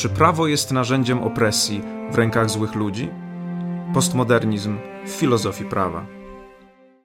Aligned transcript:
Czy 0.00 0.08
prawo 0.08 0.46
jest 0.46 0.72
narzędziem 0.72 1.22
opresji 1.22 1.82
w 2.10 2.14
rękach 2.14 2.50
złych 2.50 2.74
ludzi? 2.74 3.10
Postmodernizm 3.94 4.78
w 5.06 5.10
filozofii 5.10 5.64
prawa. 5.64 6.06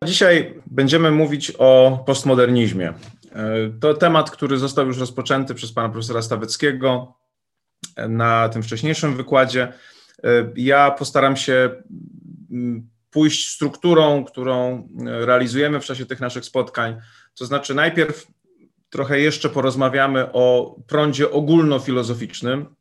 Dzisiaj 0.05 0.61
będziemy 0.65 1.11
mówić 1.11 1.53
o 1.57 2.03
postmodernizmie. 2.05 2.93
To 3.79 3.93
temat, 3.93 4.31
który 4.31 4.57
został 4.57 4.87
już 4.87 4.97
rozpoczęty 4.97 5.55
przez 5.55 5.71
pana 5.71 5.89
profesora 5.89 6.21
Staweckiego 6.21 7.13
na 8.09 8.49
tym 8.49 8.63
wcześniejszym 8.63 9.17
wykładzie. 9.17 9.73
Ja 10.55 10.91
postaram 10.91 11.35
się 11.35 11.69
mm, 12.51 12.89
pójść 13.09 13.49
strukturą, 13.49 14.25
którą 14.25 14.87
realizujemy 15.05 15.79
w 15.79 15.85
czasie 15.85 16.05
tych 16.05 16.19
naszych 16.19 16.45
spotkań. 16.45 16.97
To 17.37 17.45
znaczy, 17.45 17.75
najpierw 17.75 18.27
trochę 18.89 19.19
jeszcze 19.19 19.49
porozmawiamy 19.49 20.31
o 20.33 20.75
prądzie 20.87 21.31
ogólnofilozoficznym. 21.31 22.75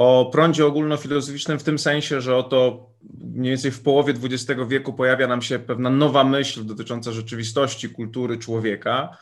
O 0.00 0.30
prądzie 0.32 0.66
ogólnofilozoficznym 0.66 1.58
w 1.58 1.62
tym 1.62 1.78
sensie, 1.78 2.20
że 2.20 2.36
oto 2.36 2.86
mniej 3.20 3.50
więcej 3.50 3.70
w 3.70 3.82
połowie 3.82 4.14
XX 4.22 4.60
wieku 4.68 4.92
pojawia 4.92 5.26
nam 5.26 5.42
się 5.42 5.58
pewna 5.58 5.90
nowa 5.90 6.24
myśl 6.24 6.66
dotycząca 6.66 7.12
rzeczywistości, 7.12 7.90
kultury 7.90 8.38
człowieka. 8.38 9.16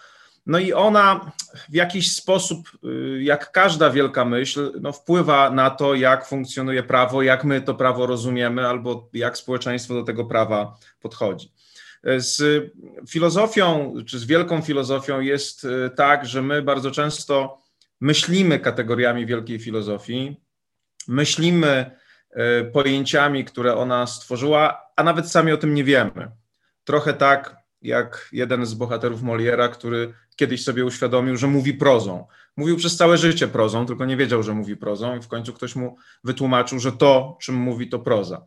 No 0.46 0.58
i 0.58 0.72
ona 0.72 1.32
w 1.68 1.74
jakiś 1.74 2.12
sposób, 2.12 2.70
y, 2.84 3.22
jak 3.22 3.52
każda 3.52 3.90
wielka 3.90 4.24
myśl, 4.24 4.72
no 4.80 4.92
wpływa 4.92 5.50
na 5.50 5.70
to, 5.70 5.94
jak 5.94 6.26
funkcjonuje 6.26 6.82
prawo, 6.82 7.22
jak 7.22 7.44
my 7.44 7.60
to 7.60 7.74
prawo 7.74 8.06
rozumiemy, 8.06 8.68
albo 8.68 9.08
jak 9.12 9.38
społeczeństwo 9.38 9.94
do 9.94 10.02
tego 10.02 10.24
prawa 10.24 10.78
podchodzi. 11.00 11.52
Z 12.16 12.64
filozofią, 13.08 13.94
czy 14.06 14.18
z 14.18 14.24
wielką 14.24 14.62
filozofią 14.62 15.20
jest 15.20 15.64
y, 15.64 15.90
tak, 15.96 16.26
że 16.26 16.42
my 16.42 16.62
bardzo 16.62 16.90
często 16.90 17.62
myślimy 18.00 18.58
kategoriami 18.58 19.26
wielkiej 19.26 19.58
filozofii, 19.58 20.47
myślimy 21.08 21.90
y, 22.30 22.70
pojęciami, 22.72 23.44
które 23.44 23.76
ona 23.76 24.06
stworzyła, 24.06 24.90
a 24.96 25.02
nawet 25.02 25.30
sami 25.30 25.52
o 25.52 25.56
tym 25.56 25.74
nie 25.74 25.84
wiemy. 25.84 26.30
Trochę 26.84 27.14
tak 27.14 27.56
jak 27.82 28.28
jeden 28.32 28.66
z 28.66 28.74
bohaterów 28.74 29.22
Moliera, 29.22 29.68
który 29.68 30.14
kiedyś 30.36 30.64
sobie 30.64 30.84
uświadomił, 30.84 31.36
że 31.36 31.46
mówi 31.46 31.74
prozą. 31.74 32.26
Mówił 32.56 32.76
przez 32.76 32.96
całe 32.96 33.18
życie 33.18 33.48
prozą, 33.48 33.86
tylko 33.86 34.04
nie 34.04 34.16
wiedział, 34.16 34.42
że 34.42 34.54
mówi 34.54 34.76
prozą, 34.76 35.16
i 35.16 35.20
w 35.20 35.28
końcu 35.28 35.52
ktoś 35.52 35.76
mu 35.76 35.96
wytłumaczył, 36.24 36.78
że 36.78 36.92
to, 36.92 37.38
czym 37.40 37.54
mówi, 37.54 37.88
to 37.88 37.98
proza. 37.98 38.46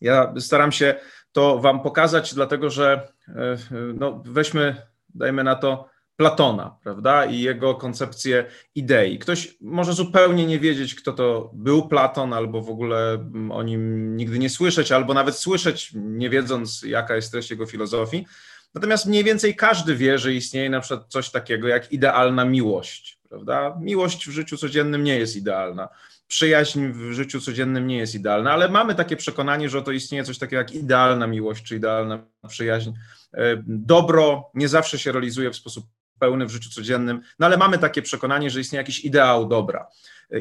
Ja 0.00 0.34
staram 0.38 0.72
się 0.72 0.94
to 1.32 1.58
Wam 1.58 1.82
pokazać, 1.82 2.34
dlatego 2.34 2.70
że 2.70 3.12
e, 3.28 3.56
no, 3.94 4.22
weźmy, 4.26 4.76
dajmy 5.14 5.44
na 5.44 5.54
to, 5.54 5.88
Platona, 6.18 6.76
prawda, 6.82 7.24
i 7.24 7.40
jego 7.40 7.74
koncepcję 7.74 8.44
idei. 8.74 9.18
Ktoś 9.18 9.56
może 9.60 9.92
zupełnie 9.92 10.46
nie 10.46 10.58
wiedzieć, 10.58 10.94
kto 10.94 11.12
to 11.12 11.50
był 11.54 11.88
Platon, 11.88 12.32
albo 12.32 12.62
w 12.62 12.70
ogóle 12.70 13.30
o 13.50 13.62
nim 13.62 14.16
nigdy 14.16 14.38
nie 14.38 14.50
słyszeć, 14.50 14.92
albo 14.92 15.14
nawet 15.14 15.36
słyszeć, 15.36 15.90
nie 15.94 16.30
wiedząc, 16.30 16.82
jaka 16.82 17.16
jest 17.16 17.32
treść 17.32 17.50
jego 17.50 17.66
filozofii. 17.66 18.26
Natomiast 18.74 19.06
mniej 19.06 19.24
więcej 19.24 19.56
każdy 19.56 19.96
wie, 19.96 20.18
że 20.18 20.34
istnieje 20.34 20.70
na 20.70 20.80
przykład 20.80 21.08
coś 21.08 21.30
takiego 21.30 21.68
jak 21.68 21.92
idealna 21.92 22.44
miłość, 22.44 23.18
prawda? 23.28 23.78
Miłość 23.80 24.28
w 24.28 24.32
życiu 24.32 24.56
codziennym 24.56 25.04
nie 25.04 25.18
jest 25.18 25.36
idealna 25.36 25.88
przyjaźń 26.28 26.86
w 26.92 27.12
życiu 27.12 27.40
codziennym 27.40 27.86
nie 27.86 27.96
jest 27.96 28.14
idealna, 28.14 28.52
ale 28.52 28.68
mamy 28.68 28.94
takie 28.94 29.16
przekonanie, 29.16 29.68
że 29.68 29.82
to 29.82 29.92
istnieje 29.92 30.24
coś 30.24 30.38
takiego 30.38 30.56
jak 30.56 30.72
idealna 30.72 31.26
miłość 31.26 31.64
czy 31.64 31.76
idealna 31.76 32.24
przyjaźń. 32.48 32.90
E, 33.34 33.62
dobro 33.66 34.50
nie 34.54 34.68
zawsze 34.68 34.98
się 34.98 35.12
realizuje 35.12 35.50
w 35.50 35.56
sposób 35.56 35.84
pełny 36.18 36.46
w 36.46 36.50
życiu 36.50 36.70
codziennym, 36.70 37.20
no 37.38 37.46
ale 37.46 37.56
mamy 37.56 37.78
takie 37.78 38.02
przekonanie, 38.02 38.50
że 38.50 38.60
istnieje 38.60 38.80
jakiś 38.80 39.04
ideał 39.04 39.48
dobra, 39.48 39.86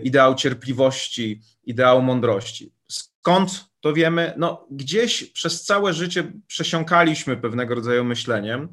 ideał 0.03 0.35
cierpliwości, 0.35 1.41
ideał 1.63 2.01
mądrości. 2.01 2.73
Skąd 2.87 3.65
to 3.79 3.93
wiemy? 3.93 4.33
No, 4.37 4.67
gdzieś 4.71 5.23
przez 5.23 5.63
całe 5.63 5.93
życie 5.93 6.31
przesiąkaliśmy 6.47 7.37
pewnego 7.37 7.75
rodzaju 7.75 8.03
myśleniem, 8.03 8.69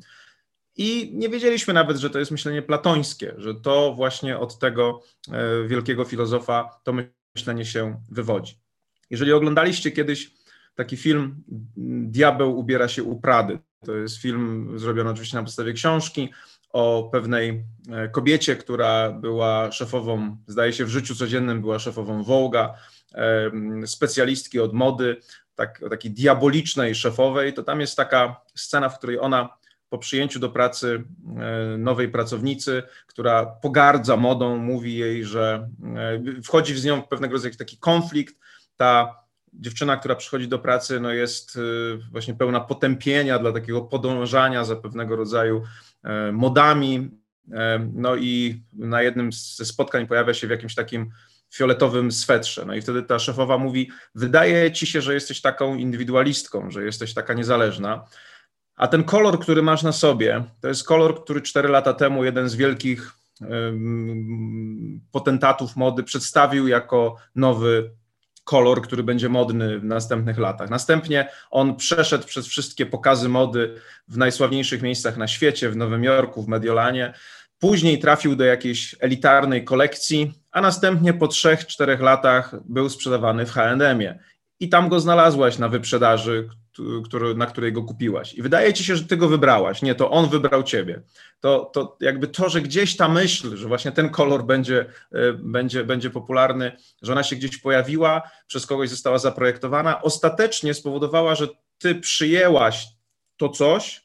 i 0.76 1.10
nie 1.14 1.28
wiedzieliśmy 1.28 1.74
nawet, 1.74 1.96
że 1.96 2.10
to 2.10 2.18
jest 2.18 2.30
myślenie 2.30 2.62
platońskie, 2.62 3.34
że 3.38 3.54
to 3.54 3.94
właśnie 3.94 4.38
od 4.38 4.58
tego 4.58 5.02
e, 5.32 5.68
wielkiego 5.68 6.04
filozofa 6.04 6.80
to 6.82 6.94
myślenie 7.34 7.64
się 7.64 8.00
wywodzi. 8.10 8.58
Jeżeli 9.10 9.32
oglądaliście 9.32 9.90
kiedyś 9.90 10.30
taki 10.74 10.96
film 10.96 11.44
Diabeł 12.06 12.58
ubiera 12.58 12.88
się 12.88 13.02
u 13.02 13.20
Prady, 13.20 13.58
to 13.86 13.96
jest 13.96 14.16
film 14.16 14.72
zrobiony 14.78 15.10
oczywiście 15.10 15.36
na 15.36 15.42
podstawie 15.42 15.72
książki 15.72 16.32
o 16.74 17.08
pewnej 17.12 17.64
e, 17.92 18.08
kobiecie, 18.08 18.56
która 18.56 19.12
była 19.12 19.72
szefową, 19.72 20.36
zdaje 20.46 20.72
się 20.72 20.84
w 20.84 20.88
życiu 20.88 21.14
codziennym 21.14 21.60
była 21.60 21.78
szefową 21.78 22.22
Wołga, 22.22 22.74
specjalistki 23.86 24.60
od 24.60 24.72
mody, 24.72 25.16
tak, 25.54 25.84
takiej 25.90 26.10
diabolicznej 26.10 26.94
szefowej, 26.94 27.54
to 27.54 27.62
tam 27.62 27.80
jest 27.80 27.96
taka 27.96 28.40
scena, 28.54 28.88
w 28.88 28.98
której 28.98 29.18
ona 29.18 29.48
po 29.88 29.98
przyjęciu 29.98 30.38
do 30.40 30.50
pracy 30.50 31.04
e, 31.36 31.78
nowej 31.78 32.08
pracownicy, 32.08 32.82
która 33.06 33.46
pogardza 33.46 34.16
modą, 34.16 34.56
mówi 34.56 34.96
jej, 34.96 35.24
że 35.24 35.68
e, 36.36 36.42
wchodzi 36.42 36.78
z 36.78 36.84
nią 36.84 37.02
w 37.02 37.08
pewnego 37.08 37.32
rodzaju 37.32 37.54
taki 37.54 37.78
konflikt. 37.78 38.34
Ta 38.76 39.23
dziewczyna, 39.54 39.96
która 39.96 40.14
przychodzi 40.14 40.48
do 40.48 40.58
pracy, 40.58 41.00
no 41.00 41.12
jest 41.12 41.56
e, 41.56 41.60
właśnie 42.12 42.34
pełna 42.34 42.60
potępienia 42.60 43.38
dla 43.38 43.52
takiego 43.52 43.82
podążania 43.82 44.64
za 44.64 44.76
pewnego 44.76 45.16
rodzaju 45.16 45.62
modami. 46.32 47.10
No 47.92 48.16
i 48.16 48.62
na 48.72 49.02
jednym 49.02 49.32
ze 49.32 49.64
spotkań 49.64 50.06
pojawia 50.06 50.34
się 50.34 50.46
w 50.46 50.50
jakimś 50.50 50.74
takim 50.74 51.10
fioletowym 51.54 52.12
swetrze. 52.12 52.64
No 52.64 52.74
i 52.74 52.82
wtedy 52.82 53.02
ta 53.02 53.18
szefowa 53.18 53.58
mówi: 53.58 53.90
Wydaje 54.14 54.72
ci 54.72 54.86
się, 54.86 55.00
że 55.00 55.14
jesteś 55.14 55.40
taką 55.40 55.74
indywidualistką, 55.74 56.70
że 56.70 56.84
jesteś 56.84 57.14
taka 57.14 57.34
niezależna. 57.34 58.04
A 58.76 58.88
ten 58.88 59.04
kolor, 59.04 59.40
który 59.40 59.62
masz 59.62 59.82
na 59.82 59.92
sobie, 59.92 60.44
to 60.60 60.68
jest 60.68 60.84
kolor, 60.84 61.24
który 61.24 61.42
cztery 61.42 61.68
lata 61.68 61.92
temu 61.92 62.24
jeden 62.24 62.48
z 62.48 62.54
wielkich 62.54 63.12
potentatów 65.12 65.76
mody 65.76 66.02
przedstawił 66.02 66.68
jako 66.68 67.16
nowy 67.34 67.90
kolor, 68.44 68.82
który 68.82 69.02
będzie 69.02 69.28
modny 69.28 69.78
w 69.78 69.84
następnych 69.84 70.38
latach. 70.38 70.70
Następnie 70.70 71.28
on 71.50 71.76
przeszedł 71.76 72.26
przez 72.26 72.46
wszystkie 72.46 72.86
pokazy 72.86 73.28
mody 73.28 73.74
w 74.08 74.16
najsławniejszych 74.16 74.82
miejscach 74.82 75.16
na 75.16 75.28
świecie, 75.28 75.70
w 75.70 75.76
Nowym 75.76 76.04
Jorku, 76.04 76.42
w 76.42 76.48
Mediolanie. 76.48 77.14
Później 77.58 77.98
trafił 77.98 78.36
do 78.36 78.44
jakiejś 78.44 78.96
elitarnej 79.00 79.64
kolekcji, 79.64 80.32
a 80.50 80.60
następnie 80.60 81.12
po 81.12 81.28
trzech, 81.28 81.66
czterech 81.66 82.00
latach 82.00 82.54
był 82.64 82.88
sprzedawany 82.88 83.46
w 83.46 83.52
H&M-ie. 83.52 84.18
I 84.60 84.68
tam 84.68 84.88
go 84.88 85.00
znalazłaś 85.00 85.58
na 85.58 85.68
wyprzedaży, 85.68 86.48
który, 87.04 87.34
na 87.34 87.46
której 87.46 87.72
go 87.72 87.82
kupiłaś. 87.82 88.34
I 88.34 88.42
wydaje 88.42 88.72
ci 88.72 88.84
się, 88.84 88.96
że 88.96 89.04
ty 89.04 89.16
go 89.16 89.28
wybrałaś. 89.28 89.82
Nie, 89.82 89.94
to 89.94 90.10
on 90.10 90.28
wybrał 90.28 90.62
ciebie. 90.62 91.02
To, 91.40 91.70
to 91.74 91.96
jakby 92.00 92.28
to, 92.28 92.48
że 92.48 92.60
gdzieś 92.60 92.96
ta 92.96 93.08
myśl, 93.08 93.56
że 93.56 93.68
właśnie 93.68 93.92
ten 93.92 94.08
kolor 94.10 94.44
będzie, 94.44 94.86
e, 95.12 95.32
będzie, 95.32 95.84
będzie 95.84 96.10
popularny, 96.10 96.76
że 97.02 97.12
ona 97.12 97.22
się 97.22 97.36
gdzieś 97.36 97.58
pojawiła, 97.58 98.22
przez 98.46 98.66
kogoś 98.66 98.90
została 98.90 99.18
zaprojektowana, 99.18 100.02
ostatecznie 100.02 100.74
spowodowała, 100.74 101.34
że 101.34 101.48
ty 101.78 101.94
przyjęłaś 101.94 102.86
to 103.36 103.48
coś, 103.48 104.04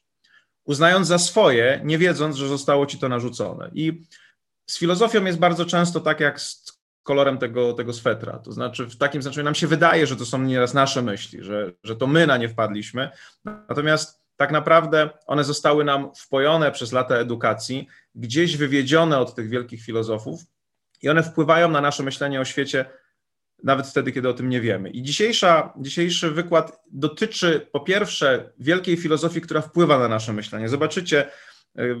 uznając 0.64 1.06
za 1.06 1.18
swoje, 1.18 1.80
nie 1.84 1.98
wiedząc, 1.98 2.36
że 2.36 2.48
zostało 2.48 2.86
ci 2.86 2.98
to 2.98 3.08
narzucone. 3.08 3.70
I 3.74 4.02
z 4.66 4.78
filozofią 4.78 5.24
jest 5.24 5.38
bardzo 5.38 5.64
często 5.64 6.00
tak 6.00 6.20
jak 6.20 6.40
z 6.40 6.69
kolorem 7.02 7.38
tego, 7.38 7.72
tego 7.72 7.92
swetra. 7.92 8.38
To 8.38 8.52
znaczy, 8.52 8.86
w 8.86 8.96
takim 8.96 9.22
znaczeniu 9.22 9.44
nam 9.44 9.54
się 9.54 9.66
wydaje, 9.66 10.06
że 10.06 10.16
to 10.16 10.26
są 10.26 10.42
nieraz 10.42 10.74
nasze 10.74 11.02
myśli, 11.02 11.44
że, 11.44 11.72
że 11.84 11.96
to 11.96 12.06
my 12.06 12.26
na 12.26 12.36
nie 12.36 12.48
wpadliśmy. 12.48 13.10
Natomiast 13.44 14.20
tak 14.36 14.52
naprawdę 14.52 15.10
one 15.26 15.44
zostały 15.44 15.84
nam 15.84 16.10
wpojone 16.14 16.72
przez 16.72 16.92
lata 16.92 17.14
edukacji, 17.16 17.88
gdzieś 18.14 18.56
wywiedzione 18.56 19.18
od 19.18 19.34
tych 19.34 19.48
wielkich 19.48 19.82
filozofów 19.82 20.40
i 21.02 21.08
one 21.08 21.22
wpływają 21.22 21.70
na 21.70 21.80
nasze 21.80 22.02
myślenie 22.02 22.40
o 22.40 22.44
świecie 22.44 22.84
nawet 23.64 23.86
wtedy, 23.86 24.12
kiedy 24.12 24.28
o 24.28 24.32
tym 24.32 24.48
nie 24.48 24.60
wiemy. 24.60 24.90
I 24.90 25.02
dzisiejsza, 25.02 25.72
dzisiejszy 25.76 26.30
wykład 26.30 26.80
dotyczy 26.92 27.66
po 27.72 27.80
pierwsze 27.80 28.52
wielkiej 28.58 28.96
filozofii, 28.96 29.40
która 29.40 29.60
wpływa 29.60 29.98
na 29.98 30.08
nasze 30.08 30.32
myślenie. 30.32 30.68
Zobaczycie, 30.68 31.30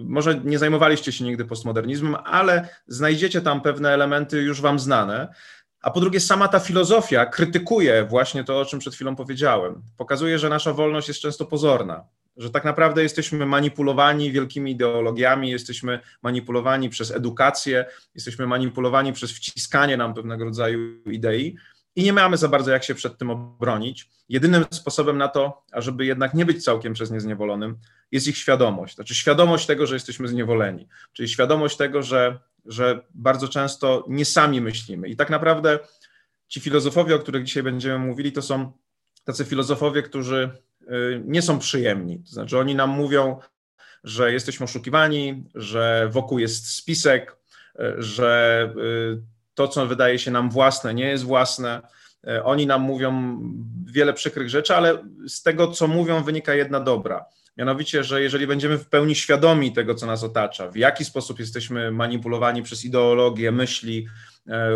może 0.04 0.40
nie 0.44 0.58
zajmowaliście 0.58 1.12
się 1.12 1.24
nigdy 1.24 1.44
postmodernizmem, 1.44 2.16
ale 2.24 2.68
znajdziecie 2.86 3.40
tam 3.40 3.60
pewne 3.60 3.90
elementy 3.90 4.42
już 4.42 4.60
wam 4.60 4.78
znane. 4.78 5.34
A 5.82 5.90
po 5.90 6.00
drugie, 6.00 6.20
sama 6.20 6.48
ta 6.48 6.58
filozofia 6.58 7.26
krytykuje 7.26 8.04
właśnie 8.04 8.44
to, 8.44 8.60
o 8.60 8.64
czym 8.64 8.78
przed 8.78 8.94
chwilą 8.94 9.16
powiedziałem. 9.16 9.82
Pokazuje, 9.96 10.38
że 10.38 10.48
nasza 10.48 10.72
wolność 10.72 11.08
jest 11.08 11.20
często 11.20 11.46
pozorna, 11.46 12.04
że 12.36 12.50
tak 12.50 12.64
naprawdę 12.64 13.02
jesteśmy 13.02 13.46
manipulowani 13.46 14.32
wielkimi 14.32 14.70
ideologiami, 14.70 15.50
jesteśmy 15.50 16.00
manipulowani 16.22 16.88
przez 16.88 17.10
edukację, 17.10 17.84
jesteśmy 18.14 18.46
manipulowani 18.46 19.12
przez 19.12 19.32
wciskanie 19.32 19.96
nam 19.96 20.14
pewnego 20.14 20.44
rodzaju 20.44 21.02
idei 21.06 21.56
i 21.96 22.02
nie 22.02 22.12
mamy 22.12 22.36
za 22.36 22.48
bardzo 22.48 22.70
jak 22.70 22.84
się 22.84 22.94
przed 22.94 23.18
tym 23.18 23.30
obronić. 23.30 24.08
Jedynym 24.28 24.64
sposobem 24.70 25.18
na 25.18 25.28
to, 25.28 25.64
ażeby 25.72 26.04
jednak 26.04 26.34
nie 26.34 26.44
być 26.44 26.64
całkiem 26.64 26.92
przez 26.92 27.10
nie 27.10 27.20
zniewolonym, 27.20 27.78
jest 28.12 28.26
ich 28.26 28.36
świadomość. 28.36 28.94
Znaczy 28.94 29.14
świadomość 29.14 29.66
tego, 29.66 29.86
że 29.86 29.94
jesteśmy 29.94 30.28
zniewoleni, 30.28 30.88
czyli 31.12 31.28
świadomość 31.28 31.76
tego, 31.76 32.02
że 32.02 32.38
że 32.66 33.00
bardzo 33.14 33.48
często 33.48 34.04
nie 34.08 34.24
sami 34.24 34.60
myślimy. 34.60 35.08
I 35.08 35.16
tak 35.16 35.30
naprawdę 35.30 35.78
ci 36.48 36.60
filozofowie, 36.60 37.14
o 37.14 37.18
których 37.18 37.44
dzisiaj 37.44 37.62
będziemy 37.62 37.98
mówili, 37.98 38.32
to 38.32 38.42
są 38.42 38.72
tacy 39.24 39.44
filozofowie, 39.44 40.02
którzy 40.02 40.50
y, 40.82 41.22
nie 41.24 41.42
są 41.42 41.58
przyjemni. 41.58 42.18
To 42.18 42.30
znaczy, 42.30 42.58
oni 42.58 42.74
nam 42.74 42.90
mówią, 42.90 43.38
że 44.04 44.32
jesteśmy 44.32 44.64
oszukiwani, 44.64 45.44
że 45.54 46.08
wokół 46.12 46.38
jest 46.38 46.70
spisek, 46.70 47.36
y, 47.80 48.02
że 48.02 48.72
y, 48.76 49.39
to, 49.60 49.68
co 49.68 49.86
wydaje 49.86 50.18
się 50.18 50.30
nam 50.30 50.50
własne, 50.50 50.94
nie 50.94 51.08
jest 51.08 51.24
własne. 51.24 51.82
Oni 52.44 52.66
nam 52.66 52.82
mówią 52.82 53.40
wiele 53.86 54.12
przykrych 54.12 54.50
rzeczy, 54.50 54.76
ale 54.76 55.04
z 55.28 55.42
tego, 55.42 55.68
co 55.68 55.86
mówią, 55.86 56.22
wynika 56.22 56.54
jedna 56.54 56.80
dobra. 56.80 57.24
Mianowicie, 57.56 58.04
że 58.04 58.22
jeżeli 58.22 58.46
będziemy 58.46 58.78
w 58.78 58.88
pełni 58.88 59.14
świadomi 59.14 59.72
tego, 59.72 59.94
co 59.94 60.06
nas 60.06 60.24
otacza, 60.24 60.70
w 60.70 60.76
jaki 60.76 61.04
sposób 61.04 61.38
jesteśmy 61.38 61.90
manipulowani 61.90 62.62
przez 62.62 62.84
ideologię, 62.84 63.52
myśli, 63.52 64.06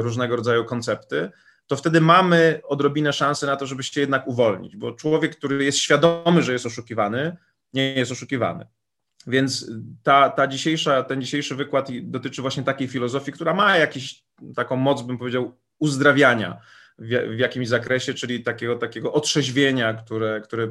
różnego 0.01 0.37
rodzaju 0.37 0.65
koncepty, 0.65 1.31
to 1.67 1.77
wtedy 1.77 2.01
mamy 2.01 2.61
odrobinę 2.65 3.13
szansy 3.13 3.47
na 3.47 3.57
to, 3.57 3.67
żeby 3.67 3.83
się 3.83 4.01
jednak 4.01 4.29
uwolnić, 4.29 4.77
bo 4.77 4.93
człowiek, 4.93 5.37
który 5.37 5.65
jest 5.65 5.79
świadomy, 5.79 6.43
że 6.43 6.53
jest 6.53 6.67
oszukiwany, 6.67 7.37
nie 7.73 7.95
jest 7.95 8.13
oszukiwany. 8.13 8.67
Więc 9.27 9.71
ta, 10.03 10.31
ta 10.31 10.47
dzisiejsza, 10.47 11.03
ten 11.03 11.23
dzisiejszy 11.23 11.55
wykład 11.55 11.89
dotyczy 12.03 12.43
właśnie 12.43 12.63
takiej 12.63 12.89
filozofii, 12.89 13.33
która 13.33 13.55
ma 13.55 13.77
jakąś 13.77 14.24
taką 14.57 14.77
moc, 14.77 15.03
bym 15.03 15.19
powiedział, 15.19 15.57
uzdrawiania 15.79 16.61
w, 16.99 17.39
jakimś 17.39 17.69
zakresie, 17.69 18.15
czyli 18.15 18.43
takiego, 18.43 18.77
takiego 18.77 19.13
otrzeźwienia, 19.13 19.95
które, 19.95 20.41
które 20.41 20.69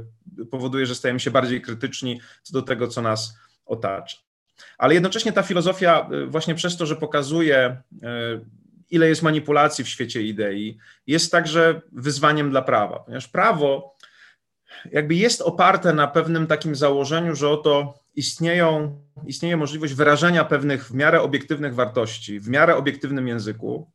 powoduje, 0.51 0.85
że 0.85 0.95
stajemy 0.95 1.19
się 1.19 1.31
bardziej 1.31 1.61
krytyczni 1.61 2.21
co 2.43 2.53
do 2.53 2.61
tego, 2.61 2.87
co 2.87 3.01
nas 3.01 3.37
otacza. 3.65 4.17
Ale 4.77 4.93
jednocześnie 4.93 5.31
ta 5.31 5.43
filozofia, 5.43 6.09
właśnie 6.27 6.55
przez 6.55 6.77
to, 6.77 6.85
że 6.85 6.95
pokazuje 6.95 7.57
e, 7.57 8.39
ile 8.89 9.09
jest 9.09 9.21
manipulacji 9.21 9.83
w 9.83 9.89
świecie 9.89 10.21
idei, 10.21 10.77
jest 11.07 11.31
także 11.31 11.81
wyzwaniem 11.91 12.49
dla 12.49 12.61
prawa, 12.61 12.99
ponieważ 12.99 13.27
prawo 13.27 13.92
jakby 14.91 15.15
jest 15.15 15.41
oparte 15.41 15.93
na 15.93 16.07
pewnym 16.07 16.47
takim 16.47 16.75
założeniu, 16.75 17.35
że 17.35 17.49
oto 17.49 17.93
istnieją, 18.15 18.99
istnieje 19.27 19.57
możliwość 19.57 19.93
wyrażenia 19.93 20.45
pewnych 20.45 20.87
w 20.87 20.93
miarę 20.93 21.21
obiektywnych 21.21 21.75
wartości, 21.75 22.39
w 22.39 22.49
miarę 22.49 22.75
obiektywnym 22.75 23.27
języku, 23.27 23.91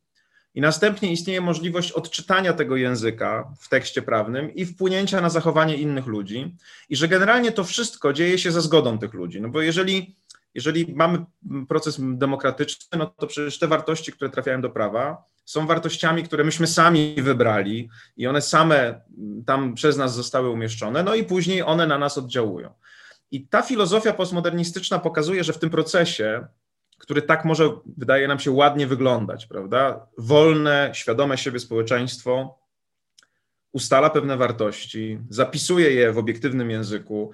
i 0.55 0.61
następnie 0.61 1.11
istnieje 1.11 1.41
możliwość 1.41 1.91
odczytania 1.91 2.53
tego 2.53 2.75
języka 2.75 3.53
w 3.59 3.69
tekście 3.69 4.01
prawnym 4.01 4.55
i 4.55 4.65
wpłynięcia 4.65 5.21
na 5.21 5.29
zachowanie 5.29 5.75
innych 5.75 6.05
ludzi, 6.05 6.55
i 6.89 6.95
że 6.95 7.07
generalnie 7.07 7.51
to 7.51 7.63
wszystko 7.63 8.13
dzieje 8.13 8.37
się 8.37 8.51
ze 8.51 8.61
zgodą 8.61 8.99
tych 8.99 9.13
ludzi. 9.13 9.41
No 9.41 9.49
bo 9.49 9.61
jeżeli 9.61 10.15
jeżeli 10.53 10.93
mamy 10.95 11.25
proces 11.67 11.97
demokratyczny, 11.99 12.97
no 12.97 13.05
to 13.05 13.27
przecież 13.27 13.59
te 13.59 13.67
wartości, 13.67 14.11
które 14.11 14.29
trafiają 14.29 14.61
do 14.61 14.69
prawa, 14.69 15.23
są 15.49 15.67
wartościami, 15.67 16.23
które 16.23 16.43
myśmy 16.43 16.67
sami 16.67 17.15
wybrali 17.17 17.89
i 18.17 18.27
one 18.27 18.41
same 18.41 19.01
tam 19.45 19.73
przez 19.73 19.97
nas 19.97 20.15
zostały 20.15 20.49
umieszczone, 20.49 21.03
no 21.03 21.15
i 21.15 21.23
później 21.23 21.63
one 21.63 21.87
na 21.87 21.97
nas 21.97 22.17
oddziałują. 22.17 22.73
I 23.31 23.47
ta 23.47 23.61
filozofia 23.61 24.13
postmodernistyczna 24.13 24.99
pokazuje, 24.99 25.43
że 25.43 25.53
w 25.53 25.59
tym 25.59 25.69
procesie, 25.69 26.47
który 26.97 27.21
tak 27.21 27.45
może 27.45 27.69
wydaje 27.97 28.27
nam 28.27 28.39
się 28.39 28.51
ładnie 28.51 28.87
wyglądać, 28.87 29.45
prawda? 29.45 30.07
Wolne, 30.17 30.91
świadome 30.93 31.37
siebie 31.37 31.59
społeczeństwo 31.59 32.59
ustala 33.71 34.09
pewne 34.09 34.37
wartości, 34.37 35.19
zapisuje 35.29 35.91
je 35.91 36.11
w 36.11 36.17
obiektywnym 36.17 36.71
języku, 36.71 37.31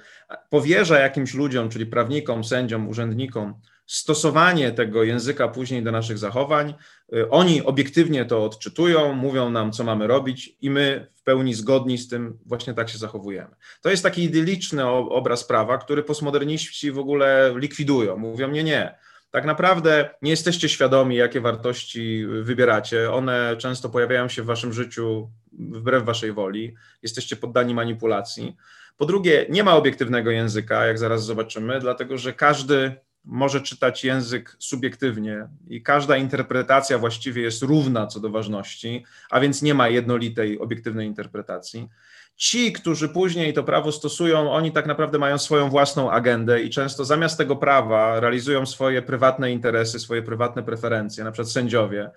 powierza 0.50 1.00
jakimś 1.00 1.34
ludziom, 1.34 1.70
czyli 1.70 1.86
prawnikom, 1.86 2.44
sędziom, 2.44 2.88
urzędnikom, 2.88 3.54
stosowanie 3.86 4.72
tego 4.72 5.04
języka 5.04 5.48
później 5.48 5.84
do 5.84 5.92
naszych 5.92 6.18
zachowań. 6.18 6.74
Y, 7.14 7.30
oni 7.30 7.64
obiektywnie 7.64 8.26
to 8.26 8.44
odczytują, 8.46 9.14
mówią 9.14 9.50
nam, 9.50 9.72
co 9.72 9.84
mamy 9.84 10.08
robić, 10.08 10.58
i 10.62 10.70
my 10.70 11.12
w 11.16 11.24
pełni 11.24 11.54
zgodni 11.54 11.98
z 11.98 12.08
tym 12.08 12.40
właśnie 12.46 12.74
tak 12.74 12.90
się 12.90 12.98
zachowujemy. 12.98 13.56
To 13.82 13.90
jest 13.90 14.04
taki 14.04 14.24
idyliczny 14.24 14.88
obraz 14.90 15.44
prawa, 15.44 15.78
który 15.78 16.04
postmoderniści 16.04 16.92
w 16.92 17.00
ogóle 17.00 17.54
likwidują. 17.56 18.18
Mówią: 18.18 18.52
Nie, 18.52 18.64
nie. 18.64 18.96
Tak 19.32 19.46
naprawdę 19.46 20.10
nie 20.22 20.32
jesteście 20.32 20.70
świadomi, 20.70 21.16
jakie 21.16 21.42
wartości 21.42 22.26
wybieracie. 22.42 23.12
One 23.12 23.56
często 23.58 23.90
pojawiają 23.90 24.30
się 24.30 24.44
w 24.44 24.46
waszym 24.46 24.74
życiu 24.74 25.32
wbrew 25.60 26.06
waszej 26.06 26.34
woli, 26.34 26.76
jesteście 27.02 27.36
poddani 27.36 27.74
manipulacji. 27.74 28.56
Po 28.98 29.06
drugie, 29.06 29.46
nie 29.50 29.64
ma 29.64 29.76
obiektywnego 29.76 30.32
języka, 30.32 30.86
jak 30.86 31.00
zaraz 31.00 31.26
zobaczymy, 31.26 31.80
dlatego 31.80 32.18
że 32.18 32.34
każdy 32.34 32.96
może 33.26 33.62
czytać 33.62 34.04
język 34.04 34.56
subiektywnie 34.60 35.48
i 35.68 35.82
każda 35.82 36.18
interpretacja 36.18 36.98
właściwie 36.98 37.42
jest 37.42 37.64
równa 37.64 38.08
co 38.08 38.20
do 38.20 38.30
ważności, 38.30 39.06
a 39.30 39.40
więc 39.40 39.62
nie 39.62 39.74
ma 39.74 39.90
jednolitej, 39.90 40.60
obiektywnej 40.60 41.08
interpretacji. 41.08 41.90
Ci, 42.36 42.74
którzy 42.74 43.10
później 43.10 43.54
to 43.54 43.64
prawo 43.64 43.92
stosują, 43.92 44.52
oni 44.52 44.72
tak 44.72 44.86
naprawdę 44.86 45.18
mają 45.18 45.38
swoją 45.38 45.70
własną 45.70 46.12
agendę 46.12 46.62
i 46.62 46.70
często 46.70 47.06
zamiast 47.06 47.38
tego 47.38 47.56
prawa 47.56 48.20
realizują 48.20 48.66
swoje 48.66 49.02
prywatne 49.02 49.52
interesy, 49.52 50.00
swoje 50.00 50.22
prywatne 50.22 50.64
preferencje, 50.64 51.24
na 51.24 51.32
przykład 51.32 51.52
sędziowie. 51.52 52.12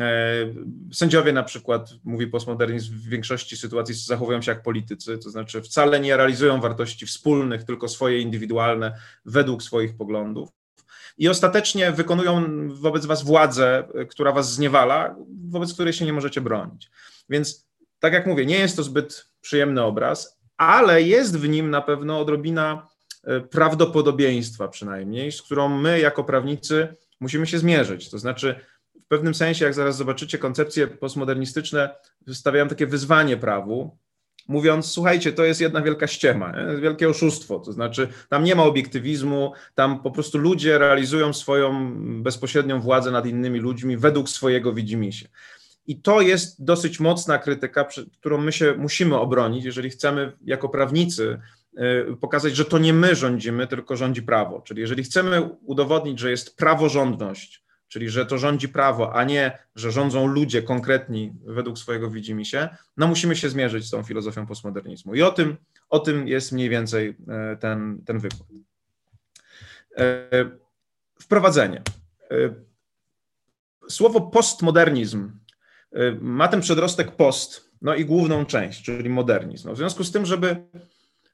E, 0.00 0.54
sędziowie 0.92 1.32
na 1.32 1.42
przykład, 1.42 1.90
mówi 2.04 2.26
postmodernizm, 2.26 2.94
w 2.94 3.08
większości 3.08 3.56
sytuacji 3.56 3.94
zachowują 3.94 4.42
się 4.42 4.52
jak 4.52 4.62
politycy, 4.62 5.18
to 5.18 5.30
znaczy 5.30 5.62
wcale 5.62 6.00
nie 6.00 6.16
realizują 6.16 6.60
wartości 6.60 7.06
wspólnych, 7.06 7.64
tylko 7.64 7.88
swoje 7.88 8.20
indywidualne 8.20 8.98
według 9.24 9.62
swoich 9.62 9.96
poglądów. 9.96 10.48
I 11.18 11.28
ostatecznie 11.28 11.92
wykonują 11.92 12.44
wobec 12.68 13.06
was 13.06 13.22
władzę, 13.22 13.88
która 14.10 14.32
was 14.32 14.54
zniewala, 14.54 15.16
wobec 15.48 15.74
której 15.74 15.92
się 15.92 16.04
nie 16.04 16.12
możecie 16.12 16.40
bronić. 16.40 16.90
Więc 17.28 17.66
tak 17.98 18.12
jak 18.12 18.26
mówię, 18.26 18.46
nie 18.46 18.58
jest 18.58 18.76
to 18.76 18.82
zbyt 18.82 19.26
przyjemny 19.40 19.82
obraz, 19.82 20.40
ale 20.56 21.02
jest 21.02 21.38
w 21.38 21.48
nim 21.48 21.70
na 21.70 21.80
pewno 21.80 22.20
odrobina 22.20 22.88
e, 23.24 23.40
prawdopodobieństwa 23.40 24.68
przynajmniej, 24.68 25.32
z 25.32 25.42
którą 25.42 25.68
my 25.68 26.00
jako 26.00 26.24
prawnicy 26.24 26.96
musimy 27.20 27.46
się 27.46 27.58
zmierzyć. 27.58 28.10
To 28.10 28.18
znaczy, 28.18 28.60
pewnym 29.12 29.34
sensie, 29.34 29.64
jak 29.64 29.74
zaraz 29.74 29.96
zobaczycie, 29.96 30.38
koncepcje 30.38 30.86
postmodernistyczne 30.86 31.94
wystawiają 32.26 32.68
takie 32.68 32.86
wyzwanie 32.86 33.36
prawu, 33.36 33.98
mówiąc, 34.48 34.86
słuchajcie, 34.86 35.32
to 35.32 35.44
jest 35.44 35.60
jedna 35.60 35.82
wielka 35.82 36.06
ściema, 36.06 36.52
wielkie 36.80 37.08
oszustwo, 37.08 37.58
to 37.58 37.72
znaczy 37.72 38.08
tam 38.28 38.44
nie 38.44 38.54
ma 38.54 38.62
obiektywizmu, 38.62 39.52
tam 39.74 40.02
po 40.02 40.10
prostu 40.10 40.38
ludzie 40.38 40.78
realizują 40.78 41.32
swoją 41.32 41.92
bezpośrednią 42.22 42.80
władzę 42.80 43.10
nad 43.10 43.26
innymi 43.26 43.58
ludźmi 43.58 43.96
według 43.96 44.28
swojego 44.28 44.72
widzimisię. 44.72 45.28
I 45.86 46.00
to 46.00 46.20
jest 46.20 46.64
dosyć 46.64 47.00
mocna 47.00 47.38
krytyka, 47.38 47.86
którą 48.12 48.38
my 48.38 48.52
się 48.52 48.74
musimy 48.78 49.18
obronić, 49.18 49.64
jeżeli 49.64 49.90
chcemy 49.90 50.32
jako 50.44 50.68
prawnicy 50.68 51.40
y, 52.10 52.16
pokazać, 52.20 52.56
że 52.56 52.64
to 52.64 52.78
nie 52.78 52.92
my 52.92 53.14
rządzimy, 53.14 53.66
tylko 53.66 53.96
rządzi 53.96 54.22
prawo. 54.22 54.60
Czyli 54.60 54.80
jeżeli 54.80 55.02
chcemy 55.02 55.42
udowodnić, 55.42 56.18
że 56.18 56.30
jest 56.30 56.56
praworządność, 56.56 57.61
czyli 57.92 58.10
że 58.10 58.26
to 58.26 58.38
rządzi 58.38 58.68
prawo, 58.68 59.14
a 59.14 59.24
nie, 59.24 59.58
że 59.74 59.92
rządzą 59.92 60.26
ludzie 60.26 60.62
konkretni 60.62 61.32
według 61.44 61.78
swojego 61.78 62.10
widzimisię, 62.10 62.68
no 62.96 63.06
musimy 63.06 63.36
się 63.36 63.48
zmierzyć 63.48 63.86
z 63.86 63.90
tą 63.90 64.02
filozofią 64.02 64.46
postmodernizmu. 64.46 65.14
I 65.14 65.22
o 65.22 65.30
tym, 65.30 65.56
o 65.90 65.98
tym 65.98 66.28
jest 66.28 66.52
mniej 66.52 66.68
więcej 66.68 67.16
e, 67.28 67.56
ten, 67.56 68.02
ten 68.06 68.18
wykład. 68.18 68.48
E, 69.96 70.28
wprowadzenie. 71.20 71.82
E, 72.30 72.34
słowo 73.88 74.20
postmodernizm 74.20 75.32
ma 76.20 76.48
ten 76.48 76.60
przedrostek 76.60 77.16
post, 77.16 77.70
no 77.82 77.94
i 77.94 78.04
główną 78.04 78.46
część, 78.46 78.84
czyli 78.84 79.10
modernizm. 79.10 79.72
W 79.72 79.76
związku 79.76 80.04
z 80.04 80.12
tym, 80.12 80.26
żeby 80.26 80.56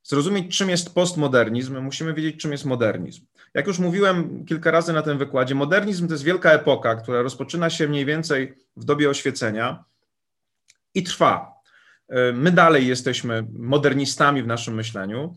zrozumieć, 0.09 0.57
czym 0.57 0.71
jest 0.71 0.95
postmodernizm, 0.95 1.81
musimy 1.81 2.15
wiedzieć, 2.15 2.41
czym 2.41 2.53
jest 2.53 2.65
modernizm. 2.65 3.25
Jak 3.55 3.67
już 3.67 3.79
mówiłem 3.79 4.47
kilka 4.47 4.71
razy 4.71 4.93
na 4.93 5.03
tym 5.03 5.19
wykładzie, 5.19 5.55
modernizm 5.55 6.07
to 6.07 6.15
jest 6.15 6.25
wielka 6.25 6.53
epoka, 6.53 6.95
która 6.97 7.23
rozpoczyna 7.23 7.71
się 7.71 7.89
mniej 7.89 8.05
więcej 8.05 8.55
w 8.77 8.85
dobie 8.85 9.11
oświecenia 9.11 9.85
i 10.95 11.03
trwa. 11.03 11.53
Y, 12.11 12.33
my 12.33 12.53
dalej 12.53 12.87
jesteśmy 12.87 13.47
modernistami 13.53 14.43
w 14.43 14.47
naszym 14.47 14.75
myśleniu. 14.75 15.37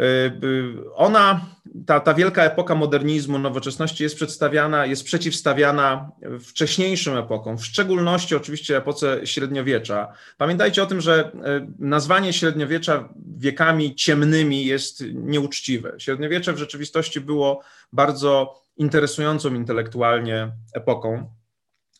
Y, 0.00 0.92
ona, 0.94 1.46
ta, 1.86 2.00
ta 2.00 2.14
wielka 2.14 2.44
epoka 2.44 2.74
modernizmu, 2.74 3.38
nowoczesności 3.38 4.02
jest 4.02 4.16
przedstawiana, 4.16 4.86
jest 4.86 5.04
przeciwstawiana 5.04 6.10
wcześniejszym 6.40 7.16
epokom, 7.16 7.58
w 7.58 7.66
szczególności 7.66 8.34
oczywiście 8.34 8.76
epoce 8.76 9.26
średniowiecza. 9.26 10.12
Pamiętajcie 10.38 10.82
o 10.82 10.86
tym, 10.86 11.00
że 11.00 11.32
y, 11.34 11.66
nazwanie 11.78 12.32
średniowiecza 12.32 13.08
wiekami 13.36 13.94
ciemnymi 13.94 14.64
jest 14.64 15.04
nieuczciwe. 15.14 15.94
Średniowiecze 15.98 16.52
w 16.52 16.58
rzeczywistości 16.58 17.20
było 17.20 17.60
bardzo 17.92 18.60
interesującą 18.76 19.54
intelektualnie 19.54 20.52
epoką, 20.74 21.30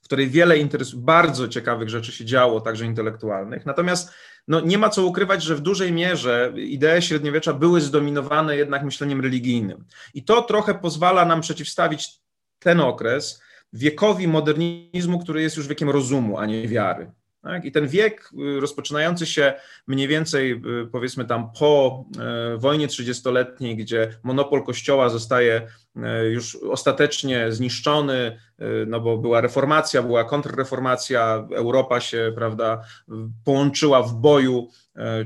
w 0.03 0.05
której 0.05 0.31
wiele 0.31 0.55
bardzo 0.97 1.49
ciekawych 1.49 1.89
rzeczy 1.89 2.13
się 2.13 2.25
działo, 2.25 2.61
także 2.61 2.87
intelektualnych. 2.87 3.67
Natomiast 3.67 4.13
no 4.49 4.61
nie 4.61 4.79
ma 4.79 4.89
co 4.89 5.07
ukrywać, 5.07 5.43
że 5.43 5.57
w 5.57 5.61
dużej 5.61 5.93
mierze 5.93 6.53
idee 6.57 7.03
średniowiecza 7.03 7.53
były 7.53 7.81
zdominowane 7.81 8.57
jednak 8.57 8.85
myśleniem 8.85 9.21
religijnym. 9.21 9.85
I 10.15 10.25
to 10.25 10.43
trochę 10.43 10.75
pozwala 10.75 11.25
nam 11.25 11.41
przeciwstawić 11.41 12.09
ten 12.59 12.81
okres 12.81 13.43
wiekowi 13.73 14.29
modernizmu, 14.29 15.19
który 15.19 15.43
jest 15.43 15.57
już 15.57 15.69
wiekiem 15.69 15.91
rozumu, 15.91 16.39
a 16.39 16.47
nie 16.47 16.69
wiary. 16.69 17.11
Tak? 17.47 17.65
I 17.65 17.73
ten 17.73 17.89
wiek 17.89 18.31
y, 18.57 18.61
rozpoczynający 18.61 19.27
się 19.27 19.55
mniej 19.87 20.09
więcej, 20.09 20.53
y, 20.53 20.87
powiedzmy 20.93 21.25
tam 21.25 21.53
po 21.59 22.05
y, 22.55 22.59
wojnie 22.59 22.89
30-letniej, 22.89 23.77
gdzie 23.77 24.19
monopol 24.23 24.65
Kościoła 24.65 25.09
zostaje 25.09 25.67
już 26.31 26.55
ostatecznie 26.57 27.53
zniszczony, 27.53 28.41
no 28.87 29.01
bo 29.01 29.19
była 29.19 29.41
reformacja, 29.41 30.03
była 30.03 30.25
kontrreformacja, 30.25 31.47
Europa 31.55 32.01
się, 32.01 32.33
prawda, 32.35 32.85
połączyła 33.45 34.03
w 34.03 34.15
boju, 34.15 34.69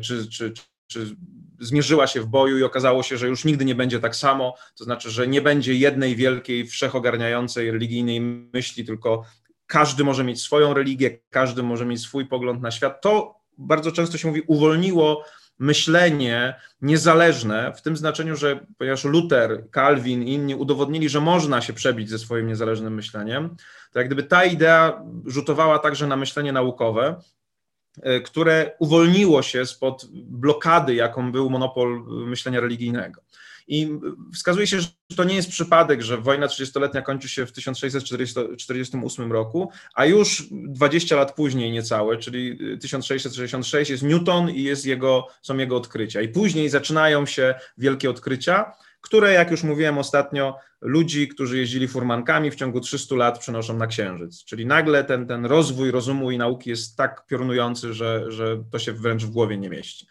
czy, 0.01 0.29
czy, 0.29 0.53
czy 0.87 1.17
zmierzyła 1.61 2.07
się 2.07 2.21
w 2.21 2.27
boju 2.27 2.59
i 2.59 2.63
okazało 2.63 3.03
się, 3.03 3.17
że 3.17 3.29
już 3.29 3.45
nigdy 3.45 3.65
nie 3.65 3.75
będzie 3.75 4.01
tak 4.01 4.17
samo, 4.17 4.55
to 4.79 4.85
znaczy, 4.85 5.11
że 5.11 5.29
nie 5.29 5.43
będzie 5.43 5.75
jednej 5.75 6.17
wielkiej, 6.17 6.67
wszechogarniającej 6.67 7.71
religijnej 7.71 8.21
myśli, 8.21 8.85
tylko 8.85 9.25
każdy 9.71 10.05
może 10.05 10.25
mieć 10.25 10.43
swoją 10.43 10.75
religię, 10.75 11.19
każdy 11.31 11.63
może 11.63 11.87
mieć 11.87 12.01
swój 12.01 12.27
pogląd 12.27 12.63
na 12.63 12.71
świat. 12.71 13.01
To 13.01 13.41
bardzo 13.59 13.93
często 13.93 14.19
się 14.19 14.29
mówi, 14.29 14.43
uwolniło 14.47 15.25
myślenie 15.59 16.55
niezależne, 16.83 17.73
w 17.77 17.83
tym 17.83 17.97
znaczeniu, 17.97 18.37
że 18.37 18.67
ponieważ 18.79 19.05
Luther, 19.05 19.65
Calvin 19.75 20.23
i 20.23 20.33
inni 20.33 20.55
udowodnili, 20.55 21.09
że 21.09 21.21
można 21.21 21.61
się 21.61 21.73
przebić 21.73 22.11
ze 22.11 22.19
swoim 22.19 22.47
niezależnym 22.47 22.95
myśleniem, 22.95 23.57
to 23.93 23.99
jak 23.99 24.09
gdyby 24.09 24.23
ta 24.23 24.45
idea 24.45 25.03
rzutowała 25.27 25.79
także 25.79 26.07
na 26.07 26.17
myślenie 26.17 26.53
naukowe, 26.53 27.21
e, 28.03 28.21
które 28.21 28.73
uwolniło 28.79 29.43
się 29.43 29.67
spod 29.67 30.07
blokady, 30.13 30.95
jaką 30.95 31.33
był 31.33 31.51
monopol 31.51 32.05
myślenia 32.07 32.61
religijnego. 32.61 33.21
I 33.71 33.89
wskazuje 34.35 34.67
się, 34.67 34.81
że 34.81 34.89
to 35.17 35.25
nie 35.25 35.35
jest 35.35 35.51
przypadek, 35.51 36.03
że 36.03 36.19
wojna 36.19 36.47
30-letnia 36.47 37.03
kończy 37.03 37.29
się 37.29 37.47
w 37.47 37.53
1648 37.53 39.33
roku, 39.33 39.71
a 39.95 40.07
już 40.07 40.45
20 40.51 41.17
lat 41.17 41.35
później 41.35 41.73
niecałe, 41.73 42.17
czyli 42.17 42.59
1666 42.81 43.91
jest 43.91 44.03
Newton 44.03 44.51
i 44.51 44.63
jest 44.63 44.87
jego, 44.87 45.27
są 45.43 45.57
jego 45.57 45.77
odkrycia. 45.77 46.21
I 46.21 46.29
później 46.29 46.69
zaczynają 46.69 47.27
się 47.27 47.55
wielkie 47.79 48.11
odkrycia, 48.11 48.73
które, 49.01 49.33
jak 49.33 49.51
już 49.51 49.63
mówiłem 49.63 49.99
ostatnio, 49.99 50.57
ludzi, 50.81 51.29
którzy 51.29 51.59
jeździli 51.59 51.89
furmankami 51.89 52.51
w 52.51 52.55
ciągu 52.55 52.81
300 52.81 53.15
lat 53.15 53.39
przenoszą 53.39 53.77
na 53.77 53.87
Księżyc. 53.87 54.45
Czyli 54.45 54.67
nagle 54.67 55.05
ten, 55.05 55.27
ten 55.27 55.47
rozwój 55.47 55.91
rozumu 55.91 56.31
i 56.31 56.39
nauki 56.39 56.71
jest 56.71 56.97
tak 56.97 57.27
piorunujący, 57.27 57.95
że, 57.95 58.33
że 58.33 58.65
to 58.71 58.79
się 58.79 58.93
wręcz 58.93 59.25
w 59.25 59.31
głowie 59.31 59.59
nie 59.59 59.71
mieści. 59.71 60.07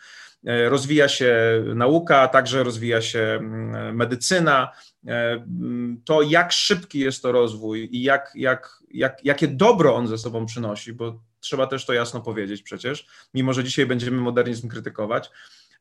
E, 0.47 0.69
rozwija 0.69 1.07
się 1.07 1.63
nauka, 1.75 2.27
także 2.27 2.63
rozwija 2.63 3.01
się 3.01 3.19
mm, 3.19 3.95
medycyna. 3.95 4.71
E, 5.07 5.31
mm, 5.31 6.01
to, 6.05 6.21
jak 6.21 6.51
szybki 6.51 6.99
jest 6.99 7.21
to 7.21 7.31
rozwój 7.31 7.89
i 7.91 8.03
jak, 8.03 8.31
jak, 8.35 8.79
jak, 8.91 9.25
jakie 9.25 9.47
dobro 9.47 9.95
on 9.95 10.07
ze 10.07 10.17
sobą 10.17 10.45
przynosi, 10.45 10.93
bo 10.93 11.21
trzeba 11.39 11.67
też 11.67 11.85
to 11.85 11.93
jasno 11.93 12.21
powiedzieć 12.21 12.61
przecież, 12.61 13.07
mimo 13.33 13.53
że 13.53 13.63
dzisiaj 13.63 13.85
będziemy 13.85 14.17
modernizm 14.17 14.67
krytykować. 14.67 15.31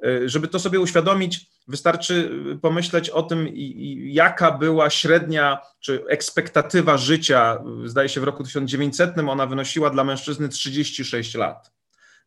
E, 0.05 0.29
żeby 0.29 0.49
to 0.49 0.59
sobie 0.59 0.81
uświadomić, 0.81 1.47
wystarczy 1.69 2.31
pomyśleć 2.62 3.11
o 3.11 3.23
tym, 3.23 3.49
jaka 3.97 4.50
była 4.50 4.91
średnia 4.91 5.59
czy 5.81 6.05
ekspektatywa 6.09 6.97
życia. 6.97 7.62
Zdaje 7.85 8.09
się, 8.09 8.21
w 8.21 8.25
roku 8.25 8.45
1900 8.45 9.19
ona 9.29 9.47
wynosiła 9.47 9.91
dla 9.91 10.05
mężczyzny 10.05 10.49
36 10.49 11.35
lat. 11.35 11.77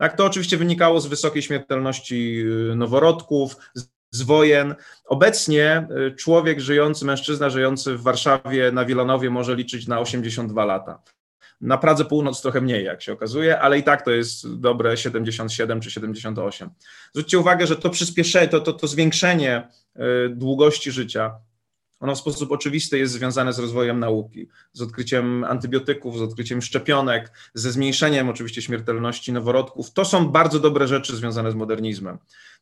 Tak, 0.02 0.16
to 0.16 0.26
oczywiście 0.26 0.58
wynikało 0.58 1.02
z 1.02 1.08
wysokiej 1.08 1.42
śmiertelności 1.42 2.44
y, 2.72 2.76
noworodków, 2.76 3.56
z 4.12 4.22
wojen. 4.22 4.76
Obecnie 5.06 5.88
y, 6.08 6.16
człowiek 6.16 6.60
żyjący, 6.60 7.06
mężczyzna 7.06 7.50
żyjący 7.50 7.98
w 7.98 8.02
Warszawie 8.02 8.72
na 8.72 8.86
Wielanowie 8.86 9.30
może 9.30 9.56
liczyć 9.56 9.88
na 9.88 10.00
82 10.00 10.66
lata. 10.66 11.02
Na 11.62 11.78
Pradze 11.78 12.06
Północ 12.06 12.42
trochę 12.42 12.62
mniej, 12.62 12.86
jak 12.86 13.02
się 13.02 13.14
okazuje, 13.14 13.60
ale 13.60 13.80
i 13.80 13.84
tak 13.84 14.06
to 14.06 14.12
jest 14.12 14.60
dobre 14.60 14.98
77 14.98 15.82
czy 15.82 15.92
78. 15.92 16.70
Zwróćcie 17.14 17.40
uwagę, 17.40 17.68
że 17.68 17.76
to 17.76 17.90
przyspieszenie, 17.90 18.48
to, 18.48 18.60
to, 18.60 18.74
to 18.74 18.88
zwiększenie 18.88 19.68
y, 19.96 20.30
długości 20.30 20.92
życia 20.92 21.36
ono 22.02 22.16
w 22.16 22.20
sposób 22.20 22.52
oczywisty 22.52 22.98
jest 22.98 23.14
związane 23.14 23.54
z 23.54 23.60
rozwojem 23.60 24.00
nauki, 24.00 24.48
z 24.74 24.82
odkryciem 24.82 25.44
antybiotyków, 25.44 26.18
z 26.18 26.22
odkryciem 26.22 26.62
szczepionek, 26.62 27.32
ze 27.54 27.72
zmniejszeniem 27.72 28.30
oczywiście 28.30 28.62
śmiertelności 28.62 29.34
noworodków. 29.34 29.94
To 29.94 30.06
są 30.06 30.28
bardzo 30.28 30.60
dobre 30.60 30.88
rzeczy 30.88 31.16
związane 31.16 31.52
z 31.52 31.56
modernizmem. 31.56 32.18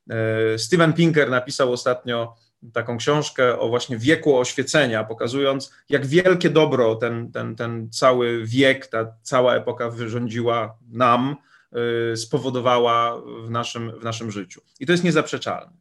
E, 0.10 0.58
Steven 0.58 0.93
Pinker 0.93 1.29
napisał 1.29 1.74
ostatnio 1.74 2.36
taką 2.74 2.98
książkę 2.98 3.60
o 3.60 3.69
właśnie 3.69 3.98
wieku 3.98 4.38
oświecenia, 4.38 5.03
pokazując, 5.03 5.74
jak 5.89 6.05
wielkie 6.05 6.50
dobro 6.50 6.96
ten, 6.96 7.31
ten, 7.31 7.55
ten 7.55 7.89
cały 7.91 8.46
wiek, 8.46 8.88
ta 8.88 9.13
cała 9.22 9.55
epoka 9.55 9.89
wyrządziła 9.89 10.77
nam, 10.91 11.36
e, 12.12 12.17
spowodowała 12.17 13.22
w 13.46 13.50
naszym, 13.50 14.00
w 14.00 14.03
naszym 14.03 14.31
życiu. 14.31 14.62
I 14.79 14.86
to 14.86 14.91
jest 14.91 15.03
niezaprzeczalne. 15.03 15.72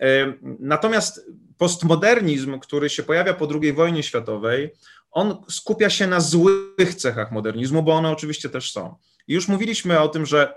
E, 0.00 0.32
natomiast 0.60 1.30
postmodernizm, 1.58 2.58
który 2.58 2.90
się 2.90 3.02
pojawia 3.02 3.34
po 3.34 3.48
II 3.62 3.72
wojnie 3.72 4.02
światowej, 4.02 4.74
on 5.10 5.44
skupia 5.48 5.90
się 5.90 6.06
na 6.06 6.20
złych 6.20 6.94
cechach 6.96 7.32
modernizmu, 7.32 7.82
bo 7.82 7.92
one 7.92 8.10
oczywiście 8.10 8.48
też 8.48 8.72
są. 8.72 8.96
I 9.28 9.34
już 9.34 9.48
mówiliśmy 9.48 10.00
o 10.00 10.08
tym, 10.08 10.26
że 10.26 10.54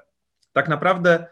tak 0.54 0.70
naprawdę 0.70 1.26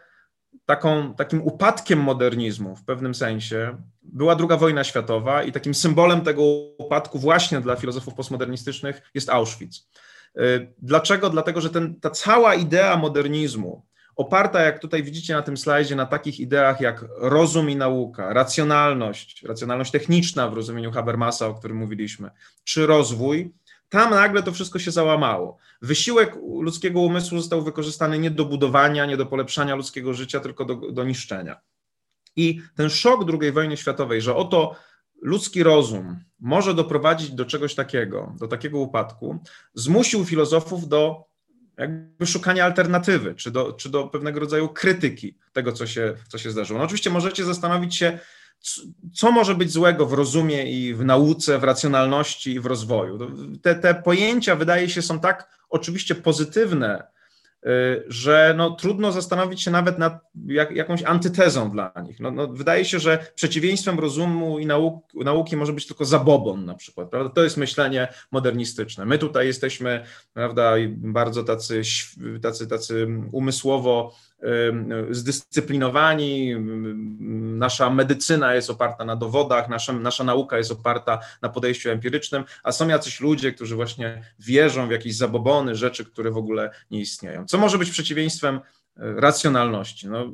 taką, 0.66 1.14
takim 1.14 1.42
upadkiem 1.42 1.98
modernizmu 1.98 2.76
w 2.76 2.84
pewnym 2.84 3.14
sensie 3.14 3.76
była 4.02 4.36
II 4.36 4.58
wojna 4.58 4.84
światowa 4.84 5.42
i 5.42 5.52
takim 5.52 5.74
symbolem 5.74 6.20
tego 6.20 6.42
upadku 6.78 7.18
właśnie 7.18 7.60
dla 7.60 7.76
filozofów 7.76 8.14
postmodernistycznych 8.14 9.10
jest 9.14 9.30
Auschwitz. 9.30 9.88
E, 10.36 10.42
dlaczego? 10.78 11.30
Dlatego, 11.30 11.60
że 11.60 11.70
ten, 11.70 12.00
ta 12.00 12.10
cała 12.10 12.54
idea 12.54 12.96
modernizmu, 12.96 13.82
oparta, 14.16 14.60
jak 14.60 14.78
tutaj 14.78 15.02
widzicie 15.02 15.34
na 15.34 15.42
tym 15.42 15.56
slajdzie, 15.56 15.96
na 15.96 16.06
takich 16.06 16.40
ideach 16.40 16.80
jak 16.80 17.04
rozum 17.16 17.70
i 17.70 17.76
nauka, 17.76 18.32
racjonalność, 18.32 19.42
racjonalność 19.42 19.90
techniczna 19.90 20.48
w 20.48 20.54
rozumieniu 20.54 20.92
Habermasa, 20.92 21.46
o 21.46 21.54
którym 21.54 21.76
mówiliśmy, 21.76 22.30
czy 22.64 22.86
rozwój, 22.86 23.52
tam 23.88 24.10
nagle 24.10 24.42
to 24.42 24.52
wszystko 24.52 24.78
się 24.78 24.90
załamało. 24.90 25.58
Wysiłek 25.82 26.36
ludzkiego 26.60 27.00
umysłu 27.00 27.38
został 27.38 27.62
wykorzystany 27.62 28.18
nie 28.18 28.30
do 28.30 28.44
budowania, 28.44 29.06
nie 29.06 29.16
do 29.16 29.26
polepszania 29.26 29.74
ludzkiego 29.74 30.14
życia, 30.14 30.40
tylko 30.40 30.64
do, 30.64 30.74
do 30.74 31.04
niszczenia. 31.04 31.60
I 32.36 32.62
ten 32.76 32.90
szok 32.90 33.20
II 33.40 33.52
wojny 33.52 33.76
światowej, 33.76 34.22
że 34.22 34.36
oto 34.36 34.76
ludzki 35.22 35.62
rozum 35.62 36.24
może 36.40 36.74
doprowadzić 36.74 37.30
do 37.30 37.44
czegoś 37.44 37.74
takiego, 37.74 38.34
do 38.38 38.48
takiego 38.48 38.78
upadku, 38.78 39.38
zmusił 39.74 40.24
filozofów 40.24 40.88
do 40.88 41.29
jakby 41.80 42.26
szukania 42.26 42.64
alternatywy, 42.64 43.34
czy 43.34 43.50
do, 43.50 43.72
czy 43.72 43.88
do 43.88 44.06
pewnego 44.06 44.40
rodzaju 44.40 44.68
krytyki 44.68 45.38
tego, 45.52 45.72
co 45.72 45.86
się, 45.86 46.14
co 46.28 46.38
się 46.38 46.50
zdarzyło. 46.50 46.78
No 46.78 46.84
oczywiście 46.84 47.10
możecie 47.10 47.44
zastanowić 47.44 47.96
się, 47.96 48.18
co 49.14 49.32
może 49.32 49.54
być 49.54 49.70
złego 49.72 50.06
w 50.06 50.12
rozumie 50.12 50.72
i 50.72 50.94
w 50.94 51.04
nauce, 51.04 51.58
w 51.58 51.64
racjonalności 51.64 52.52
i 52.52 52.60
w 52.60 52.66
rozwoju. 52.66 53.18
Te, 53.62 53.74
te 53.74 53.94
pojęcia, 53.94 54.56
wydaje 54.56 54.88
się, 54.88 55.02
są 55.02 55.20
tak 55.20 55.58
oczywiście 55.68 56.14
pozytywne, 56.14 57.02
że 58.08 58.54
no, 58.56 58.70
trudno 58.70 59.12
zastanowić 59.12 59.62
się 59.62 59.70
nawet 59.70 59.98
nad 59.98 60.20
jak, 60.46 60.70
jakąś 60.70 61.02
antytezą 61.02 61.70
dla 61.70 61.92
nich. 62.04 62.20
No, 62.20 62.30
no, 62.30 62.48
wydaje 62.48 62.84
się, 62.84 62.98
że 62.98 63.26
przeciwieństwem 63.34 63.98
rozumu 63.98 64.58
i 64.58 64.66
nauk, 64.66 65.14
nauki 65.14 65.56
może 65.56 65.72
być 65.72 65.86
tylko 65.86 66.04
zabobon 66.04 66.64
na 66.64 66.74
przykład. 66.74 67.10
Prawda? 67.10 67.30
To 67.30 67.42
jest 67.42 67.56
myślenie 67.56 68.08
modernistyczne. 68.30 69.06
My 69.06 69.18
tutaj 69.18 69.46
jesteśmy 69.46 70.04
prawda, 70.32 70.74
bardzo 70.96 71.44
tacy, 71.44 71.82
tacy, 72.42 72.66
tacy 72.66 73.08
umysłowo 73.32 74.14
zdyscyplinowani, 75.10 76.54
nasza 77.58 77.90
medycyna 77.90 78.54
jest 78.54 78.70
oparta 78.70 79.04
na 79.04 79.16
dowodach, 79.16 79.68
nasza, 79.68 79.92
nasza 79.92 80.24
nauka 80.24 80.58
jest 80.58 80.72
oparta 80.72 81.18
na 81.42 81.48
podejściu 81.48 81.90
empirycznym, 81.90 82.44
a 82.62 82.72
są 82.72 82.88
jacyś 82.88 83.20
ludzie, 83.20 83.52
którzy 83.52 83.76
właśnie 83.76 84.22
wierzą 84.38 84.88
w 84.88 84.90
jakieś 84.90 85.16
zabobony, 85.16 85.74
rzeczy, 85.74 86.04
które 86.04 86.30
w 86.30 86.36
ogóle 86.36 86.70
nie 86.90 87.00
istnieją. 87.00 87.46
Co 87.46 87.58
może 87.58 87.78
być 87.78 87.90
przeciwieństwem 87.90 88.56
e, 88.56 88.60
racjonalności? 89.20 90.08
No, 90.08 90.32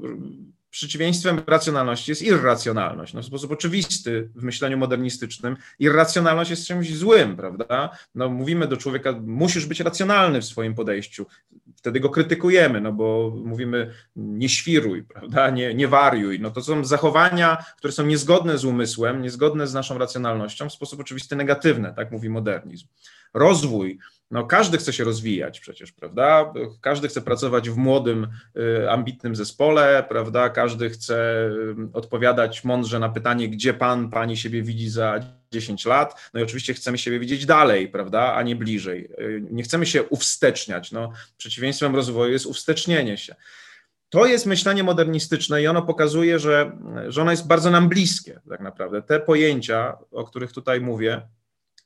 przeciwieństwem 0.71 1.43
racjonalności 1.47 2.11
jest 2.11 2.23
irracjonalność. 2.23 3.15
No, 3.15 3.23
w 3.23 3.25
sposób 3.25 3.53
oczywisty 3.53 4.31
w 4.35 4.43
myśleniu 4.43 4.79
modernistycznym 4.79 5.57
irracjonalność 5.79 6.51
jest 6.51 6.67
czymś 6.67 6.95
złym, 6.95 7.37
prawda? 7.37 7.91
No, 8.15 8.29
mówimy 8.29 8.69
do 8.69 8.77
człowieka, 8.77 9.13
musisz 9.27 9.67
być 9.67 9.81
racjonalny 9.81 10.41
w 10.41 10.45
swoim 10.45 10.75
podejściu. 10.75 11.27
Wtedy 11.87 12.01
go 12.01 12.11
krytykujemy, 12.11 12.81
no 12.81 12.93
bo 12.93 13.33
mówimy 13.45 13.91
nie 14.17 14.49
świruj, 14.49 15.03
prawda? 15.03 15.51
Nie, 15.51 15.75
nie 15.75 15.89
wariuj. 15.89 16.41
No 16.41 16.51
to 16.51 16.63
są 16.63 16.85
zachowania, 16.85 17.65
które 17.79 17.93
są 17.93 18.07
niezgodne 18.07 18.59
z 18.59 18.65
umysłem, 18.65 19.23
niezgodne 19.23 19.67
z 19.67 19.75
naszą 19.75 19.99
racjonalnością, 19.99 20.69
w 20.69 20.73
sposób 20.73 21.01
oczywisty 21.01 21.37
negatywny, 21.37 21.93
tak 21.97 22.11
mówi 22.11 22.29
modernizm. 22.29 22.87
Rozwój 23.35 23.99
no 24.31 24.47
każdy 24.47 24.79
chce 24.79 24.93
się 24.93 25.05
rozwijać 25.05 25.61
przecież, 25.61 25.93
prawda? 25.93 26.53
Każdy 26.81 27.09
chce 27.09 27.23
pracować 27.23 27.71
w 27.71 27.77
młodym, 27.77 28.27
y, 28.57 28.91
ambitnym 28.91 29.37
zespole, 29.37 30.05
prawda? 30.09 30.49
Każdy 30.49 30.91
chce 30.91 31.49
y, 31.49 31.93
odpowiadać 31.93 32.65
mądrze 32.65 32.99
na 32.99 33.09
pytanie, 33.09 33.49
gdzie 33.49 33.75
pan, 33.75 34.11
pani 34.11 34.37
siebie 34.37 34.63
widzi 34.63 34.91
za 34.91 35.21
10 35.57 35.85
lat. 35.85 36.31
No 36.35 36.41
i 36.41 36.43
oczywiście 36.43 36.75
chcemy 36.75 36.99
siebie 36.99 37.19
widzieć 37.19 37.47
dalej, 37.47 37.89
prawda, 37.89 38.35
a 38.35 38.43
nie 38.43 38.57
bliżej. 38.57 39.09
Y, 39.21 39.43
nie 39.51 39.63
chcemy 39.63 39.87
się 39.87 40.03
uwsteczniać. 40.03 40.93
No, 40.93 41.13
przeciwieństwem 41.37 41.97
rozwoju 41.97 42.33
jest 42.33 42.47
uwstecznienie 42.47 43.17
się. 43.17 43.35
To 44.09 44.27
jest 44.27 44.47
myślenie 44.47 44.83
modernistyczne 44.83 45.63
i 45.63 45.67
ono 45.67 45.83
pokazuje, 45.83 46.39
że, 46.39 46.79
że 47.09 47.23
ono 47.23 47.31
jest 47.31 47.47
bardzo 47.47 47.71
nam 47.71 47.89
bliskie, 47.89 48.41
tak 48.49 48.61
naprawdę. 48.61 49.03
Te 49.03 49.21
pojęcia, 49.21 49.99
o 50.11 50.25
których 50.25 50.53
tutaj 50.53 50.81
mówię, 50.81 51.23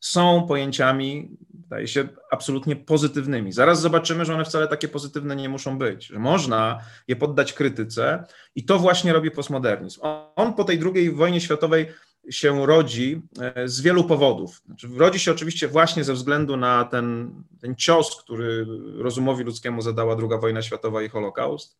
są 0.01 0.47
pojęciami, 0.49 1.37
wydaje 1.55 1.89
się, 1.89 2.09
absolutnie 2.31 2.77
pozytywnymi. 2.77 3.53
Zaraz 3.53 3.81
zobaczymy, 3.81 4.25
że 4.25 4.35
one 4.35 4.45
wcale 4.45 4.69
takie 4.69 4.89
pozytywne 4.89 5.37
nie 5.37 5.49
muszą 5.49 5.79
być, 5.79 6.07
że 6.07 6.19
można 6.19 6.81
je 7.09 7.17
poddać 7.17 7.53
krytyce 7.53 8.25
i 8.55 8.65
to 8.65 8.79
właśnie 8.79 9.13
robi 9.13 9.31
postmodernizm. 9.31 10.01
On 10.37 10.55
po 10.55 10.65
tej 10.65 10.81
II 10.95 11.11
wojnie 11.11 11.41
światowej 11.41 11.87
się 12.31 12.67
rodzi 12.67 13.23
e, 13.41 13.69
z 13.69 13.81
wielu 13.81 14.05
powodów. 14.05 14.63
Znaczy, 14.67 14.89
rodzi 14.97 15.19
się 15.19 15.33
oczywiście 15.33 15.69
właśnie 15.69 16.05
ze 16.05 16.15
względu 16.15 16.57
na 16.57 16.85
ten, 16.85 17.35
ten 17.61 17.77
cios, 17.77 18.23
który 18.23 18.67
rozumowi 18.97 19.45
ludzkiemu 19.45 19.83
zadała 19.83 20.17
II 20.17 20.41
wojna 20.41 20.63
światowa 20.63 21.03
i 21.03 21.09
Holokaust, 21.09 21.79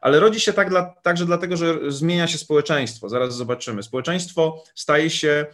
ale 0.00 0.20
rodzi 0.20 0.40
się 0.40 0.52
tak 0.52 0.70
dla, 0.70 0.94
także 1.02 1.26
dlatego, 1.26 1.56
że 1.56 1.78
zmienia 1.88 2.26
się 2.26 2.38
społeczeństwo. 2.38 3.08
Zaraz 3.08 3.36
zobaczymy. 3.36 3.82
Społeczeństwo 3.82 4.64
staje 4.74 5.10
się 5.10 5.46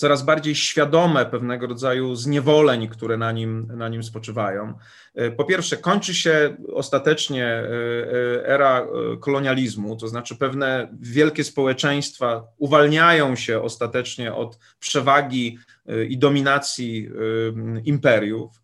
coraz 0.00 0.22
bardziej 0.22 0.54
świadome 0.54 1.26
pewnego 1.26 1.66
rodzaju 1.66 2.14
zniewoleń, 2.14 2.88
które 2.88 3.16
na 3.16 3.32
nim, 3.32 3.66
na 3.76 3.88
nim 3.88 4.02
spoczywają. 4.02 4.74
E, 5.14 5.30
po 5.30 5.44
pierwsze, 5.44 5.76
kończy 5.76 6.14
się 6.14 6.56
ostatecznie 6.72 7.46
e, 7.46 7.64
e, 7.64 8.46
era 8.46 8.86
kolonializmu, 9.20 9.96
to 9.96 10.08
znaczy 10.08 10.36
pewne 10.36 10.88
wielkie 11.00 11.44
społeczeństwa 11.44 12.44
uwalniają 12.58 13.36
się 13.36 13.62
ostatecznie 13.62 14.34
od 14.34 14.58
przewagi 14.78 15.58
i 16.08 16.18
dominacji 16.18 17.10
imperiów 17.84 18.60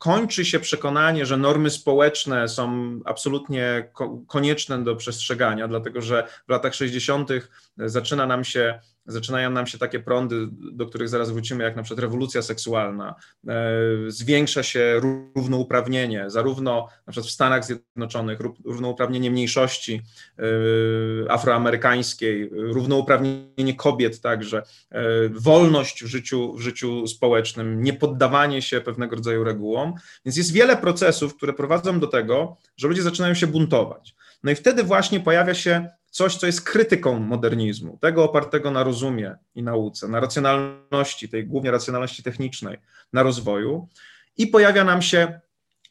kończy 0.00 0.44
się 0.44 0.60
przekonanie, 0.60 1.26
że 1.26 1.36
normy 1.36 1.70
społeczne 1.70 2.48
są 2.48 2.90
absolutnie 3.04 3.90
konieczne 4.26 4.84
do 4.84 4.96
przestrzegania, 4.96 5.68
dlatego 5.68 6.00
że 6.00 6.28
w 6.46 6.50
latach 6.50 6.74
60. 6.74 7.30
zaczyna 7.88 8.26
nam 8.26 8.44
się 8.44 8.80
zaczynają 9.06 9.50
nam 9.50 9.66
się 9.66 9.78
takie 9.78 10.00
prądy, 10.00 10.48
do 10.50 10.86
których 10.86 11.08
zaraz 11.08 11.30
wrócimy, 11.30 11.64
jak 11.64 11.76
na 11.76 11.82
przykład 11.82 12.00
rewolucja 12.00 12.42
seksualna, 12.42 13.14
e, 13.48 13.54
zwiększa 14.08 14.62
się 14.62 15.00
równouprawnienie, 15.34 16.30
zarówno 16.30 16.88
na 17.06 17.12
przykład 17.12 17.30
w 17.30 17.34
Stanach 17.34 17.64
Zjednoczonych, 17.64 18.38
równouprawnienie 18.64 19.30
mniejszości 19.30 20.02
e, 20.38 21.32
afroamerykańskiej, 21.32 22.50
równouprawnienie 22.52 23.74
kobiet 23.76 24.20
także, 24.20 24.62
e, 24.90 25.02
wolność 25.28 26.04
w 26.04 26.06
życiu, 26.06 26.54
w 26.54 26.60
życiu 26.60 27.06
społecznym, 27.06 27.82
niepoddawanie 27.82 28.62
się 28.62 28.80
pewnego 28.80 29.16
rodzaju 29.16 29.44
regułom. 29.44 29.94
Więc 30.24 30.36
jest 30.36 30.52
wiele 30.52 30.76
procesów, 30.76 31.36
które 31.36 31.52
prowadzą 31.52 32.00
do 32.00 32.06
tego, 32.06 32.56
że 32.76 32.88
ludzie 32.88 33.02
zaczynają 33.02 33.34
się 33.34 33.46
buntować. 33.46 34.14
No 34.42 34.50
i 34.50 34.54
wtedy 34.54 34.84
właśnie 34.84 35.20
pojawia 35.20 35.54
się 35.54 35.88
coś, 36.10 36.36
co 36.36 36.46
jest 36.46 36.62
krytyką 36.62 37.18
modernizmu, 37.18 37.98
tego 38.00 38.24
opartego 38.24 38.70
na 38.70 38.84
rozumie 38.84 39.36
i 39.54 39.62
nauce, 39.62 40.08
na 40.08 40.20
racjonalności, 40.20 41.28
tej 41.28 41.46
głównie 41.46 41.70
racjonalności 41.70 42.22
technicznej, 42.22 42.78
na 43.12 43.22
rozwoju 43.22 43.88
i 44.36 44.46
pojawia 44.46 44.84
nam 44.84 45.02
się 45.02 45.40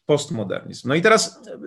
postmodernizm. 0.05 0.87
No 0.87 0.95
i 0.95 1.01
teraz 1.01 1.41
e, 1.47 1.59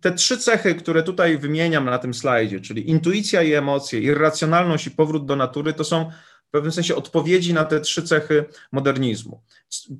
te 0.00 0.12
trzy 0.12 0.38
cechy, 0.38 0.74
które 0.74 1.02
tutaj 1.02 1.38
wymieniam 1.38 1.84
na 1.84 1.98
tym 1.98 2.14
slajdzie, 2.14 2.60
czyli 2.60 2.90
intuicja 2.90 3.42
i 3.42 3.52
emocje, 3.52 4.00
irracjonalność 4.00 4.86
i 4.86 4.90
powrót 4.90 5.26
do 5.26 5.36
natury, 5.36 5.72
to 5.72 5.84
są 5.84 6.10
w 6.48 6.50
pewnym 6.50 6.72
sensie 6.72 6.96
odpowiedzi 6.96 7.54
na 7.54 7.64
te 7.64 7.80
trzy 7.80 8.02
cechy 8.02 8.44
modernizmu. 8.72 9.42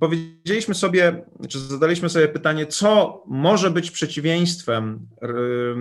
Powiedzieliśmy 0.01 0.75
sobie, 0.75 1.25
czy 1.49 1.59
zadaliśmy 1.59 2.09
sobie 2.09 2.29
pytanie, 2.29 2.67
co 2.67 3.23
może 3.27 3.71
być 3.71 3.91
przeciwieństwem 3.91 5.07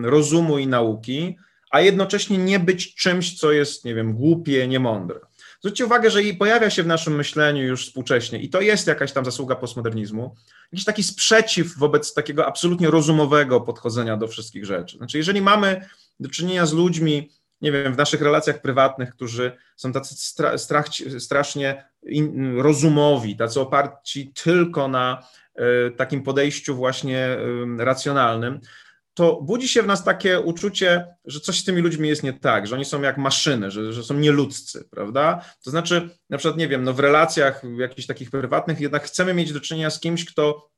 rozumu 0.03 0.57
i 0.57 0.67
nauki, 0.67 1.37
a 1.69 1.81
jednocześnie 1.81 2.37
nie 2.37 2.59
być 2.59 2.95
czymś, 2.95 3.39
co 3.39 3.51
jest, 3.51 3.85
nie 3.85 3.95
wiem, 3.95 4.13
głupie, 4.13 4.67
niemądre. 4.67 5.19
Zwróćcie 5.59 5.85
uwagę, 5.85 6.09
że 6.09 6.23
i 6.23 6.33
pojawia 6.33 6.69
się 6.69 6.83
w 6.83 6.87
naszym 6.87 7.15
myśleniu 7.15 7.63
już 7.63 7.85
współcześnie, 7.85 8.39
i 8.39 8.49
to 8.49 8.61
jest 8.61 8.87
jakaś 8.87 9.11
tam 9.11 9.25
zasługa 9.25 9.55
postmodernizmu, 9.55 10.35
jakiś 10.71 10.85
taki 10.85 11.03
sprzeciw 11.03 11.77
wobec 11.77 12.13
takiego 12.13 12.45
absolutnie 12.45 12.91
rozumowego 12.91 13.61
podchodzenia 13.61 14.17
do 14.17 14.27
wszystkich 14.27 14.65
rzeczy. 14.65 14.97
Znaczy, 14.97 15.17
jeżeli 15.17 15.41
mamy 15.41 15.87
do 16.19 16.29
czynienia 16.29 16.65
z 16.65 16.73
ludźmi, 16.73 17.31
nie 17.61 17.71
wiem, 17.71 17.93
w 17.93 17.97
naszych 17.97 18.21
relacjach 18.21 18.61
prywatnych, 18.61 19.11
którzy 19.11 19.51
są 19.75 19.91
tacy 19.91 20.15
stra 20.15 20.57
strach, 20.57 20.85
strasznie 21.19 21.89
in, 22.03 22.59
rozumowi, 22.59 23.37
tacy 23.37 23.59
oparci 23.59 24.33
tylko 24.43 24.87
na 24.87 25.27
y, 25.87 25.91
takim 25.91 26.23
podejściu 26.23 26.75
właśnie 26.75 27.37
y, 27.79 27.85
racjonalnym, 27.85 28.59
to 29.13 29.41
budzi 29.41 29.67
się 29.67 29.83
w 29.83 29.87
nas 29.87 30.03
takie 30.03 30.39
uczucie, 30.39 31.05
że 31.25 31.39
coś 31.39 31.59
z 31.59 31.63
tymi 31.63 31.81
ludźmi 31.81 32.09
jest 32.09 32.23
nie 32.23 32.33
tak, 32.33 32.67
że 32.67 32.75
oni 32.75 32.85
są 32.85 33.01
jak 33.01 33.17
maszyny, 33.17 33.71
że, 33.71 33.93
że 33.93 34.03
są 34.03 34.13
nieludzcy, 34.13 34.87
prawda? 34.91 35.45
To 35.63 35.71
znaczy, 35.71 36.09
na 36.29 36.37
przykład, 36.37 36.57
nie 36.57 36.67
wiem, 36.67 36.83
no 36.83 36.93
w 36.93 36.99
relacjach 36.99 37.61
jakichś 37.77 38.07
takich 38.07 38.31
prywatnych 38.31 38.79
jednak 38.79 39.03
chcemy 39.03 39.33
mieć 39.33 39.53
do 39.53 39.59
czynienia 39.59 39.89
z 39.89 39.99
kimś, 39.99 40.25
kto 40.25 40.69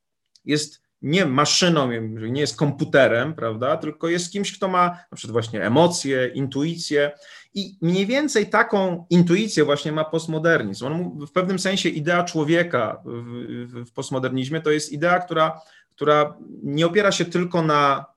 jest 0.44 0.82
nie 1.02 1.26
maszyną, 1.26 1.90
nie 2.30 2.40
jest 2.40 2.56
komputerem, 2.56 3.34
prawda, 3.34 3.76
tylko 3.76 4.08
jest 4.08 4.32
kimś, 4.32 4.56
kto 4.56 4.68
ma 4.68 4.88
na 5.10 5.16
przykład 5.16 5.32
właśnie 5.32 5.62
emocje, 5.62 6.26
intuicję 6.34 7.10
i 7.54 7.78
mniej 7.80 8.06
więcej 8.06 8.50
taką 8.50 9.06
intuicję 9.10 9.64
właśnie 9.64 9.92
ma 9.92 10.04
postmodernizm. 10.04 10.86
On, 10.86 11.26
w 11.26 11.32
pewnym 11.32 11.58
sensie 11.58 11.88
idea 11.88 12.24
człowieka 12.24 13.02
w, 13.04 13.84
w, 13.86 13.92
postmodernizmie 13.92 14.60
to 14.60 14.70
jest 14.70 14.92
idea, 14.92 15.18
która, 15.20 15.60
która 15.90 16.36
nie 16.62 16.86
opiera 16.86 17.12
się 17.12 17.24
tylko 17.24 17.62
na 17.62 18.11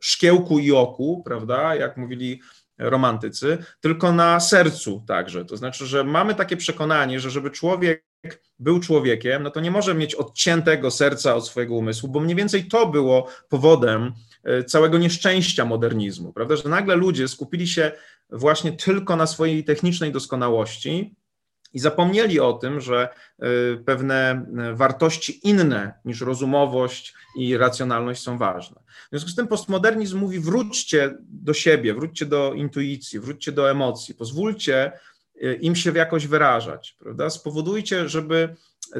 szkiełku 0.00 0.58
i 0.58 0.72
oku, 0.72 1.22
prawda, 1.24 1.74
jak 1.74 1.96
mówili 1.96 2.40
romantycy, 2.78 3.58
tylko 3.80 4.12
na 4.12 4.40
sercu 4.40 5.04
także. 5.06 5.44
To 5.44 5.56
znaczy, 5.56 5.86
że 5.86 6.04
mamy 6.04 6.34
takie 6.34 6.56
przekonanie, 6.56 7.20
że 7.20 7.30
żeby 7.30 7.50
człowiek 7.50 8.04
był 8.58 8.80
człowiekiem, 8.80 9.42
no 9.42 9.50
to 9.50 9.60
nie 9.60 9.70
może 9.70 9.94
mieć 9.94 10.14
odciętego 10.14 10.90
serca 10.90 11.34
od 11.34 11.46
swojego 11.46 11.74
umysłu, 11.74 12.08
bo 12.08 12.20
mniej 12.20 12.36
więcej 12.36 12.64
to 12.64 12.86
było 12.86 13.28
powodem 13.48 14.12
e, 14.44 14.64
całego 14.64 14.98
nieszczęścia 14.98 15.64
modernizmu, 15.64 16.32
prawda, 16.32 16.56
że 16.56 16.68
nagle 16.68 16.96
ludzie 16.96 17.28
skupili 17.28 17.68
się 17.68 17.92
właśnie 18.30 18.72
tylko 18.72 19.16
na 19.16 19.26
swojej 19.26 19.64
technicznej 19.64 20.12
doskonałości, 20.12 21.16
i 21.72 21.78
zapomnieli 21.78 22.40
o 22.40 22.52
tym, 22.52 22.80
że 22.80 23.08
y, 23.42 23.84
pewne 23.84 24.46
y, 24.72 24.74
wartości 24.74 25.48
inne 25.48 25.92
niż 26.04 26.20
rozumowość 26.20 27.14
i 27.36 27.56
racjonalność 27.56 28.22
są 28.22 28.38
ważne. 28.38 28.80
W 29.08 29.10
związku 29.10 29.30
z 29.30 29.34
tym 29.34 29.48
postmodernizm 29.48 30.18
mówi: 30.18 30.40
wróćcie 30.40 31.14
do 31.20 31.54
siebie, 31.54 31.94
wróćcie 31.94 32.26
do 32.26 32.52
intuicji, 32.52 33.20
wróćcie 33.20 33.52
do 33.52 33.70
emocji, 33.70 34.14
pozwólcie 34.14 34.92
y, 35.42 35.54
im 35.54 35.76
się 35.76 35.92
jakoś 35.92 36.26
wyrażać, 36.26 36.96
prawda? 36.98 37.30
Spowodujcie, 37.30 38.08
żeby 38.08 38.54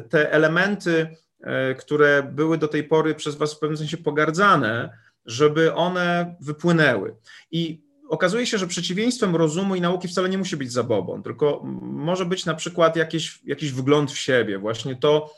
te 0.09 0.31
elementy, 0.31 1.15
które 1.79 2.23
były 2.23 2.57
do 2.57 2.67
tej 2.67 2.83
pory 2.83 3.15
przez 3.15 3.35
Was 3.35 3.53
w 3.53 3.59
pewnym 3.59 3.77
sensie 3.77 3.97
pogardzane, 3.97 4.97
żeby 5.25 5.73
one 5.73 6.35
wypłynęły. 6.41 7.15
I 7.51 7.81
okazuje 8.09 8.45
się, 8.45 8.57
że 8.57 8.67
przeciwieństwem 8.67 9.35
rozumu 9.35 9.75
i 9.75 9.81
nauki 9.81 10.07
wcale 10.07 10.29
nie 10.29 10.37
musi 10.37 10.57
być 10.57 10.71
zabobon, 10.71 11.23
tylko 11.23 11.61
może 11.81 12.25
być 12.25 12.45
na 12.45 12.53
przykład 12.53 12.95
jakiś, 12.95 13.39
jakiś 13.43 13.71
wgląd 13.71 14.11
w 14.11 14.17
siebie, 14.17 14.57
właśnie 14.57 14.95
to, 14.95 15.33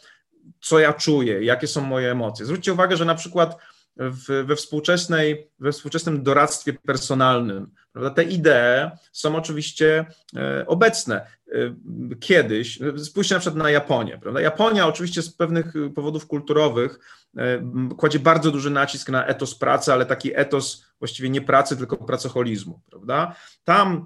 co 0.62 0.80
ja 0.80 0.94
czuję, 0.94 1.44
jakie 1.44 1.68
są 1.68 1.82
moje 1.82 2.12
emocje. 2.12 2.46
Zwróćcie 2.46 2.74
uwagę, 2.74 2.98
że 2.98 3.06
na 3.06 3.16
przykład 3.16 3.58
w, 3.98 4.46
we, 4.46 4.56
współczesnej, 4.56 5.48
we 5.60 5.72
współczesnym 5.72 6.24
doradztwie 6.24 6.74
personalnym. 6.74 7.72
Prawda? 7.92 8.10
Te 8.10 8.24
idee 8.24 8.92
są 9.12 9.36
oczywiście 9.36 10.06
e, 10.36 10.68
obecne. 10.68 11.28
E, 11.52 11.76
kiedyś, 12.20 12.80
spójrzcie 13.04 13.36
na 13.36 13.40
przykład 13.40 13.64
na 13.64 13.72
Japonię. 13.72 14.18
Prawda? 14.22 14.42
Japonia 14.42 14.88
oczywiście 14.88 15.22
z 15.22 15.36
pewnych 15.36 15.74
powodów 15.96 16.28
kulturowych 16.28 17.00
e, 17.38 17.62
kładzie 17.98 18.20
bardzo 18.20 18.52
duży 18.52 18.70
nacisk 18.70 19.10
na 19.10 19.26
etos 19.26 19.56
pracy, 19.56 19.94
ale 19.94 20.06
taki 20.06 20.40
etos 20.40 20.86
właściwie 21.00 21.30
nie 21.30 21.42
pracy, 21.42 21.78
tylko 21.78 21.98
pracoholizmu. 21.98 22.82
Prawda? 22.90 23.36
Tam 23.64 24.06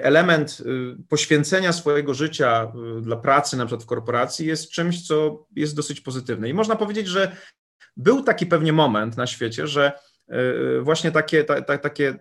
element 0.00 0.62
poświęcenia 1.08 1.72
swojego 1.72 2.14
życia 2.14 2.72
dla 3.02 3.16
pracy, 3.16 3.56
na 3.56 3.66
przykład 3.66 3.82
w 3.82 3.86
korporacji, 3.86 4.46
jest 4.46 4.70
czymś, 4.70 5.06
co 5.06 5.46
jest 5.56 5.76
dosyć 5.76 6.00
pozytywne. 6.00 6.48
I 6.48 6.54
można 6.54 6.76
powiedzieć, 6.76 7.06
że 7.08 7.36
był 7.96 8.22
taki 8.22 8.46
pewnie 8.46 8.72
moment 8.72 9.16
na 9.16 9.26
świecie, 9.26 9.66
że 9.66 9.92
e, 10.28 10.80
właśnie 10.80 11.10
takie, 11.10 11.44
ta, 11.44 11.62
ta, 11.62 11.78
takie 11.78 12.14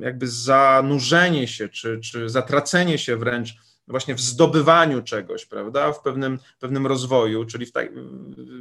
jakby 0.00 0.28
zanurzenie 0.28 1.48
się, 1.48 1.68
czy, 1.68 2.00
czy 2.00 2.28
zatracenie 2.28 2.98
się 2.98 3.16
wręcz 3.16 3.54
właśnie 3.90 4.14
w 4.14 4.20
zdobywaniu 4.20 5.02
czegoś, 5.02 5.46
prawda, 5.46 5.92
w 5.92 6.02
pewnym, 6.02 6.38
pewnym 6.60 6.86
rozwoju, 6.86 7.44
czyli 7.44 7.66
w 7.66 7.72
tak, 7.72 7.88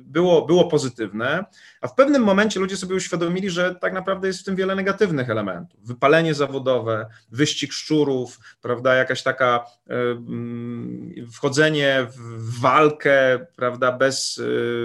było, 0.02 0.46
było 0.46 0.68
pozytywne, 0.68 1.46
a 1.82 1.88
w 1.88 1.96
pewnym 1.96 2.24
momencie 2.24 2.60
ludzie 2.60 2.78
sobie 2.78 2.96
uświadomili, 2.96 3.50
że 3.50 3.76
tak 3.76 3.94
naprawdę 3.94 4.28
jest 4.28 4.40
w 4.40 4.44
tym 4.44 4.56
wiele 4.56 4.76
negatywnych 4.76 5.30
elementów. 5.30 5.80
Wypalenie 5.88 6.34
zawodowe, 6.34 7.06
wyścig 7.32 7.74
szczurów, 7.74 8.40
prawda, 8.62 8.96
jakaś 8.96 9.24
taka 9.24 9.66
wchodzenie 11.32 12.08
w 12.16 12.60
walkę, 12.60 13.46
prawda, 13.56 13.92
bez, 13.92 14.42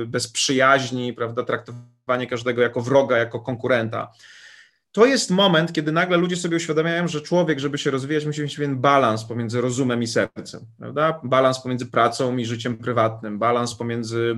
bez 0.07 0.29
przyjaźni, 0.29 1.13
prawda, 1.13 1.43
traktowanie 1.43 2.27
każdego 2.27 2.63
jako 2.63 2.81
wroga, 2.81 3.19
jako 3.19 3.41
konkurenta 3.41 4.13
to 4.95 5.07
jest 5.07 5.31
moment, 5.31 5.73
kiedy 5.73 5.93
nagle 5.93 6.17
ludzie 6.17 6.37
sobie 6.37 6.57
uświadamiają, 6.57 7.09
że 7.09 7.21
człowiek, 7.21 7.59
żeby 7.59 7.79
się 7.79 7.91
rozwijać, 7.91 8.27
musi 8.27 8.43
mieć 8.43 8.57
pewien 8.57 8.79
balans 8.79 9.25
pomiędzy 9.25 9.61
rozumem 9.61 10.03
i 10.03 10.07
sercem, 10.07 10.61
prawda? 10.79 11.21
Balans 11.25 11.61
pomiędzy 11.61 11.87
pracą 11.87 12.37
i 12.37 12.45
życiem 12.45 12.77
prywatnym, 12.77 13.39
balans 13.39 13.75
pomiędzy 13.75 14.19
y, 14.19 14.35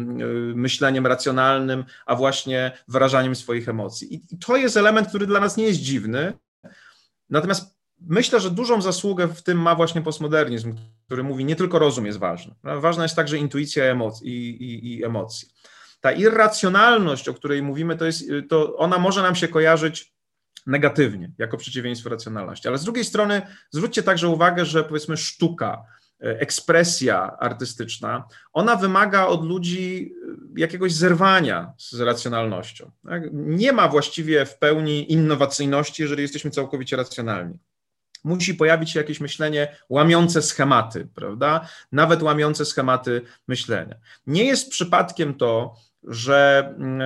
myśleniem 0.54 1.06
racjonalnym, 1.06 1.84
a 2.06 2.14
właśnie 2.14 2.72
wyrażaniem 2.88 3.34
swoich 3.34 3.68
emocji. 3.68 4.14
I 4.14 4.38
to 4.38 4.56
jest 4.56 4.76
element, 4.76 5.08
który 5.08 5.26
dla 5.26 5.40
nas 5.40 5.56
nie 5.56 5.64
jest 5.64 5.80
dziwny. 5.80 6.32
Natomiast 7.30 7.76
myślę, 8.00 8.40
że 8.40 8.50
dużą 8.50 8.82
zasługę 8.82 9.28
w 9.28 9.42
tym 9.42 9.58
ma 9.58 9.74
właśnie 9.74 10.02
postmodernizm, 10.02 10.74
który 11.06 11.22
mówi, 11.22 11.44
nie 11.44 11.56
tylko 11.56 11.78
rozum 11.78 12.06
jest 12.06 12.18
ważny. 12.18 12.54
Ważna 12.62 13.02
jest 13.02 13.16
także 13.16 13.38
intuicja 13.38 13.84
i, 14.22 14.30
i, 14.30 14.98
i 14.98 15.04
emocje. 15.04 15.48
Ta 16.00 16.12
irracjonalność, 16.12 17.28
o 17.28 17.34
której 17.34 17.62
mówimy, 17.62 17.96
to 17.96 18.06
jest, 18.06 18.24
to 18.48 18.76
ona 18.76 18.98
może 18.98 19.22
nam 19.22 19.34
się 19.34 19.48
kojarzyć 19.48 20.15
negatywnie, 20.66 21.32
jako 21.38 21.56
przeciwieństwo 21.56 22.08
racjonalności. 22.08 22.68
Ale 22.68 22.78
z 22.78 22.84
drugiej 22.84 23.04
strony 23.04 23.42
zwróćcie 23.70 24.02
także 24.02 24.28
uwagę, 24.28 24.64
że 24.64 24.84
powiedzmy 24.84 25.16
sztuka, 25.16 25.82
e, 26.20 26.40
ekspresja 26.40 27.36
artystyczna, 27.38 28.24
ona 28.52 28.76
wymaga 28.76 29.26
od 29.26 29.44
ludzi 29.44 30.14
e, 30.56 30.60
jakiegoś 30.60 30.94
zerwania 30.94 31.72
z 31.78 32.00
racjonalnością. 32.00 32.90
Tak? 33.08 33.22
Nie 33.32 33.72
ma 33.72 33.88
właściwie 33.88 34.46
w 34.46 34.58
pełni 34.58 35.12
innowacyjności, 35.12 36.02
jeżeli 36.02 36.22
jesteśmy 36.22 36.50
całkowicie 36.50 36.96
racjonalni. 36.96 37.58
Musi 38.24 38.54
pojawić 38.54 38.90
się 38.90 39.00
jakieś 39.00 39.20
myślenie 39.20 39.76
łamiące 39.88 40.42
schematy, 40.42 41.08
prawda? 41.14 41.68
Nawet 41.92 42.22
łamiące 42.22 42.64
schematy 42.64 43.22
myślenia. 43.48 43.94
Nie 44.26 44.44
jest 44.44 44.70
przypadkiem 44.70 45.34
to, 45.34 45.74
że 46.06 46.68
mm, 46.78 47.00
e, 47.00 47.04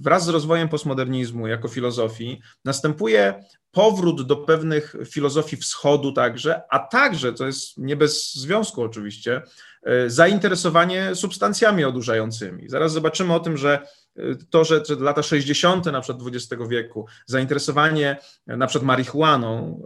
wraz 0.00 0.24
z 0.24 0.28
rozwojem 0.28 0.68
postmodernizmu 0.68 1.46
jako 1.46 1.68
filozofii 1.68 2.40
następuje 2.64 3.44
powrót 3.72 4.26
do 4.26 4.36
pewnych 4.36 4.96
filozofii 5.10 5.56
wschodu 5.56 6.12
także, 6.12 6.62
a 6.70 6.78
także, 6.78 7.32
to 7.32 7.46
jest 7.46 7.78
nie 7.78 7.96
bez 7.96 8.34
związku 8.34 8.82
oczywiście, 8.82 9.42
e, 9.82 10.10
zainteresowanie 10.10 11.14
substancjami 11.14 11.84
odurzającymi. 11.84 12.68
Zaraz 12.68 12.92
zobaczymy 12.92 13.34
o 13.34 13.40
tym, 13.40 13.56
że 13.56 13.86
e, 14.16 14.22
to, 14.50 14.64
że, 14.64 14.82
lata 14.98 15.22
60. 15.22 15.86
na 15.86 16.00
przykład 16.00 16.34
XX 16.34 16.62
wieku, 16.68 17.06
zainteresowanie 17.26 18.16
na 18.46 18.66
przykład 18.66 18.86
marihuaną 18.86 19.82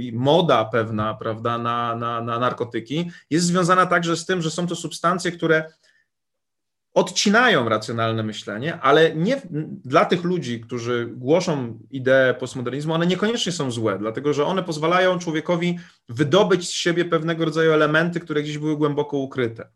i 0.00 0.12
moda 0.14 0.64
pewna, 0.64 1.14
prawda, 1.14 1.58
na, 1.58 1.96
na, 1.96 2.20
na 2.20 2.38
narkotyki 2.38 3.10
jest 3.30 3.46
związana 3.46 3.86
także 3.86 4.16
z 4.16 4.26
tym, 4.26 4.42
że 4.42 4.50
są 4.50 4.66
to 4.66 4.76
substancje, 4.76 5.32
które 5.32 5.64
odcinają 6.98 7.68
racjonalne 7.68 8.22
myślenie, 8.22 8.80
ale 8.80 9.14
nie 9.14 9.42
dla 9.84 10.04
tych 10.04 10.24
ludzi, 10.24 10.60
którzy 10.60 11.12
głoszą 11.16 11.78
ideę 11.90 12.34
postmodernizmu, 12.34 12.94
one 12.94 13.06
niekoniecznie 13.06 13.52
są 13.52 13.70
złe, 13.70 13.98
dlatego 13.98 14.32
że 14.32 14.44
one 14.44 14.62
pozwalają 14.62 15.18
człowiekowi 15.18 15.78
wydobyć 16.08 16.68
z 16.68 16.70
siebie 16.70 17.04
pewnego 17.04 17.44
rodzaju 17.44 17.72
elementy, 17.72 18.20
które 18.20 18.42
gdzieś 18.42 18.58
były 18.58 18.76
głęboko 18.76 19.16
ukryte. 19.16 19.68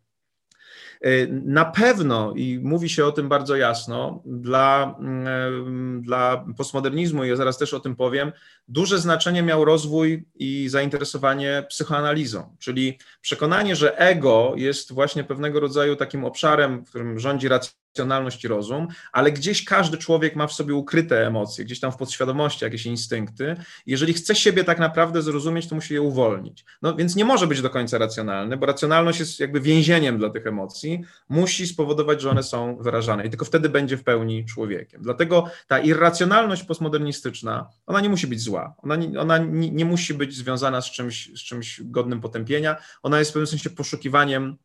Y, 1.06 1.28
na 1.44 1.64
pewno, 1.64 2.32
i 2.37 2.61
mówi 2.62 2.88
się 2.88 3.04
o 3.04 3.12
tym 3.12 3.28
bardzo 3.28 3.56
jasno, 3.56 4.22
dla, 4.26 4.96
mm, 5.00 6.02
dla 6.02 6.44
postmodernizmu, 6.56 7.24
i 7.24 7.28
ja 7.28 7.37
zaraz 7.37 7.58
też 7.58 7.74
o 7.74 7.80
tym 7.80 7.96
powiem, 7.96 8.32
duże 8.68 8.98
znaczenie 8.98 9.42
miał 9.42 9.64
rozwój 9.64 10.26
i 10.35 10.68
zainteresowanie 10.68 11.64
psychoanalizą, 11.68 12.56
czyli 12.58 12.98
przekonanie, 13.22 13.76
że 13.76 13.98
ego 13.98 14.52
jest 14.56 14.92
właśnie 14.92 15.24
pewnego 15.24 15.61
rodzaju 15.61 15.96
takim 15.96 16.24
obszarem, 16.24 16.85
w 16.85 16.88
którym 16.88 17.18
rządzi 17.18 17.48
racjonalność 17.48 18.44
i 18.44 18.48
rozum, 18.48 18.88
ale 19.12 19.32
gdzieś 19.32 19.64
każdy 19.64 19.98
człowiek 19.98 20.37
ma 20.37 20.46
w 20.46 20.52
sobie 20.52 20.74
ukryte 20.74 21.26
emocje, 21.26 21.64
gdzieś 21.64 21.80
tam 21.80 21.92
w 21.92 21.96
podświadomości 21.96 22.64
jakieś 22.64 22.87
instynkty. 22.87 23.56
Jeżeli 23.87 24.12
chce 24.12 24.35
siebie 24.35 24.64
tak 24.64 24.78
naprawdę 24.78 25.22
zrozumieć, 25.22 25.68
to 25.68 25.74
musi 25.74 25.94
je 25.94 26.02
uwolnić. 26.02 26.64
No 26.82 26.96
więc 26.96 27.16
nie 27.16 27.24
może 27.24 27.46
być 27.46 27.62
do 27.62 27.70
końca 27.70 27.98
racjonalny, 27.98 28.56
bo 28.56 28.66
racjonalność 28.66 29.20
jest 29.20 29.40
jakby 29.40 29.61
więzieniem 29.61 30.18
dla 30.18 30.30
tych 30.30 30.46
emocji, 30.46 31.04
musi 31.28 31.66
spowodować, 31.66 32.20
że 32.20 32.30
one 32.30 32.42
są 32.42 32.76
wyrażane 32.76 33.26
i 33.26 33.30
tylko 33.30 33.44
wtedy 33.44 33.68
będzie 33.68 33.96
w 33.96 34.04
pełni 34.04 34.46
człowiekiem. 34.46 35.02
Dlatego 35.02 35.50
ta 35.66 35.78
irracjonalność 35.78 36.62
postmodernistyczna, 36.62 37.68
ona 37.87 38.00
nie 38.00 38.08
musi 38.08 38.26
być 38.26 38.40
zła, 38.40 38.74
ona 38.78 38.96
nie, 38.96 39.20
ona 39.20 39.38
nie, 39.38 39.70
nie 39.70 39.85
musi 39.85 40.14
być 40.14 40.37
związana 40.37 40.80
z 40.80 40.90
czymś, 40.90 41.30
z 41.35 41.40
czymś 41.40 41.80
godnym 41.85 42.20
potępienia, 42.20 42.76
ona 43.02 43.12
jest 43.18 43.31
w 43.31 43.35
pewnym 43.35 43.46
sensie 43.46 43.70
poszukiwaniem, 43.70 44.57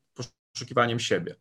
poszukiwaniem 0.54 1.00
siebie. 1.00 1.36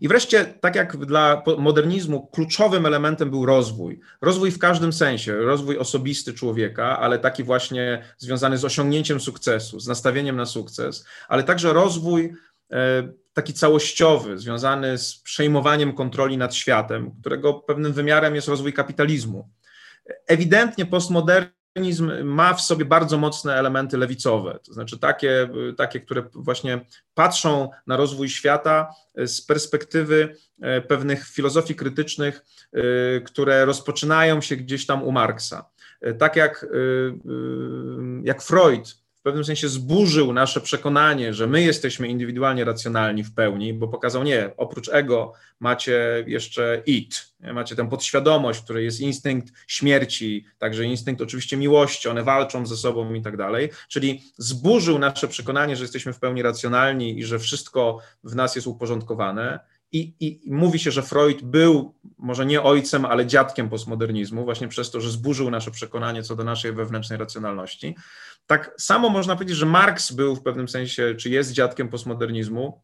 I 0.00 0.08
wreszcie, 0.08 0.44
tak 0.44 0.76
jak 0.76 0.96
dla 0.96 1.42
modernizmu, 1.58 2.26
kluczowym 2.26 2.86
elementem 2.86 3.30
był 3.30 3.46
rozwój. 3.46 4.00
Rozwój 4.20 4.50
w 4.50 4.58
każdym 4.58 4.92
sensie, 4.92 5.36
rozwój 5.36 5.78
osobisty 5.78 6.34
człowieka, 6.34 6.98
ale 6.98 7.18
taki 7.18 7.44
właśnie 7.44 8.04
związany 8.18 8.58
z 8.58 8.64
osiągnięciem 8.64 9.20
sukcesu, 9.20 9.80
z 9.80 9.86
nastawieniem 9.86 10.36
na 10.36 10.46
sukces, 10.46 11.04
ale 11.28 11.42
także 11.42 11.72
rozwój 11.72 12.34
e, 12.72 13.12
taki 13.32 13.54
całościowy, 13.54 14.38
związany 14.38 14.98
z 14.98 15.16
przejmowaniem 15.16 15.92
kontroli 15.92 16.38
nad 16.38 16.54
światem, 16.54 17.10
którego 17.20 17.54
pewnym 17.54 17.92
wymiarem 17.92 18.34
jest 18.34 18.48
rozwój 18.48 18.72
kapitalizmu. 18.72 19.50
Ewidentnie 20.26 20.86
postmodernizm 20.86 21.59
feminizm 21.74 22.24
ma 22.24 22.54
w 22.54 22.60
sobie 22.60 22.84
bardzo 22.84 23.18
mocne 23.18 23.54
elementy 23.54 23.96
lewicowe, 23.96 24.58
to 24.62 24.72
znaczy 24.72 24.98
takie, 24.98 25.48
takie, 25.76 26.00
które 26.00 26.22
właśnie 26.34 26.80
patrzą 27.14 27.70
na 27.86 27.96
rozwój 27.96 28.28
świata 28.28 28.94
z 29.16 29.42
perspektywy 29.42 30.36
e, 30.60 30.80
pewnych 30.80 31.28
filozofii 31.28 31.74
krytycznych, 31.74 32.44
e, 32.72 33.20
które 33.20 33.64
rozpoczynają 33.64 34.40
się 34.40 34.56
gdzieś 34.56 34.86
tam 34.86 35.02
u 35.02 35.12
Marksa. 35.12 35.70
E, 36.00 36.14
tak 36.14 36.36
jak, 36.36 36.66
jak 38.22 38.42
Freud 38.42 38.99
w 39.20 39.22
pewnym 39.22 39.44
sensie 39.44 39.68
zburzył 39.68 40.32
nasze 40.32 40.60
przekonanie, 40.60 41.34
że 41.34 41.46
my 41.46 41.62
jesteśmy 41.62 42.08
indywidualnie 42.08 42.64
racjonalni 42.64 43.24
w 43.24 43.34
pełni, 43.34 43.74
bo 43.74 43.88
pokazał, 43.88 44.22
nie, 44.22 44.50
oprócz 44.56 44.88
ego 44.88 45.32
macie 45.60 46.24
jeszcze 46.26 46.82
it, 46.86 47.32
macie 47.40 47.76
tę 47.76 47.88
podświadomość, 47.88 48.60
w 48.60 48.64
której 48.64 48.84
jest 48.84 49.00
instynkt 49.00 49.52
śmierci, 49.66 50.44
także 50.58 50.84
instynkt 50.84 51.22
oczywiście 51.22 51.56
miłości, 51.56 52.08
one 52.08 52.22
walczą 52.22 52.66
ze 52.66 52.76
sobą 52.76 53.14
i 53.14 53.22
tak 53.22 53.36
dalej, 53.36 53.70
czyli 53.88 54.22
zburzył 54.38 54.98
nasze 54.98 55.28
przekonanie, 55.28 55.76
że 55.76 55.84
jesteśmy 55.84 56.12
w 56.12 56.18
pełni 56.18 56.42
racjonalni 56.42 57.18
i 57.18 57.24
że 57.24 57.38
wszystko 57.38 57.98
w 58.24 58.34
nas 58.34 58.56
jest 58.56 58.66
uporządkowane 58.66 59.60
i, 59.92 60.14
I, 60.20 60.40
mówi 60.52 60.78
się, 60.78 60.90
że 60.90 61.02
Freud 61.02 61.42
był 61.42 61.94
może 62.18 62.46
nie 62.46 62.62
ojcem, 62.62 63.04
ale 63.04 63.26
dziadkiem 63.26 63.68
postmodernizmu, 63.68 64.44
właśnie 64.44 64.68
przez 64.68 64.90
to, 64.90 65.00
że 65.00 65.10
zburzył 65.10 65.50
nasze 65.50 65.70
przekonanie 65.70 66.22
co 66.22 66.36
do 66.36 66.44
naszej 66.44 66.72
wewnętrznej 66.72 67.18
racjonalności. 67.18 67.96
Tak 68.46 68.74
samo 68.78 69.10
można 69.10 69.34
powiedzieć, 69.34 69.56
że 69.56 69.66
Marx 69.66 70.12
był 70.12 70.36
w 70.36 70.42
pewnym 70.42 70.68
sensie, 70.68 71.14
czy 71.14 71.30
jest 71.30 71.52
dziadkiem 71.52 71.88
postmodernizmu, 71.88 72.82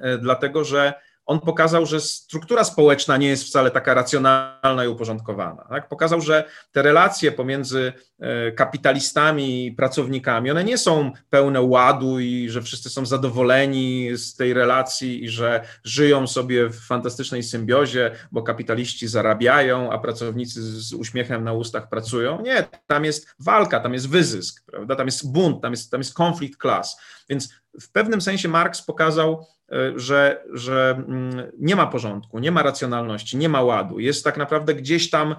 e, 0.00 0.18
dlatego 0.18 0.64
że 0.64 0.94
on 1.26 1.40
pokazał, 1.40 1.86
że 1.86 2.00
struktura 2.00 2.64
społeczna 2.64 3.16
nie 3.16 3.28
jest 3.28 3.44
wcale 3.44 3.70
taka 3.70 3.94
racjonalna 3.94 4.84
i 4.84 4.88
uporządkowana. 4.88 5.66
Tak? 5.68 5.88
Pokazał, 5.88 6.20
że 6.20 6.44
te 6.72 6.82
relacje 6.82 7.32
pomiędzy 7.32 7.92
e, 8.18 8.52
kapitalistami 8.52 9.66
i 9.66 9.72
pracownikami, 9.72 10.50
one 10.50 10.64
nie 10.64 10.78
są 10.78 11.12
pełne 11.30 11.60
ładu 11.60 12.20
i 12.20 12.48
że 12.50 12.62
wszyscy 12.62 12.90
są 12.90 13.06
zadowoleni 13.06 14.16
z 14.16 14.36
tej 14.36 14.54
relacji 14.54 15.24
i 15.24 15.28
że 15.28 15.64
żyją 15.84 16.26
sobie 16.26 16.68
w 16.68 16.80
fantastycznej 16.86 17.42
symbiozie, 17.42 18.10
bo 18.32 18.42
kapitaliści 18.42 19.08
zarabiają, 19.08 19.92
a 19.92 19.98
pracownicy 19.98 20.62
z 20.62 20.92
uśmiechem 20.92 21.44
na 21.44 21.52
ustach 21.52 21.88
pracują. 21.88 22.42
Nie, 22.42 22.64
tam 22.86 23.04
jest 23.04 23.34
walka, 23.38 23.80
tam 23.80 23.92
jest 23.92 24.08
wyzysk, 24.08 24.64
prawda? 24.66 24.96
tam 24.96 25.06
jest 25.06 25.32
bunt, 25.32 25.62
tam 25.62 25.72
jest, 25.72 25.90
tam 25.90 26.00
jest 26.00 26.14
konflikt 26.14 26.58
klas. 26.58 27.00
Więc 27.28 27.48
w 27.80 27.92
pewnym 27.92 28.20
sensie 28.20 28.48
Marx 28.48 28.82
pokazał, 28.82 29.46
że, 29.96 30.44
że 30.52 31.04
mm, 31.08 31.52
nie 31.58 31.76
ma 31.76 31.86
porządku, 31.86 32.38
nie 32.38 32.50
ma 32.50 32.62
racjonalności, 32.62 33.36
nie 33.36 33.48
ma 33.48 33.62
ładu. 33.62 33.98
Jest 33.98 34.24
tak 34.24 34.36
naprawdę 34.36 34.74
gdzieś 34.74 35.10
tam 35.10 35.32
e, 35.32 35.36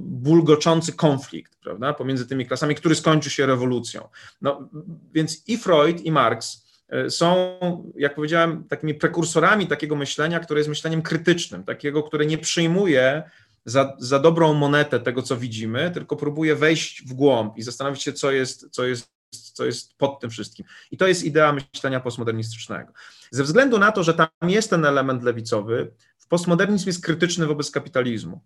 bulgoczący 0.00 0.92
konflikt 0.92 1.56
prawda, 1.56 1.92
pomiędzy 1.92 2.26
tymi 2.26 2.46
klasami, 2.46 2.74
który 2.74 2.94
skończy 2.94 3.30
się 3.30 3.46
rewolucją. 3.46 4.08
No, 4.42 4.68
więc 5.14 5.48
i 5.48 5.58
Freud, 5.58 6.00
i 6.00 6.12
Marx 6.12 6.66
e, 6.88 7.10
są, 7.10 7.58
jak 7.96 8.14
powiedziałem, 8.14 8.64
takimi 8.64 8.94
prekursorami 8.94 9.66
takiego 9.66 9.96
myślenia, 9.96 10.40
które 10.40 10.60
jest 10.60 10.68
myśleniem 10.68 11.02
krytycznym, 11.02 11.64
takiego, 11.64 12.02
które 12.02 12.26
nie 12.26 12.38
przyjmuje 12.38 13.22
za, 13.64 13.96
za 13.98 14.18
dobrą 14.18 14.54
monetę 14.54 15.00
tego, 15.00 15.22
co 15.22 15.36
widzimy, 15.36 15.90
tylko 15.90 16.16
próbuje 16.16 16.56
wejść 16.56 17.02
w 17.02 17.12
głąb 17.12 17.56
i 17.56 17.62
zastanowić 17.62 18.02
się, 18.02 18.12
co 18.12 18.30
jest, 18.30 18.70
co 18.70 18.84
jest, 18.84 19.10
co 19.52 19.64
jest 19.64 19.94
pod 19.94 20.20
tym 20.20 20.30
wszystkim. 20.30 20.66
I 20.90 20.96
to 20.96 21.06
jest 21.06 21.24
idea 21.24 21.52
myślenia 21.52 22.00
postmodernistycznego. 22.00 22.92
Ze 23.30 23.44
względu 23.44 23.78
na 23.78 23.92
to, 23.92 24.02
że 24.02 24.14
tam 24.14 24.28
jest 24.42 24.70
ten 24.70 24.84
element 24.84 25.22
lewicowy, 25.22 25.92
postmodernizm 26.28 26.86
jest 26.86 27.04
krytyczny 27.04 27.46
wobec 27.46 27.70
kapitalizmu. 27.70 28.40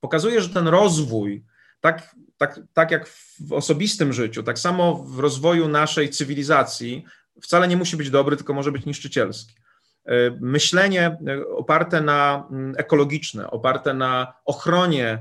Pokazuje, 0.00 0.40
że 0.42 0.48
ten 0.48 0.68
rozwój, 0.68 1.44
tak, 1.80 2.16
tak, 2.36 2.60
tak 2.72 2.90
jak 2.90 3.08
w 3.08 3.52
osobistym 3.52 4.12
życiu, 4.12 4.42
tak 4.42 4.58
samo 4.58 4.94
w 4.94 5.18
rozwoju 5.18 5.68
naszej 5.68 6.10
cywilizacji, 6.10 7.04
wcale 7.42 7.68
nie 7.68 7.76
musi 7.76 7.96
być 7.96 8.10
dobry, 8.10 8.36
tylko 8.36 8.54
może 8.54 8.72
być 8.72 8.86
niszczycielski. 8.86 9.54
E, 10.06 10.30
myślenie 10.40 11.16
e, 11.26 11.46
oparte 11.46 12.00
na 12.00 12.46
mm, 12.50 12.74
ekologiczne, 12.78 13.50
oparte 13.50 13.94
na 13.94 14.32
ochronie 14.44 15.18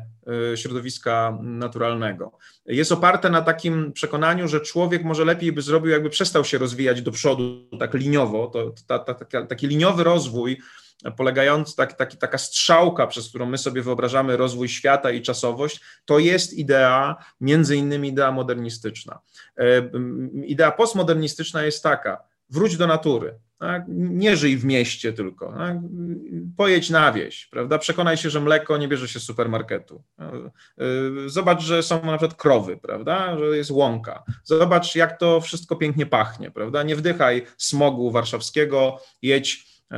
e, 0.53 0.57
środowiska 0.57 1.37
naturalnego. 1.41 2.31
Jest 2.65 2.91
oparte 2.91 3.29
na 3.29 3.41
takim 3.41 3.93
przekonaniu, 3.93 4.47
że 4.47 4.61
człowiek 4.61 5.03
może 5.03 5.25
lepiej 5.25 5.51
by 5.51 5.61
zrobił, 5.61 5.91
jakby 5.91 6.09
przestał 6.09 6.45
się 6.45 6.57
rozwijać 6.57 7.01
do 7.01 7.11
przodu 7.11 7.69
tak 7.79 7.93
liniowo. 7.93 8.47
To, 8.47 8.73
ta, 8.87 8.99
ta, 8.99 9.45
taki 9.45 9.67
liniowy 9.67 10.03
rozwój 10.03 10.57
polegający, 11.17 11.75
tak, 11.75 11.93
taki, 11.93 12.17
taka 12.17 12.37
strzałka, 12.37 13.07
przez 13.07 13.29
którą 13.29 13.45
my 13.45 13.57
sobie 13.57 13.81
wyobrażamy 13.81 14.37
rozwój 14.37 14.69
świata 14.69 15.11
i 15.11 15.21
czasowość, 15.21 15.81
to 16.05 16.19
jest 16.19 16.53
idea, 16.53 17.15
między 17.41 17.75
innymi 17.75 18.07
idea 18.09 18.31
modernistyczna. 18.31 19.19
Idea 20.45 20.71
postmodernistyczna 20.71 21.63
jest 21.63 21.83
taka, 21.83 22.23
wróć 22.49 22.77
do 22.77 22.87
natury, 22.87 23.35
tak? 23.59 23.83
Nie 23.87 24.37
żyj 24.37 24.57
w 24.57 24.65
mieście 24.65 25.13
tylko. 25.13 25.53
Tak? 25.53 25.77
Pojedź 26.57 26.89
na 26.89 27.11
wieś, 27.11 27.45
prawda? 27.45 27.77
Przekonaj 27.77 28.17
się, 28.17 28.29
że 28.29 28.39
mleko 28.39 28.77
nie 28.77 28.87
bierze 28.87 29.07
się 29.07 29.19
z 29.19 29.23
supermarketu. 29.23 30.03
Zobacz, 31.25 31.61
że 31.61 31.83
są 31.83 32.05
na 32.05 32.17
przykład 32.17 32.41
krowy, 32.41 32.77
prawda? 32.77 33.37
Że 33.37 33.57
jest 33.57 33.71
łąka. 33.71 34.23
Zobacz, 34.43 34.95
jak 34.95 35.19
to 35.19 35.41
wszystko 35.41 35.75
pięknie 35.75 36.05
pachnie, 36.05 36.51
prawda? 36.51 36.83
Nie 36.83 36.95
wdychaj 36.95 37.45
smogu 37.57 38.11
warszawskiego, 38.11 38.99
jedź 39.21 39.81
e, 39.91 39.97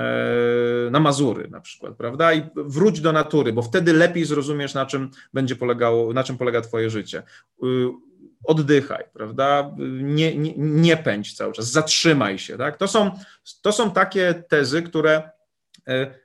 na 0.91 1.00
Mazury 1.00 1.47
na 1.50 1.62
przykład, 1.62 1.95
prawda? 1.95 2.34
I 2.34 2.41
wróć 2.56 3.02
do 3.02 3.12
natury, 3.12 3.54
bo 3.54 3.62
wtedy 3.62 3.93
lepiej 3.93 4.26
zrozumiesz, 4.26 4.74
na 4.74 4.86
czym 4.86 5.10
będzie 5.34 5.56
polegało, 5.56 6.13
na 6.13 6.24
czym 6.24 6.38
polega 6.38 6.62
twoje 6.62 6.89
życie 6.89 7.24
oddychaj, 8.43 9.04
prawda? 9.22 9.72
Nie, 10.02 10.38
nie, 10.38 10.54
nie 10.58 10.98
pędź 10.98 11.34
cały 11.34 11.54
czas, 11.54 11.72
zatrzymaj 11.72 12.40
się. 12.40 12.58
Tak? 12.58 12.78
To, 12.78 12.88
są, 12.88 13.12
to 13.62 13.72
są 13.72 13.92
takie 13.92 14.44
tezy, 14.50 14.82
które 14.82 15.30
e, 15.88 16.16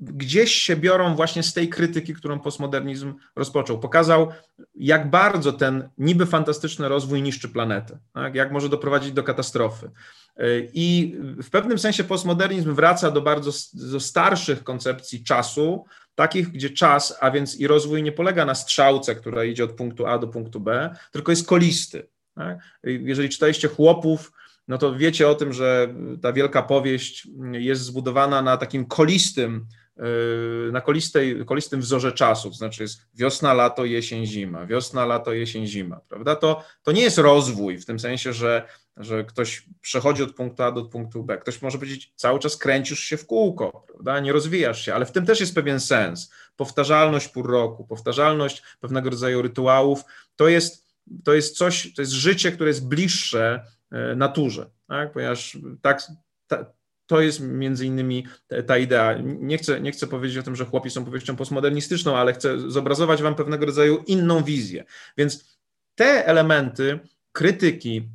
gdzieś 0.00 0.54
się 0.54 0.76
biorą 0.76 1.14
właśnie 1.14 1.42
z 1.42 1.52
tej 1.52 1.68
krytyki, 1.68 2.14
którą 2.14 2.40
postmodernizm 2.40 3.14
rozpoczął. 3.36 3.78
Pokazał, 3.78 4.28
jak 4.74 5.10
bardzo 5.10 5.52
ten 5.52 5.88
niby 5.98 6.26
fantastyczny 6.26 6.88
rozwój 6.88 7.22
niszczy 7.22 7.48
planetę, 7.48 7.98
tak? 8.12 8.34
jak 8.34 8.52
może 8.52 8.68
doprowadzić 8.68 9.12
do 9.12 9.22
katastrofy. 9.22 9.90
E, 10.36 10.44
I 10.74 11.16
w 11.42 11.50
pewnym 11.50 11.78
sensie 11.78 12.04
postmodernizm 12.04 12.74
wraca 12.74 13.10
do 13.10 13.20
bardzo 13.22 13.50
do 13.74 14.00
starszych 14.00 14.64
koncepcji 14.64 15.24
czasu, 15.24 15.84
takich, 16.14 16.48
gdzie 16.48 16.70
czas, 16.70 17.16
a 17.20 17.30
więc 17.30 17.56
i 17.56 17.66
rozwój 17.66 18.02
nie 18.02 18.12
polega 18.12 18.44
na 18.44 18.54
strzałce, 18.54 19.14
która 19.14 19.44
idzie 19.44 19.64
od 19.64 19.72
punktu 19.72 20.06
A 20.06 20.18
do 20.18 20.28
punktu 20.28 20.60
B, 20.60 20.94
tylko 21.10 21.32
jest 21.32 21.46
kolisty. 21.46 22.08
Tak? 22.34 22.58
Jeżeli 22.84 23.28
czytaliście 23.28 23.68
chłopów, 23.68 24.32
no 24.68 24.78
to 24.78 24.94
wiecie 24.94 25.28
o 25.28 25.34
tym, 25.34 25.52
że 25.52 25.94
ta 26.22 26.32
wielka 26.32 26.62
powieść 26.62 27.28
jest 27.52 27.82
zbudowana 27.82 28.42
na 28.42 28.56
takim 28.56 28.86
kolistym, 28.86 29.66
yy, 29.96 30.70
na 30.72 30.80
kolistej, 30.80 31.44
kolistym 31.46 31.80
wzorze 31.80 32.12
czasu, 32.12 32.50
to 32.50 32.56
znaczy 32.56 32.82
jest 32.82 33.00
wiosna, 33.14 33.54
lato, 33.54 33.84
jesień, 33.84 34.26
zima, 34.26 34.66
wiosna, 34.66 35.06
lato, 35.06 35.32
jesień, 35.32 35.66
zima, 35.66 36.00
prawda? 36.08 36.36
To, 36.36 36.64
to 36.82 36.92
nie 36.92 37.02
jest 37.02 37.18
rozwój 37.18 37.78
w 37.78 37.86
tym 37.86 38.00
sensie, 38.00 38.32
że 38.32 38.68
że 38.96 39.24
ktoś 39.24 39.68
przechodzi 39.80 40.22
od 40.22 40.34
punktu 40.34 40.62
A 40.62 40.72
do 40.72 40.84
punktu 40.84 41.24
B. 41.24 41.38
Ktoś 41.38 41.62
może 41.62 41.78
powiedzieć, 41.78 42.12
cały 42.16 42.38
czas 42.38 42.56
kręcisz 42.56 43.00
się 43.00 43.16
w 43.16 43.26
kółko, 43.26 43.84
prawda? 43.86 44.20
nie 44.20 44.32
rozwijasz 44.32 44.84
się, 44.84 44.94
ale 44.94 45.06
w 45.06 45.12
tym 45.12 45.26
też 45.26 45.40
jest 45.40 45.54
pewien 45.54 45.80
sens. 45.80 46.30
Powtarzalność 46.56 47.28
pół 47.28 47.42
roku, 47.42 47.86
powtarzalność 47.86 48.62
pewnego 48.80 49.10
rodzaju 49.10 49.42
rytuałów, 49.42 50.02
to 50.36 50.48
jest, 50.48 50.91
to 51.24 51.34
jest 51.34 51.56
coś, 51.56 51.94
to 51.94 52.02
jest 52.02 52.12
życie, 52.12 52.52
które 52.52 52.70
jest 52.70 52.88
bliższe 52.88 53.64
e, 53.90 54.16
naturze, 54.16 54.70
tak? 54.88 55.12
ponieważ 55.12 55.58
tak, 55.82 56.02
ta, 56.46 56.72
to 57.06 57.20
jest 57.20 57.40
między 57.40 57.86
innymi 57.86 58.26
ta 58.66 58.78
idea. 58.78 59.18
Nie 59.22 59.58
chcę, 59.58 59.80
nie 59.80 59.92
chcę 59.92 60.06
powiedzieć 60.06 60.38
o 60.38 60.42
tym, 60.42 60.56
że 60.56 60.64
chłopi 60.64 60.90
są 60.90 61.04
powieścią 61.04 61.36
postmodernistyczną, 61.36 62.16
ale 62.16 62.32
chcę 62.32 62.70
zobrazować 62.70 63.22
wam 63.22 63.34
pewnego 63.34 63.66
rodzaju 63.66 64.04
inną 64.06 64.44
wizję. 64.44 64.84
Więc 65.16 65.58
te 65.94 66.26
elementy 66.26 66.98
krytyki 67.32 68.08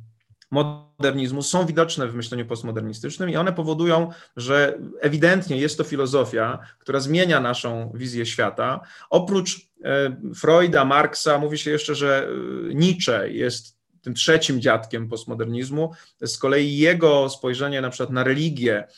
modernizmu 0.50 1.42
są 1.42 1.66
widoczne 1.66 2.08
w 2.08 2.14
myśleniu 2.14 2.46
postmodernistycznym 2.46 3.30
i 3.30 3.36
one 3.36 3.52
powodują, 3.52 4.10
że 4.36 4.78
ewidentnie 5.00 5.56
jest 5.56 5.78
to 5.78 5.84
filozofia, 5.84 6.58
która 6.78 7.00
zmienia 7.00 7.40
naszą 7.40 7.92
wizję 7.94 8.26
świata. 8.26 8.80
Oprócz 9.10 9.68
e, 9.84 10.16
Freuda, 10.34 10.84
Marksa 10.84 11.38
mówi 11.38 11.58
się 11.58 11.70
jeszcze, 11.70 11.94
że 11.94 12.28
e, 12.70 12.74
Nietzsche 12.74 13.28
jest 13.30 13.78
tym 14.02 14.14
trzecim 14.14 14.60
dziadkiem 14.60 15.08
postmodernizmu. 15.08 15.92
Z 16.24 16.38
kolei 16.38 16.76
jego 16.76 17.28
spojrzenie 17.28 17.80
na 17.80 17.90
przykład 17.90 18.10
na 18.10 18.24
religię, 18.24 18.88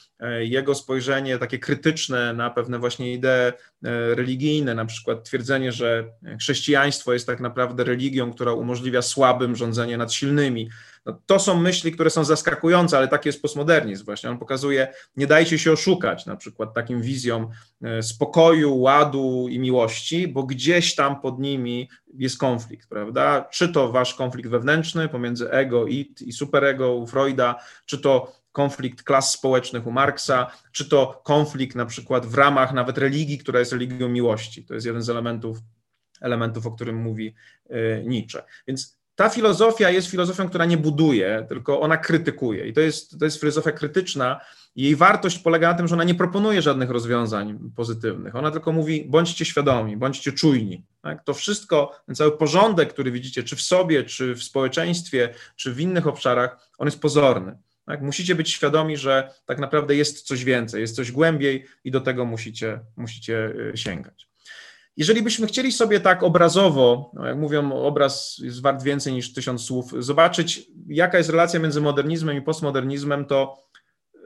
jego 0.41 0.75
spojrzenie 0.75 1.39
takie 1.39 1.59
krytyczne 1.59 2.33
na 2.33 2.51
pewne 2.51 2.79
właśnie 2.79 3.13
idee 3.13 3.53
religijne, 4.15 4.75
na 4.75 4.85
przykład 4.85 5.25
twierdzenie, 5.25 5.73
że 5.73 6.05
chrześcijaństwo 6.41 7.13
jest 7.13 7.27
tak 7.27 7.41
naprawdę 7.41 7.85
religią, 7.85 8.33
która 8.33 8.53
umożliwia 8.53 9.03
słabym 9.03 9.57
rządzenie 9.57 9.97
nad 9.97 10.13
silnymi, 10.13 10.71
no, 11.07 11.21
to 11.27 11.39
są 11.39 11.61
myśli, 11.61 11.93
które 11.93 12.11
są 12.11 12.25
zaskakujące, 12.25 12.99
ale 12.99 13.09
taki 13.09 13.29
jest 13.29 13.43
postmodernizm 13.43 14.05
właśnie. 14.05 14.31
On 14.31 14.39
pokazuje, 14.39 14.89
nie 15.17 15.27
dajcie 15.27 15.59
się 15.59 15.73
oszukać 15.73 16.27
na 16.27 16.37
przykład 16.37 16.75
takim 16.75 17.03
wizjom 17.03 17.49
e, 17.83 18.03
spokoju, 18.03 18.79
ładu 18.79 19.47
i 19.51 19.59
miłości, 19.59 20.29
bo 20.29 20.43
gdzieś 20.43 20.95
tam 20.95 21.21
pod 21.21 21.39
nimi 21.39 21.89
jest 22.15 22.39
konflikt, 22.39 22.89
prawda? 22.89 23.49
Czy 23.53 23.69
to 23.69 23.93
wasz 23.93 24.15
konflikt 24.15 24.49
wewnętrzny 24.49 25.09
pomiędzy 25.09 25.51
ego 25.51 25.87
i, 25.87 26.15
i 26.21 26.33
superego 26.33 26.95
u 26.95 27.07
Freuda, 27.07 27.57
czy 27.87 27.99
to 27.99 28.40
konflikt 28.53 29.03
klas 29.03 29.33
społecznych 29.33 29.87
u 29.87 29.91
Marksa, 29.93 30.51
czy 30.73 30.89
to 30.89 31.21
konflikt 31.25 31.77
na 31.77 31.87
przykład 31.87 32.27
w 32.27 32.35
ramach 32.35 32.73
nawet 32.73 32.99
religii, 32.99 33.39
która 33.39 33.59
jest 33.59 33.73
religią 33.73 34.09
miłości. 34.09 34.65
To 34.65 34.75
jest 34.75 34.87
jeden 34.87 35.03
z 35.03 35.11
elementów, 35.11 35.59
elementów 36.21 36.67
o 36.67 36.71
którym 36.73 36.97
mówi 36.97 37.35
e, 37.71 38.05
Nietzsche. 38.05 38.43
Więc 38.67 39.01
ta 39.21 39.29
filozofia 39.29 39.91
jest 39.91 40.11
filozofią, 40.11 40.49
która 40.49 40.65
nie 40.65 40.77
buduje, 40.77 41.47
tylko 41.49 41.81
ona 41.81 41.97
krytykuje. 41.97 42.67
I 42.67 42.73
to 42.73 42.81
jest, 42.81 43.19
to 43.19 43.25
jest 43.25 43.41
filozofia 43.41 43.73
krytyczna. 43.73 44.41
Jej 44.77 44.97
wartość 44.97 45.39
polega 45.39 45.69
na 45.73 45.75
tym, 45.75 45.89
że 45.89 45.95
ona 45.95 46.05
nie 46.05 46.15
proponuje 46.15 46.63
żadnych 46.63 46.91
rozwiązań 46.91 47.59
pozytywnych. 47.77 48.37
Ona 48.37 48.51
tylko 48.51 48.73
mówi: 48.73 49.05
bądźcie 49.09 49.45
świadomi, 49.45 49.97
bądźcie 49.97 50.33
czujni. 50.33 50.85
Tak? 51.03 51.25
To 51.25 51.35
wszystko, 51.35 51.93
ten 52.07 52.15
cały 52.15 52.39
porządek, 52.39 52.93
który 52.93 53.11
widzicie, 53.11 53.43
czy 53.43 53.57
w 53.57 53.63
sobie, 53.63 54.05
czy 54.05 54.35
w 54.35 54.43
społeczeństwie, 54.43 55.35
czy 55.57 55.73
w 55.73 55.81
innych 55.81 56.07
obszarach, 56.07 56.71
on 56.79 56.87
jest 56.87 57.01
pozorny. 57.01 57.59
Tak? 57.87 58.03
Musicie 58.03 58.35
być 58.35 58.51
świadomi, 58.51 58.97
że 58.97 59.35
tak 59.47 59.59
naprawdę 59.59 59.97
jest 59.97 60.23
coś 60.23 60.45
więcej, 60.45 60.81
jest 60.81 60.97
coś 60.97 61.13
głębiej 61.13 61.67
i 61.85 61.91
do 61.91 62.01
tego 62.01 62.25
musicie, 62.25 62.81
musicie 62.97 63.53
y, 63.75 63.77
sięgać. 63.77 64.31
Jeżeli 64.97 65.23
byśmy 65.23 65.47
chcieli 65.47 65.73
sobie 65.73 66.01
tak 66.01 66.23
obrazowo, 66.23 67.11
no 67.15 67.27
jak 67.27 67.37
mówią, 67.37 67.73
obraz 67.73 68.39
jest 68.43 68.63
wart 68.63 68.83
więcej 68.83 69.13
niż 69.13 69.33
tysiąc 69.33 69.63
słów, 69.63 69.93
zobaczyć, 69.99 70.67
jaka 70.89 71.19
jest 71.19 71.31
relacja 71.31 71.61
między 71.61 71.81
modernizmem 71.81 72.37
i 72.37 72.43
postmodernizmem, 72.43 73.25
to 73.25 73.57
e, 74.15 74.19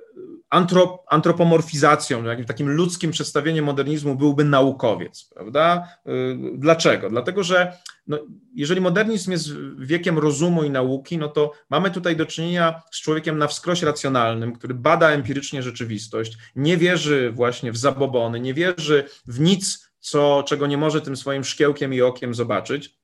antrop, 0.51 1.03
antropomorfizacją, 1.09 2.25
jakimś 2.25 2.47
takim 2.47 2.71
ludzkim 2.71 3.11
przedstawieniem 3.11 3.65
modernizmu 3.65 4.15
byłby 4.15 4.45
naukowiec, 4.45 5.31
prawda? 5.35 5.89
E, 6.07 6.11
dlaczego? 6.55 7.11
Dlatego, 7.11 7.43
że 7.43 7.79
no, 8.07 8.19
jeżeli 8.55 8.81
modernizm 8.81 9.31
jest 9.31 9.49
wiekiem 9.79 10.19
rozumu 10.19 10.65
i 10.65 10.71
nauki, 10.71 11.19
no 11.19 11.29
to 11.29 11.53
mamy 11.71 11.91
tutaj 11.91 12.17
do 12.17 12.27
czynienia 12.27 12.83
z 12.93 13.01
człowiekiem 13.01 13.39
na 13.39 13.47
wskroś 13.47 13.83
racjonalnym, 13.83 14.53
który 14.53 14.75
bada 14.75 15.11
empirycznie 15.11 15.63
rzeczywistość, 15.63 16.39
nie 16.57 16.77
wierzy 16.77 17.33
właśnie 17.35 17.73
w 17.73 17.77
zabobony, 17.77 18.41
nie 18.41 18.55
wierzy 18.55 19.05
w 19.27 19.41
nic, 19.41 19.91
co, 20.01 20.45
czego 20.47 20.67
nie 20.67 20.77
może 20.77 21.01
tym 21.01 21.17
swoim 21.17 21.45
szkiełkiem 21.45 21.95
i 21.95 22.03
okiem 22.03 22.35
zobaczyć. 22.35 23.04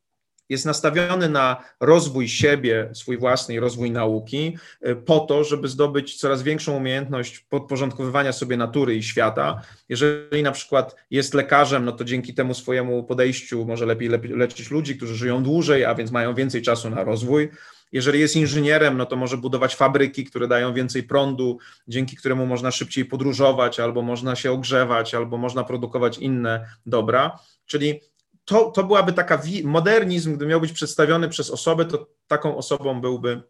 Jest 0.50 0.64
nastawiony 0.64 1.28
na 1.28 1.64
rozwój 1.80 2.28
siebie, 2.28 2.90
swój 2.92 3.18
własny 3.18 3.60
rozwój 3.60 3.90
nauki, 3.90 4.56
y, 4.86 4.96
po 4.96 5.20
to, 5.20 5.44
żeby 5.44 5.68
zdobyć 5.68 6.16
coraz 6.16 6.42
większą 6.42 6.76
umiejętność 6.76 7.38
podporządkowywania 7.38 8.32
sobie 8.32 8.56
natury 8.56 8.96
i 8.96 9.02
świata. 9.02 9.62
Jeżeli 9.88 10.42
na 10.42 10.52
przykład 10.52 10.96
jest 11.10 11.34
lekarzem, 11.34 11.84
no 11.84 11.92
to 11.92 12.04
dzięki 12.04 12.34
temu 12.34 12.54
swojemu 12.54 13.04
podejściu 13.04 13.64
może 13.64 13.86
lepiej 13.86 14.08
leczyć 14.22 14.70
ludzi, 14.70 14.96
którzy 14.96 15.14
żyją 15.14 15.42
dłużej, 15.42 15.84
a 15.84 15.94
więc 15.94 16.10
mają 16.10 16.34
więcej 16.34 16.62
czasu 16.62 16.90
na 16.90 17.04
rozwój 17.04 17.50
jeżeli 17.92 18.20
jest 18.20 18.36
inżynierem, 18.36 18.96
no 18.96 19.06
to 19.06 19.16
może 19.16 19.36
budować 19.36 19.76
fabryki, 19.76 20.24
które 20.24 20.48
dają 20.48 20.74
więcej 20.74 21.02
prądu, 21.02 21.58
dzięki 21.88 22.16
któremu 22.16 22.46
można 22.46 22.70
szybciej 22.70 23.04
podróżować, 23.04 23.80
albo 23.80 24.02
można 24.02 24.36
się 24.36 24.52
ogrzewać, 24.52 25.14
albo 25.14 25.38
można 25.38 25.64
produkować 25.64 26.18
inne 26.18 26.66
dobra. 26.86 27.38
Czyli 27.66 28.00
to, 28.44 28.70
to 28.70 28.84
byłaby 28.84 29.12
taka 29.12 29.42
modernizm, 29.64 30.36
gdy 30.36 30.46
miał 30.46 30.60
być 30.60 30.72
przedstawiony 30.72 31.28
przez 31.28 31.50
osobę, 31.50 31.84
to 31.84 32.06
taką 32.26 32.56
osobą 32.56 33.00
byłby 33.00 33.42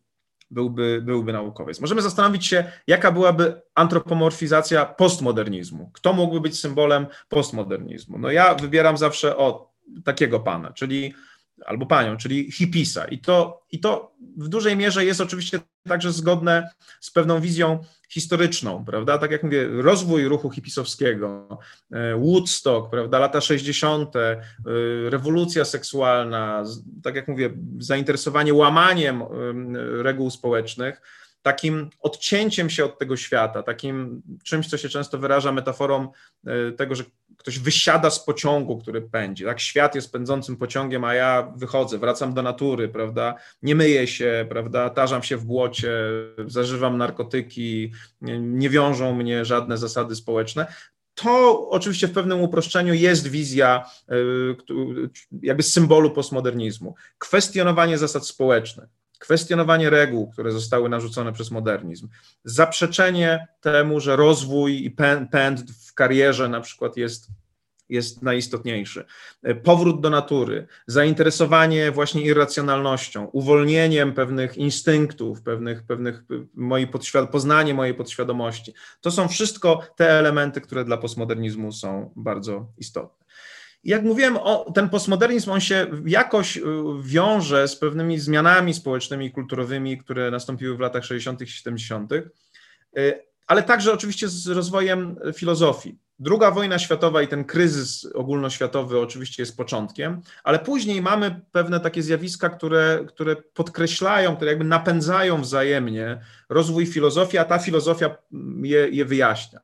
byłby, 0.51 1.03
byłby 1.03 1.33
naukowiec. 1.33 1.81
Możemy 1.81 2.03
zastanowić 2.03 2.47
się, 2.47 2.65
jaka 2.87 3.13
byłaby 3.13 3.63
antropomorfizacja 3.75 4.87
postmodernizmu. 4.87 5.91
Kto 5.95 6.13
mógłby 6.13 6.41
być 6.41 6.61
symbolem 6.61 7.07
postmodernizmu? 7.29 8.19
No 8.19 8.31
ja 8.31 8.55
wybieram 8.55 8.97
zawsze 8.97 9.37
o 9.37 9.73
takiego 10.05 10.41
pana, 10.41 10.73
czyli 10.73 11.15
albo 11.67 11.87
panią, 11.87 12.17
czyli 12.17 12.53
hipisa. 12.53 13.05
I 13.05 13.19
to, 13.19 13.63
I 13.73 13.81
to 13.81 14.13
w 14.37 14.49
dużej 14.49 14.77
mierze 14.77 15.05
jest 15.05 15.21
oczywiście 15.21 15.61
także 15.89 16.13
zgodne 16.13 16.71
z 17.01 17.11
pewną 17.11 17.41
wizją 17.41 17.79
historyczną, 18.09 18.85
prawda? 18.85 19.19
Tak 19.19 19.31
jak 19.31 19.43
mówię, 19.43 19.69
rozwój 19.69 20.29
ruchu 20.29 20.51
hipisowskiego, 20.51 21.59
e, 21.93 22.17
Woodstock, 22.17 22.91
prawda, 22.91 23.19
lata 23.19 23.41
60., 23.41 24.17
e, 24.17 24.41
rewolucja 25.11 25.65
seksualna, 25.65 26.65
tak 27.03 27.15
jak 27.15 27.29
mówię, 27.29 27.51
zainteresowanie 27.79 28.55
łamaniem 28.55 29.23
reguł 30.03 30.31
społecznych, 30.31 31.03
takim 31.43 31.91
odcięciem 32.01 32.71
się 32.71 32.85
od 32.85 32.99
tego 32.99 33.17
świata, 33.17 33.63
takim 33.63 34.23
czymś, 34.45 34.69
co 34.69 34.79
się 34.79 34.89
często 34.89 35.19
wyraża 35.19 35.53
metaforą 35.53 36.09
tego, 36.77 36.95
że 36.95 37.05
ktoś 37.37 37.59
wysiada 37.59 38.11
z 38.11 38.25
pociągu, 38.25 38.79
który 38.79 39.03
pędzi, 39.03 39.45
tak? 39.45 39.61
Świat 39.61 39.95
jest 39.95 40.13
pędzącym 40.13 40.57
pociągiem, 40.57 41.05
a 41.05 41.15
ja 41.15 41.53
wychodzę, 41.57 41.99
wracam 41.99 42.35
do 42.35 42.43
natury, 42.43 42.89
prawda? 42.89 43.35
Nie 43.63 43.75
myję 43.75 44.07
się, 44.07 44.47
prawda? 44.49 44.91
Tarzam 44.91 45.23
się 45.23 45.37
w 45.37 45.45
błocie, 45.45 45.93
zażywam 46.47 46.99
narkotyki, 46.99 47.93
nie 48.41 48.71
wiążą 48.71 49.15
mnie 49.15 49.45
żadne 49.45 49.79
zasady 49.79 50.17
społeczne. 50.17 50.67
To 51.15 51.69
oczywiście 51.71 52.09
w 52.09 52.13
pewnym 52.13 52.41
uproszczeniu 52.41 52.95
jest 52.95 53.29
wizja 53.29 53.91
y, 54.13 55.07
jakby 55.43 55.63
symbolu 55.63 56.11
postmodernizmu. 56.11 56.95
Kwestionowanie 57.19 57.99
zasad 57.99 58.27
społecznych 58.27 59.00
kwestionowanie 59.21 59.91
reguł, 59.91 60.31
które 60.31 60.53
zostały 60.53 60.89
narzucone 60.89 61.33
przez 61.33 61.51
modernizm, 61.51 62.09
zaprzeczenie 62.45 63.47
temu, 63.61 64.01
że 64.01 64.17
rozwój 64.17 64.85
i 64.85 64.91
pęd 65.31 65.71
w 65.87 65.95
karierze 65.95 66.49
na 66.49 66.61
przykład 66.61 66.97
jest 66.97 67.29
jest 67.91 68.23
najistotniejszy. 68.23 69.05
Powrót 69.65 70.01
do 70.01 70.11
natury, 70.11 70.67
zainteresowanie 70.87 71.91
właśnie 71.91 72.23
irracjonalnością, 72.23 73.25
uwolnieniem 73.25 74.13
pewnych 74.13 74.57
instynktów, 74.57 75.43
pewnych, 75.43 75.83
pewnych 75.83 76.23
mojej 76.55 76.89
podświad- 76.89 77.27
poznanie 77.27 77.75
mojej 77.75 77.95
podświadomości. 77.95 78.75
To 79.01 79.11
są 79.11 79.29
wszystko 79.29 79.83
te 79.97 80.11
elementy, 80.11 80.61
które 80.61 80.85
dla 80.85 80.97
postmodernizmu 80.97 81.73
są 81.73 82.13
bardzo 82.17 82.67
istotne 82.79 83.21
jak 83.85 84.03
mówiłem, 84.03 84.37
o, 84.37 84.73
ten 84.75 84.89
postmodernizm, 84.89 85.51
on 85.51 85.61
się 85.61 85.87
jakoś 86.07 86.57
y, 86.57 86.63
wiąże 87.03 87.69
z 87.69 87.77
pewnymi 87.77 88.19
zmianami 88.19 88.75
społecznymi 88.75 89.27
i 89.27 89.33
kulturowymi, 89.33 89.99
które 89.99 90.31
nastąpiły 90.31 90.77
w 90.77 90.81
latach 90.81 91.05
60. 91.05 91.43
i 91.43 91.47
70., 91.47 92.13
y, 92.13 92.25
ale 93.47 93.63
także 93.63 93.93
oczywiście 93.93 94.29
z 94.29 94.47
rozwojem 94.47 95.17
filozofii. 95.35 95.99
Druga 96.19 96.51
wojna 96.51 96.79
światowa 96.79 97.23
i 97.23 97.29
ten 97.29 97.45
kryzys 97.45 98.07
ogólnoświatowy 98.15 99.01
oczywiście 99.01 99.43
jest 99.43 99.57
początkiem, 99.57 100.21
ale 100.45 100.59
później 100.59 101.03
mamy 101.03 101.41
pewne 101.53 101.81
takie 101.81 102.03
zjawiska, 102.03 102.49
które, 102.49 103.05
które 103.09 103.37
podkreślają, 103.37 104.37
które 104.37 104.51
jakby 104.51 104.65
napędzają 104.65 105.43
wzajemnie 105.43 106.21
rozwój 106.49 106.87
filozofii, 106.87 107.39
a 107.39 107.45
ta 107.45 107.59
filozofia 107.59 108.17
je, 108.63 108.89
je 108.89 109.05
wyjaśnia. 109.05 109.61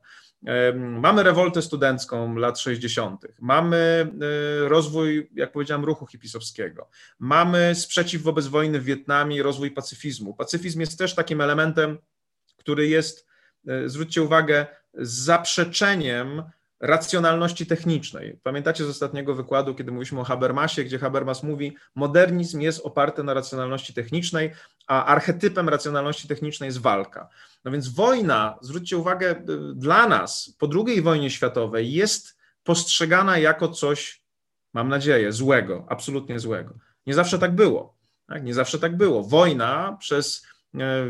Mamy 0.75 1.23
rewoltę 1.23 1.63
studencką 1.63 2.37
lat 2.37 2.59
60., 2.59 3.27
mamy 3.41 3.77
e, 4.67 4.69
rozwój, 4.69 5.31
jak 5.35 5.53
powiedziałem, 5.53 5.85
ruchu 5.85 6.07
hipisowskiego, 6.07 6.89
mamy 7.19 7.75
sprzeciw 7.75 8.23
wobec 8.23 8.47
wojny 8.47 8.81
w 8.81 8.85
Wietnamie 8.85 9.37
i 9.37 9.43
rozwój 9.43 9.71
pacyfizmu. 9.71 10.35
Pacyfizm 10.35 10.81
jest 10.81 10.99
też 10.99 11.15
takim 11.15 11.41
elementem, 11.41 11.99
który 12.57 12.89
jest, 12.89 13.27
e, 13.69 13.89
zwróćcie 13.89 14.23
uwagę, 14.23 14.67
zaprzeczeniem 14.95 16.43
racjonalności 16.81 17.67
technicznej. 17.67 18.39
Pamiętacie 18.43 18.85
z 18.85 18.89
ostatniego 18.89 19.35
wykładu, 19.35 19.75
kiedy 19.75 19.93
mówiliśmy 19.93 20.21
o 20.21 20.25
Habermasie, 20.25 20.85
gdzie 20.85 20.99
Habermas 20.99 21.43
mówi, 21.43 21.77
modernizm 21.95 22.61
jest 22.61 22.87
oparty 22.87 23.25
na 23.25 23.35
racjonalności 23.35 23.95
technicznej, 23.95 24.53
a 24.87 25.05
archetypem 25.05 25.69
racjonalności 25.69 26.29
technicznej 26.29 26.67
jest 26.67 26.81
walka. 26.81 27.29
No 27.65 27.71
więc 27.71 27.89
wojna, 27.89 28.59
zwróćcie 28.61 28.97
uwagę, 28.97 29.31
y, 29.31 29.75
dla 29.75 30.09
nas 30.09 30.55
po 30.59 30.69
II 30.87 31.03
wojnie 31.03 31.31
światowej 31.31 31.93
jest 31.93 32.37
postrzegana 32.65 33.39
jako 33.39 33.69
coś, 33.69 34.23
mam 34.73 34.89
nadzieję, 34.89 35.33
złego, 35.33 35.87
absolutnie 35.89 36.41
złego. 36.41 36.75
Nie 37.07 37.15
zawsze 37.15 37.39
tak 37.39 37.55
było. 37.55 37.97
Tak? 38.27 38.45
Nie 38.45 38.55
zawsze 38.55 38.79
tak 38.79 38.97
było. 38.97 39.23
Wojna 39.23 39.97
przez 40.01 40.47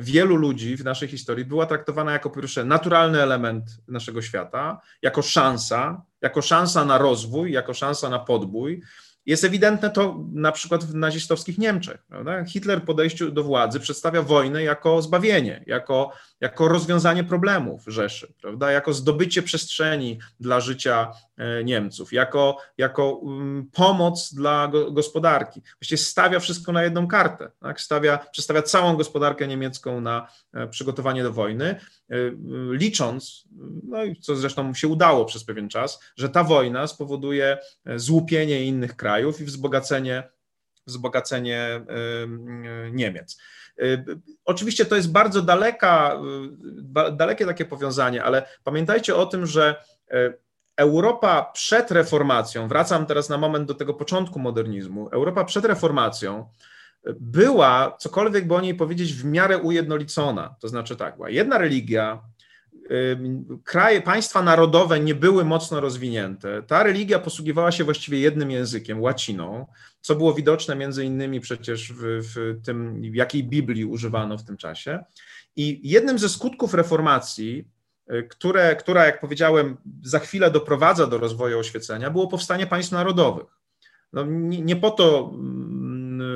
wielu 0.01 0.37
ludzi 0.37 0.77
w 0.77 0.85
naszej 0.85 1.09
historii 1.09 1.45
była 1.45 1.67
traktowana 1.67 2.13
jako 2.13 2.31
pierwsze 2.31 2.65
naturalny 2.65 3.23
element 3.23 3.65
naszego 3.89 4.23
świata, 4.23 4.81
jako 5.03 5.23
szansa, 5.23 6.03
jako 6.23 6.43
szansa 6.43 6.85
na 6.85 6.99
rozwój, 6.99 7.53
jako 7.53 7.75
szansa 7.75 8.11
na 8.11 8.19
podbój, 8.19 8.83
jest 9.27 9.45
ewidentne 9.45 9.91
to 9.91 10.25
na 10.33 10.53
przykład 10.53 10.85
w 10.85 10.95
nazistowskich 10.95 11.59
Niemczech. 11.59 12.05
Prawda? 12.09 12.45
Hitler 12.45 12.81
po 12.81 12.87
podejściu 12.87 13.31
do 13.31 13.43
władzy 13.43 13.81
przedstawia 13.81 14.23
wojnę 14.23 14.63
jako 14.63 15.03
zbawienie, 15.03 15.65
jako, 15.67 16.13
jako 16.41 16.69
rozwiązanie 16.69 17.25
problemów 17.25 17.83
Rzeszy, 17.87 18.33
prawda? 18.41 18.71
jako 18.71 18.93
zdobycie 18.93 19.43
przestrzeni 19.43 20.19
dla 20.41 20.61
życia 20.61 21.13
e, 21.37 21.65
Niemców, 21.65 22.13
jako, 22.13 22.59
jako 22.79 23.11
um, 23.11 23.71
pomoc 23.73 24.35
dla 24.35 24.69
go, 24.69 24.93
gospodarki. 24.93 25.63
Właściwie 25.81 25.99
stawia 25.99 26.41
wszystko 26.41 26.73
na 26.73 26.83
jedną 26.83 27.09
kartę. 27.09 27.51
Tak? 27.61 27.81
Stawia, 27.81 28.19
przedstawia 28.33 28.63
całą 28.63 28.97
gospodarkę 28.97 29.49
niemiecką 29.49 30.01
na 30.01 30.29
e, 30.55 30.69
przygotowanie 30.69 31.23
do 31.23 31.33
wojny 31.33 31.81
Y, 32.13 32.37
licząc, 32.71 33.45
no 33.89 34.05
i 34.05 34.17
co 34.17 34.37
zresztą 34.37 34.75
się 34.75 34.89
udało 34.89 35.25
przez 35.25 35.45
pewien 35.45 35.69
czas, 35.69 36.01
że 36.17 36.29
ta 36.29 36.45
wojna 36.45 36.87
spowoduje 36.87 37.59
e, 37.85 37.99
złupienie 37.99 38.65
innych 38.65 38.97
krajów 38.97 39.41
i 39.41 39.45
wzbogacenie, 39.45 40.23
wzbogacenie 40.87 41.61
e, 41.61 41.85
Niemiec. 42.91 43.39
E, 43.83 44.05
oczywiście 44.45 44.85
to 44.85 44.97
jest 44.97 45.13
bardzo 45.13 45.43
daleka, 45.43 46.21
dalekie 47.13 47.47
takie 47.47 47.65
powiązanie, 47.65 48.25
ale 48.25 48.49
pamiętajcie 48.65 49.17
o 49.17 49.27
tym, 49.27 49.47
że 49.47 49.85
Europa 50.77 51.51
przed 51.55 51.91
reformacją, 51.91 52.69
wracam 52.69 53.07
teraz 53.07 53.29
na 53.29 53.39
moment 53.39 53.69
do 53.69 53.75
tego 53.75 53.95
początku 53.95 54.39
modernizmu, 54.39 55.09
Europa 55.09 55.45
przed 55.45 55.65
reformacją 55.65 56.49
była, 57.21 57.97
cokolwiek 57.99 58.47
by 58.47 58.55
o 58.55 58.61
niej 58.61 58.75
powiedzieć, 58.75 59.15
w 59.15 59.25
miarę 59.25 59.59
ujednolicona. 59.59 60.55
To 60.61 60.69
znaczy 60.69 60.97
tak, 60.97 61.17
była 61.17 61.31
jedna 61.31 61.59
religia, 61.59 62.23
kraje, 63.65 64.03
państwa 64.03 64.43
narodowe 64.43 65.01
nie 65.01 65.15
były 65.15 65.45
mocno 65.45 65.81
rozwinięte. 65.81 66.63
Ta 66.63 66.83
religia 66.83 67.19
posługiwała 67.19 67.73
się 67.73 67.85
właściwie 67.85 68.21
jednym 68.21 68.51
językiem, 68.51 69.01
łaciną, 69.01 69.67
co 70.01 70.15
było 70.15 70.35
widoczne 70.35 70.77
między 70.77 71.05
innymi 71.05 71.41
przecież 71.41 71.93
w, 71.93 72.03
w 72.03 72.65
tym, 72.65 73.05
jakiej 73.15 73.45
Biblii 73.45 73.85
używano 73.85 74.39
w 74.39 74.45
tym 74.45 74.57
czasie. 74.57 75.05
I 75.57 75.81
jednym 75.91 76.19
ze 76.19 76.29
skutków 76.29 76.75
reformacji, 76.75 77.65
y, 78.13 78.23
które, 78.23 78.77
która, 78.77 79.07
jak 79.07 79.21
powiedziałem, 79.21 79.77
za 80.03 80.19
chwilę 80.19 80.51
doprowadza 80.51 81.07
do 81.07 81.19
rozwoju 81.19 81.59
oświecenia, 81.59 82.11
było 82.11 82.29
powstanie 82.29 82.67
państw 82.67 82.93
narodowych. 82.93 83.47
No, 84.13 84.25
nie, 84.25 84.61
nie 84.61 84.77
po 84.77 84.91
to 84.91 85.33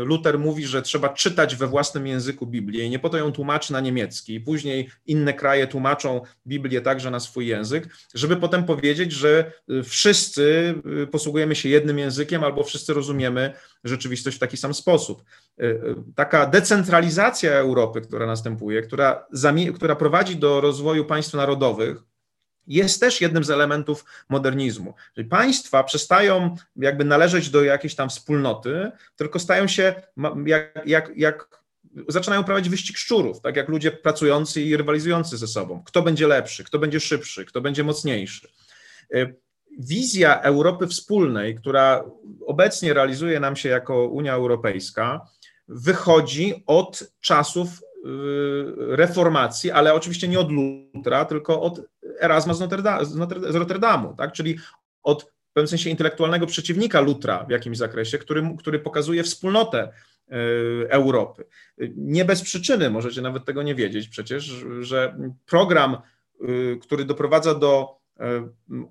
Luther 0.05 0.39
mówi, 0.39 0.67
że 0.67 0.83
trzeba 0.83 1.09
czytać 1.09 1.57
we 1.57 1.67
własnym 1.67 2.07
języku 2.07 2.47
Biblię 2.47 2.85
i 2.85 2.91
nie 2.91 2.99
po 2.99 3.09
to 3.09 3.19
ją 3.19 3.33
tłumaczy 3.33 3.73
na 3.73 3.81
niemiecki. 3.81 4.41
Później 4.41 4.91
inne 5.07 5.35
kraje 5.35 5.67
tłumaczą 5.67 6.21
Biblię 6.47 6.81
także 6.81 7.11
na 7.11 7.21
swój 7.21 7.47
język, 7.47 7.89
żeby 8.15 8.37
potem 8.37 8.65
powiedzieć, 8.65 9.13
że 9.13 9.53
y, 9.71 9.83
wszyscy 9.83 10.75
y, 11.03 11.07
posługujemy 11.07 11.55
się 11.55 11.69
jednym 11.69 11.99
językiem 11.99 12.45
albo 12.45 12.65
wszyscy 12.65 12.95
rozumiemy 12.95 13.53
rzeczywistość 13.85 14.37
w 14.37 14.41
taki 14.41 14.57
sam 14.57 14.75
sposób. 14.75 15.25
Y, 15.61 15.81
taka 16.15 16.47
decentralizacja 16.47 17.53
Europy, 17.53 18.01
która 18.01 18.27
następuje, 18.27 18.83
która, 18.83 19.27
która 19.75 19.97
prowadzi 19.97 20.37
do 20.37 20.61
rozwoju 20.61 21.05
państw 21.05 21.35
narodowych, 21.35 22.10
jest 22.67 23.01
też 23.01 23.21
jednym 23.21 23.45
z 23.45 23.51
elementów 23.51 24.05
modernizmu. 24.29 24.95
Czyli 25.15 25.29
państwa 25.29 25.85
przestają 25.85 26.57
jakby 26.77 27.05
należeć 27.05 27.51
do 27.51 27.65
jakiejś 27.65 27.95
tam 27.95 28.09
wspólnoty, 28.09 28.91
tylko 29.17 29.39
stają 29.39 29.69
się 29.69 29.95
jak, 30.47 30.83
jak, 30.87 31.13
jak 31.17 31.61
zaczynają 32.09 32.45
prowadzić 32.45 32.71
wyścig 32.71 32.97
szczurów, 32.97 33.41
tak 33.41 33.57
jak 33.57 33.69
ludzie 33.69 33.91
pracujący 33.91 34.63
i 34.63 34.77
rywalizujący 34.77 35.37
ze 35.37 35.47
sobą. 35.47 35.83
Kto 35.87 36.03
będzie 36.03 36.27
lepszy, 36.27 36.65
kto 36.65 36.79
będzie 36.79 37.01
szybszy, 37.01 37.45
kto 37.45 37.61
będzie 37.61 37.85
mocniejszy. 37.85 38.49
Y, 39.15 39.35
wizja 39.79 40.41
Europy 40.41 40.87
wspólnej, 40.87 41.57
która 41.57 42.05
obecnie 42.47 42.95
realizuje 42.95 43.41
nam 43.41 43.57
się 43.57 43.69
jako 43.69 44.07
Unia 44.07 44.35
Europejska, 44.35 45.21
wychodzi 45.69 46.65
od 46.67 47.13
czasów 47.21 47.69
reformacji, 48.77 49.71
ale 49.71 49.95
oczywiście 49.95 50.29
nie 50.29 50.41
od 50.41 50.51
Lutra, 50.51 51.25
tylko 51.25 51.63
od 51.63 51.81
Erasma 52.21 52.55
z, 52.55 52.59
z 53.51 53.55
Rotterdamu, 53.55 54.15
tak? 54.17 54.33
czyli 54.33 54.59
od 55.03 55.23
w 55.51 55.53
pewnym 55.53 55.69
sensie 55.69 55.91
intelektualnego 55.91 56.47
przeciwnika 56.47 57.01
Lutra 57.01 57.45
w 57.45 57.51
jakimś 57.51 57.79
zakresie, 57.79 58.19
który, 58.19 58.57
który 58.59 58.79
pokazuje 58.79 59.23
wspólnotę 59.23 59.93
Europy. 60.89 61.45
Nie 61.97 62.25
bez 62.25 62.43
przyczyny, 62.43 62.91
możecie 62.91 63.23
nawet 63.23 63.45
tego 63.45 63.63
nie 63.63 63.75
wiedzieć 63.75 64.09
przecież, 64.09 64.65
że 64.81 65.17
program, 65.47 65.97
który 66.81 67.05
doprowadza 67.05 67.55
do 67.55 68.00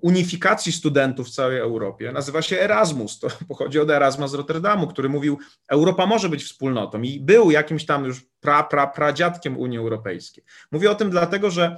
unifikacji 0.00 0.72
studentów 0.72 1.28
w 1.28 1.30
całej 1.30 1.58
Europie. 1.58 2.12
Nazywa 2.12 2.42
się 2.42 2.60
Erasmus. 2.60 3.18
To 3.18 3.28
pochodzi 3.48 3.78
od 3.78 3.90
Erasma 3.90 4.28
z 4.28 4.34
Rotterdamu, 4.34 4.86
który 4.86 5.08
mówił, 5.08 5.38
Europa 5.68 6.06
może 6.06 6.28
być 6.28 6.44
wspólnotą 6.44 7.02
i 7.02 7.20
był 7.20 7.50
jakimś 7.50 7.86
tam 7.86 8.04
już 8.04 8.22
pra, 8.40 8.62
pra, 8.62 8.86
pradziadkiem 8.86 9.58
Unii 9.58 9.78
Europejskiej. 9.78 10.44
Mówię 10.72 10.90
o 10.90 10.94
tym 10.94 11.10
dlatego, 11.10 11.50
że 11.50 11.76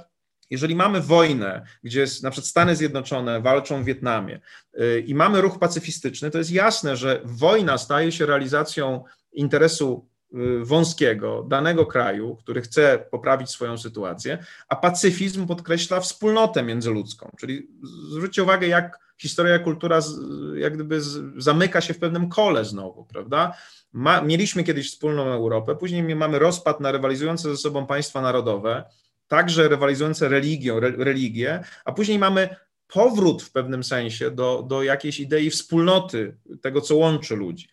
jeżeli 0.49 0.75
mamy 0.75 1.01
wojnę, 1.01 1.65
gdzie 1.83 2.05
na 2.23 2.31
przykład 2.31 2.49
Stany 2.49 2.75
Zjednoczone 2.75 3.41
walczą 3.41 3.83
w 3.83 3.85
Wietnamie 3.85 4.39
e, 4.73 4.99
i 4.99 5.15
mamy 5.15 5.41
ruch 5.41 5.59
pacyfistyczny, 5.59 6.31
to 6.31 6.37
jest 6.37 6.51
jasne, 6.51 6.97
że 6.97 7.21
wojna 7.25 7.77
staje 7.77 8.11
się 8.11 8.25
realizacją 8.25 9.03
interesu 9.33 10.07
wąskiego 10.61 11.45
danego 11.49 11.85
kraju, 11.85 12.35
który 12.35 12.61
chce 12.61 13.05
poprawić 13.11 13.49
swoją 13.49 13.77
sytuację, 13.77 14.37
a 14.67 14.75
pacyfizm 14.75 15.47
podkreśla 15.47 15.99
wspólnotę 15.99 16.63
międzyludzką. 16.63 17.31
Czyli 17.39 17.67
zwróćcie 18.11 18.43
uwagę, 18.43 18.67
jak 18.67 18.99
historia, 19.17 19.59
kultura 19.59 19.99
jak 20.55 20.73
gdyby 20.73 21.01
zamyka 21.37 21.81
się 21.81 21.93
w 21.93 21.99
pewnym 21.99 22.29
kole 22.29 22.65
znowu, 22.65 23.05
prawda? 23.05 23.53
Ma, 23.93 24.21
mieliśmy 24.21 24.63
kiedyś 24.63 24.91
wspólną 24.91 25.23
Europę, 25.23 25.75
później 25.75 26.15
mamy 26.15 26.39
rozpad 26.39 26.79
na 26.79 26.91
rywalizujące 26.91 27.49
ze 27.49 27.57
sobą 27.57 27.85
państwa 27.85 28.21
narodowe, 28.21 28.83
także 29.27 29.67
rywalizujące 29.67 30.29
religią, 30.29 30.77
re, 30.77 30.91
religię, 30.91 31.63
a 31.85 31.91
później 31.91 32.19
mamy 32.19 32.55
powrót 32.87 33.43
w 33.43 33.51
pewnym 33.51 33.83
sensie 33.83 34.31
do, 34.31 34.65
do 34.67 34.83
jakiejś 34.83 35.19
idei 35.19 35.49
wspólnoty, 35.49 36.37
tego, 36.61 36.81
co 36.81 36.95
łączy 36.95 37.35
ludzi. 37.35 37.67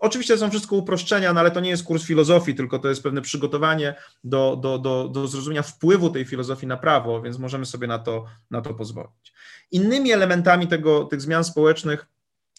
Oczywiście 0.00 0.38
są 0.38 0.50
wszystko 0.50 0.76
uproszczenia, 0.76 1.32
no 1.32 1.40
ale 1.40 1.50
to 1.50 1.60
nie 1.60 1.70
jest 1.70 1.84
kurs 1.84 2.04
filozofii, 2.04 2.54
tylko 2.54 2.78
to 2.78 2.88
jest 2.88 3.02
pewne 3.02 3.22
przygotowanie 3.22 3.94
do, 4.24 4.56
do, 4.62 4.78
do, 4.78 5.08
do 5.08 5.28
zrozumienia 5.28 5.62
wpływu 5.62 6.10
tej 6.10 6.24
filozofii 6.24 6.66
na 6.66 6.76
prawo, 6.76 7.22
więc 7.22 7.38
możemy 7.38 7.66
sobie 7.66 7.86
na 7.86 7.98
to, 7.98 8.24
na 8.50 8.60
to 8.60 8.74
pozwolić. 8.74 9.32
Innymi 9.70 10.12
elementami 10.12 10.68
tego, 10.68 11.04
tych 11.04 11.20
zmian 11.20 11.44
społecznych 11.44 12.06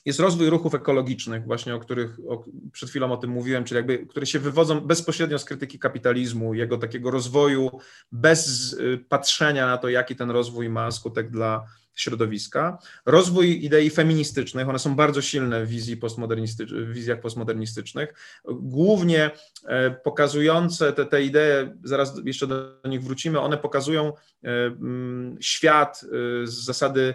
jest 0.06 0.20
rozwój 0.20 0.50
ruchów 0.50 0.76
ekologicznych, 0.76 1.46
właśnie 1.46 1.76
o 1.76 1.80
których 1.80 2.20
o, 2.28 2.44
przed 2.72 2.90
chwilą 2.90 3.12
o 3.12 3.18
tym 3.18 3.30
mówiłem, 3.30 3.64
czyli 3.64 3.76
jakby, 3.76 4.06
które 4.06 4.26
się 4.26 4.40
wywodzą 4.40 4.80
bezpośrednio 4.80 5.40
z 5.40 5.46
krytyki 5.46 5.80
kapitalizmu, 5.80 6.54
jego 6.54 6.78
takiego 6.78 7.12
rozwoju 7.12 7.80
bez 8.12 8.74
y, 8.74 9.06
patrzenia 9.10 9.66
na 9.66 9.78
to, 9.78 9.90
jaki 9.90 10.16
ten 10.16 10.32
rozwój 10.32 10.70
ma 10.70 10.92
skutek 10.92 11.30
dla, 11.30 11.66
środowiska. 11.96 12.78
Rozwój 13.06 13.66
idei 13.66 13.90
feministycznych, 13.90 14.70
one 14.70 14.80
są 14.80 14.96
bardzo 14.96 15.22
silne 15.22 15.66
w 15.66 15.70
wizji 15.70 15.98
postmodernistycz, 15.98 16.74
w 16.74 16.94
wizjach 16.94 17.20
postmodernistycznych, 17.20 18.14
głównie 18.46 19.32
e, 19.66 19.92
pokazujące 19.92 20.94
te, 20.94 21.06
te 21.06 21.24
idee, 21.24 21.78
zaraz 21.84 22.22
jeszcze 22.26 22.48
do 22.48 22.82
nich 22.86 23.04
wrócimy, 23.04 23.40
one 23.40 23.58
pokazują 23.58 24.14
e, 24.44 24.48
mm, 24.66 25.38
świat 25.42 26.02
e, 26.04 26.48
z 26.48 26.54
zasady 26.54 27.14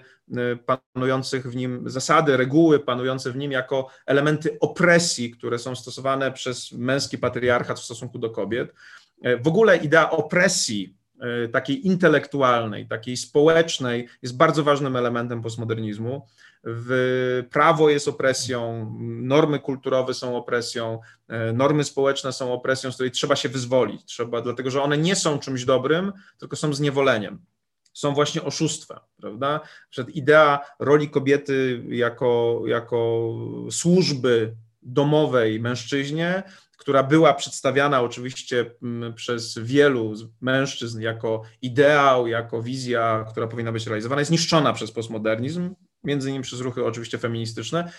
panujących 0.66 1.51
w 1.51 1.57
nim, 1.57 1.91
zasady, 1.91 2.37
reguły 2.37 2.79
panujące 2.79 3.33
w 3.33 3.37
nim 3.37 3.53
jako 3.53 3.89
elementy 4.07 4.59
opresji, 4.61 5.31
które 5.31 5.59
są 5.59 5.77
stosowane 5.77 6.33
przez 6.33 6.72
męski 6.72 7.18
patriarchat 7.18 7.81
w 7.81 7.85
stosunku 7.85 8.18
do 8.18 8.31
kobiet. 8.31 8.74
W 9.43 9.49
ogóle 9.49 9.77
idea 9.77 10.11
opresji 10.11 10.97
takiej 11.52 11.86
intelektualnej, 11.86 12.88
takiej 12.88 13.16
społecznej 13.16 14.08
jest 14.22 14.36
bardzo 14.36 14.64
ważnym 14.64 14.96
elementem 14.96 15.42
postmodernizmu. 15.42 16.26
Prawo 17.50 17.90
jest 17.90 18.08
opresją, 18.08 18.92
normy 19.00 19.58
kulturowe 19.58 20.14
są 20.14 20.36
opresją, 20.36 21.00
e, 21.28 21.52
normy 21.52 21.84
społeczne 21.84 22.32
są 22.32 22.52
opresją, 22.52 22.92
z 22.92 22.94
której 22.94 23.10
trzeba 23.10 23.36
się 23.36 23.48
wyzwolić, 23.48 24.04
trzeba, 24.04 24.40
dlatego 24.40 24.70
że 24.70 24.82
one 24.82 24.98
nie 24.98 25.16
są 25.16 25.38
czymś 25.38 25.64
dobrym, 25.64 26.12
tylko 26.38 26.56
są 26.56 26.74
zniewoleniem. 26.74 27.38
Są 27.92 28.14
właśnie 28.14 28.42
oszustwem, 28.42 28.98
prawda? 29.20 29.60
Przed 29.90 30.08
idea 30.08 30.60
roli 30.78 31.10
kobiety 31.10 31.82
jako, 31.88 32.62
jako 32.66 33.30
służby 33.70 34.56
domowej 34.82 35.60
mężczyźnie 35.60 36.42
która 36.77 37.03
była 37.03 37.35
przedstawiana 37.35 38.01
oczywiście 38.01 38.70
mm, 38.83 39.14
przez 39.14 39.59
wielu 39.59 40.14
mężczyzn 40.41 41.01
jako 41.01 41.43
ideał, 41.62 42.27
jako 42.27 42.62
wizja, 42.62 43.24
która 43.31 43.47
powinna 43.47 43.72
być 43.72 43.87
realizowana, 43.87 44.20
jest 44.20 44.31
niszczona 44.31 44.72
przez 44.72 44.93
postmodernizm, 44.93 45.74
między 46.05 46.29
innymi 46.29 46.45
przez 46.45 46.61
ruchy 46.61 46.85
oczywiście 46.85 47.18
feministyczne, 47.18 47.93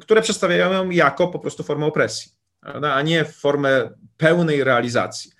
które 0.00 0.22
przedstawiają 0.22 0.72
ją 0.72 0.90
jako 0.90 1.28
po 1.28 1.38
prostu 1.38 1.62
formę 1.62 1.86
opresji, 1.86 2.32
a 2.82 3.02
nie 3.02 3.24
formę 3.24 3.90
pełnej 4.16 4.64
realizacji. 4.64 5.33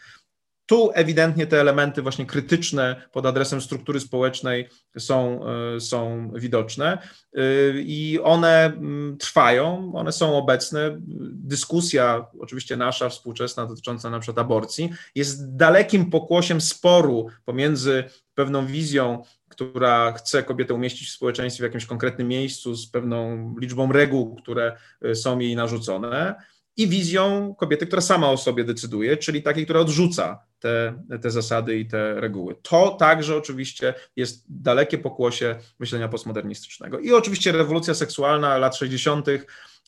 Tu 0.67 0.91
ewidentnie 0.95 1.47
te 1.47 1.61
elementy 1.61 2.03
właśnie 2.03 2.27
krytyczne 2.27 3.09
pod 3.13 3.27
adresem 3.27 3.61
struktury 3.61 4.01
społecznej 4.01 4.69
są, 4.99 5.41
e, 5.77 5.81
są 5.81 6.31
widoczne 6.35 6.99
e, 7.35 7.41
i 7.75 8.21
one 8.23 8.65
mm, 8.65 9.17
trwają, 9.19 9.93
one 9.95 10.13
są 10.13 10.37
obecne. 10.37 10.97
Dyskusja, 11.33 12.27
oczywiście 12.39 12.77
nasza, 12.77 13.09
współczesna, 13.09 13.67
dotycząca 13.67 14.11
na 14.11 14.21
przykład 14.21 14.45
aborcji, 14.45 14.91
jest 15.15 15.57
dalekim 15.57 16.11
pokłosiem 16.11 16.61
sporu 16.61 17.27
pomiędzy 17.45 18.05
pewną 18.35 18.67
wizją, 18.67 19.23
która 19.49 20.13
chce 20.13 20.43
kobietę 20.43 20.75
umieścić 20.75 21.09
w 21.09 21.13
społeczeństwie 21.13 21.63
w 21.63 21.65
jakimś 21.65 21.87
konkretnym 21.87 22.29
miejscu 22.29 22.75
z 22.75 22.91
pewną 22.91 23.55
liczbą 23.61 23.93
reguł, 23.93 24.35
które 24.35 24.77
e, 25.03 25.15
są 25.15 25.39
jej 25.39 25.57
narzucone, 25.57 26.35
i 26.77 26.89
wizją 26.89 27.55
kobiety, 27.55 27.87
która 27.87 28.03
sama 28.03 28.31
o 28.31 28.37
sobie 28.37 28.65
decyduje, 28.65 29.17
czyli 29.17 29.43
takiej, 29.43 29.65
która 29.65 29.81
odrzuca 29.81 30.39
te, 30.65 30.95
te 31.23 31.31
zasady 31.31 31.79
i 31.79 31.87
te 31.87 32.21
reguły. 32.21 32.57
To 32.63 32.91
także 32.91 33.37
oczywiście 33.37 33.95
jest 34.17 34.45
dalekie 34.49 34.99
pokłosie 34.99 35.57
myślenia 35.79 36.09
postmodernistycznego. 36.09 36.99
I 36.99 37.13
oczywiście 37.13 37.53
rewolucja 37.53 37.95
seksualna 37.95 38.59
lat 38.59 38.77
60., 38.77 39.27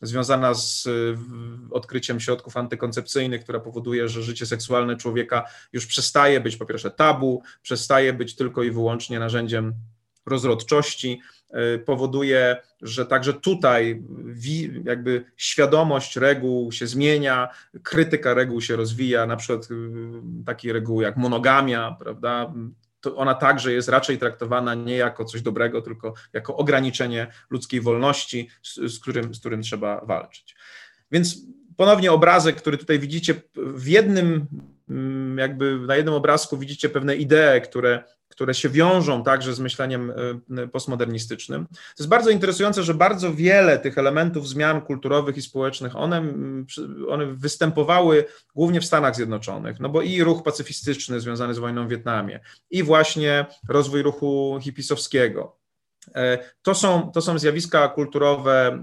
związana 0.03 0.55
z 0.55 0.89
odkryciem 1.71 2.21
środków 2.21 2.57
antykoncepcyjnych, 2.57 3.43
która 3.43 3.61
powoduje, 3.61 4.09
że 4.09 4.23
życie 4.23 4.47
seksualne 4.47 4.97
człowieka 4.97 5.45
już 5.73 5.87
przestaje 5.87 6.41
być 6.41 6.57
po 6.57 6.67
pierwsze 6.67 6.91
tabu, 6.91 7.43
przestaje 7.63 8.13
być 8.13 8.37
tylko 8.37 8.63
i 8.63 8.71
wyłącznie 8.71 9.19
narzędziem 9.19 9.75
rozrodczości, 10.27 11.21
y, 11.21 11.36
powoduje, 11.85 12.57
że 12.83 13.07
także 13.07 13.33
tutaj 13.33 14.03
jakby 14.85 15.25
świadomość 15.37 16.17
reguł 16.17 16.73
się 16.73 16.87
zmienia, 16.87 17.49
krytyka 17.83 18.35
reguł 18.35 18.61
się 18.61 18.77
rozwija, 18.77 19.27
na 19.27 19.37
przykład 19.37 19.71
y, 19.71 19.75
takie 20.47 20.73
reguły 20.73 21.05
jak 21.05 21.17
monogamia, 21.17 21.97
prawda? 22.01 22.55
To 23.01 23.17
ona 23.17 23.35
także 23.35 23.73
jest 23.73 23.89
raczej 23.89 24.19
traktowana 24.19 24.75
nie 24.75 24.97
jako 24.97 25.25
coś 25.25 25.43
dobrego, 25.43 25.83
tylko 25.83 26.15
jako 26.33 26.57
ograniczenie 26.57 27.27
ludzkiej 27.51 27.81
wolności, 27.81 28.49
z, 28.63 28.75
z, 28.75 29.01
którym, 29.01 29.35
z 29.35 29.41
którym 29.41 29.63
trzeba 29.63 30.05
walczyć. 30.05 30.57
Więc 31.11 31.39
ponownie 31.77 32.13
obrazek, 32.13 32.57
który 32.57 32.79
tutaj 32.79 32.99
widzicie 32.99 33.35
w 33.55 33.87
jednym, 33.87 34.47
jakby 35.37 35.79
na 35.79 35.97
jednym 35.97 36.15
obrazku 36.15 36.59
widzicie 36.59 36.89
pewne 36.89 37.17
idee, 37.17 37.61
które 37.65 38.05
które 38.37 38.55
się 38.55 38.69
wiążą 38.69 39.23
także 39.23 39.55
z 39.55 39.61
myśleniem 39.61 40.13
e, 40.59 40.69
postmodernistycznym. 40.69 41.67
To 41.67 42.03
jest 42.03 42.09
bardzo 42.09 42.31
interesujące, 42.31 42.83
że 42.83 42.95
bardzo 42.95 43.35
wiele 43.35 43.79
tych 43.79 43.99
elementów 43.99 44.49
zmian 44.49 44.81
kulturowych 44.81 45.37
i 45.37 45.43
społecznych, 45.43 45.97
one, 45.97 46.35
one 47.09 47.27
występowały 47.27 48.25
głównie 48.55 48.81
w 48.81 48.85
Stanach 48.85 49.17
Zjednoczonych, 49.17 49.81
no 49.81 49.89
bo 49.89 50.03
i 50.03 50.23
ruch 50.23 50.43
pacyfistyczny 50.43 51.21
związany 51.21 51.55
z 51.55 51.59
wojną 51.59 51.87
w 51.87 51.91
Wietnamie, 51.91 52.41
i 52.71 52.83
właśnie 52.83 53.47
rozwój 53.69 54.03
ruchu 54.03 54.59
hipisowskiego, 54.63 55.57
to 56.63 56.75
są, 56.75 57.11
to 57.15 57.21
są 57.21 57.39
zjawiska 57.39 57.89
kulturowe 57.89 58.81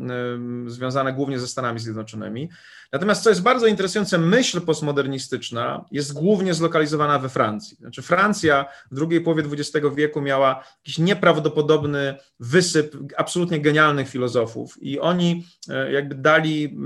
związane 0.68 1.14
głównie 1.14 1.40
ze 1.40 1.48
Stanami 1.48 1.80
Zjednoczonymi. 1.80 2.50
Natomiast 2.94 3.24
co 3.24 3.30
jest 3.30 3.42
bardzo 3.42 3.68
interesujące, 3.68 4.18
myśl 4.18 4.62
postmodernistyczna 4.62 5.86
jest 5.92 6.14
głównie 6.14 6.54
zlokalizowana 6.54 7.20
we 7.20 7.30
Francji. 7.30 7.78
Znaczy 7.78 8.02
Francja 8.02 8.66
w 8.92 8.96
drugiej 8.96 9.22
połowie 9.22 9.44
XX 9.44 9.88
wieku 9.96 10.22
miała 10.22 10.64
jakiś 10.78 10.98
nieprawdopodobny 10.98 12.16
wysyp 12.40 12.98
absolutnie 13.18 13.62
genialnych 13.62 14.10
filozofów 14.10 14.78
i 14.82 15.00
oni 15.00 15.46
e, 15.70 15.92
jakby 15.92 16.16
dali 16.16 16.78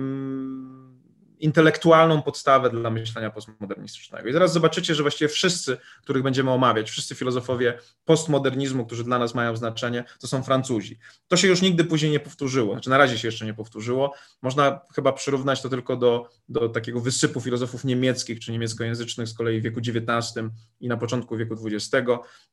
intelektualną 1.39 2.21
podstawę 2.21 2.69
dla 2.69 2.89
myślenia 2.89 3.29
postmodernistycznego. 3.29 4.29
I 4.29 4.33
zaraz 4.33 4.53
zobaczycie, 4.53 4.95
że 4.95 5.03
właściwie 5.03 5.29
wszyscy, 5.29 5.77
których 6.03 6.23
będziemy 6.23 6.51
omawiać, 6.51 6.89
wszyscy 6.89 7.15
filozofowie 7.15 7.79
postmodernizmu, 8.05 8.85
którzy 8.85 9.03
dla 9.03 9.19
nas 9.19 9.35
mają 9.35 9.55
znaczenie, 9.55 10.03
to 10.19 10.27
są 10.27 10.43
Francuzi. 10.43 10.99
To 11.27 11.37
się 11.37 11.47
już 11.47 11.61
nigdy 11.61 11.83
później 11.83 12.11
nie 12.11 12.19
powtórzyło, 12.19 12.73
znaczy 12.73 12.89
na 12.89 12.97
razie 12.97 13.17
się 13.17 13.27
jeszcze 13.27 13.45
nie 13.45 13.53
powtórzyło. 13.53 14.13
Można 14.41 14.79
chyba 14.95 15.13
przyrównać 15.13 15.61
to 15.61 15.69
tylko 15.69 15.95
do, 15.95 16.29
do 16.49 16.69
takiego 16.69 17.01
wysypu 17.01 17.41
filozofów 17.41 17.83
niemieckich 17.83 18.39
czy 18.39 18.51
niemieckojęzycznych 18.51 19.27
z 19.27 19.33
kolei 19.33 19.59
w 19.59 19.63
wieku 19.63 19.79
XIX 19.79 20.45
i 20.79 20.87
na 20.87 20.97
początku 20.97 21.37
wieku 21.37 21.55
XX. 21.65 22.07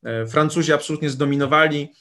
E, 0.04 0.26
Francuzi 0.26 0.72
absolutnie 0.72 1.10
zdominowali 1.10 1.92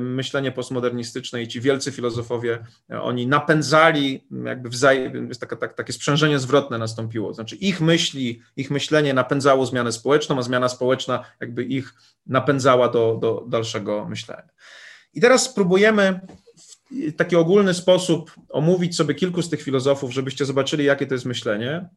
myślenie 0.00 0.52
postmodernistyczne 0.52 1.42
i 1.42 1.48
ci 1.48 1.60
wielcy 1.60 1.92
filozofowie, 1.92 2.58
oni 3.00 3.26
napędzali, 3.26 4.26
jakby 4.44 4.68
wzajem, 4.68 5.28
jest 5.28 5.40
taka, 5.40 5.56
tak, 5.56 5.74
takie 5.74 5.92
sprzężenie 5.92 6.38
zwrotne 6.38 6.78
nastąpiło. 6.78 7.34
Znaczy 7.34 7.56
ich 7.56 7.80
myśli, 7.80 8.42
ich 8.56 8.70
myślenie 8.70 9.14
napędzało 9.14 9.66
zmianę 9.66 9.92
społeczną, 9.92 10.38
a 10.38 10.42
zmiana 10.42 10.68
społeczna 10.68 11.24
jakby 11.40 11.64
ich 11.64 11.94
napędzała 12.26 12.88
do, 12.88 13.18
do 13.20 13.44
dalszego 13.48 14.06
myślenia. 14.08 14.48
I 15.14 15.20
teraz 15.20 15.44
spróbujemy 15.44 16.20
w 16.90 17.16
taki 17.16 17.36
ogólny 17.36 17.74
sposób 17.74 18.34
omówić 18.48 18.96
sobie 18.96 19.14
kilku 19.14 19.42
z 19.42 19.50
tych 19.50 19.62
filozofów, 19.62 20.12
żebyście 20.12 20.44
zobaczyli, 20.44 20.84
jakie 20.84 21.06
to 21.06 21.14
jest 21.14 21.26
myślenie. 21.26 21.88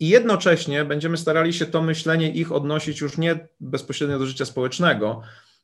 I 0.00 0.08
jednocześnie 0.08 0.84
będziemy 0.84 1.16
starali 1.16 1.52
się 1.52 1.66
to 1.66 1.82
myślenie 1.82 2.32
ich 2.32 2.52
odnosić 2.52 3.00
już 3.00 3.18
nie 3.18 3.48
bezpośrednio 3.60 4.18
do 4.18 4.26
życia 4.26 4.44
społecznego, 4.44 5.22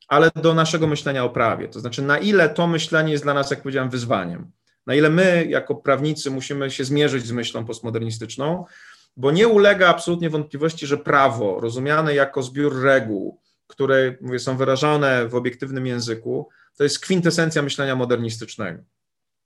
ale 0.09 0.30
do 0.42 0.54
naszego 0.54 0.86
myślenia 0.86 1.24
o 1.24 1.30
prawie. 1.30 1.68
To 1.68 1.80
znaczy, 1.80 2.02
na 2.02 2.18
ile 2.18 2.48
to 2.48 2.66
myślenie 2.66 3.12
jest 3.12 3.24
dla 3.24 3.34
nas, 3.34 3.50
jak 3.50 3.62
powiedziałem, 3.62 3.90
wyzwaniem. 3.90 4.50
Na 4.86 4.94
ile 4.94 5.11
my, 5.11 5.46
jako 5.48 5.74
prawnicy, 5.74 6.30
musimy 6.30 6.70
się 6.70 6.84
zmierzyć 6.84 7.26
z 7.26 7.32
myślą 7.32 7.64
postmodernistyczną, 7.64 8.64
bo 9.16 9.30
nie 9.30 9.48
ulega 9.48 9.88
absolutnie 9.88 10.30
wątpliwości, 10.30 10.86
że 10.86 10.96
prawo, 10.98 11.61
rozumiane 11.61 12.14
jako 12.14 12.42
zbiór 12.42 12.82
reguł, 12.82 13.40
które 13.66 14.16
mówię, 14.20 14.38
są 14.38 14.57
wyrażone 14.57 15.28
w 15.28 15.34
obiektywnym 15.34 15.86
języku, 15.86 16.48
to 16.76 16.84
jest 16.84 17.00
kwintesencja 17.00 17.62
myślenia 17.62 17.96
modernistycznego. 17.96 18.82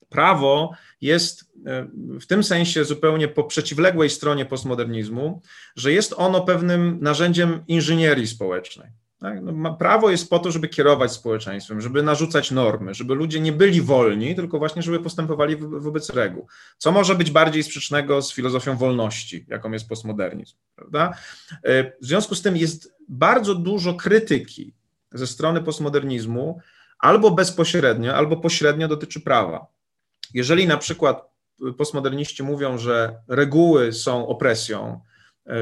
Prawo 0.09 0.73
jest 1.01 1.45
e, 1.67 1.89
w 2.21 2.27
tym 2.27 2.43
sensie 2.43 2.85
zupełnie 2.85 3.29
po 3.29 3.45
przeciwległej 3.45 4.11
stronie 4.11 4.47
postmodernizmu, 4.47 5.43
że 5.77 5.93
jest 5.93 6.15
ono 6.17 6.41
pewnym 6.41 6.99
narzędziem 7.01 7.65
inżynierii 7.69 8.27
społecznej. 8.27 8.91
Tak? 9.21 9.39
No, 9.43 9.75
prawo 9.75 10.11
jest 10.11 10.31
po 10.31 10.39
to, 10.39 10.53
żeby 10.53 10.69
kierować 10.69 11.13
społeczeństwem, 11.13 11.81
żeby 11.81 12.03
narzucać 12.03 12.51
normy, 12.51 12.95
żeby 12.95 13.15
ludzie 13.15 13.41
nie 13.41 13.53
byli 13.53 13.83
wolni, 13.83 14.35
tylko 14.35 14.59
właśnie, 14.59 14.83
żeby 14.83 15.01
postępowali 15.01 15.57
wobec 15.57 16.11
reguł. 16.11 16.47
Co 16.79 16.93
może 16.93 17.15
być 17.15 17.31
bardziej 17.31 17.63
sprzecznego 17.63 18.23
z 18.23 18.33
filozofią 18.33 18.77
wolności, 18.77 19.47
jaką 19.49 19.73
jest 19.73 19.89
postmodernizm? 19.89 20.57
Prawda? 20.77 21.15
E, 21.63 21.85
w 21.85 22.07
związku 22.07 22.35
z 22.35 22.43
tym 22.43 22.57
jest 22.57 22.95
bardzo 23.09 23.55
dużo 23.55 23.95
krytyki 23.95 24.75
ze 25.13 25.27
strony 25.27 25.61
postmodernizmu, 25.61 26.61
albo 26.99 27.31
bezpośrednio, 27.31 28.15
albo 28.15 28.37
pośrednio 28.37 28.89
dotyczy 28.89 29.21
prawa. 29.21 29.67
Jeżeli 30.35 30.67
na 30.67 30.77
przykład 30.77 31.31
postmoderniści 31.77 32.43
mówią, 32.43 32.79
że 32.79 33.21
reguły 33.29 33.93
są 33.93 34.27
opresją, 34.27 35.01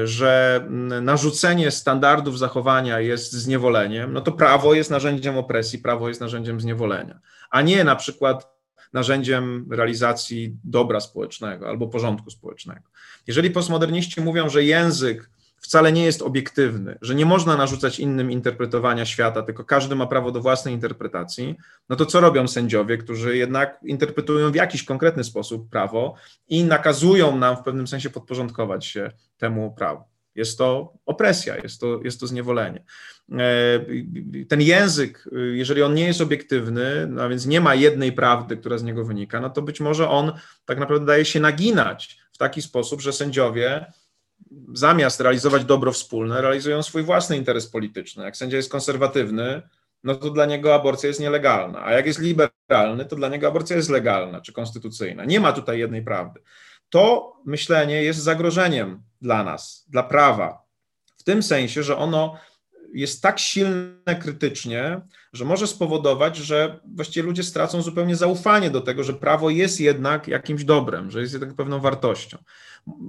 że 0.03 0.65
narzucenie 1.01 1.71
standardów 1.71 2.39
zachowania 2.39 2.99
jest 2.99 3.33
zniewoleniem, 3.33 4.13
no 4.13 4.21
to 4.21 4.31
prawo 4.31 4.73
jest 4.73 4.91
narzędziem 4.91 5.37
opresji, 5.37 5.79
prawo 5.79 6.07
jest 6.07 6.21
narzędziem 6.21 6.61
zniewolenia, 6.61 7.19
a 7.49 7.61
nie 7.61 7.83
na 7.83 7.95
przykład 7.95 8.59
narzędziem 8.93 9.67
realizacji 9.71 10.57
dobra 10.63 10.99
społecznego 10.99 11.67
albo 11.67 11.87
porządku 11.87 12.31
społecznego. 12.31 12.81
Jeżeli 13.27 13.51
postmoderniści 13.51 14.21
mówią, 14.21 14.49
że 14.49 14.63
język 14.63 15.29
wcale 15.61 15.91
nie 15.91 16.05
jest 16.05 16.21
obiektywny, 16.21 16.97
że 17.01 17.15
nie 17.15 17.25
można 17.25 17.57
narzucać 17.57 17.99
innym 17.99 18.31
interpretowania 18.31 19.05
świata, 19.05 19.41
tylko 19.41 19.63
każdy 19.63 19.95
ma 19.95 20.07
prawo 20.07 20.31
do 20.31 20.41
własnej 20.41 20.73
interpretacji, 20.73 21.55
no 21.89 21.95
to 21.95 22.05
co 22.05 22.21
robią 22.21 22.47
sędziowie, 22.47 22.97
którzy 22.97 23.37
jednak 23.37 23.79
interpretują 23.83 24.51
w 24.51 24.55
jakiś 24.55 24.83
konkretny 24.83 25.23
sposób 25.23 25.69
prawo 25.69 26.15
i 26.47 26.63
nakazują 26.63 27.37
nam 27.37 27.57
w 27.57 27.63
pewnym 27.63 27.87
sensie 27.87 28.09
podporządkować 28.09 28.85
się 28.85 29.11
temu 29.37 29.73
prawu? 29.77 30.03
Jest 30.35 30.57
to 30.57 30.93
opresja, 31.05 31.57
jest 31.57 31.81
to, 31.81 31.99
jest 32.03 32.19
to 32.19 32.27
zniewolenie. 32.27 32.83
E, 33.31 33.35
ten 34.47 34.61
język, 34.61 35.29
jeżeli 35.53 35.81
on 35.81 35.93
nie 35.93 36.05
jest 36.05 36.21
obiektywny, 36.21 37.07
no 37.09 37.29
więc 37.29 37.45
nie 37.45 37.61
ma 37.61 37.75
jednej 37.75 38.11
prawdy, 38.11 38.57
która 38.57 38.77
z 38.77 38.83
niego 38.83 39.05
wynika, 39.05 39.39
no 39.39 39.49
to 39.49 39.61
być 39.61 39.79
może 39.79 40.09
on 40.09 40.31
tak 40.65 40.79
naprawdę 40.79 41.05
daje 41.05 41.25
się 41.25 41.39
naginać 41.39 42.19
w 42.31 42.37
taki 42.37 42.61
sposób, 42.61 43.01
że 43.01 43.13
sędziowie 43.13 43.85
zamiast 44.73 45.21
realizować 45.21 45.65
dobro 45.65 45.91
wspólne, 45.91 46.41
realizują 46.41 46.83
swój 46.83 47.03
własny 47.03 47.37
interes 47.37 47.67
polityczny. 47.67 48.23
Jak 48.23 48.37
sędzia 48.37 48.57
jest 48.57 48.71
konserwatywny, 48.71 49.61
no 50.03 50.15
to 50.15 50.29
dla 50.29 50.45
niego 50.45 50.75
aborcja 50.75 51.07
jest 51.07 51.19
nielegalna, 51.19 51.85
a 51.85 51.91
jak 51.91 52.05
jest 52.05 52.19
liberalny, 52.19 53.05
to 53.05 53.15
dla 53.15 53.29
niego 53.29 53.47
aborcja 53.47 53.75
jest 53.75 53.89
legalna 53.89 54.41
czy 54.41 54.53
konstytucyjna. 54.53 55.25
Nie 55.25 55.39
ma 55.39 55.53
tutaj 55.53 55.79
jednej 55.79 56.03
prawdy. 56.03 56.41
To 56.89 57.33
myślenie 57.45 58.03
jest 58.03 58.19
zagrożeniem 58.19 59.03
dla 59.21 59.43
nas, 59.43 59.85
dla 59.89 60.03
prawa, 60.03 60.63
w 61.17 61.23
tym 61.23 61.43
sensie, 61.43 61.83
że 61.83 61.97
ono 61.97 62.39
jest 62.93 63.21
tak 63.21 63.39
silne 63.39 64.15
krytycznie, 64.21 65.01
że 65.33 65.45
może 65.45 65.67
spowodować, 65.67 66.37
że 66.37 66.79
właściwie 66.95 67.25
ludzie 67.25 67.43
stracą 67.43 67.81
zupełnie 67.81 68.15
zaufanie 68.15 68.69
do 68.69 68.81
tego, 68.81 69.03
że 69.03 69.13
prawo 69.13 69.49
jest 69.49 69.79
jednak 69.79 70.27
jakimś 70.27 70.63
dobrem, 70.63 71.11
że 71.11 71.21
jest 71.21 71.33
jednak 71.33 71.53
pewną 71.53 71.79
wartością. 71.79 72.37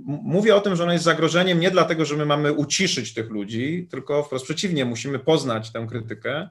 Mówię 0.07 0.57
o 0.57 0.61
tym, 0.61 0.77
że 0.77 0.83
ono 0.83 0.93
jest 0.93 1.05
zagrożeniem 1.05 1.61
nie 1.61 1.71
dlatego, 1.71 2.05
że 2.05 2.17
my 2.17 2.27
mamy 2.27 2.53
uciszyć 2.53 3.15
tych 3.15 3.31
ludzi, 3.31 3.89
tylko 3.91 4.23
wprost 4.23 4.45
przeciwnie, 4.45 4.85
musimy 4.85 5.19
poznać 5.19 5.73
tę 5.73 5.87
krytykę, 5.89 6.49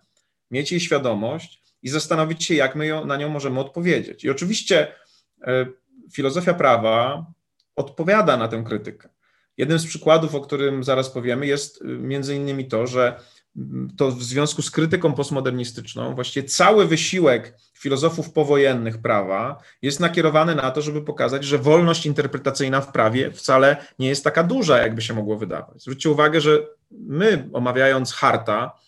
mieć 0.52 0.72
jej 0.72 0.82
świadomość 0.82 1.64
i 1.84 1.90
zastanowić 1.90 2.46
się, 2.46 2.56
jak 2.56 2.76
my 2.76 3.06
na 3.06 3.18
nią 3.18 3.30
możemy 3.30 3.60
odpowiedzieć. 3.60 4.24
I 4.24 4.30
oczywiście 4.30 4.88
e, 5.42 5.66
filozofia 6.14 6.54
prawa 6.54 7.26
odpowiada 7.76 8.38
na 8.38 8.48
tę 8.48 8.64
krytykę. 8.64 9.10
Jednym 9.60 9.80
z 9.80 9.86
przykładów, 9.86 10.36
o 10.36 10.42
którym 10.42 10.84
zaraz 10.84 11.10
powiemy, 11.10 11.48
jest 11.48 11.82
y, 11.82 11.86
między 11.86 12.36
innymi 12.36 12.68
to, 12.68 12.88
że 12.88 13.20
mm, 13.58 13.90
to 13.98 14.12
w 14.12 14.24
związku 14.24 14.62
z 14.62 14.72
krytyką 14.72 15.14
postmodernistyczną, 15.14 16.16
właściwie 16.16 16.48
cały 16.48 16.88
wysiłek 16.88 17.58
filozofów 17.74 18.32
powojennych 18.32 19.02
prawa 19.02 19.64
jest 19.82 20.00
nakierowany 20.00 20.56
na 20.56 20.72
to, 20.72 20.82
żeby 20.82 21.02
pokazać, 21.02 21.44
że 21.44 21.58
wolność 21.58 22.06
interpretacyjna 22.06 22.82
w 22.82 22.92
prawie 22.92 23.32
wcale 23.32 23.78
nie 24.00 24.10
jest 24.10 24.24
taka 24.24 24.44
duża, 24.44 24.78
jakby 24.78 25.02
się 25.02 25.14
mogło 25.14 25.38
wydawać. 25.38 25.82
Zwróćcie 25.82 26.10
uwagę, 26.10 26.42
że 26.42 26.68
my, 26.92 27.50
omawiając 27.54 28.14
Harta 28.14 28.80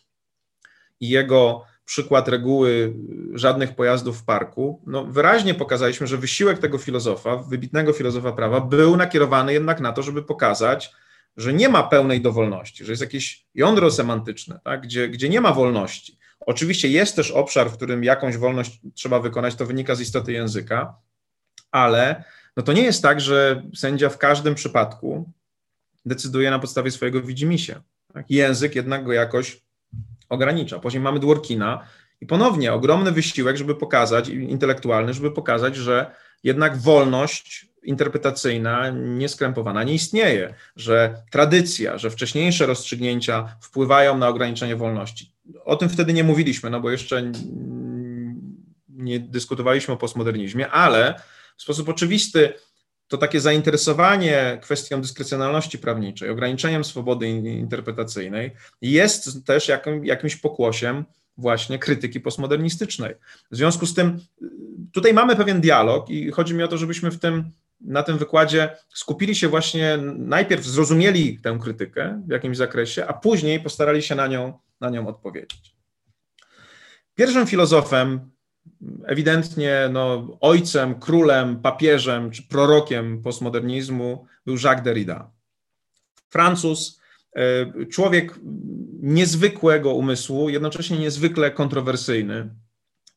i 0.99 1.09
jego 1.09 1.65
przykład 1.91 2.27
reguły 2.27 2.93
żadnych 3.33 3.75
pojazdów 3.75 4.17
w 4.17 4.25
parku, 4.25 4.81
no 4.87 5.05
wyraźnie 5.05 5.53
pokazaliśmy, 5.53 6.07
że 6.07 6.17
wysiłek 6.17 6.59
tego 6.59 6.77
filozofa, 6.77 7.37
wybitnego 7.37 7.93
filozofa 7.93 8.31
prawa, 8.31 8.61
był 8.61 8.97
nakierowany 8.97 9.53
jednak 9.53 9.79
na 9.79 9.91
to, 9.93 10.03
żeby 10.03 10.23
pokazać, 10.23 10.91
że 11.37 11.53
nie 11.53 11.69
ma 11.69 11.83
pełnej 11.83 12.21
dowolności, 12.21 12.85
że 12.85 12.91
jest 12.91 13.01
jakieś 13.01 13.45
jądro 13.53 13.91
semantyczne, 13.91 14.59
tak, 14.63 14.81
gdzie, 14.81 15.09
gdzie 15.09 15.29
nie 15.29 15.41
ma 15.41 15.53
wolności. 15.53 16.17
Oczywiście 16.39 16.87
jest 16.87 17.15
też 17.15 17.31
obszar, 17.31 17.69
w 17.69 17.77
którym 17.77 18.03
jakąś 18.03 18.37
wolność 18.37 18.81
trzeba 18.93 19.19
wykonać, 19.19 19.55
to 19.55 19.65
wynika 19.65 19.95
z 19.95 20.01
istoty 20.01 20.31
języka, 20.31 20.95
ale 21.71 22.23
no 22.57 22.63
to 22.63 22.73
nie 22.73 22.83
jest 22.83 23.01
tak, 23.01 23.21
że 23.21 23.63
sędzia 23.75 24.09
w 24.09 24.17
każdym 24.17 24.55
przypadku 24.55 25.29
decyduje 26.05 26.51
na 26.51 26.59
podstawie 26.59 26.91
swojego 26.91 27.21
widzimisię. 27.21 27.81
Tak? 28.13 28.25
Język 28.29 28.75
jednak 28.75 29.05
go 29.05 29.13
jakoś 29.13 29.61
ogranicza. 30.31 30.79
Później 30.79 31.03
mamy 31.03 31.19
Dworkina 31.19 31.85
i 32.21 32.25
ponownie 32.25 32.73
ogromny 32.73 33.11
wysiłek, 33.11 33.57
żeby 33.57 33.75
pokazać, 33.75 34.29
intelektualny, 34.29 35.13
żeby 35.13 35.31
pokazać, 35.31 35.75
że 35.75 36.11
jednak 36.43 36.77
wolność 36.77 37.71
interpretacyjna, 37.83 38.89
nieskrępowana 38.89 39.83
nie 39.83 39.93
istnieje, 39.93 40.53
że 40.75 41.23
tradycja, 41.31 41.97
że 41.97 42.09
wcześniejsze 42.09 42.65
rozstrzygnięcia 42.65 43.55
wpływają 43.61 44.17
na 44.17 44.27
ograniczenie 44.27 44.75
wolności. 44.75 45.31
O 45.65 45.75
tym 45.75 45.89
wtedy 45.89 46.13
nie 46.13 46.23
mówiliśmy, 46.23 46.69
no 46.69 46.81
bo 46.81 46.91
jeszcze 46.91 47.31
nie 48.89 49.19
dyskutowaliśmy 49.19 49.93
o 49.93 49.97
postmodernizmie, 49.97 50.69
ale 50.69 51.21
w 51.57 51.61
sposób 51.61 51.89
oczywisty 51.89 52.53
to 53.11 53.17
takie 53.17 53.41
zainteresowanie 53.41 54.59
kwestią 54.61 55.01
dyskrecjonalności 55.01 55.77
prawniczej, 55.77 56.29
ograniczeniem 56.29 56.83
swobody 56.83 57.29
interpretacyjnej 57.29 58.51
jest 58.81 59.45
też 59.45 59.67
jakim, 59.67 60.05
jakimś 60.05 60.35
pokłosiem 60.35 61.05
właśnie 61.37 61.79
krytyki 61.79 62.19
postmodernistycznej. 62.19 63.15
W 63.51 63.55
związku 63.55 63.85
z 63.85 63.93
tym 63.93 64.19
tutaj 64.91 65.13
mamy 65.13 65.35
pewien 65.35 65.61
dialog 65.61 66.09
i 66.09 66.31
chodzi 66.31 66.53
mi 66.53 66.63
o 66.63 66.67
to, 66.67 66.77
żebyśmy 66.77 67.11
w 67.11 67.19
tym, 67.19 67.51
na 67.81 68.03
tym 68.03 68.17
wykładzie 68.17 68.77
skupili 68.89 69.35
się 69.35 69.47
właśnie, 69.47 69.97
najpierw 70.17 70.65
zrozumieli 70.65 71.39
tę 71.39 71.59
krytykę 71.61 72.21
w 72.27 72.31
jakimś 72.31 72.57
zakresie, 72.57 73.07
a 73.07 73.13
później 73.13 73.59
postarali 73.59 74.01
się 74.01 74.15
na 74.15 74.27
nią, 74.27 74.59
na 74.81 74.89
nią 74.89 75.07
odpowiedzieć. 75.07 75.75
Pierwszym 77.15 77.47
filozofem, 77.47 78.30
ewidentnie 79.05 79.89
no, 79.91 80.27
ojcem, 80.41 80.99
królem, 80.99 81.61
papieżem 81.61 82.31
czy 82.31 82.43
prorokiem 82.43 83.21
postmodernizmu 83.21 84.25
był 84.45 84.55
Jacques 84.63 84.83
Derrida. 84.83 85.31
Francuz, 86.29 87.01
e, 87.35 87.85
człowiek 87.85 88.39
niezwykłego 89.01 89.93
umysłu, 89.93 90.49
jednocześnie 90.49 90.97
niezwykle 90.97 91.51
kontrowersyjny. 91.51 92.49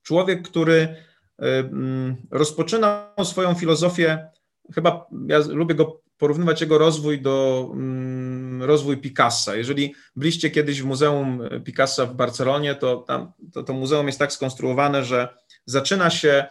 Człowiek, 0.02 0.42
który 0.42 0.96
e, 1.38 1.70
rozpoczynał 2.30 3.24
swoją 3.24 3.54
filozofię, 3.54 4.28
chyba 4.74 5.06
ja 5.28 5.38
lubię 5.48 5.74
go 5.74 6.03
porównywać 6.18 6.60
jego 6.60 6.78
rozwój 6.78 7.20
do 7.20 7.68
mm, 7.72 8.62
rozwój 8.62 8.96
Picassa. 8.96 9.56
Jeżeli 9.56 9.94
byliście 10.16 10.50
kiedyś 10.50 10.82
w 10.82 10.84
Muzeum 10.84 11.42
Picassa 11.64 12.06
w 12.06 12.14
Barcelonie, 12.14 12.74
to 12.74 12.96
tam 12.96 13.32
to, 13.52 13.62
to 13.62 13.72
muzeum 13.72 14.06
jest 14.06 14.18
tak 14.18 14.32
skonstruowane, 14.32 15.04
że 15.04 15.28
zaczyna 15.66 16.10
się, 16.10 16.44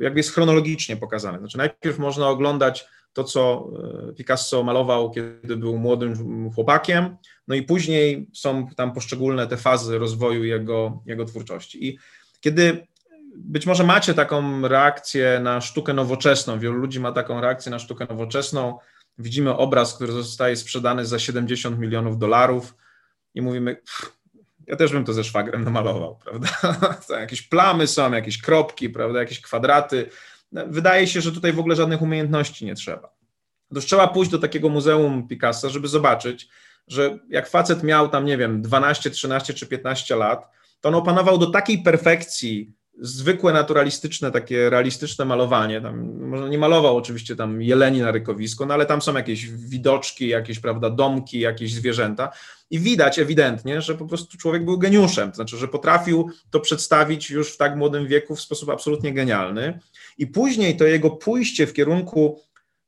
jakby 0.00 0.20
jest 0.20 0.32
chronologicznie 0.32 0.96
pokazane. 0.96 1.38
Znaczy 1.38 1.58
najpierw 1.58 1.98
można 1.98 2.28
oglądać 2.28 2.86
to, 3.12 3.24
co 3.24 3.70
Picasso 4.16 4.62
malował, 4.62 5.10
kiedy 5.10 5.56
był 5.56 5.78
młodym 5.78 6.50
chłopakiem, 6.54 7.16
no 7.48 7.54
i 7.54 7.62
później 7.62 8.26
są 8.34 8.66
tam 8.76 8.92
poszczególne 8.92 9.46
te 9.46 9.56
fazy 9.56 9.98
rozwoju 9.98 10.44
jego, 10.44 11.02
jego 11.06 11.24
twórczości. 11.24 11.88
I 11.88 11.98
kiedy 12.40 12.86
być 13.34 13.66
może 13.66 13.84
macie 13.84 14.14
taką 14.14 14.68
reakcję 14.68 15.40
na 15.42 15.60
sztukę 15.60 15.92
nowoczesną, 15.92 16.58
wielu 16.58 16.74
ludzi 16.74 17.00
ma 17.00 17.12
taką 17.12 17.40
reakcję 17.40 17.70
na 17.70 17.78
sztukę 17.78 18.06
nowoczesną, 18.10 18.78
widzimy 19.18 19.56
obraz, 19.56 19.94
który 19.94 20.12
zostaje 20.12 20.56
sprzedany 20.56 21.06
za 21.06 21.18
70 21.18 21.78
milionów 21.78 22.18
dolarów 22.18 22.74
i 23.34 23.42
mówimy, 23.42 23.76
ja 24.66 24.76
też 24.76 24.92
bym 24.92 25.04
to 25.04 25.12
ze 25.12 25.24
szwagrem 25.24 25.64
namalował, 25.64 26.18
prawda? 26.24 26.48
jakieś 27.20 27.42
plamy 27.42 27.86
są, 27.86 28.12
jakieś 28.12 28.42
kropki, 28.42 28.90
prawda, 28.90 29.18
jakieś 29.18 29.40
kwadraty. 29.40 30.10
Wydaje 30.52 31.06
się, 31.06 31.20
że 31.20 31.32
tutaj 31.32 31.52
w 31.52 31.58
ogóle 31.58 31.76
żadnych 31.76 32.02
umiejętności 32.02 32.64
nie 32.64 32.74
trzeba. 32.74 33.14
Otóż 33.70 33.84
trzeba 33.84 34.08
pójść 34.08 34.30
do 34.30 34.38
takiego 34.38 34.68
muzeum 34.68 35.28
Picassa, 35.28 35.68
żeby 35.68 35.88
zobaczyć, 35.88 36.48
że 36.88 37.18
jak 37.28 37.48
facet 37.48 37.82
miał 37.82 38.08
tam, 38.08 38.24
nie 38.24 38.36
wiem, 38.36 38.62
12, 38.62 39.10
13 39.10 39.54
czy 39.54 39.66
15 39.66 40.16
lat, 40.16 40.48
to 40.80 40.88
on 40.88 40.94
opanował 40.94 41.38
do 41.38 41.46
takiej 41.46 41.82
perfekcji 41.82 42.72
zwykłe 43.00 43.52
naturalistyczne, 43.52 44.30
takie 44.30 44.70
realistyczne 44.70 45.24
malowanie. 45.24 45.80
Tam, 45.80 46.18
może 46.28 46.50
nie 46.50 46.58
malował 46.58 46.96
oczywiście 46.96 47.36
tam 47.36 47.62
jeleni 47.62 48.00
na 48.00 48.10
rykowisku, 48.10 48.66
no 48.66 48.74
ale 48.74 48.86
tam 48.86 49.02
są 49.02 49.14
jakieś 49.14 49.50
widoczki, 49.50 50.28
jakieś, 50.28 50.58
prawda, 50.58 50.90
domki, 50.90 51.40
jakieś 51.40 51.74
zwierzęta. 51.74 52.30
I 52.70 52.78
widać 52.78 53.18
ewidentnie, 53.18 53.82
że 53.82 53.94
po 53.94 54.06
prostu 54.06 54.38
człowiek 54.38 54.64
był 54.64 54.78
geniuszem, 54.78 55.30
to 55.30 55.36
znaczy, 55.36 55.56
że 55.56 55.68
potrafił 55.68 56.30
to 56.50 56.60
przedstawić 56.60 57.30
już 57.30 57.52
w 57.52 57.56
tak 57.56 57.76
młodym 57.76 58.06
wieku 58.06 58.36
w 58.36 58.40
sposób 58.40 58.70
absolutnie 58.70 59.12
genialny. 59.12 59.80
I 60.18 60.26
później 60.26 60.76
to 60.76 60.84
jego 60.84 61.10
pójście 61.10 61.66
w 61.66 61.72
kierunku 61.72 62.40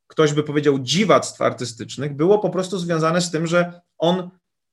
ktoś 0.06 0.32
by 0.32 0.42
powiedział 0.42 0.78
dziwactw 0.78 1.42
artystycznych 1.42 2.16
było 2.16 2.38
po 2.38 2.50
prostu 2.50 2.78
związane 2.78 3.20
z 3.20 3.30
tym, 3.30 3.46
że 3.46 3.80
on 3.98 4.30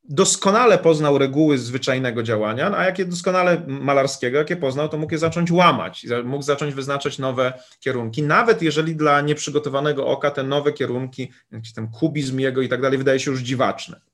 doskonale 0.10 0.78
poznał 0.78 1.18
reguły 1.18 1.58
zwyczajnego 1.58 2.24
działania, 2.24 2.70
no 2.70 2.78
a 2.78 2.86
jakie 2.86 3.06
doskonale 3.06 3.62
malarskiego, 3.68 4.38
jakie 4.38 4.56
poznał, 4.56 4.90
to 4.90 4.98
mógł 4.98 5.14
je 5.14 5.18
zacząć 5.18 5.52
łamać, 5.52 6.06
mógł 6.24 6.44
zacząć 6.44 6.74
wyznaczać 6.74 7.20
nowe 7.20 7.54
kierunki, 7.80 8.24
nawet 8.24 8.62
jeżeli 8.62 8.96
dla 8.96 9.22
nieprzygotowanego 9.22 10.08
oka 10.08 10.32
te 10.32 10.44
nowe 10.44 10.74
kierunki, 10.74 11.32
jakiś 11.52 11.74
tam 11.74 11.92
kubizm 11.92 12.40
jego 12.40 12.62
i 12.62 12.70
tak 12.70 12.82
dalej, 12.82 12.98
wydaje 12.98 13.20
się 13.20 13.32
już 13.32 13.42
dziwaczne. 13.42 14.13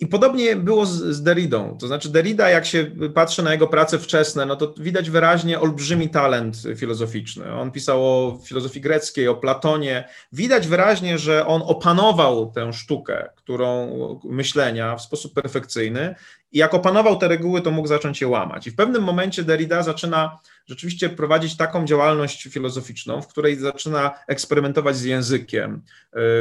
I 0.00 0.06
podobnie 0.06 0.56
było 0.56 0.86
z, 0.86 0.92
z. 0.92 1.50
To 1.80 1.86
znaczy, 1.86 2.08
Derrida, 2.08 2.50
jak 2.50 2.66
się 2.66 2.90
patrzy 3.14 3.42
na 3.42 3.52
jego 3.52 3.66
prace 3.66 3.98
wczesne, 3.98 4.46
no 4.46 4.56
to 4.56 4.74
widać 4.78 5.10
wyraźnie 5.10 5.60
olbrzymi 5.60 6.08
talent 6.08 6.56
filozoficzny. 6.76 7.54
On 7.54 7.70
pisał 7.70 8.04
o 8.04 8.38
filozofii 8.44 8.80
greckiej, 8.80 9.28
o 9.28 9.34
Platonie. 9.34 10.08
Widać 10.32 10.66
wyraźnie, 10.66 11.18
że 11.18 11.46
on 11.46 11.62
opanował 11.64 12.52
tę 12.52 12.72
sztukę, 12.72 13.28
którą 13.36 13.88
myślenia 14.24 14.96
w 14.96 15.02
sposób 15.02 15.34
perfekcyjny 15.34 16.14
i 16.52 16.58
jak 16.58 16.74
opanował 16.74 17.16
te 17.16 17.28
reguły, 17.28 17.62
to 17.62 17.70
mógł 17.70 17.88
zacząć 17.88 18.20
je 18.20 18.28
łamać. 18.28 18.66
I 18.66 18.70
w 18.70 18.76
pewnym 18.76 19.02
momencie 19.02 19.42
Derrida 19.42 19.82
zaczyna 19.82 20.38
rzeczywiście 20.66 21.08
prowadzić 21.08 21.56
taką 21.56 21.84
działalność 21.84 22.42
filozoficzną, 22.42 23.22
w 23.22 23.28
której 23.28 23.56
zaczyna 23.56 24.10
eksperymentować 24.28 24.96
z 24.96 25.04
językiem, 25.04 25.82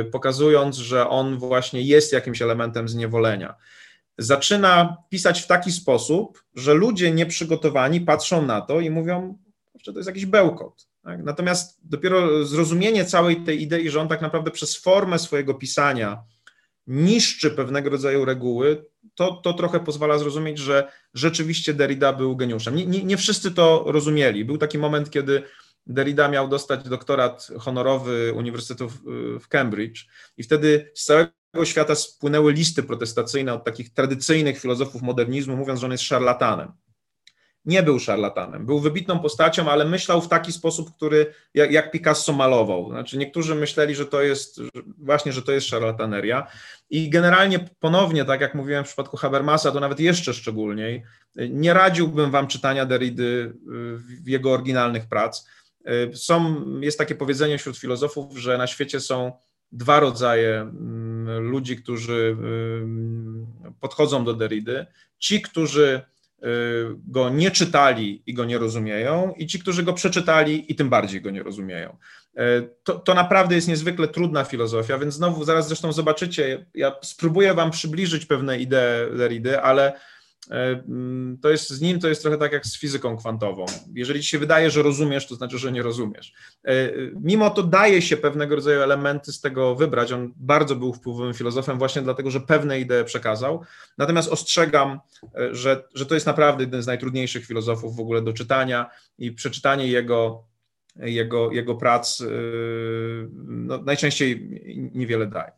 y, 0.01 0.05
pokazując, 0.05 0.78
że 0.78 1.09
on 1.09 1.38
właśnie 1.38 1.82
jest 1.82 2.13
jakimś 2.13 2.41
elementem 2.41 2.89
zniewolenia. 2.89 3.55
Zaczyna 4.17 4.97
pisać 5.09 5.41
w 5.41 5.47
taki 5.47 5.71
sposób, 5.71 6.43
że 6.55 6.74
ludzie 6.74 7.11
nieprzygotowani 7.11 8.01
patrzą 8.01 8.45
na 8.45 8.61
to 8.61 8.80
i 8.80 8.89
mówią, 8.89 9.38
że 9.84 9.93
to 9.93 9.99
jest 9.99 10.07
jakiś 10.07 10.26
bełkot. 10.26 10.88
Tak? 11.03 11.24
Natomiast 11.24 11.80
dopiero 11.84 12.45
zrozumienie 12.45 13.05
całej 13.05 13.36
tej 13.36 13.61
idei, 13.61 13.89
że 13.89 14.01
on 14.01 14.07
tak 14.07 14.21
naprawdę 14.21 14.51
przez 14.51 14.78
formę 14.78 15.19
swojego 15.19 15.53
pisania 15.53 16.24
niszczy 16.88 17.51
pewnego 17.51 17.89
rodzaju 17.89 18.26
reguły, 18.26 18.86
to, 19.16 19.32
to 19.32 19.53
trochę 19.53 19.80
pozwala 19.80 20.18
zrozumieć, 20.18 20.57
że 20.57 20.91
rzeczywiście 21.14 21.74
Derrida 21.74 22.14
był 22.14 22.36
geniuszem. 22.36 22.76
Nie, 22.76 22.86
nie, 22.86 23.03
nie 23.03 23.18
wszyscy 23.18 23.51
to 23.51 23.84
rozumieli. 23.88 24.45
Był 24.45 24.57
taki 24.57 24.78
moment, 24.78 25.09
kiedy 25.09 25.43
Derrida 25.88 26.30
miał 26.30 26.47
dostać 26.47 26.84
doktorat 26.84 27.47
honorowy 27.59 28.34
Uniwersytetu 28.36 28.89
w 29.39 29.47
Cambridge 29.47 30.05
i 30.38 30.43
wtedy 30.43 30.91
z 30.95 31.03
całego 31.03 31.32
świata 31.64 31.95
spłynęły 31.95 32.53
listy 32.53 32.84
protestacyjne 32.84 33.53
od 33.53 33.64
takich 33.64 33.93
tradycyjnych 33.93 34.59
filozofów 34.59 35.01
modernizmu, 35.01 35.57
mówiąc, 35.57 35.80
że 35.80 35.86
on 35.86 35.91
jest 35.91 36.03
szarlatanem 36.03 36.72
nie 37.66 37.84
był 37.84 37.99
szarlatanem. 37.99 38.66
Był 38.66 38.80
wybitną 38.80 39.20
postacią, 39.20 39.70
ale 39.70 39.86
myślał 39.86 40.22
w 40.22 40.28
taki 40.28 40.51
sposób, 40.51 40.95
który 40.95 41.34
jak, 41.53 41.72
jak, 41.72 41.91
Picasso 41.91 42.34
malował. 42.34 42.89
Znaczy 42.89 43.18
niektórzy 43.18 43.55
myśleli, 43.55 43.95
że 43.95 44.05
to 44.05 44.22
jest 44.22 44.61
właśnie, 44.97 45.34
że 45.34 45.41
to 45.41 45.51
jest 45.51 45.68
szarlataneria. 45.68 46.47
I 46.89 47.09
generalnie 47.09 47.59
ponownie, 47.80 48.26
tak 48.26 48.41
jak 48.41 48.55
mówiłem 48.55 48.84
w 48.84 48.88
przypadku 48.88 49.18
Habermasa, 49.18 49.72
to 49.72 49.80
nawet 49.80 49.99
jeszcze 49.99 50.34
szczególniej, 50.34 51.03
nie 51.36 51.74
radziłbym 51.74 52.32
wam 52.32 52.47
czytania 52.47 52.86
Derrida 52.86 53.24
w 54.24 54.28
jego 54.28 54.51
oryginalnych 54.51 55.05
prac. 55.05 55.47
Są, 56.14 56.66
jest 56.80 56.97
takie 56.97 57.16
powiedzenie 57.16 57.57
wśród 57.57 57.78
filozofów, 57.78 58.38
że 58.38 58.57
na 58.57 58.68
świecie 58.68 58.99
są 58.99 59.32
dwa 59.72 59.99
rodzaje 59.99 60.61
mm, 60.61 61.39
ludzi, 61.39 61.78
którzy 61.78 62.38
mm, 62.39 63.47
podchodzą 63.80 64.26
do 64.26 64.34
Derridy. 64.34 64.86
Ci, 65.20 65.41
którzy 65.41 66.01
Y, 66.01 66.12
go 67.07 67.29
nie 67.29 67.51
czytali 67.51 68.23
i 68.25 68.33
go 68.33 68.45
nie 68.45 68.57
rozumieją, 68.57 69.33
i 69.37 69.47
ci, 69.47 69.59
którzy 69.59 69.83
go 69.83 69.93
przeczytali 69.93 70.71
i 70.71 70.75
tym 70.75 70.89
bardziej 70.89 71.21
go 71.21 71.29
nie 71.31 71.43
rozumieją. 71.43 71.97
Y, 72.39 72.69
to, 72.83 72.99
to 72.99 73.13
naprawdę 73.13 73.55
jest 73.55 73.67
niezwykle 73.67 74.07
trudna 74.07 74.43
filozofia, 74.43 74.97
więc 74.97 75.13
znowu 75.13 75.43
zaraz 75.43 75.67
zresztą 75.67 75.93
zobaczycie, 75.93 76.65
ja 76.73 76.95
spróbuję 77.01 77.53
wam 77.53 77.71
przybliżyć 77.71 78.25
pewne 78.25 78.59
idee 78.59 79.17
Derrida, 79.17 79.61
ale 79.61 79.93
to 81.41 81.49
jest 81.49 81.69
z 81.69 81.81
nim 81.81 81.99
to 81.99 82.07
jest 82.09 82.21
trochę 82.21 82.37
tak 82.37 82.51
jak 82.51 82.65
z 82.65 82.79
fizyką 82.79 83.17
kwantową. 83.17 83.65
Jeżeli 83.93 84.21
ci 84.21 84.29
się 84.29 84.39
wydaje, 84.39 84.71
że 84.71 84.83
rozumiesz, 84.83 85.27
to 85.27 85.35
znaczy, 85.35 85.57
że 85.57 85.71
nie 85.71 85.81
rozumiesz. 85.81 86.33
E, 86.65 86.73
mimo 87.21 87.49
to 87.49 87.63
daje 87.63 88.01
się 88.01 88.17
pewnego 88.17 88.55
rodzaju 88.55 88.81
elementy 88.81 89.33
z 89.33 89.41
tego 89.41 89.75
wybrać. 89.75 90.11
On 90.11 90.33
bardzo 90.35 90.75
był 90.75 90.93
wpływowym 90.93 91.33
filozofem 91.33 91.77
właśnie 91.77 92.01
dlatego, 92.01 92.31
że 92.31 92.39
pewne 92.39 92.79
idee 92.79 93.03
przekazał. 93.05 93.61
Natomiast 93.97 94.29
ostrzegam, 94.29 94.99
e, 95.35 95.55
że, 95.55 95.83
że 95.95 96.05
to 96.05 96.13
jest 96.13 96.25
naprawdę 96.25 96.63
jeden 96.63 96.83
z 96.83 96.87
najtrudniejszych 96.87 97.45
filozofów 97.45 97.95
w 97.95 97.99
ogóle 97.99 98.21
do 98.21 98.33
czytania 98.33 98.89
i 99.17 99.31
przeczytanie 99.31 99.87
jego 99.87 100.43
jego, 100.95 101.51
jego 101.51 101.75
prac 101.75 102.23
no, 103.45 103.77
najczęściej 103.77 104.49
niewiele 104.93 105.27
daje. 105.27 105.51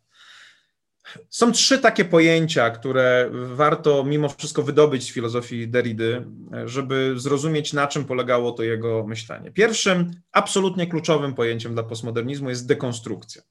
Są 1.30 1.52
trzy 1.52 1.80
takie 1.80 2.06
pojęcia, 2.06 2.70
które 2.70 3.30
warto 3.32 4.04
mimo 4.04 4.30
wszystko 4.30 4.64
wydobyć 4.64 5.04
z 5.04 5.14
filozofii 5.14 5.68
Derridy, 5.68 6.26
żeby 6.66 7.14
zrozumieć, 7.18 7.74
na 7.74 7.88
czym 7.88 8.06
polegało 8.06 8.52
to 8.52 8.64
jego 8.64 9.08
myślenie. 9.08 9.52
Pierwszym, 9.52 10.12
absolutnie 10.32 10.88
kluczowym 10.88 11.34
pojęciem 11.34 11.74
dla 11.74 11.84
postmodernizmu 11.84 12.50
jest 12.50 12.68
dekonstrukcja. 12.68 13.42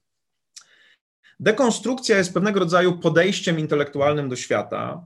Dekonstrukcja 1.39 2.17
jest 2.17 2.33
pewnego 2.33 2.59
rodzaju 2.59 2.99
podejściem 2.99 3.59
intelektualnym 3.59 4.29
do 4.29 4.35
świata, 4.35 5.05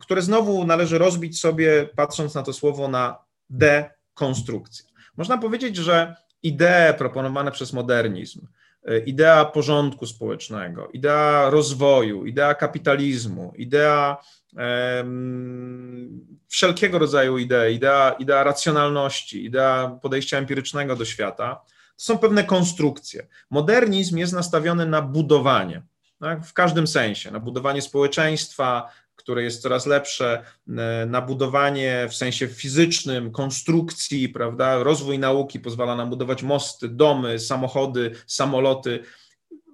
które 0.00 0.22
znowu 0.22 0.66
należy 0.66 0.98
rozbić 0.98 1.40
sobie, 1.40 1.88
patrząc 1.96 2.34
na 2.34 2.42
to 2.42 2.52
słowo, 2.52 2.88
na 2.88 3.18
dekonstrukcję. 3.50 4.84
Można 5.16 5.38
powiedzieć, 5.38 5.76
że 5.76 6.16
idee 6.42 6.94
proponowane 6.98 7.50
przez 7.50 7.72
modernizm, 7.72 8.46
E, 8.46 8.63
idea 9.06 9.44
porządku 9.44 10.06
społecznego, 10.06 10.88
idea 10.92 11.50
rozwoju, 11.50 12.26
idea 12.26 12.54
kapitalizmu, 12.54 13.52
idea 13.56 14.16
um, 14.56 16.26
wszelkiego 16.48 16.98
rodzaju 16.98 17.38
idei, 17.38 17.74
idea, 17.74 18.16
idea 18.18 18.44
racjonalności, 18.44 19.44
idea 19.44 19.98
podejścia 20.02 20.38
empirycznego 20.38 20.96
do 20.96 21.04
świata, 21.04 21.60
to 21.96 22.04
są 22.04 22.18
pewne 22.18 22.44
konstrukcje. 22.44 23.26
Modernizm 23.50 24.18
jest 24.18 24.32
nastawiony 24.32 24.86
na 24.86 25.02
budowanie. 25.02 25.82
Tak, 26.20 26.46
w 26.46 26.52
każdym 26.52 26.86
sensie, 26.86 27.30
na 27.30 27.40
budowanie 27.40 27.82
społeczeństwa, 27.82 28.88
które 29.16 29.42
jest 29.42 29.62
coraz 29.62 29.86
lepsze, 29.86 30.42
e, 30.68 31.06
na 31.06 31.22
budowanie 31.22 32.06
w 32.10 32.14
sensie 32.14 32.48
fizycznym, 32.48 33.32
konstrukcji, 33.32 34.28
prawda? 34.28 34.82
Rozwój 34.82 35.18
nauki 35.18 35.60
pozwala 35.60 35.96
nam 35.96 36.10
budować 36.10 36.42
mosty, 36.42 36.88
domy, 36.88 37.38
samochody, 37.38 38.14
samoloty. 38.26 39.02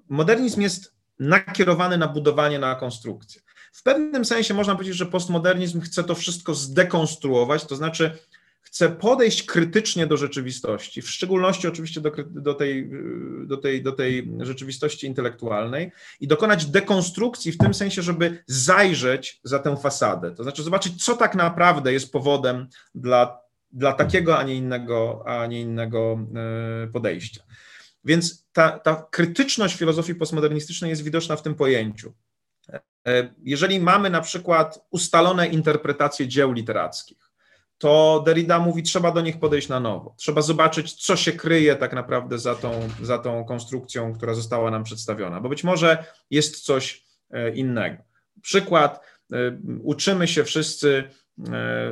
Modernizm 0.09 0.61
jest 0.61 0.95
nakierowany 1.19 1.99
na 1.99 2.09
budowanie, 2.09 2.59
na 2.59 2.75
konstrukcję. 2.75 3.43
W 3.73 3.83
pewnym 3.83 4.25
sensie 4.25 4.55
można 4.55 4.75
powiedzieć, 4.75 4.97
że 4.97 5.07
postmodernizm 5.07 5.81
chce 5.81 6.05
to 6.05 6.15
wszystko 6.15 6.55
zdekonstruować, 6.55 7.65
to 7.65 7.77
znaczy 7.77 8.19
chce 8.71 8.89
podejść 8.89 9.43
krytycznie 9.43 10.07
do 10.07 10.17
rzeczywistości, 10.17 11.03
w 11.03 11.11
szczególności 11.11 11.69
oczywiście 11.69 12.01
do, 12.01 12.11
do, 12.27 12.55
tej, 12.55 12.91
do, 13.47 13.57
tej, 13.57 13.83
do 13.83 13.93
tej 13.93 14.33
rzeczywistości 14.41 15.07
intelektualnej 15.07 15.93
i 16.21 16.29
dokonać 16.29 16.67
dekonstrukcji 16.67 17.53
w 17.53 17.59
tym 17.59 17.75
sensie, 17.75 18.03
żeby 18.03 18.45
zajrzeć 18.47 19.41
za 19.45 19.59
tę 19.59 19.77
fasadę, 19.77 20.35
to 20.35 20.43
znaczy 20.43 20.63
zobaczyć, 20.63 21.05
co 21.05 21.17
tak 21.17 21.35
naprawdę 21.35 21.93
jest 21.93 22.13
powodem 22.13 22.69
dla, 22.95 23.41
dla 23.73 23.93
takiego, 23.93 24.39
a 24.39 24.43
nie 24.43 24.55
innego, 24.55 25.23
a 25.27 25.47
nie 25.47 25.61
innego 25.61 26.27
e, 26.85 26.87
podejścia. 26.87 27.43
Więc 28.05 28.47
ta, 28.53 28.79
ta 28.79 29.07
krytyczność 29.11 29.77
filozofii 29.77 30.15
postmodernistycznej 30.15 30.91
jest 30.91 31.03
widoczna 31.03 31.37
w 31.37 31.43
tym 31.43 31.55
pojęciu. 31.55 32.15
E, 33.07 33.35
jeżeli 33.43 33.81
mamy 33.81 34.11
na 34.11 34.21
przykład 34.21 34.87
ustalone 34.91 35.49
interpretacje 35.49 36.29
dzieł 36.29 36.53
literackich, 36.53 37.30
to 37.81 38.23
Derrida 38.27 38.59
mówi, 38.59 38.83
trzeba 38.83 39.13
do 39.13 39.21
nich 39.21 39.39
podejść 39.39 39.69
na 39.69 39.81
nowo. 39.81 40.15
Trzeba 40.17 40.43
zobaczyć, 40.43 40.93
co 40.93 41.17
się 41.17 41.33
kryje 41.33 41.77
tak 41.77 41.93
naprawdę 41.93 42.39
za 42.39 42.55
tą, 42.55 42.89
za 43.03 43.19
tą 43.19 43.45
konstrukcją, 43.45 44.15
która 44.15 44.35
została 44.35 44.71
nam 44.71 44.85
przedstawiona, 44.85 45.41
bo 45.41 45.49
być 45.49 45.65
może 45.65 46.05
jest 46.31 46.61
coś 46.61 47.05
e, 47.31 47.51
innego. 47.51 48.03
Przykład, 48.43 49.01
e, 49.33 49.37
uczymy 49.83 50.29
się 50.29 50.45
wszyscy, 50.45 51.05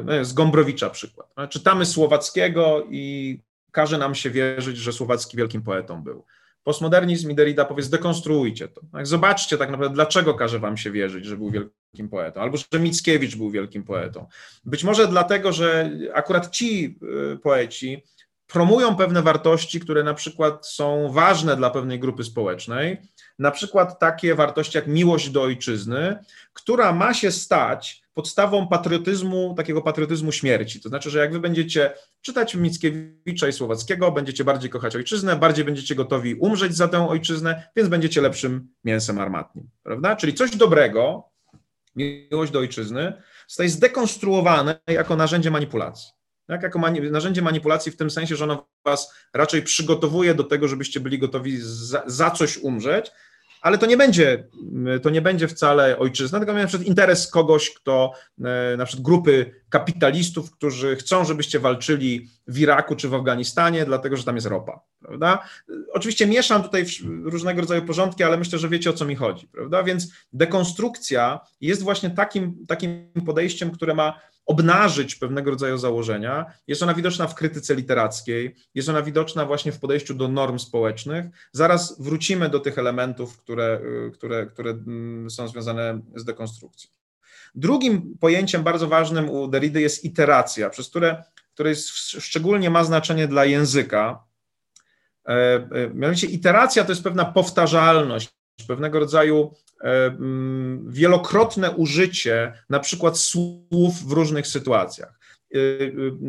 no 0.05 0.25
z 0.25 0.33
Gombrowicza 0.33 0.91
przykład. 0.91 1.29
Czytamy 1.51 1.87
Słowackiego 1.87 2.85
i 2.91 3.41
każe 3.73 3.99
nam 3.99 4.15
się 4.15 4.31
wierzyć, 4.31 4.77
że 4.77 4.93
Słowacki 4.93 5.37
wielkim 5.37 5.63
poetą 5.63 6.03
był. 6.03 6.25
Postmodernizm 6.69 7.31
i 7.31 7.35
Derrida 7.35 7.65
powie, 7.65 7.83
zdekonstruujcie 7.83 8.69
to. 8.69 8.81
Tak, 8.93 9.07
zobaczcie 9.07 9.59
tak 9.59 9.71
naprawdę, 9.71 9.95
dlaczego 9.95 10.35
każe 10.35 10.59
wam 10.59 10.77
się 10.77 10.91
wierzyć, 10.91 11.25
że 11.25 11.37
był 11.37 11.51
wielkim 11.51 12.09
poetą, 12.09 12.41
albo 12.41 12.57
że 12.57 12.81
Mickiewicz 12.81 13.37
był 13.37 13.51
wielkim 13.51 13.85
poetą. 13.85 14.27
Być 14.65 14.85
może 14.85 15.09
dlatego, 15.09 15.53
że 15.53 15.91
akurat 16.15 16.51
ci 16.51 16.99
y, 17.33 17.39
poeci 17.39 18.05
promują 18.47 18.97
pewne 18.97 19.23
wartości, 19.23 19.81
które 19.81 20.03
na 20.03 20.15
przykład 20.15 20.67
są 20.67 21.13
ważne 21.13 21.57
dla 21.57 21.71
pewnej 21.71 21.99
grupy 21.99 22.25
społecznej, 22.25 22.97
na 23.39 23.51
przykład 23.51 23.99
takie 23.99 24.35
wartości 24.35 24.79
jak 24.79 24.87
miłość 24.87 25.31
do 25.31 25.43
ojczyzny, 25.43 26.19
która 26.53 26.93
ma 26.93 27.15
się 27.15 27.33
stać 27.33 28.03
podstawą 28.19 28.69
patriotyzmu, 28.69 29.55
takiego 29.57 29.83
patriotyzmu 29.83 30.33
śmierci. 30.33 30.81
To 30.81 30.89
znaczy, 30.89 31.11
że 31.11 31.19
jak 31.19 31.33
wy 31.33 31.41
będziecie 31.41 31.95
czytać 32.21 32.55
Mickiewicza 32.55 33.49
i 33.49 33.53
Słowackiego, 33.53 34.13
będziecie 34.13 34.45
bardziej 34.45 34.71
kochać 34.71 34.97
ojczyznę, 34.97 35.37
bardziej 35.37 35.65
będziecie 35.65 35.95
gotowi 35.95 36.35
umrzeć 36.35 36.77
za 36.77 36.89
tę 36.89 37.09
ojczyznę, 37.09 37.71
więc 37.77 37.89
będziecie 37.89 38.21
lepszym 38.21 38.69
mięsem 38.85 39.19
armatnim, 39.19 39.69
prawda? 39.83 40.17
Czyli 40.17 40.35
coś 40.35 40.57
dobrego, 40.57 41.31
miłość 41.97 42.53
do 42.53 42.59
ojczyzny, 42.59 43.13
zostaje 43.49 43.69
zdekonstruowane 43.71 44.81
jako 44.87 45.17
narzędzie 45.17 45.51
manipulacji. 45.51 46.09
Tak, 46.47 46.63
jako 46.63 46.79
mani 46.79 47.01
narzędzie 47.01 47.43
manipulacji 47.43 47.93
w 47.93 47.97
tym 47.97 48.11
sensie, 48.11 48.37
że 48.37 48.45
ono 48.45 48.69
was 48.85 49.15
raczej 49.35 49.63
przygotowuje 49.63 50.35
do 50.35 50.45
tego, 50.45 50.69
żebyście 50.69 51.01
byli 51.01 51.19
gotowi 51.19 51.59
za, 51.61 52.03
za 52.07 52.31
coś 52.31 52.59
umrzeć, 52.59 53.11
ale 53.61 53.79
to 53.79 53.87
nie 53.87 53.97
będzie, 53.97 54.49
to 55.03 55.11
nie 55.11 55.23
będzie 55.23 55.49
wcale 55.49 55.99
ojczyzna, 55.99 56.39
tylko 56.39 56.55
na 56.55 56.67
przykład 56.67 56.89
interes 56.89 57.31
kogoś, 57.31 57.71
kto, 57.75 58.13
e, 58.45 58.77
na 58.77 58.85
przykład 58.85 59.05
grupy 59.05 59.55
kapitalistów, 59.69 60.51
którzy 60.51 60.97
chcą, 60.97 61.25
żebyście 61.25 61.61
walczyli 61.61 62.29
w 62.47 62.59
Iraku 62.59 62.97
czy 62.97 63.09
w 63.09 63.15
Afganistanie, 63.15 63.85
dlatego 63.85 64.17
że 64.17 64.25
tam 64.25 64.35
jest 64.35 64.47
ropa, 64.47 64.81
prawda? 65.01 65.43
Oczywiście 65.93 66.27
mieszam 66.27 66.63
tutaj 66.63 66.85
różnego 67.23 67.61
rodzaju 67.61 67.83
porządki, 67.83 68.25
ale 68.25 68.37
myślę, 68.37 68.59
że 68.59 68.69
wiecie 68.69 68.91
o 68.91 68.93
co 68.93 69.05
mi 69.05 69.17
chodzi, 69.17 69.49
prawda? 69.49 69.83
Więc 69.83 70.13
dekonstrukcja 70.33 71.41
jest 71.61 71.83
właśnie 71.83 72.11
takim, 72.11 72.67
takim 72.67 73.11
podejściem, 73.27 73.71
które 73.71 73.95
ma 73.95 74.21
obnażyć 74.49 75.17
pewnego 75.17 75.51
rodzaju 75.51 75.79
założenia. 75.79 76.47
Jest 76.67 76.83
ona 76.83 76.95
widoczna 76.95 77.27
w 77.27 77.35
krytyce 77.35 77.75
literackiej, 77.75 78.55
jest 78.75 78.89
ona 78.89 79.03
widoczna 79.03 79.47
właśnie 79.47 79.73
w 79.73 79.79
podejściu 79.79 80.15
do 80.15 80.29
norm 80.29 80.59
społecznych. 80.59 81.27
Zaraz 81.53 82.03
wrócimy 82.03 82.49
do 82.49 82.61
tych 82.61 82.79
elementów, 82.79 83.39
które, 83.39 83.81
y, 84.09 84.11
które, 84.11 84.47
które 84.47 84.71
mm, 84.71 85.31
są 85.31 85.49
związane 85.49 86.01
z 86.17 86.25
dekonstrukcją. 86.25 86.91
Drugim 87.55 88.19
pojęciem 88.21 88.63
bardzo 88.63 88.89
ważnym 88.89 89.31
u 89.31 89.49
Derrida 89.49 89.81
jest 89.81 90.05
iteracja, 90.05 90.71
przez 90.71 90.89
które, 90.89 91.25
które 91.55 91.71
jest, 91.71 91.89
szczególnie 91.99 92.71
ma 92.71 92.85
znaczenie 92.85 93.29
dla 93.29 93.45
języka. 93.45 94.25
E, 95.29 95.33
e, 95.33 95.91
mianowicie 95.95 96.27
iteracja 96.27 96.85
to 96.85 96.93
jest 96.93 97.05
pewna 97.05 97.25
powtarzalność, 97.25 98.38
pewnego 98.67 98.99
rodzaju 98.99 99.55
e, 99.81 100.07
mm, 100.07 100.93
wielokrotne 100.93 101.71
użycie 101.71 102.53
na 102.71 102.81
przykład 102.81 103.19
słów 103.19 104.05
w 104.09 104.13
różnych 104.13 104.47
sytuacjach. 104.47 105.19
E, 105.55 105.59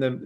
e, 0.07 0.19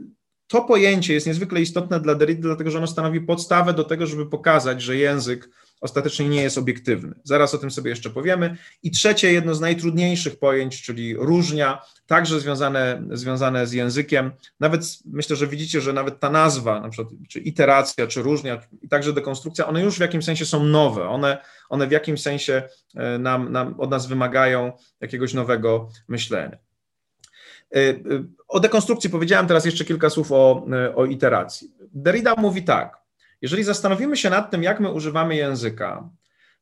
to 0.47 0.61
pojęcie 0.61 1.13
jest 1.13 1.27
niezwykle 1.27 1.61
istotne 1.61 1.99
dla 1.99 2.15
Derrida, 2.15 2.41
dlatego 2.41 2.71
że 2.71 2.77
ono 2.77 2.87
stanowi 2.87 3.21
podstawę 3.21 3.73
do 3.73 3.83
tego, 3.83 4.07
żeby 4.07 4.25
pokazać, 4.25 4.81
że 4.81 4.97
język 4.97 5.49
ostatecznie 5.83 6.29
nie 6.29 6.41
jest 6.41 6.57
obiektywny. 6.57 7.15
Zaraz 7.23 7.53
o 7.53 7.57
tym 7.57 7.71
sobie 7.71 7.89
jeszcze 7.89 8.09
powiemy. 8.09 8.57
I 8.83 8.91
trzecie, 8.91 9.33
jedno 9.33 9.55
z 9.55 9.61
najtrudniejszych 9.61 10.39
pojęć, 10.39 10.81
czyli 10.81 11.15
różnia, 11.15 11.81
także 12.07 12.39
związane, 12.39 13.03
związane 13.11 13.67
z 13.67 13.73
językiem. 13.73 14.31
Nawet 14.59 14.83
myślę, 15.05 15.35
że 15.35 15.47
widzicie, 15.47 15.81
że 15.81 15.93
nawet 15.93 16.19
ta 16.19 16.29
nazwa, 16.29 16.79
na 16.79 16.89
przykład 16.89 17.13
czy 17.29 17.39
iteracja, 17.39 18.07
czy 18.07 18.21
różnia, 18.21 18.61
i 18.81 18.89
także 18.89 19.13
dekonstrukcja, 19.13 19.67
one 19.67 19.81
już 19.81 19.97
w 19.97 20.01
jakimś 20.01 20.25
sensie 20.25 20.45
są 20.45 20.63
nowe. 20.63 21.09
One, 21.09 21.37
one 21.69 21.87
w 21.87 21.91
jakimś 21.91 22.21
sensie 22.21 22.63
e, 22.95 23.19
nam, 23.19 23.51
nam, 23.51 23.79
od 23.79 23.89
nas 23.89 24.07
wymagają 24.07 24.71
jakiegoś 25.01 25.33
nowego 25.33 25.89
myślenia. 26.07 26.57
E, 27.75 27.79
e, 27.79 27.95
o 28.47 28.59
dekonstrukcji 28.59 29.09
powiedziałem 29.09 29.47
teraz 29.47 29.65
jeszcze 29.65 29.85
kilka 29.85 30.09
słów 30.09 30.31
o, 30.31 30.65
o 30.95 31.05
iteracji. 31.05 31.71
Derrida 31.93 32.35
mówi 32.37 32.63
tak, 32.63 33.02
jeżeli 33.43 33.63
zastanowimy 33.63 34.17
się 34.17 34.29
nad 34.29 34.51
tym, 34.51 34.63
jak 34.63 34.79
my 34.79 34.91
używamy 34.91 35.35
języka, 35.35 36.09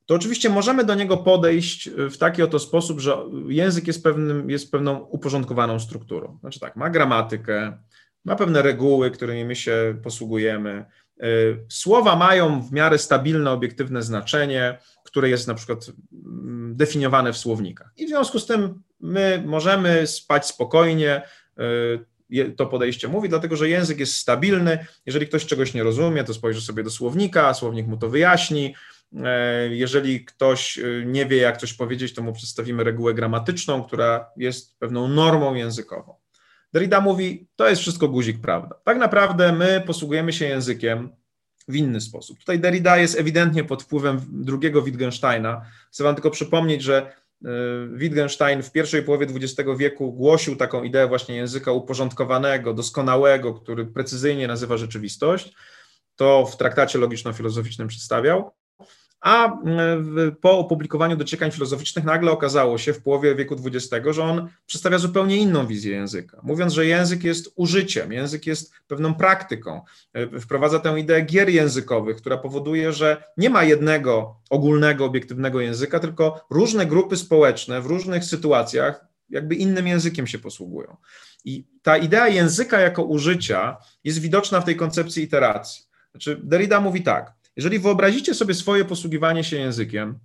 to 0.05 0.15
oczywiście 0.15 0.49
możemy 0.49 0.83
do 0.83 0.95
niego 0.95 1.17
podejść 1.17 1.89
w 1.89 2.17
taki 2.17 2.43
oto 2.43 2.59
sposób, 2.59 2.99
że 2.99 3.17
język 3.47 3.87
jest, 3.87 4.03
pewnym, 4.03 4.49
jest 4.49 4.71
pewną 4.71 4.99
uporządkowaną 4.99 5.79
strukturą. 5.79 6.37
Znaczy 6.39 6.59
tak, 6.59 6.75
ma 6.75 6.89
gramatykę, 6.89 7.77
ma 8.25 8.35
pewne 8.35 8.61
reguły, 8.61 9.11
którymi 9.11 9.45
my 9.45 9.55
się 9.55 9.95
posługujemy. 10.03 10.85
Y, 11.23 11.65
słowa 11.69 12.15
mają 12.15 12.61
w 12.61 12.71
miarę 12.71 12.97
stabilne, 12.97 13.51
obiektywne 13.51 14.03
znaczenie, 14.03 14.77
które 15.03 15.29
jest 15.29 15.47
na 15.47 15.53
przykład 15.53 15.91
mm, 16.13 16.75
definiowane 16.75 17.33
w 17.33 17.37
słownikach. 17.37 17.93
I 17.97 18.05
w 18.05 18.09
związku 18.09 18.39
z 18.39 18.45
tym 18.45 18.81
my 18.99 19.43
możemy 19.45 20.07
spać 20.07 20.47
spokojnie, 20.47 21.21
y, 21.59 22.10
to 22.57 22.65
podejście 22.65 23.07
mówi, 23.07 23.29
dlatego 23.29 23.55
że 23.55 23.69
język 23.69 23.99
jest 23.99 24.17
stabilny. 24.17 24.85
Jeżeli 25.05 25.27
ktoś 25.27 25.45
czegoś 25.45 25.73
nie 25.73 25.83
rozumie, 25.83 26.23
to 26.23 26.33
spojrzy 26.33 26.61
sobie 26.61 26.83
do 26.83 26.89
słownika, 26.89 27.53
słownik 27.53 27.87
mu 27.87 27.97
to 27.97 28.09
wyjaśni. 28.09 28.75
E, 29.23 29.67
jeżeli 29.75 30.25
ktoś 30.25 30.79
e, 30.79 30.83
nie 31.05 31.25
wie, 31.25 31.37
jak 31.37 31.57
coś 31.57 31.73
powiedzieć, 31.73 32.13
to 32.13 32.21
mu 32.21 32.33
przedstawimy 32.33 32.83
regułę 32.83 33.13
gramatyczną, 33.13 33.83
która 33.83 34.29
jest 34.37 34.79
pewną 34.79 35.07
normą 35.07 35.53
językową. 35.53 36.15
Derrida 36.73 37.01
mówi, 37.01 37.47
to 37.55 37.69
jest 37.69 37.81
wszystko 37.81 38.07
guzik, 38.07 38.41
prawda. 38.41 38.75
Tak 38.83 38.97
naprawdę 38.97 39.53
my 39.53 39.83
posługujemy 39.85 40.33
się 40.33 40.45
językiem 40.45 41.09
w 41.67 41.75
inny 41.75 42.01
sposób. 42.01 42.39
Tutaj 42.39 42.59
Derrida 42.59 42.97
jest 42.97 43.19
ewidentnie 43.19 43.63
pod 43.63 43.83
wpływem 43.83 44.21
drugiego 44.29 44.81
Wittgensteina. 44.81 45.65
Chcę 45.91 46.03
wam 46.03 46.15
tylko 46.15 46.31
przypomnieć, 46.31 46.81
że 46.81 47.13
Wittgenstein 47.91 48.63
w 48.63 48.71
pierwszej 48.71 49.03
połowie 49.03 49.27
XX 49.35 49.69
wieku 49.77 50.13
głosił 50.13 50.55
taką 50.55 50.83
ideę 50.83 51.07
właśnie 51.07 51.35
języka 51.35 51.71
uporządkowanego, 51.71 52.73
doskonałego, 52.73 53.53
który 53.53 53.85
precyzyjnie 53.85 54.47
nazywa 54.47 54.77
rzeczywistość. 54.77 55.55
To 56.15 56.45
w 56.45 56.57
traktacie 56.57 56.99
logiczno-filozoficznym 56.99 57.87
przedstawiał 57.87 58.51
a 59.21 59.57
po 60.41 60.59
opublikowaniu 60.59 61.15
dociekań 61.17 61.51
filozoficznych 61.51 62.05
nagle 62.05 62.31
okazało 62.31 62.77
się 62.77 62.93
w 62.93 63.03
połowie 63.03 63.35
wieku 63.35 63.55
XX, 63.65 64.07
że 64.11 64.23
on 64.23 64.49
przedstawia 64.65 64.97
zupełnie 64.97 65.37
inną 65.37 65.67
wizję 65.67 65.95
języka, 65.95 66.39
mówiąc, 66.43 66.73
że 66.73 66.85
język 66.85 67.23
jest 67.23 67.53
użyciem, 67.55 68.11
język 68.11 68.45
jest 68.45 68.73
pewną 68.87 69.13
praktyką. 69.13 69.81
E, 70.13 70.39
wprowadza 70.39 70.79
tę 70.79 70.99
ideę 70.99 71.21
gier 71.21 71.49
językowych, 71.49 72.17
która 72.17 72.37
powoduje, 72.37 72.93
że 72.93 73.23
nie 73.37 73.49
ma 73.49 73.63
jednego 73.63 74.41
ogólnego, 74.49 75.05
obiektywnego 75.05 75.61
języka, 75.61 75.99
tylko 75.99 76.45
różne 76.49 76.85
grupy 76.85 77.17
społeczne 77.17 77.81
w 77.81 77.85
różnych 77.85 78.23
sytuacjach 78.23 79.05
jakby 79.29 79.55
innym 79.55 79.87
językiem 79.87 80.27
się 80.27 80.39
posługują. 80.39 80.97
I 81.45 81.67
ta 81.81 81.97
idea 81.97 82.27
języka 82.27 82.79
jako 82.79 83.03
użycia 83.03 83.77
jest 84.03 84.19
widoczna 84.19 84.61
w 84.61 84.65
tej 84.65 84.75
koncepcji 84.75 85.23
iteracji. 85.23 85.83
Znaczy, 86.11 86.41
Derrida 86.43 86.81
mówi 86.81 87.03
tak, 87.03 87.33
jeżeli 87.55 87.79
wyobrazicie 87.79 88.33
sobie 88.33 88.53
swoje 88.53 88.85
posługiwanie 88.85 89.43
się 89.43 89.57
językiem, 89.57 90.19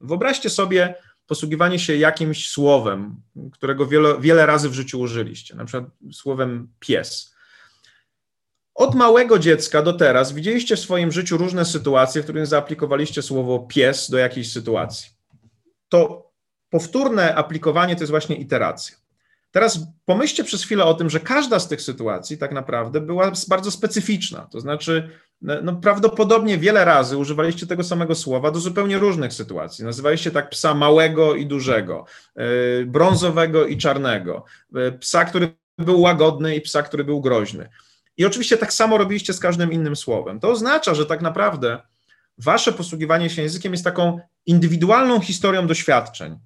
wyobraźcie 0.00 0.50
sobie 0.50 0.94
posługiwanie 1.26 1.78
się 1.78 1.96
jakimś 1.96 2.50
słowem, 2.50 3.16
którego 3.52 3.86
wiele, 3.86 4.20
wiele 4.20 4.46
razy 4.46 4.68
w 4.68 4.74
życiu 4.74 5.00
użyliście, 5.00 5.54
na 5.54 5.64
przykład 5.64 5.90
słowem 6.12 6.68
pies. 6.80 7.34
Od 8.74 8.94
małego 8.94 9.38
dziecka 9.38 9.82
do 9.82 9.92
teraz 9.92 10.32
widzieliście 10.32 10.76
w 10.76 10.80
swoim 10.80 11.12
życiu 11.12 11.36
różne 11.36 11.64
sytuacje, 11.64 12.22
w 12.22 12.24
których 12.24 12.46
zaaplikowaliście 12.46 13.22
słowo 13.22 13.58
pies 13.58 14.10
do 14.10 14.18
jakiejś 14.18 14.52
sytuacji. 14.52 15.10
To 15.88 16.30
powtórne 16.70 17.34
aplikowanie 17.34 17.96
to 17.96 18.02
jest 18.02 18.10
właśnie 18.10 18.36
iteracja. 18.36 18.96
Teraz 19.50 19.80
pomyślcie 20.04 20.44
przez 20.44 20.64
chwilę 20.64 20.84
o 20.84 20.94
tym, 20.94 21.10
że 21.10 21.20
każda 21.20 21.58
z 21.58 21.68
tych 21.68 21.82
sytuacji 21.82 22.38
tak 22.38 22.52
naprawdę 22.52 23.00
była 23.00 23.32
bardzo 23.48 23.70
specyficzna. 23.70 24.48
To 24.52 24.60
znaczy, 24.60 25.10
no, 25.42 25.54
no, 25.62 25.76
prawdopodobnie 25.76 26.58
wiele 26.58 26.84
razy 26.84 27.16
używaliście 27.16 27.66
tego 27.66 27.84
samego 27.84 28.14
słowa 28.14 28.50
do 28.50 28.60
zupełnie 28.60 28.98
różnych 28.98 29.32
sytuacji. 29.32 29.84
Nazywaliście 29.84 30.30
tak 30.30 30.50
psa 30.50 30.74
małego 30.74 31.34
i 31.34 31.46
dużego, 31.46 32.04
y, 32.80 32.86
brązowego 32.86 33.66
i 33.66 33.76
czarnego, 33.76 34.44
y, 34.76 34.92
psa, 34.92 35.24
który 35.24 35.54
był 35.78 36.00
łagodny 36.00 36.56
i 36.56 36.60
psa, 36.60 36.82
który 36.82 37.04
był 37.04 37.20
groźny. 37.20 37.68
I 38.16 38.24
oczywiście 38.24 38.56
tak 38.56 38.72
samo 38.72 38.98
robiliście 38.98 39.32
z 39.32 39.40
każdym 39.40 39.72
innym 39.72 39.96
słowem. 39.96 40.40
To 40.40 40.50
oznacza, 40.50 40.94
że 40.94 41.06
tak 41.06 41.22
naprawdę 41.22 41.78
wasze 42.38 42.72
posługiwanie 42.72 43.30
się 43.30 43.42
językiem 43.42 43.72
jest 43.72 43.84
taką 43.84 44.20
indywidualną 44.46 45.20
historią 45.20 45.66
doświadczeń, 45.66 46.38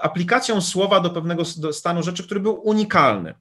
aplikacją 0.00 0.60
słowa 0.60 1.00
do 1.00 1.10
pewnego 1.10 1.44
stanu 1.72 2.02
rzeczy, 2.02 2.24
który 2.24 2.40
był 2.40 2.68
unikalny. 2.68 3.34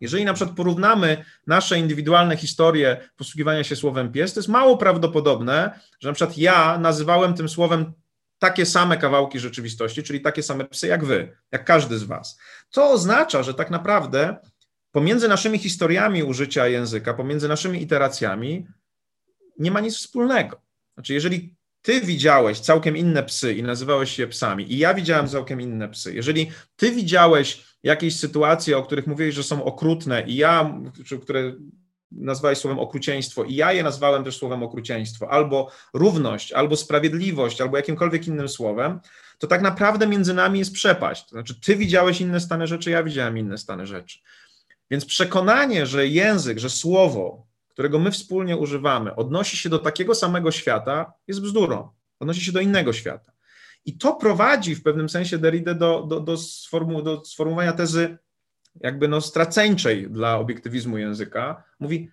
Jeżeli 0.00 0.24
na 0.24 0.34
przykład 0.34 0.56
porównamy 0.56 1.24
nasze 1.46 1.78
indywidualne 1.78 2.36
historie 2.36 3.10
posługiwania 3.16 3.64
się 3.64 3.76
słowem 3.76 4.12
pies, 4.12 4.34
to 4.34 4.40
jest 4.40 4.48
mało 4.48 4.76
prawdopodobne, 4.76 5.80
że 6.00 6.08
na 6.08 6.14
przykład 6.14 6.38
ja 6.38 6.78
nazywałem 6.78 7.34
tym 7.34 7.48
słowem 7.48 7.92
takie 8.38 8.66
same 8.66 8.96
kawałki 8.96 9.38
rzeczywistości, 9.38 10.02
czyli 10.02 10.20
takie 10.20 10.42
same 10.42 10.64
psy 10.64 10.86
jak 10.86 11.04
wy, 11.04 11.36
jak 11.52 11.64
każdy 11.64 11.98
z 11.98 12.02
was. 12.02 12.38
To 12.70 12.90
oznacza, 12.90 13.42
że 13.42 13.54
tak 13.54 13.70
naprawdę 13.70 14.36
pomiędzy 14.92 15.28
naszymi 15.28 15.58
historiami 15.58 16.22
użycia 16.22 16.68
języka, 16.68 17.14
pomiędzy 17.14 17.48
naszymi 17.48 17.82
iteracjami 17.82 18.66
nie 19.58 19.70
ma 19.70 19.80
nic 19.80 19.96
wspólnego. 19.96 20.60
Znaczy, 20.94 21.14
jeżeli 21.14 21.56
ty 21.82 22.00
widziałeś 22.00 22.60
całkiem 22.60 22.96
inne 22.96 23.22
psy 23.22 23.54
i 23.54 23.62
nazywałeś 23.62 24.18
je 24.18 24.26
psami, 24.26 24.72
i 24.72 24.78
ja 24.78 24.94
widziałem 24.94 25.28
całkiem 25.28 25.60
inne 25.60 25.88
psy, 25.88 26.14
jeżeli 26.14 26.50
ty 26.76 26.90
widziałeś 26.90 27.64
jakieś 27.82 28.16
sytuacje, 28.16 28.78
o 28.78 28.82
których 28.82 29.06
mówiłeś, 29.06 29.34
że 29.34 29.42
są 29.42 29.64
okrutne, 29.64 30.22
i 30.26 30.36
ja, 30.36 30.80
które 31.22 31.52
nazwałeś 32.12 32.58
słowem 32.58 32.78
okrucieństwo, 32.78 33.44
i 33.44 33.54
ja 33.54 33.72
je 33.72 33.82
nazwałem 33.82 34.24
też 34.24 34.36
słowem 34.36 34.62
okrucieństwo, 34.62 35.30
albo 35.30 35.70
równość, 35.94 36.52
albo 36.52 36.76
sprawiedliwość, 36.76 37.60
albo 37.60 37.76
jakimkolwiek 37.76 38.26
innym 38.26 38.48
słowem, 38.48 39.00
to 39.38 39.46
tak 39.46 39.62
naprawdę 39.62 40.06
między 40.06 40.34
nami 40.34 40.58
jest 40.58 40.72
przepaść. 40.72 41.24
To 41.24 41.30
znaczy, 41.30 41.60
ty 41.60 41.76
widziałeś 41.76 42.20
inne 42.20 42.40
stany 42.40 42.66
rzeczy, 42.66 42.90
ja 42.90 43.02
widziałem 43.02 43.38
inne 43.38 43.58
stany 43.58 43.86
rzeczy. 43.86 44.18
Więc 44.90 45.04
przekonanie, 45.04 45.86
że 45.86 46.06
język, 46.06 46.58
że 46.58 46.70
słowo, 46.70 47.46
którego 47.68 47.98
my 47.98 48.10
wspólnie 48.10 48.56
używamy, 48.56 49.14
odnosi 49.14 49.56
się 49.56 49.68
do 49.68 49.78
takiego 49.78 50.14
samego 50.14 50.50
świata, 50.50 51.12
jest 51.28 51.40
bzdurą. 51.40 51.88
Odnosi 52.20 52.44
się 52.44 52.52
do 52.52 52.60
innego 52.60 52.92
świata. 52.92 53.32
I 53.84 53.98
to 53.98 54.14
prowadzi 54.14 54.74
w 54.74 54.82
pewnym 54.82 55.08
sensie 55.08 55.38
Derrida 55.38 55.74
do, 55.74 56.02
do, 56.02 56.20
do, 56.20 56.36
sformu, 56.36 57.02
do 57.02 57.24
sformułowania 57.24 57.72
tezy 57.72 58.18
jakby 58.80 59.08
no 59.08 59.20
straceńczej 59.20 60.10
dla 60.10 60.38
obiektywizmu 60.38 60.98
języka. 60.98 61.62
Mówi, 61.80 62.10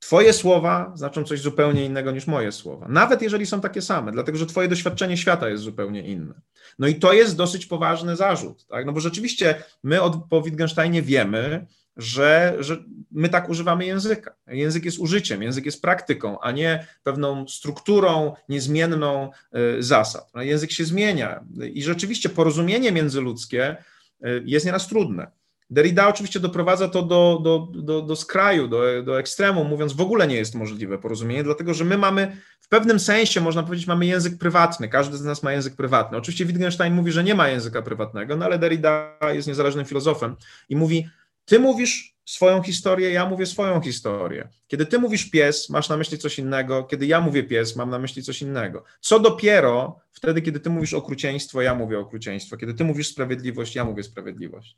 Twoje 0.00 0.32
słowa 0.32 0.92
znaczą 0.94 1.24
coś 1.24 1.40
zupełnie 1.40 1.84
innego 1.84 2.10
niż 2.10 2.26
moje 2.26 2.52
słowa, 2.52 2.88
nawet 2.88 3.22
jeżeli 3.22 3.46
są 3.46 3.60
takie 3.60 3.82
same, 3.82 4.12
dlatego 4.12 4.38
że 4.38 4.46
Twoje 4.46 4.68
doświadczenie 4.68 5.16
świata 5.16 5.48
jest 5.48 5.62
zupełnie 5.62 6.02
inne. 6.02 6.34
No 6.78 6.86
i 6.86 6.94
to 6.94 7.12
jest 7.12 7.36
dosyć 7.36 7.66
poważny 7.66 8.16
zarzut, 8.16 8.66
tak? 8.66 8.86
no 8.86 8.92
bo 8.92 9.00
rzeczywiście 9.00 9.62
my 9.82 10.02
od, 10.02 10.16
po 10.30 10.42
Wittgensteinie 10.42 11.02
wiemy, 11.02 11.66
że, 11.98 12.56
że 12.60 12.76
my 13.10 13.28
tak 13.28 13.48
używamy 13.48 13.86
języka. 13.86 14.34
Język 14.46 14.84
jest 14.84 14.98
użyciem, 14.98 15.42
język 15.42 15.66
jest 15.66 15.82
praktyką, 15.82 16.40
a 16.40 16.50
nie 16.52 16.86
pewną 17.02 17.48
strukturą 17.48 18.34
niezmienną 18.48 19.30
y, 19.78 19.82
zasad. 19.82 20.30
No, 20.34 20.42
język 20.42 20.72
się 20.72 20.84
zmienia 20.84 21.44
i 21.72 21.82
rzeczywiście 21.82 22.28
porozumienie 22.28 22.92
międzyludzkie 22.92 23.76
y, 24.24 24.42
jest 24.44 24.66
nieraz 24.66 24.88
trudne. 24.88 25.30
Derrida 25.70 26.08
oczywiście 26.08 26.40
doprowadza 26.40 26.88
to 26.88 27.02
do, 27.02 27.40
do, 27.42 27.68
do, 27.82 28.02
do 28.02 28.16
skraju, 28.16 28.68
do, 28.68 29.02
do 29.02 29.20
ekstremu, 29.20 29.64
mówiąc 29.64 29.92
w 29.92 30.00
ogóle 30.00 30.26
nie 30.26 30.36
jest 30.36 30.54
możliwe 30.54 30.98
porozumienie, 30.98 31.44
dlatego 31.44 31.74
że 31.74 31.84
my 31.84 31.98
mamy 31.98 32.36
w 32.60 32.68
pewnym 32.68 33.00
sensie, 33.00 33.40
można 33.40 33.62
powiedzieć, 33.62 33.86
mamy 33.86 34.06
język 34.06 34.38
prywatny, 34.38 34.88
każdy 34.88 35.16
z 35.16 35.24
nas 35.24 35.42
ma 35.42 35.52
język 35.52 35.76
prywatny. 35.76 36.18
Oczywiście 36.18 36.44
Wittgenstein 36.44 36.94
mówi, 36.94 37.12
że 37.12 37.24
nie 37.24 37.34
ma 37.34 37.48
języka 37.48 37.82
prywatnego, 37.82 38.36
no 38.36 38.44
ale 38.44 38.58
Derrida 38.58 39.18
jest 39.32 39.48
niezależnym 39.48 39.84
filozofem 39.84 40.36
i 40.68 40.76
mówi, 40.76 41.08
ty 41.48 41.58
mówisz 41.58 42.18
swoją 42.24 42.62
historię, 42.62 43.10
ja 43.10 43.26
mówię 43.26 43.46
swoją 43.46 43.80
historię. 43.80 44.48
Kiedy 44.66 44.86
ty 44.86 44.98
mówisz 44.98 45.30
pies, 45.30 45.70
masz 45.70 45.88
na 45.88 45.96
myśli 45.96 46.18
coś 46.18 46.38
innego, 46.38 46.84
kiedy 46.84 47.06
ja 47.06 47.20
mówię 47.20 47.42
pies, 47.42 47.76
mam 47.76 47.90
na 47.90 47.98
myśli 47.98 48.22
coś 48.22 48.42
innego. 48.42 48.84
Co 49.00 49.20
dopiero 49.20 50.00
wtedy, 50.12 50.42
kiedy 50.42 50.60
ty 50.60 50.70
mówisz 50.70 50.94
okrucieństwo, 50.94 51.62
ja 51.62 51.74
mówię 51.74 51.98
okrucieństwo, 51.98 52.56
kiedy 52.56 52.74
ty 52.74 52.84
mówisz 52.84 53.08
sprawiedliwość, 53.08 53.74
ja 53.74 53.84
mówię 53.84 54.02
sprawiedliwość. 54.02 54.76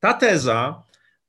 Ta 0.00 0.14
teza 0.14 0.82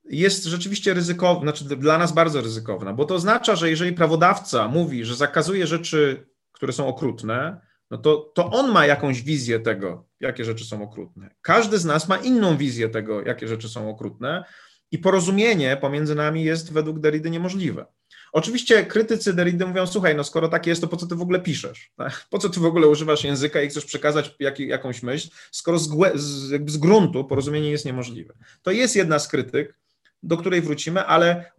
jest 0.04 0.43
rzeczywiście 0.43 0.93
ryzykowna, 0.93 1.41
znaczy 1.41 1.76
dla 1.76 1.97
nas 1.97 2.12
bardzo 2.12 2.41
ryzykowna, 2.41 2.93
bo 2.93 3.06
to 3.06 3.16
oznacza, 3.16 3.56
że 3.56 3.70
jeżeli 3.70 3.93
prawodawca 3.93 4.68
mówi, 4.68 5.06
że 5.06 5.16
zakazuje 5.16 5.68
rzeczy, 5.68 6.28
które 6.51 6.74
są 6.74 6.88
okrutne, 6.88 7.62
no 7.91 7.97
to, 7.97 8.18
to 8.18 8.51
on 8.51 8.72
ma 8.72 8.86
jakąś 8.86 9.22
wizję 9.22 9.60
tego, 9.60 10.06
jakie 10.24 10.45
rzeczy 10.45 10.65
są 10.65 10.84
okrutne. 10.84 11.30
Każdy 11.41 11.78
z 11.78 11.86
nas 11.86 12.09
ma 12.09 12.17
inną 12.17 12.57
wizję 12.57 12.89
tego, 12.89 13.21
jakie 13.21 13.47
rzeczy 13.47 13.69
są 13.69 13.89
okrutne, 13.89 14.43
i 14.91 14.97
porozumienie 14.97 15.78
pomiędzy 15.82 16.15
nami 16.15 16.43
jest 16.43 16.74
według 16.74 16.99
Derrida 16.99 17.30
niemożliwe. 17.30 17.86
Oczywiście 18.34 18.86
krytycy 18.86 19.34
Derrida 19.34 19.65
mówią, 19.65 19.88
słuchaj, 19.88 20.15
no 20.15 20.24
skoro 20.24 20.47
tak 20.47 20.67
jest, 20.67 20.82
to 20.82 20.88
po 20.88 20.97
co 20.97 21.07
ty 21.07 21.15
w 21.15 21.21
ogóle 21.21 21.39
piszesz? 21.39 21.91
Po 22.30 22.39
co 22.39 22.49
ty 22.49 22.59
w 22.59 22.65
ogóle 22.65 22.88
używasz 22.88 23.24
języka 23.24 23.61
i 23.61 23.67
chcesz 23.67 23.86
przekazać 23.86 24.36
jak, 24.39 24.59
jakąś 24.59 25.03
myśl, 25.03 25.30
skoro 25.51 25.80
z, 25.80 25.89
z, 26.15 26.71
z 26.71 26.78
gruntu 26.78 27.26
porozumienie 27.26 27.71
jest 27.71 27.86
niemożliwe. 27.86 28.34
To 28.61 28.71
jest 28.71 28.95
jedna 28.95 29.19
z 29.19 29.28
krytyk, 29.28 29.76
do 30.24 30.38
której 30.38 30.61
wrócimy, 30.61 31.05
ale 31.05 31.51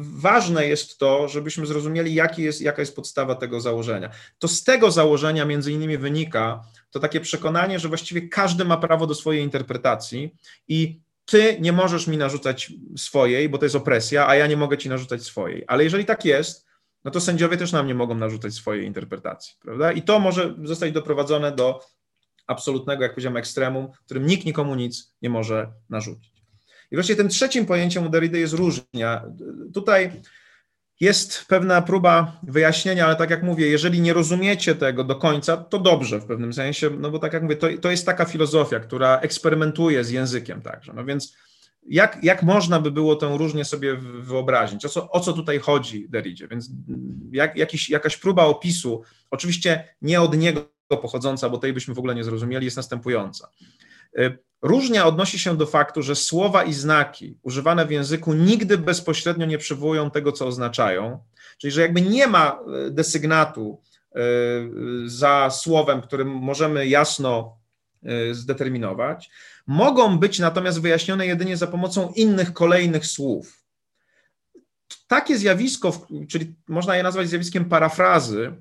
ważne 0.00 0.66
jest 0.66 0.98
to, 0.98 1.28
żebyśmy 1.28 1.66
zrozumieli, 1.66 2.14
jaki 2.14 2.42
jest, 2.42 2.60
jaka 2.60 2.82
jest 2.82 2.96
podstawa 2.96 3.34
tego 3.34 3.60
założenia. 3.60 4.10
To 4.38 4.48
z 4.48 4.64
tego 4.64 4.90
założenia 4.90 5.44
między 5.44 5.72
innymi 5.72 5.98
wynika 5.98 6.64
to 6.90 7.00
takie 7.00 7.20
przekonanie, 7.20 7.78
że 7.78 7.88
właściwie 7.88 8.28
każdy 8.28 8.64
ma 8.64 8.76
prawo 8.76 9.06
do 9.06 9.14
swojej 9.14 9.42
interpretacji 9.42 10.34
i 10.68 11.00
ty 11.24 11.56
nie 11.60 11.72
możesz 11.72 12.06
mi 12.06 12.16
narzucać 12.16 12.72
swojej, 12.96 13.48
bo 13.48 13.58
to 13.58 13.64
jest 13.64 13.76
opresja, 13.76 14.28
a 14.28 14.34
ja 14.34 14.46
nie 14.46 14.56
mogę 14.56 14.78
ci 14.78 14.88
narzucać 14.88 15.22
swojej. 15.22 15.64
Ale 15.66 15.84
jeżeli 15.84 16.04
tak 16.04 16.24
jest, 16.24 16.66
no 17.04 17.10
to 17.10 17.20
sędziowie 17.20 17.56
też 17.56 17.72
nam 17.72 17.86
nie 17.86 17.94
mogą 17.94 18.14
narzucać 18.14 18.54
swojej 18.54 18.86
interpretacji, 18.86 19.54
prawda? 19.60 19.92
I 19.92 20.02
to 20.02 20.18
może 20.18 20.54
zostać 20.64 20.92
doprowadzone 20.92 21.52
do 21.52 21.80
absolutnego, 22.46 23.02
jak 23.02 23.12
powiedziałem, 23.12 23.36
ekstremum, 23.36 23.88
którym 24.04 24.26
nikt 24.26 24.44
nikomu 24.44 24.74
nic 24.74 25.14
nie 25.22 25.30
może 25.30 25.72
narzucić. 25.88 26.37
I 26.90 26.96
właśnie 26.96 27.16
tym 27.16 27.28
trzecim 27.28 27.66
pojęciem 27.66 28.06
u 28.06 28.08
Derrida 28.08 28.38
jest 28.38 28.54
różnia. 28.54 29.24
Tutaj 29.74 30.12
jest 31.00 31.44
pewna 31.48 31.82
próba 31.82 32.40
wyjaśnienia, 32.42 33.06
ale 33.06 33.16
tak 33.16 33.30
jak 33.30 33.42
mówię, 33.42 33.68
jeżeli 33.68 34.00
nie 34.00 34.12
rozumiecie 34.12 34.74
tego 34.74 35.04
do 35.04 35.16
końca, 35.16 35.56
to 35.56 35.78
dobrze 35.78 36.18
w 36.20 36.26
pewnym 36.26 36.52
sensie, 36.52 36.90
no 36.90 37.10
bo 37.10 37.18
tak 37.18 37.32
jak 37.32 37.42
mówię, 37.42 37.56
to, 37.56 37.66
to 37.80 37.90
jest 37.90 38.06
taka 38.06 38.24
filozofia, 38.24 38.80
która 38.80 39.18
eksperymentuje 39.18 40.04
z 40.04 40.10
językiem 40.10 40.62
także. 40.62 40.92
No 40.92 41.04
więc 41.04 41.36
jak, 41.88 42.18
jak 42.22 42.42
można 42.42 42.80
by 42.80 42.90
było 42.90 43.16
tę 43.16 43.34
różnię 43.36 43.64
sobie 43.64 43.96
wyobrazić? 44.20 44.84
O 44.84 44.88
co, 44.88 45.10
o 45.10 45.20
co 45.20 45.32
tutaj 45.32 45.58
chodzi 45.58 46.08
Derridzie? 46.08 46.48
Więc 46.48 46.70
jak, 47.32 47.56
jakiś, 47.56 47.90
jakaś 47.90 48.16
próba 48.16 48.44
opisu, 48.44 49.02
oczywiście 49.30 49.94
nie 50.02 50.20
od 50.20 50.36
niego 50.36 50.70
pochodząca, 50.88 51.48
bo 51.48 51.58
tej 51.58 51.72
byśmy 51.72 51.94
w 51.94 51.98
ogóle 51.98 52.14
nie 52.14 52.24
zrozumieli, 52.24 52.64
jest 52.64 52.76
następująca. 52.76 53.48
Y, 54.18 54.38
różnia 54.62 55.06
odnosi 55.06 55.38
się 55.38 55.56
do 55.56 55.66
faktu, 55.66 56.02
że 56.02 56.16
słowa 56.16 56.64
i 56.64 56.72
znaki 56.72 57.38
używane 57.42 57.86
w 57.86 57.90
języku 57.90 58.34
nigdy 58.34 58.78
bezpośrednio 58.78 59.46
nie 59.46 59.58
przywołują 59.58 60.10
tego, 60.10 60.32
co 60.32 60.46
oznaczają, 60.46 61.18
czyli 61.58 61.70
że 61.70 61.80
jakby 61.80 62.00
nie 62.00 62.26
ma 62.26 62.60
y, 62.86 62.90
desygnatu 62.90 63.82
y, 64.16 64.20
za 65.06 65.50
słowem, 65.50 66.02
którym 66.02 66.28
możemy 66.28 66.86
jasno 66.86 67.58
zdeterminować, 68.32 69.30
mogą 69.66 70.18
być 70.18 70.38
natomiast 70.38 70.80
wyjaśnione 70.80 71.26
jedynie 71.26 71.56
za 71.56 71.66
pomocą 71.66 72.12
innych 72.16 72.52
kolejnych 72.52 73.06
słów. 73.06 73.64
Takie 75.06 75.38
zjawisko, 75.38 76.06
czyli 76.28 76.54
można 76.68 76.96
je 76.96 77.02
nazwać 77.02 77.28
zjawiskiem 77.28 77.64
parafrazy, 77.64 78.52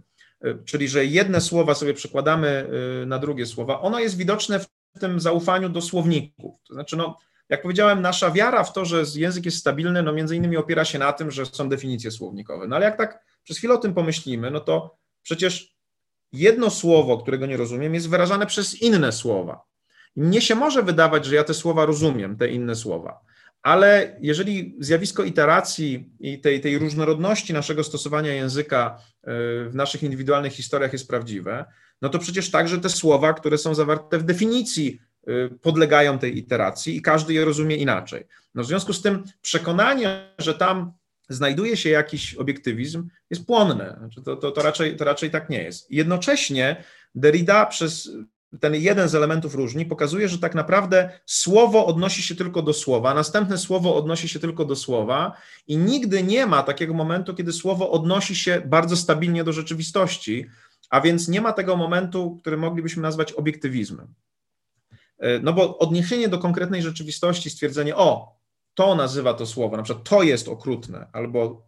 czyli 0.65 0.87
że 0.87 1.05
jedne 1.05 1.41
słowa 1.41 1.75
sobie 1.75 1.93
przekładamy 1.93 2.69
na 3.05 3.19
drugie 3.19 3.45
słowa, 3.45 3.81
ono 3.81 3.99
jest 3.99 4.17
widoczne 4.17 4.59
w 4.59 4.67
tym 4.99 5.19
zaufaniu 5.19 5.69
do 5.69 5.81
słowników. 5.81 6.55
To 6.67 6.73
znaczy, 6.73 6.97
no, 6.97 7.17
jak 7.49 7.61
powiedziałem, 7.61 8.01
nasza 8.01 8.31
wiara 8.31 8.63
w 8.63 8.73
to, 8.73 8.85
że 8.85 9.03
język 9.15 9.45
jest 9.45 9.57
stabilny, 9.57 10.03
no 10.03 10.13
między 10.13 10.35
innymi 10.35 10.57
opiera 10.57 10.85
się 10.85 10.99
na 10.99 11.13
tym, 11.13 11.31
że 11.31 11.45
są 11.45 11.69
definicje 11.69 12.11
słownikowe. 12.11 12.67
No 12.67 12.75
ale 12.75 12.85
jak 12.85 12.97
tak 12.97 13.25
przez 13.43 13.57
chwilę 13.57 13.73
o 13.73 13.77
tym 13.77 13.93
pomyślimy, 13.93 14.51
no 14.51 14.59
to 14.59 14.97
przecież 15.23 15.77
jedno 16.31 16.69
słowo, 16.69 17.17
którego 17.17 17.45
nie 17.45 17.57
rozumiem, 17.57 17.93
jest 17.93 18.09
wyrażane 18.09 18.45
przez 18.45 18.81
inne 18.81 19.11
słowa. 19.11 19.61
I 20.15 20.21
mnie 20.21 20.41
się 20.41 20.55
może 20.55 20.83
wydawać, 20.83 21.25
że 21.25 21.35
ja 21.35 21.43
te 21.43 21.53
słowa 21.53 21.85
rozumiem, 21.85 22.37
te 22.37 22.49
inne 22.49 22.75
słowa. 22.75 23.19
Ale 23.61 24.17
jeżeli 24.21 24.75
zjawisko 24.79 25.23
iteracji 25.23 26.09
i 26.19 26.41
tej, 26.41 26.61
tej 26.61 26.77
różnorodności 26.77 27.53
naszego 27.53 27.83
stosowania 27.83 28.33
języka 28.33 28.97
e, 29.23 29.31
w 29.69 29.71
naszych 29.73 30.03
indywidualnych 30.03 30.53
historiach 30.53 30.93
jest 30.93 31.07
prawdziwe, 31.07 31.65
no 32.01 32.09
to 32.09 32.19
przecież 32.19 32.51
także 32.51 32.77
te 32.77 32.89
słowa, 32.89 33.33
które 33.33 33.57
są 33.57 33.75
zawarte 33.75 34.17
w 34.17 34.23
definicji 34.23 35.01
podlegają 35.61 36.19
tej 36.19 36.37
iteracji 36.37 36.97
i 36.97 37.01
każdy 37.01 37.33
je 37.33 37.45
rozumie 37.45 37.75
inaczej. 37.75 38.27
No 38.55 38.63
w 38.63 38.67
związku 38.67 38.93
z 38.93 39.01
tym 39.01 39.23
przekonanie, 39.41 40.33
że 40.37 40.53
tam 40.53 40.91
znajduje 41.29 41.77
się 41.77 41.89
jakiś 41.89 42.35
obiektywizm, 42.35 43.07
jest 43.29 43.45
płonne. 43.45 43.95
Znaczy 43.99 44.21
to, 44.21 44.35
to, 44.35 44.51
to, 44.51 44.61
raczej, 44.61 44.95
to 44.95 45.05
raczej 45.05 45.31
tak 45.31 45.49
nie 45.49 45.63
jest. 45.63 45.91
Jednocześnie 45.91 46.83
Derrida 47.15 47.65
przez 47.65 48.11
ten 48.59 48.75
jeden 48.75 49.09
z 49.09 49.15
elementów 49.15 49.55
różni 49.55 49.85
pokazuje, 49.85 50.29
że 50.29 50.39
tak 50.39 50.55
naprawdę 50.55 51.09
słowo 51.25 51.85
odnosi 51.85 52.21
się 52.21 52.35
tylko 52.35 52.61
do 52.61 52.73
słowa, 52.73 53.13
następne 53.13 53.57
słowo 53.57 53.95
odnosi 53.95 54.29
się 54.29 54.39
tylko 54.39 54.65
do 54.65 54.75
słowa 54.75 55.31
i 55.67 55.77
nigdy 55.77 56.23
nie 56.23 56.45
ma 56.45 56.63
takiego 56.63 56.93
momentu, 56.93 57.35
kiedy 57.35 57.53
słowo 57.53 57.91
odnosi 57.91 58.35
się 58.35 58.61
bardzo 58.65 58.97
stabilnie 58.97 59.43
do 59.43 59.53
rzeczywistości, 59.53 60.45
a 60.89 61.01
więc 61.01 61.27
nie 61.27 61.41
ma 61.41 61.53
tego 61.53 61.75
momentu, 61.75 62.37
który 62.41 62.57
moglibyśmy 62.57 63.01
nazwać 63.01 63.33
obiektywizmem. 63.33 64.13
E, 65.19 65.39
no 65.39 65.53
bo 65.53 65.77
odniesienie 65.77 66.29
do 66.29 66.37
konkretnej 66.37 66.81
rzeczywistości, 66.81 67.49
stwierdzenie, 67.49 67.95
o, 67.95 68.37
to 68.73 68.95
nazywa 68.95 69.33
to 69.33 69.45
słowo, 69.45 69.77
na 69.77 69.83
przykład 69.83 70.09
to 70.09 70.23
jest 70.23 70.47
okrutne, 70.47 71.07
albo 71.13 71.67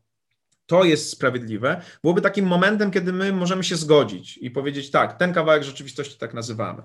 to 0.66 0.84
jest 0.84 1.10
sprawiedliwe, 1.10 1.82
byłoby 2.04 2.22
takim 2.22 2.46
momentem, 2.46 2.92
kiedy 2.92 3.14
my 3.14 3.32
możemy 3.32 3.64
się 3.64 3.76
zgodzić 3.76 4.38
i 4.38 4.52
powiedzieć, 4.52 4.92
tak, 4.92 5.18
ten 5.18 5.34
kawałek 5.34 5.64
rzeczywistości 5.64 6.18
tak 6.18 6.34
nazywamy. 6.34 6.84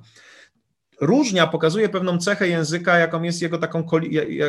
Różnia 1.00 1.46
pokazuje 1.46 1.88
pewną 1.88 2.18
cechę 2.18 2.48
języka, 2.48 2.98
jaką 2.98 3.22
jest 3.22 3.42
jego 3.42 3.58
taką, 3.58 3.86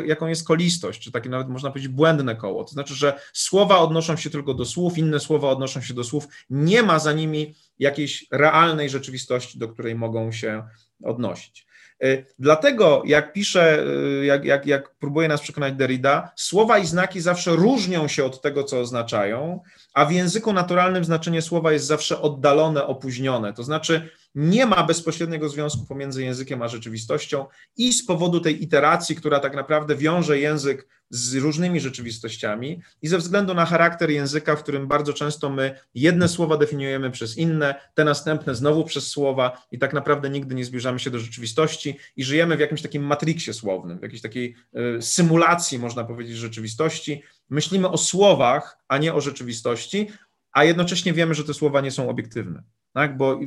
jaką 0.05 0.27
jest 0.27 0.47
kolistość, 0.47 1.01
czy 1.01 1.11
takie 1.11 1.29
nawet 1.29 1.49
można 1.49 1.69
powiedzieć 1.69 1.91
błędne 1.91 2.35
koło. 2.35 2.63
To 2.63 2.71
znaczy, 2.71 2.95
że 2.95 3.19
słowa 3.33 3.77
odnoszą 3.77 4.15
się 4.15 4.29
tylko 4.29 4.53
do 4.53 4.65
słów, 4.65 4.97
inne 4.97 5.19
słowa 5.19 5.49
odnoszą 5.49 5.81
się 5.81 5.93
do 5.93 6.03
słów, 6.03 6.27
nie 6.49 6.83
ma 6.83 6.99
za 6.99 7.13
nimi 7.13 7.55
jakiejś 7.79 8.25
realnej 8.31 8.89
rzeczywistości, 8.89 9.59
do 9.59 9.67
której 9.67 9.95
mogą 9.95 10.31
się 10.31 10.63
odnosić. 11.03 11.65
Y, 12.03 12.25
dlatego, 12.39 13.03
jak 13.05 13.33
pisze, 13.33 13.83
y, 14.21 14.25
jak, 14.25 14.45
jak, 14.45 14.65
jak 14.65 14.95
próbuje 14.95 15.27
nas 15.27 15.41
przekonać 15.41 15.73
Derrida, 15.73 16.31
słowa 16.35 16.77
i 16.77 16.85
znaki 16.85 17.21
zawsze 17.21 17.51
różnią 17.51 18.07
się 18.07 18.25
od 18.25 18.41
tego, 18.41 18.63
co 18.63 18.79
oznaczają, 18.79 19.59
a 19.93 20.05
w 20.05 20.11
języku 20.11 20.53
naturalnym 20.53 21.03
znaczenie 21.05 21.41
słowa 21.41 21.71
jest 21.71 21.85
zawsze 21.85 22.21
oddalone, 22.21 22.85
opóźnione. 22.87 23.53
To 23.53 23.63
znaczy, 23.63 24.09
nie 24.35 24.65
ma 24.65 24.83
bezpośredniego 24.83 25.49
związku 25.49 25.85
pomiędzy 25.85 26.23
językiem 26.23 26.61
a 26.61 26.67
rzeczywistością 26.67 27.45
i 27.77 27.93
z 27.93 28.05
powodu 28.05 28.39
tej 28.39 28.63
iteracji, 28.63 29.15
która 29.15 29.39
tak 29.39 29.55
naprawdę 29.55 29.95
wiąże 29.95 30.39
język 30.39 30.87
z 31.09 31.35
różnymi 31.35 31.79
rzeczywistościami 31.79 32.81
i 33.01 33.07
ze 33.07 33.17
względu 33.17 33.53
na 33.53 33.65
charakter 33.65 34.09
języka, 34.09 34.55
w 34.55 34.63
którym 34.63 34.87
bardzo 34.87 35.13
często 35.13 35.49
my 35.49 35.79
jedne 35.93 36.27
słowa 36.27 36.57
definiujemy 36.57 37.11
przez 37.11 37.37
inne, 37.37 37.75
te 37.93 38.03
następne 38.03 38.55
znowu 38.55 38.83
przez 38.83 39.07
słowa 39.07 39.65
i 39.71 39.79
tak 39.79 39.93
naprawdę 39.93 40.29
nigdy 40.29 40.55
nie 40.55 40.65
zbliżamy 40.65 40.99
się 40.99 41.09
do 41.09 41.19
rzeczywistości 41.19 41.97
i 42.15 42.23
żyjemy 42.23 42.57
w 42.57 42.59
jakimś 42.59 42.81
takim 42.81 43.03
matriksie 43.03 43.53
słownym, 43.53 43.99
w 43.99 44.01
jakiejś 44.01 44.21
takiej 44.21 44.55
y, 44.97 45.01
symulacji, 45.01 45.79
można 45.79 46.03
powiedzieć, 46.03 46.37
rzeczywistości. 46.37 47.23
Myślimy 47.49 47.89
o 47.89 47.97
słowach, 47.97 48.77
a 48.87 48.97
nie 48.97 49.13
o 49.13 49.21
rzeczywistości, 49.21 50.07
a 50.51 50.63
jednocześnie 50.63 51.13
wiemy, 51.13 51.33
że 51.33 51.43
te 51.43 51.53
słowa 51.53 51.81
nie 51.81 51.91
są 51.91 52.09
obiektywne 52.09 52.63
tak? 52.95 53.17
bo 53.17 53.39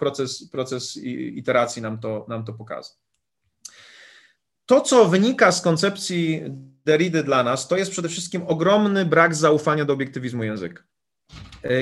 proces, 0.00 0.48
proces 0.48 0.96
iteracji 1.36 1.82
nam 1.82 1.98
to, 1.98 2.26
nam 2.28 2.44
to 2.44 2.52
pokazał. 2.52 2.96
To, 4.66 4.80
co 4.80 5.08
wynika 5.08 5.52
z 5.52 5.62
koncepcji 5.62 6.42
Derrida 6.84 7.22
dla 7.22 7.42
nas, 7.42 7.68
to 7.68 7.76
jest 7.76 7.90
przede 7.90 8.08
wszystkim 8.08 8.42
ogromny 8.46 9.04
brak 9.04 9.34
zaufania 9.34 9.84
do 9.84 9.92
obiektywizmu 9.92 10.44
języka. 10.44 10.82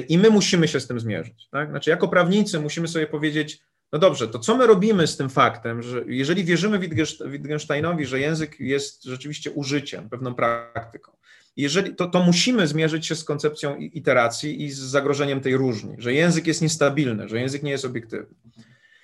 I 0.09 0.19
my 0.19 0.31
musimy 0.31 0.69
się 0.69 0.81
z 0.81 0.87
tym 0.87 1.01
zmierzyć. 1.01 1.49
Tak? 1.51 1.71
Znaczy, 1.71 1.91
jako 1.91 2.09
prawnicy 2.09 2.61
musimy 2.61 2.89
sobie 2.89 3.07
powiedzieć, 3.07 3.61
no 3.93 3.99
dobrze, 3.99 4.29
to 4.29 4.39
co 4.39 4.57
my 4.57 4.67
robimy 4.67 5.07
z 5.07 5.17
tym 5.17 5.29
faktem, 5.29 5.83
że 5.83 6.05
jeżeli 6.07 6.45
wierzymy 6.45 6.79
Wittgensteinowi, 7.27 8.07
że 8.07 8.21
język 8.21 8.61
jest 8.61 9.05
rzeczywiście 9.05 9.51
użyciem, 9.51 10.09
pewną 10.09 10.35
praktyką, 10.35 11.13
jeżeli, 11.59 11.95
to, 11.95 12.07
to 12.07 12.23
musimy 12.23 12.67
zmierzyć 12.67 13.07
się 13.07 13.17
z 13.17 13.25
koncepcją 13.25 13.77
iteracji 13.77 14.65
i 14.65 14.71
z 14.71 14.79
zagrożeniem 14.79 15.41
tej 15.41 15.57
różni, 15.57 15.95
że 15.99 16.13
język 16.13 16.47
jest 16.47 16.63
niestabilny, 16.63 17.29
że 17.29 17.41
język 17.41 17.63
nie 17.63 17.71
jest 17.71 17.85
obiektywny. 17.85 18.35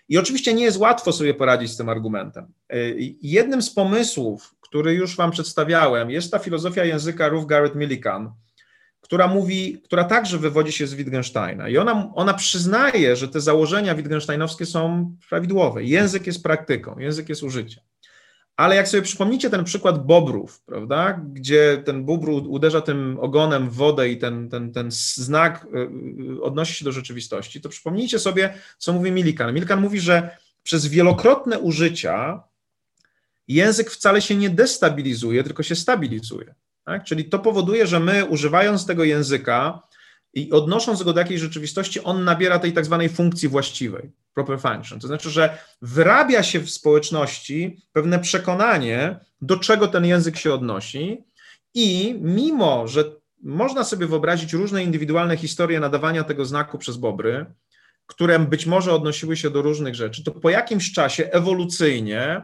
I 0.09 0.19
oczywiście 0.19 0.55
nie 0.55 0.65
jest 0.65 0.77
łatwo 0.77 1.13
sobie 1.13 1.35
poradzić 1.35 1.71
z 1.71 1.77
tym 1.77 1.89
argumentem. 1.89 2.47
Y, 2.75 3.15
jednym 3.23 3.63
z 3.63 3.71
pomysłów, 3.71 4.55
który 4.61 4.95
już 4.95 5.17
Wam 5.17 5.31
przedstawiałem, 5.31 6.11
jest 6.11 6.33
ta 6.33 6.39
filozofia 6.39 6.85
języka 6.85 7.29
Ruth 7.29 7.47
Garrett 7.47 7.75
Millikan, 7.75 8.33
która 9.01 9.29
mówi, 9.29 9.81
która 9.85 10.05
także 10.05 10.39
wywodzi 10.39 10.73
się 10.73 10.87
z 10.87 10.95
Wittgensteina. 10.95 11.69
I 11.69 11.79
ona, 11.79 12.13
ona 12.15 12.35
przyznaje, 12.35 13.17
że 13.17 13.29
te 13.29 13.41
założenia 13.41 13.95
wittgensteinowskie 13.95 14.67
są 14.67 15.13
prawidłowe. 15.29 15.85
Język 15.85 16.27
jest 16.27 16.43
praktyką, 16.43 16.99
język 16.99 17.29
jest 17.29 17.43
użyciem. 17.43 17.85
Ale 18.57 18.77
jak 18.77 18.89
sobie 18.89 19.03
przypomnicie 19.03 19.51
ten 19.51 19.65
przykład 19.65 20.07
bobrów, 20.07 20.63
prawda, 20.67 21.21
gdzie 21.33 21.83
ten 21.85 22.05
bóbr 22.05 22.31
uderza 22.31 22.81
tym 22.81 23.19
ogonem 23.21 23.71
w 23.71 23.75
wodę 23.75 24.09
i 24.09 24.19
ten, 24.19 24.49
ten, 24.49 24.73
ten 24.73 24.91
znak 24.91 25.67
y, 25.75 25.79
y, 26.39 26.43
odnosi 26.43 26.75
się 26.75 26.85
do 26.85 26.93
rzeczywistości, 26.93 27.61
to 27.61 27.69
przypomnijcie 27.69 28.19
sobie, 28.19 28.55
co 28.79 28.93
mówi 28.93 29.13
Milikan. 29.13 29.55
Milikan 29.55 29.81
mówi, 29.81 30.01
że 30.01 30.37
przez 30.63 30.87
wielokrotne 30.87 31.59
użycia 31.59 32.43
język 33.49 33.91
wcale 33.91 34.23
się 34.23 34.37
nie 34.37 34.51
destabilizuje, 34.51 35.45
tylko 35.45 35.63
się 35.63 35.77
stabilizuje. 35.77 36.55
Tak? 36.85 37.05
Czyli 37.05 37.25
to 37.25 37.39
powoduje, 37.39 37.87
że 37.87 38.01
my 38.01 38.25
używając 38.25 38.87
tego 38.87 39.05
języka 39.05 39.83
i 40.35 40.51
odnosząc 40.51 41.03
go 41.03 41.13
do 41.13 41.21
jakiejś 41.21 41.41
rzeczywistości, 41.41 42.01
on 42.01 42.25
nabiera 42.25 42.59
tej 42.59 42.73
tak 42.73 42.85
zwanej 42.85 43.09
funkcji 43.09 43.49
właściwej, 43.49 44.11
proper 44.35 44.61
function. 44.61 45.01
To 45.01 45.07
znaczy, 45.07 45.31
że 45.31 45.59
wyrabia 45.83 46.43
się 46.43 46.61
w 46.61 46.71
społeczności 46.71 47.83
pewne 47.93 48.19
przekonanie, 48.19 49.21
do 49.41 49.57
czego 49.57 49.89
ten 49.89 50.05
język 50.05 50.37
się 50.37 50.55
odnosi, 50.55 51.25
i 51.75 52.19
mimo, 52.21 52.89
że 52.89 53.05
można 53.43 53.85
sobie 53.85 54.07
wyobrazić 54.07 54.53
różne 54.53 54.85
indywidualne 54.85 55.37
historie 55.37 55.81
nadawania 55.81 56.25
tego 56.25 56.45
znaku 56.45 56.79
przez 56.79 56.97
bobry, 56.97 57.47
które 58.07 58.39
być 58.39 58.67
może 58.67 58.93
odnosiły 58.93 59.37
się 59.37 59.51
do 59.51 59.63
różnych 59.63 59.95
rzeczy, 59.95 60.25
to 60.25 60.31
po 60.31 60.51
jakimś 60.51 60.93
czasie 60.93 61.29
ewolucyjnie 61.33 62.43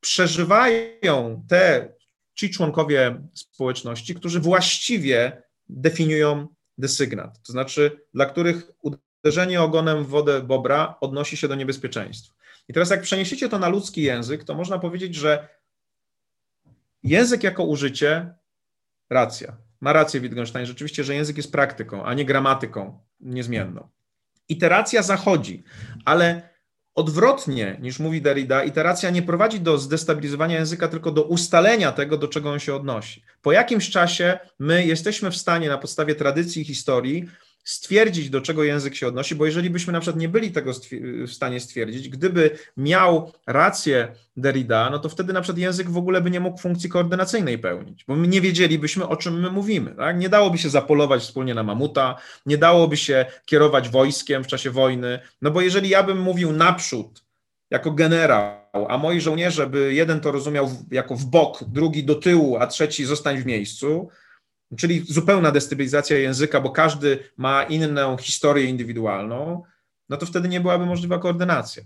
przeżywają 0.00 1.44
te 1.48 1.92
ci 2.34 2.50
członkowie 2.50 3.22
społeczności, 3.34 4.14
którzy 4.14 4.40
właściwie 4.40 5.42
definiują 5.68 6.48
desygnat, 6.78 7.42
to 7.42 7.52
znaczy 7.52 8.00
dla 8.14 8.26
których 8.26 8.70
uderzenie 9.24 9.62
ogonem 9.62 10.04
w 10.04 10.08
wodę 10.08 10.42
bobra 10.42 10.94
odnosi 11.00 11.36
się 11.36 11.48
do 11.48 11.54
niebezpieczeństw. 11.54 12.34
I 12.68 12.72
teraz 12.72 12.90
jak 12.90 13.02
przeniesiecie 13.02 13.48
to 13.48 13.58
na 13.58 13.68
ludzki 13.68 14.02
język, 14.02 14.44
to 14.44 14.54
można 14.54 14.78
powiedzieć, 14.78 15.14
że 15.14 15.48
język 17.02 17.42
jako 17.42 17.64
użycie, 17.64 18.34
racja, 19.10 19.56
ma 19.80 19.92
rację 19.92 20.20
Wittgenstein, 20.20 20.66
rzeczywiście, 20.66 21.04
że 21.04 21.14
język 21.14 21.36
jest 21.36 21.52
praktyką, 21.52 22.04
a 22.04 22.14
nie 22.14 22.24
gramatyką 22.24 23.00
niezmienną. 23.20 23.88
Iteracja 24.48 25.02
zachodzi, 25.02 25.64
ale 26.04 26.48
Odwrotnie 26.98 27.78
niż 27.80 27.98
mówi 27.98 28.22
Derrida, 28.22 28.64
iteracja 28.64 29.10
nie 29.10 29.22
prowadzi 29.22 29.60
do 29.60 29.78
zdestabilizowania 29.78 30.58
języka, 30.58 30.88
tylko 30.88 31.10
do 31.10 31.22
ustalenia 31.22 31.92
tego, 31.92 32.16
do 32.18 32.28
czego 32.28 32.50
on 32.50 32.58
się 32.58 32.74
odnosi. 32.74 33.22
Po 33.42 33.52
jakimś 33.52 33.90
czasie 33.90 34.38
my 34.58 34.86
jesteśmy 34.86 35.30
w 35.30 35.36
stanie 35.36 35.68
na 35.68 35.78
podstawie 35.78 36.14
tradycji 36.14 36.62
i 36.62 36.64
historii 36.64 37.28
stwierdzić, 37.68 38.30
do 38.30 38.40
czego 38.40 38.64
język 38.64 38.94
się 38.94 39.06
odnosi, 39.06 39.34
bo 39.34 39.46
jeżeli 39.46 39.70
byśmy 39.70 39.92
na 39.92 40.00
przykład 40.00 40.20
nie 40.20 40.28
byli 40.28 40.52
tego 40.52 40.72
w 41.26 41.32
stanie 41.32 41.60
stwierdzić, 41.60 42.08
gdyby 42.08 42.50
miał 42.76 43.32
rację 43.46 44.08
Derrida, 44.36 44.90
no 44.90 44.98
to 44.98 45.08
wtedy 45.08 45.32
na 45.32 45.40
przykład 45.40 45.58
język 45.58 45.90
w 45.90 45.96
ogóle 45.96 46.20
by 46.20 46.30
nie 46.30 46.40
mógł 46.40 46.58
funkcji 46.58 46.90
koordynacyjnej 46.90 47.58
pełnić, 47.58 48.04
bo 48.04 48.16
my 48.16 48.28
nie 48.28 48.40
wiedzielibyśmy, 48.40 49.08
o 49.08 49.16
czym 49.16 49.40
my 49.40 49.50
mówimy. 49.50 49.94
Tak? 49.94 50.18
Nie 50.18 50.28
dałoby 50.28 50.58
się 50.58 50.68
zapolować 50.68 51.22
wspólnie 51.22 51.54
na 51.54 51.62
mamuta, 51.62 52.16
nie 52.46 52.58
dałoby 52.58 52.96
się 52.96 53.26
kierować 53.44 53.88
wojskiem 53.88 54.44
w 54.44 54.46
czasie 54.46 54.70
wojny, 54.70 55.20
no 55.42 55.50
bo 55.50 55.60
jeżeli 55.60 55.88
ja 55.88 56.02
bym 56.02 56.20
mówił 56.20 56.52
naprzód, 56.52 57.24
jako 57.70 57.90
generał, 57.90 58.86
a 58.88 58.98
moi 58.98 59.20
żołnierze 59.20 59.66
by 59.66 59.94
jeden 59.94 60.20
to 60.20 60.32
rozumiał 60.32 60.70
jako 60.90 61.16
w 61.16 61.24
bok, 61.24 61.64
drugi 61.64 62.04
do 62.04 62.14
tyłu, 62.14 62.56
a 62.56 62.66
trzeci 62.66 63.04
zostań 63.04 63.38
w 63.38 63.46
miejscu, 63.46 64.08
czyli 64.76 65.04
zupełna 65.08 65.50
destabilizacja 65.50 66.18
języka, 66.18 66.60
bo 66.60 66.70
każdy 66.70 67.18
ma 67.36 67.62
inną 67.62 68.16
historię 68.16 68.64
indywidualną, 68.64 69.62
no 70.08 70.16
to 70.16 70.26
wtedy 70.26 70.48
nie 70.48 70.60
byłaby 70.60 70.86
możliwa 70.86 71.18
koordynacja. 71.18 71.82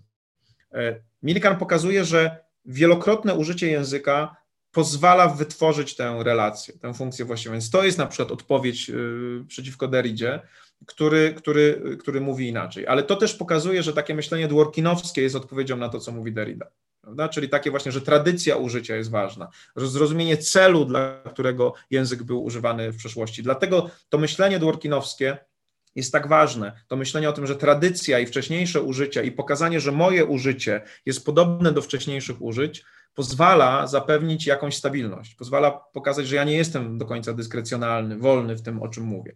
E, 0.72 0.96
Millikan 1.22 1.56
pokazuje, 1.56 2.04
że 2.04 2.36
wielokrotne 2.64 3.34
użycie 3.34 3.70
języka 3.70 4.36
pozwala 4.72 5.28
wytworzyć 5.28 5.96
tę 5.96 6.20
relację, 6.22 6.74
tę 6.78 6.94
funkcję 6.94 7.24
właściwą. 7.24 7.52
Więc 7.52 7.70
to 7.70 7.84
jest 7.84 7.98
na 7.98 8.06
przykład 8.06 8.30
odpowiedź 8.30 8.90
y, 8.90 9.44
przeciwko 9.48 9.88
Derridzie, 9.88 10.40
który, 10.86 11.34
który, 11.34 11.96
który 12.00 12.20
mówi 12.20 12.48
inaczej. 12.48 12.86
Ale 12.86 13.02
to 13.02 13.16
też 13.16 13.34
pokazuje, 13.34 13.82
że 13.82 13.92
takie 13.92 14.14
myślenie 14.14 14.48
dworkinowskie 14.48 15.22
jest 15.22 15.36
odpowiedzią 15.36 15.76
na 15.76 15.88
to, 15.88 16.00
co 16.00 16.12
mówi 16.12 16.32
Derrida. 16.32 16.66
Prawda? 17.02 17.28
Czyli 17.28 17.48
takie 17.48 17.70
właśnie, 17.70 17.92
że 17.92 18.00
tradycja 18.00 18.56
użycia 18.56 18.96
jest 18.96 19.10
ważna, 19.10 19.48
zrozumienie 19.76 20.36
celu, 20.36 20.84
dla 20.84 21.22
którego 21.32 21.74
język 21.90 22.22
był 22.22 22.44
używany 22.44 22.92
w 22.92 22.96
przeszłości. 22.96 23.42
Dlatego 23.42 23.90
to 24.08 24.18
myślenie 24.18 24.58
dworkinowskie 24.58 25.38
jest 25.94 26.12
tak 26.12 26.28
ważne, 26.28 26.72
to 26.88 26.96
myślenie 26.96 27.28
o 27.28 27.32
tym, 27.32 27.46
że 27.46 27.56
tradycja 27.56 28.18
i 28.18 28.26
wcześniejsze 28.26 28.82
użycia 28.82 29.22
i 29.22 29.32
pokazanie, 29.32 29.80
że 29.80 29.92
moje 29.92 30.24
użycie 30.24 30.82
jest 31.06 31.24
podobne 31.26 31.72
do 31.72 31.82
wcześniejszych 31.82 32.42
użyć, 32.42 32.84
pozwala 33.14 33.86
zapewnić 33.86 34.46
jakąś 34.46 34.76
stabilność, 34.76 35.34
pozwala 35.34 35.70
pokazać, 35.70 36.26
że 36.26 36.36
ja 36.36 36.44
nie 36.44 36.56
jestem 36.56 36.98
do 36.98 37.06
końca 37.06 37.32
dyskrecjonalny, 37.32 38.18
wolny 38.18 38.56
w 38.56 38.62
tym, 38.62 38.82
o 38.82 38.88
czym 38.88 39.04
mówię. 39.04 39.32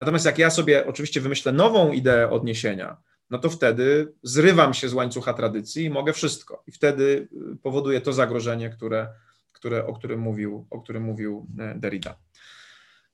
Natomiast 0.00 0.24
jak 0.24 0.38
ja 0.38 0.50
sobie 0.50 0.86
oczywiście 0.86 1.20
wymyślę 1.20 1.52
nową 1.52 1.92
ideę 1.92 2.30
odniesienia, 2.30 2.96
no 3.30 3.38
to 3.38 3.50
wtedy 3.50 4.12
zrywam 4.22 4.74
się 4.74 4.88
z 4.88 4.94
łańcucha 4.94 5.34
tradycji 5.34 5.84
i 5.84 5.90
mogę 5.90 6.12
wszystko. 6.12 6.62
I 6.66 6.72
wtedy 6.72 7.28
y, 7.52 7.56
powoduje 7.56 8.00
to 8.00 8.12
zagrożenie, 8.12 8.70
które, 8.70 9.08
które, 9.52 9.86
o, 9.86 9.92
którym 9.92 10.20
mówił, 10.20 10.66
o 10.70 10.80
którym 10.80 11.02
mówił 11.02 11.46
e, 11.58 11.74
Derrida. 11.74 12.18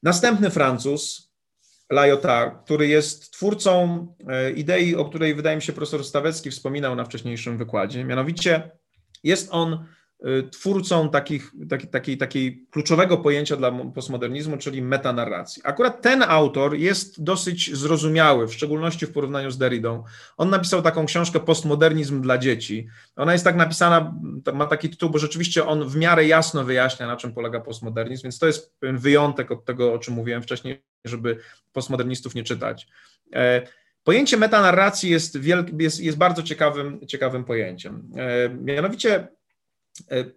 Następny 0.03 0.51
Francuz, 0.51 1.31
Lyotard, 1.91 2.65
który 2.65 2.89
jest 2.89 3.31
twórcą 3.31 4.07
e, 4.29 4.51
idei, 4.51 4.97
o 4.97 5.05
której 5.05 5.35
wydaje 5.35 5.57
mi 5.57 5.63
się 5.63 5.73
profesor 5.73 6.05
Stawecki 6.05 6.51
wspominał 6.51 6.97
na 6.97 7.05
wcześniejszym 7.05 7.59
wykładzie. 7.59 8.05
Mianowicie 8.05 8.71
jest 9.25 9.49
on 9.51 9.73
y, 9.73 9.79
twórcą 10.53 11.09
takich, 11.09 11.53
taki, 11.69 11.87
takiej, 11.89 12.19
takiej 12.19 12.67
kluczowego 12.71 13.19
pojęcia 13.19 13.57
dla 13.57 13.73
postmodernizmu, 13.95 14.57
czyli 14.57 14.83
metanarracji. 14.83 15.63
Akurat 15.65 16.03
ten 16.03 16.23
autor 16.23 16.75
jest 16.75 17.23
dosyć 17.23 17.77
zrozumiały, 17.77 18.49
w 18.49 18.55
szczególności 18.55 19.07
w 19.07 19.13
porównaniu 19.13 19.51
z 19.51 19.59
Derridą. 19.59 20.05
On 20.37 20.51
napisał 20.51 20.83
taką 20.83 21.07
książkę 21.07 21.41
Postmodernizm 21.41 22.23
dla 22.23 22.39
dzieci. 22.39 22.89
Ona 23.17 23.33
jest 23.33 23.45
tak 23.45 23.57
napisana, 23.57 24.15
ma 24.55 24.67
taki 24.67 24.91
tytuł, 24.91 25.11
bo 25.11 25.19
rzeczywiście 25.19 25.67
on 25.67 25.89
w 25.89 25.97
miarę 25.97 26.27
jasno 26.27 26.65
wyjaśnia, 26.65 27.07
na 27.07 27.17
czym 27.17 27.35
polega 27.35 27.61
postmodernizm, 27.61 28.23
więc 28.23 28.39
to 28.39 28.47
jest 28.47 28.79
pewien 28.79 28.99
wyjątek 28.99 29.51
od 29.51 29.65
tego, 29.65 29.93
o 29.93 29.99
czym 29.99 30.15
mówiłem 30.15 30.43
wcześniej, 30.43 30.83
żeby 31.05 31.39
postmodernistów 31.73 32.35
nie 32.35 32.45
czytać. 32.45 32.87
E, 33.35 33.63
Pojęcie 34.05 34.37
metanarracji 34.37 35.11
jest, 35.11 35.39
jest, 35.79 36.01
jest 36.01 36.19
bardzo 36.19 36.43
ciekawym, 36.43 37.07
ciekawym 37.07 37.45
pojęciem. 37.45 38.11
E, 38.17 38.49
mianowicie 38.49 39.29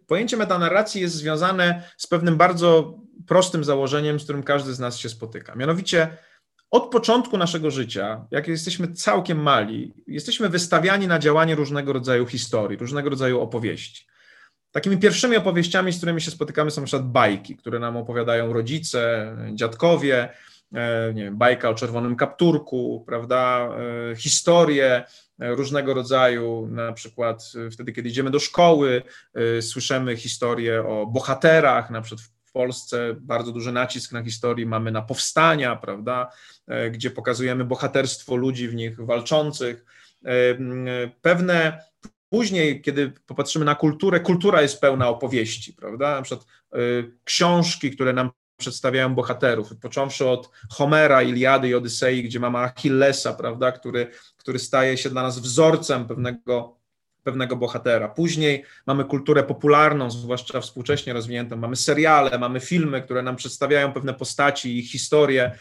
pojęcie 0.07 0.37
metanarracji 0.37 1.01
jest 1.01 1.15
związane 1.15 1.83
z 1.97 2.07
pewnym 2.07 2.37
bardzo 2.37 2.99
prostym 3.27 3.63
założeniem, 3.63 4.19
z 4.19 4.23
którym 4.23 4.43
każdy 4.43 4.73
z 4.73 4.79
nas 4.79 4.97
się 4.97 5.09
spotyka. 5.09 5.55
Mianowicie 5.55 6.07
od 6.71 6.91
początku 6.91 7.37
naszego 7.37 7.71
życia, 7.71 8.25
jak 8.31 8.47
jesteśmy 8.47 8.93
całkiem 8.93 9.41
mali, 9.41 9.93
jesteśmy 10.07 10.49
wystawiani 10.49 11.07
na 11.07 11.19
działanie 11.19 11.55
różnego 11.55 11.93
rodzaju 11.93 12.25
historii, 12.25 12.77
różnego 12.77 13.09
rodzaju 13.09 13.41
opowieści. 13.41 14.05
Takimi 14.71 14.97
pierwszymi 14.97 15.37
opowieściami, 15.37 15.93
z 15.93 15.97
którymi 15.97 16.21
się 16.21 16.31
spotykamy, 16.31 16.71
są 16.71 16.81
na 16.81 16.87
przykład 16.87 17.11
bajki, 17.11 17.55
które 17.55 17.79
nam 17.79 17.97
opowiadają 17.97 18.53
rodzice, 18.53 19.35
dziadkowie, 19.53 20.29
E, 20.73 21.13
nie 21.13 21.23
wiem, 21.23 21.37
bajka 21.37 21.69
o 21.69 21.73
czerwonym 21.73 22.15
kapturku, 22.15 23.03
prawda, 23.07 23.69
e, 24.11 24.15
historie 24.15 24.95
e, 24.95 25.05
różnego 25.39 25.93
rodzaju, 25.93 26.67
na 26.71 26.93
przykład 26.93 27.53
wtedy, 27.71 27.93
kiedy 27.93 28.09
idziemy 28.09 28.29
do 28.31 28.39
szkoły, 28.39 29.01
słyszymy 29.61 30.17
historie 30.17 30.87
o 30.87 31.05
bohaterach, 31.05 31.89
na 31.89 32.01
przykład 32.01 32.27
w 32.45 32.51
Polsce 32.51 33.15
bardzo 33.21 33.51
duży 33.51 33.71
nacisk 33.71 34.11
na 34.11 34.23
historii 34.23 34.65
mamy 34.65 34.91
na 34.91 35.01
powstania, 35.01 35.75
prawda, 35.75 36.31
gdzie 36.91 37.11
pokazujemy 37.11 37.65
bohaterstwo 37.65 38.35
ludzi 38.35 38.67
w 38.67 38.75
nich 38.75 39.05
walczących. 39.05 39.85
Pewne 41.21 41.79
Później, 42.33 42.81
kiedy 42.81 43.11
popatrzymy 43.25 43.65
na 43.65 43.75
kulturę, 43.75 44.19
kultura 44.19 44.61
jest 44.61 44.81
pełna 44.81 45.09
opowieści, 45.09 45.73
prawda? 45.73 46.15
Na 46.15 46.21
przykład 46.21 46.47
książki, 47.23 47.91
które 47.91 48.13
nam 48.13 48.31
przedstawiają 48.63 49.15
bohaterów, 49.15 49.77
począwszy 49.81 50.27
od 50.27 50.49
Homera, 50.69 51.21
Iliady 51.21 51.69
i 51.69 51.75
Odysei, 51.75 52.23
gdzie 52.23 52.39
mamy 52.39 52.57
Achillesa, 52.57 53.33
prawda, 53.33 53.71
który, 53.71 54.07
który 54.37 54.59
staje 54.59 54.97
się 54.97 55.09
dla 55.09 55.23
nas 55.23 55.39
wzorcem 55.39 56.07
pewnego, 56.07 56.77
pewnego 57.23 57.55
bohatera. 57.55 58.07
Później 58.07 58.63
mamy 58.87 59.05
kulturę 59.05 59.43
popularną, 59.43 60.11
zwłaszcza 60.11 60.61
współcześnie 60.61 61.13
rozwiniętą, 61.13 61.55
mamy 61.55 61.75
seriale, 61.75 62.39
mamy 62.39 62.59
filmy, 62.59 63.01
które 63.01 63.21
nam 63.21 63.35
przedstawiają 63.35 63.93
pewne 63.93 64.13
postaci 64.13 64.79
i 64.79 64.85
historie, 64.85 65.51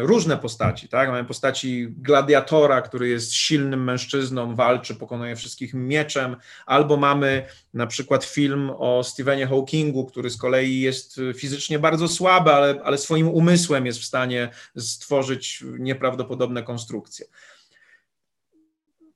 różne 0.00 0.36
postaci, 0.36 0.88
tak? 0.88 1.08
Mamy 1.08 1.24
postaci 1.24 1.88
gladiatora, 1.96 2.82
który 2.82 3.08
jest 3.08 3.32
silnym 3.32 3.84
mężczyzną, 3.84 4.54
walczy, 4.54 4.94
pokonuje 4.94 5.36
wszystkich 5.36 5.74
mieczem, 5.74 6.36
albo 6.66 6.96
mamy 6.96 7.46
na 7.74 7.86
przykład 7.86 8.24
film 8.24 8.70
o 8.78 9.04
Stephenie 9.04 9.46
Hawkingu, 9.46 10.06
który 10.06 10.30
z 10.30 10.36
kolei 10.36 10.80
jest 10.80 11.20
fizycznie 11.34 11.78
bardzo 11.78 12.08
słaby, 12.08 12.52
ale, 12.52 12.80
ale 12.84 12.98
swoim 12.98 13.28
umysłem 13.28 13.86
jest 13.86 13.98
w 13.98 14.04
stanie 14.04 14.48
stworzyć 14.76 15.64
nieprawdopodobne 15.78 16.62
konstrukcje. 16.62 17.26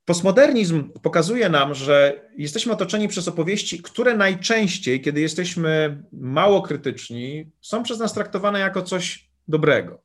Postmodernizm 0.05 0.89
pokazuje 0.89 1.49
nam, 1.49 1.75
że 1.75 2.21
jesteśmy 2.37 2.73
otoczeni 2.73 3.07
przez 3.07 3.27
opowieści, 3.27 3.81
które 3.81 4.17
najczęściej, 4.17 5.01
kiedy 5.01 5.21
jesteśmy 5.21 6.03
mało 6.11 6.61
krytyczni, 6.61 7.51
są 7.61 7.83
przez 7.83 7.99
nas 7.99 8.13
traktowane 8.13 8.59
jako 8.59 8.81
coś 8.81 9.30
dobrego. 9.51 10.01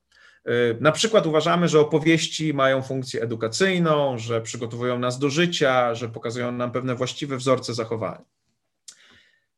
Y, 0.49 0.77
na 0.81 0.93
przykład 0.93 1.27
uważamy, 1.27 1.69
że 1.69 1.81
opowieści 1.81 2.55
mają 2.55 2.83
funkcję 2.83 3.23
edukacyjną, 3.23 4.19
że 4.19 4.41
przygotowują 4.41 4.99
nas 4.99 5.19
do 5.19 5.31
życia, 5.31 5.95
że 5.95 6.09
pokazują 6.09 6.53
nam 6.53 6.73
pewne 6.73 6.95
właściwe 6.95 7.37
wzorce 7.37 7.75
zachowania. 7.75 8.25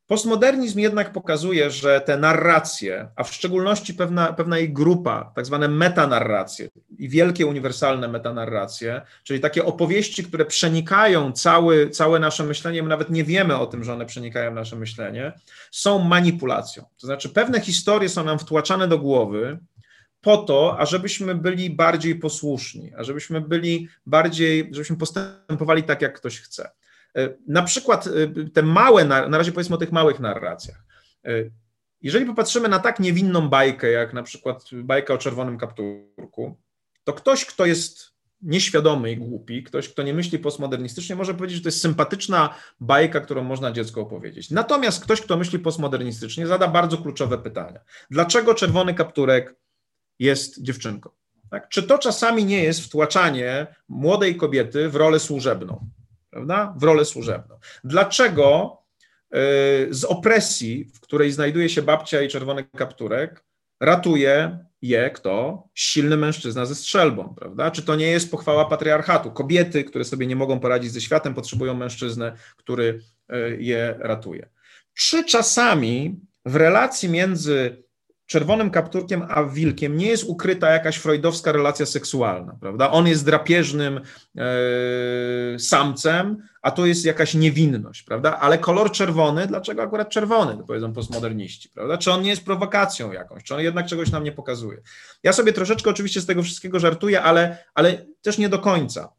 Postmodernizm 0.08 0.78
jednak 0.78 1.12
pokazuje, 1.12 1.70
że 1.70 2.00
te 2.00 2.16
narracje, 2.16 3.08
a 3.16 3.24
w 3.24 3.34
szczególności 3.34 3.94
pewna, 3.94 4.32
pewna 4.32 4.58
jej 4.58 4.72
grupa, 4.72 5.32
tak 5.34 5.46
zwane 5.46 5.68
metanarracje 5.68 6.68
i 6.98 7.08
wielkie 7.08 7.46
uniwersalne 7.46 8.08
metanarracje, 8.08 9.02
czyli 9.24 9.40
takie 9.40 9.64
opowieści, 9.64 10.24
które 10.24 10.44
przenikają 10.44 11.32
cały, 11.32 11.90
całe 11.90 12.18
nasze 12.18 12.44
myślenie, 12.44 12.82
my 12.82 12.88
nawet 12.88 13.10
nie 13.10 13.24
wiemy 13.24 13.56
o 13.56 13.66
tym, 13.66 13.84
że 13.84 13.92
one 13.92 14.06
przenikają 14.06 14.54
nasze 14.54 14.76
myślenie, 14.76 15.32
są 15.70 15.98
manipulacją. 15.98 16.84
To 17.00 17.06
znaczy 17.06 17.28
pewne 17.28 17.60
historie 17.60 18.08
są 18.08 18.24
nam 18.24 18.38
wtłaczane 18.38 18.88
do 18.88 18.98
głowy, 18.98 19.58
po 20.20 20.36
to, 20.36 20.78
ażebyśmy 20.78 21.34
byli 21.34 21.70
bardziej 21.70 22.14
posłuszni, 22.14 22.94
ażebyśmy 22.94 23.40
byli 23.40 23.88
bardziej, 24.06 24.68
żebyśmy 24.70 24.96
postępowali 24.96 25.82
tak, 25.82 26.02
jak 26.02 26.16
ktoś 26.16 26.40
chce. 26.40 26.70
E, 27.16 27.28
na 27.46 27.62
przykład 27.62 28.06
e, 28.06 28.50
te 28.50 28.62
małe, 28.62 29.04
na 29.04 29.38
razie 29.38 29.52
powiedzmy 29.52 29.76
o 29.76 29.78
tych 29.78 29.92
małych 29.92 30.20
narracjach. 30.20 30.84
E, 31.24 31.30
jeżeli 32.02 32.26
popatrzymy 32.26 32.68
na 32.68 32.78
tak 32.78 33.00
niewinną 33.00 33.48
bajkę, 33.48 33.90
jak 33.90 34.12
na 34.12 34.22
przykład 34.22 34.64
bajka 34.72 35.14
o 35.14 35.18
czerwonym 35.18 35.58
kapturku, 35.58 36.56
to 37.04 37.12
ktoś, 37.12 37.46
kto 37.46 37.66
jest 37.66 38.18
nieświadomy 38.42 39.12
i 39.12 39.16
głupi, 39.16 39.62
ktoś, 39.62 39.88
kto 39.88 40.02
nie 40.02 40.14
myśli 40.14 40.38
postmodernistycznie, 40.38 41.16
może 41.16 41.34
powiedzieć, 41.34 41.56
że 41.56 41.62
to 41.62 41.68
jest 41.68 41.80
sympatyczna 41.80 42.54
bajka, 42.80 43.20
którą 43.20 43.44
można 43.44 43.72
dziecku 43.72 44.00
opowiedzieć. 44.00 44.50
Natomiast 44.50 45.04
ktoś, 45.04 45.20
kto 45.20 45.36
myśli 45.36 45.58
postmodernistycznie, 45.58 46.46
zada 46.46 46.68
bardzo 46.68 46.98
kluczowe 46.98 47.38
pytania. 47.38 47.80
Dlaczego 48.10 48.54
czerwony 48.54 48.94
kapturek 48.94 49.54
jest 50.18 50.62
dziewczynką. 50.62 51.10
Tak? 51.50 51.68
Czy 51.68 51.82
to 51.82 51.98
czasami 51.98 52.44
nie 52.44 52.62
jest 52.62 52.80
wtłaczanie 52.80 53.66
młodej 53.88 54.36
kobiety 54.36 54.88
w 54.88 54.96
rolę 54.96 55.20
służebną? 55.20 55.90
Prawda? 56.30 56.74
W 56.76 56.82
rolę 56.82 57.04
służebną. 57.04 57.58
Dlaczego 57.84 58.78
y, 59.34 59.38
z 59.90 60.04
opresji, 60.04 60.84
w 60.94 61.00
której 61.00 61.32
znajduje 61.32 61.68
się 61.68 61.82
babcia 61.82 62.22
i 62.22 62.28
czerwony 62.28 62.64
kapturek, 62.64 63.44
ratuje 63.80 64.58
je 64.82 65.10
kto? 65.10 65.68
Silny 65.74 66.16
mężczyzna 66.16 66.66
ze 66.66 66.74
strzelbą, 66.74 67.34
prawda? 67.34 67.70
Czy 67.70 67.82
to 67.82 67.96
nie 67.96 68.06
jest 68.06 68.30
pochwała 68.30 68.64
patriarchatu? 68.64 69.30
Kobiety, 69.30 69.84
które 69.84 70.04
sobie 70.04 70.26
nie 70.26 70.36
mogą 70.36 70.60
poradzić 70.60 70.92
ze 70.92 71.00
światem, 71.00 71.34
potrzebują 71.34 71.74
mężczyznę, 71.74 72.32
który 72.56 73.00
y, 73.32 73.56
je 73.60 73.94
ratuje. 73.98 74.48
Czy 74.94 75.24
czasami 75.24 76.20
w 76.44 76.56
relacji 76.56 77.08
między 77.08 77.87
czerwonym 78.28 78.70
kapturkiem 78.70 79.22
a 79.28 79.44
wilkiem 79.44 79.96
nie 79.96 80.06
jest 80.06 80.24
ukryta 80.24 80.70
jakaś 80.70 80.96
freudowska 80.96 81.52
relacja 81.52 81.86
seksualna, 81.86 82.56
prawda? 82.60 82.90
On 82.90 83.06
jest 83.06 83.24
drapieżnym 83.24 84.00
e, 84.36 85.58
samcem, 85.58 86.36
a 86.62 86.70
to 86.70 86.86
jest 86.86 87.04
jakaś 87.04 87.34
niewinność, 87.34 88.02
prawda? 88.02 88.38
Ale 88.38 88.58
kolor 88.58 88.92
czerwony, 88.92 89.46
dlaczego 89.46 89.82
akurat 89.82 90.10
czerwony, 90.10 90.64
powiedzą 90.66 90.92
postmoderniści, 90.92 91.68
prawda? 91.68 91.98
Czy 91.98 92.12
on 92.12 92.22
nie 92.22 92.30
jest 92.30 92.44
prowokacją 92.44 93.12
jakąś, 93.12 93.44
czy 93.44 93.54
on 93.54 93.60
jednak 93.60 93.86
czegoś 93.86 94.10
nam 94.10 94.24
nie 94.24 94.32
pokazuje? 94.32 94.82
Ja 95.22 95.32
sobie 95.32 95.52
troszeczkę 95.52 95.90
oczywiście 95.90 96.20
z 96.20 96.26
tego 96.26 96.42
wszystkiego 96.42 96.80
żartuję, 96.80 97.22
ale, 97.22 97.64
ale 97.74 98.06
też 98.22 98.38
nie 98.38 98.48
do 98.48 98.58
końca 98.58 99.12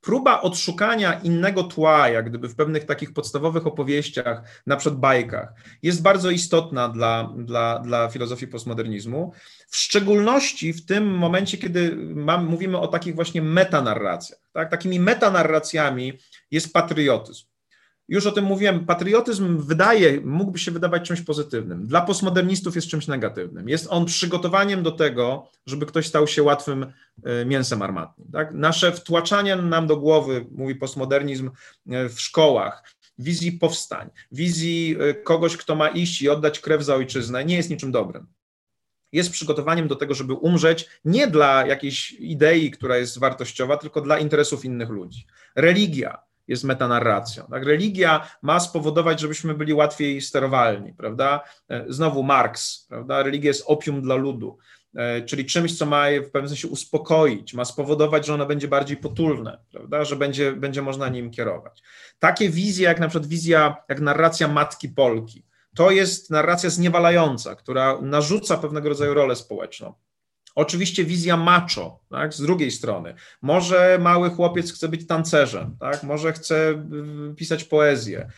próba 0.00 0.40
odszukania 0.40 1.12
innego 1.12 1.62
tła, 1.62 2.08
jak 2.08 2.28
gdyby 2.28 2.48
w 2.48 2.56
pewnych 2.56 2.84
takich 2.84 3.12
podstawowych 3.12 3.66
opowieściach, 3.66 4.62
na 4.66 4.76
przykład 4.76 5.00
bajkach, 5.00 5.52
jest 5.82 6.02
bardzo 6.02 6.30
istotna 6.30 6.88
dla, 6.88 7.32
dla, 7.36 7.78
dla 7.78 8.08
filozofii 8.08 8.46
postmodernizmu, 8.46 9.32
w 9.68 9.76
szczególności 9.76 10.72
w 10.72 10.86
tym 10.86 11.14
momencie, 11.14 11.58
kiedy 11.58 11.96
mam, 11.96 12.46
mówimy 12.46 12.78
o 12.78 12.88
takich 12.88 13.14
właśnie 13.14 13.42
metanarracjach. 13.42 14.40
Tak? 14.52 14.70
Takimi 14.70 15.00
metanarracjami 15.00 16.12
jest 16.50 16.72
patriotyzm. 16.72 17.50
Już 18.10 18.26
o 18.26 18.32
tym 18.32 18.44
mówiłem, 18.44 18.86
patriotyzm 18.86 19.58
wydaje, 19.58 20.20
mógłby 20.20 20.58
się 20.58 20.70
wydawać 20.70 21.08
czymś 21.08 21.20
pozytywnym. 21.20 21.86
Dla 21.86 22.00
postmodernistów 22.00 22.74
jest 22.74 22.88
czymś 22.88 23.06
negatywnym. 23.06 23.68
Jest 23.68 23.86
on 23.90 24.04
przygotowaniem 24.04 24.82
do 24.82 24.90
tego, 24.90 25.48
żeby 25.66 25.86
ktoś 25.86 26.06
stał 26.06 26.26
się 26.26 26.42
łatwym 26.42 26.92
e, 27.24 27.44
mięsem 27.44 27.82
armatnym. 27.82 28.28
Tak? 28.32 28.54
Nasze 28.54 28.92
wtłaczanie 28.92 29.56
nam 29.56 29.86
do 29.86 29.96
głowy, 29.96 30.46
mówi 30.50 30.74
postmodernizm, 30.74 31.50
e, 31.90 32.08
w 32.08 32.20
szkołach, 32.20 32.94
wizji 33.18 33.52
powstań, 33.52 34.10
wizji 34.32 34.96
e, 35.00 35.14
kogoś, 35.14 35.56
kto 35.56 35.74
ma 35.74 35.88
iść 35.88 36.22
i 36.22 36.28
oddać 36.28 36.60
krew 36.60 36.82
za 36.82 36.94
ojczyznę, 36.94 37.44
nie 37.44 37.56
jest 37.56 37.70
niczym 37.70 37.92
dobrym 37.92 38.26
jest 39.12 39.30
przygotowaniem 39.30 39.88
do 39.88 39.96
tego, 39.96 40.14
żeby 40.14 40.34
umrzeć 40.34 40.88
nie 41.04 41.26
dla 41.26 41.66
jakiejś 41.66 42.12
idei, 42.12 42.70
która 42.70 42.96
jest 42.96 43.18
wartościowa, 43.18 43.76
tylko 43.76 44.00
dla 44.00 44.18
interesów 44.18 44.64
innych 44.64 44.88
ludzi. 44.88 45.26
Religia 45.56 46.18
jest 46.48 46.64
metanarracją. 46.64 47.46
Tak? 47.50 47.64
Religia 47.64 48.30
ma 48.42 48.60
spowodować, 48.60 49.20
żebyśmy 49.20 49.54
byli 49.54 49.74
łatwiej 49.74 50.20
sterowalni, 50.20 50.94
prawda? 50.94 51.40
E, 51.68 51.84
znowu 51.88 52.22
Marx, 52.22 52.86
prawda? 52.88 53.22
Religia 53.22 53.48
jest 53.48 53.64
opium 53.66 54.02
dla 54.02 54.14
ludu, 54.14 54.58
e, 54.94 55.22
czyli 55.22 55.44
czymś, 55.44 55.78
co 55.78 55.86
ma 55.86 56.08
je 56.08 56.22
w 56.22 56.30
pewnym 56.30 56.48
sensie 56.48 56.68
uspokoić, 56.68 57.54
ma 57.54 57.64
spowodować, 57.64 58.26
że 58.26 58.34
ono 58.34 58.46
będzie 58.46 58.68
bardziej 58.68 58.96
potulne, 58.96 59.58
prawda? 59.70 60.04
Że 60.04 60.16
będzie, 60.16 60.52
będzie 60.52 60.82
można 60.82 61.08
nim 61.08 61.30
kierować. 61.30 61.82
Takie 62.18 62.50
wizje, 62.50 62.84
jak 62.84 63.00
na 63.00 63.08
przykład 63.08 63.28
wizja, 63.28 63.76
jak 63.88 64.00
narracja 64.00 64.48
matki 64.48 64.88
Polki, 64.88 65.44
to 65.74 65.90
jest 65.90 66.30
narracja 66.30 66.70
zniewalająca, 66.70 67.54
która 67.54 67.98
narzuca 68.02 68.56
pewnego 68.56 68.88
rodzaju 68.88 69.14
rolę 69.14 69.36
społeczną. 69.36 69.94
Oczywiście 70.54 71.04
wizja 71.04 71.36
macho, 71.36 72.00
tak, 72.10 72.34
z 72.34 72.42
drugiej 72.42 72.70
strony. 72.70 73.14
Może 73.42 73.98
mały 74.00 74.30
chłopiec 74.30 74.72
chce 74.72 74.88
być 74.88 75.06
tancerzem, 75.06 75.76
tak, 75.80 76.02
może 76.02 76.32
chce 76.32 76.70
y, 77.30 77.34
pisać 77.34 77.64
poezję, 77.64 78.30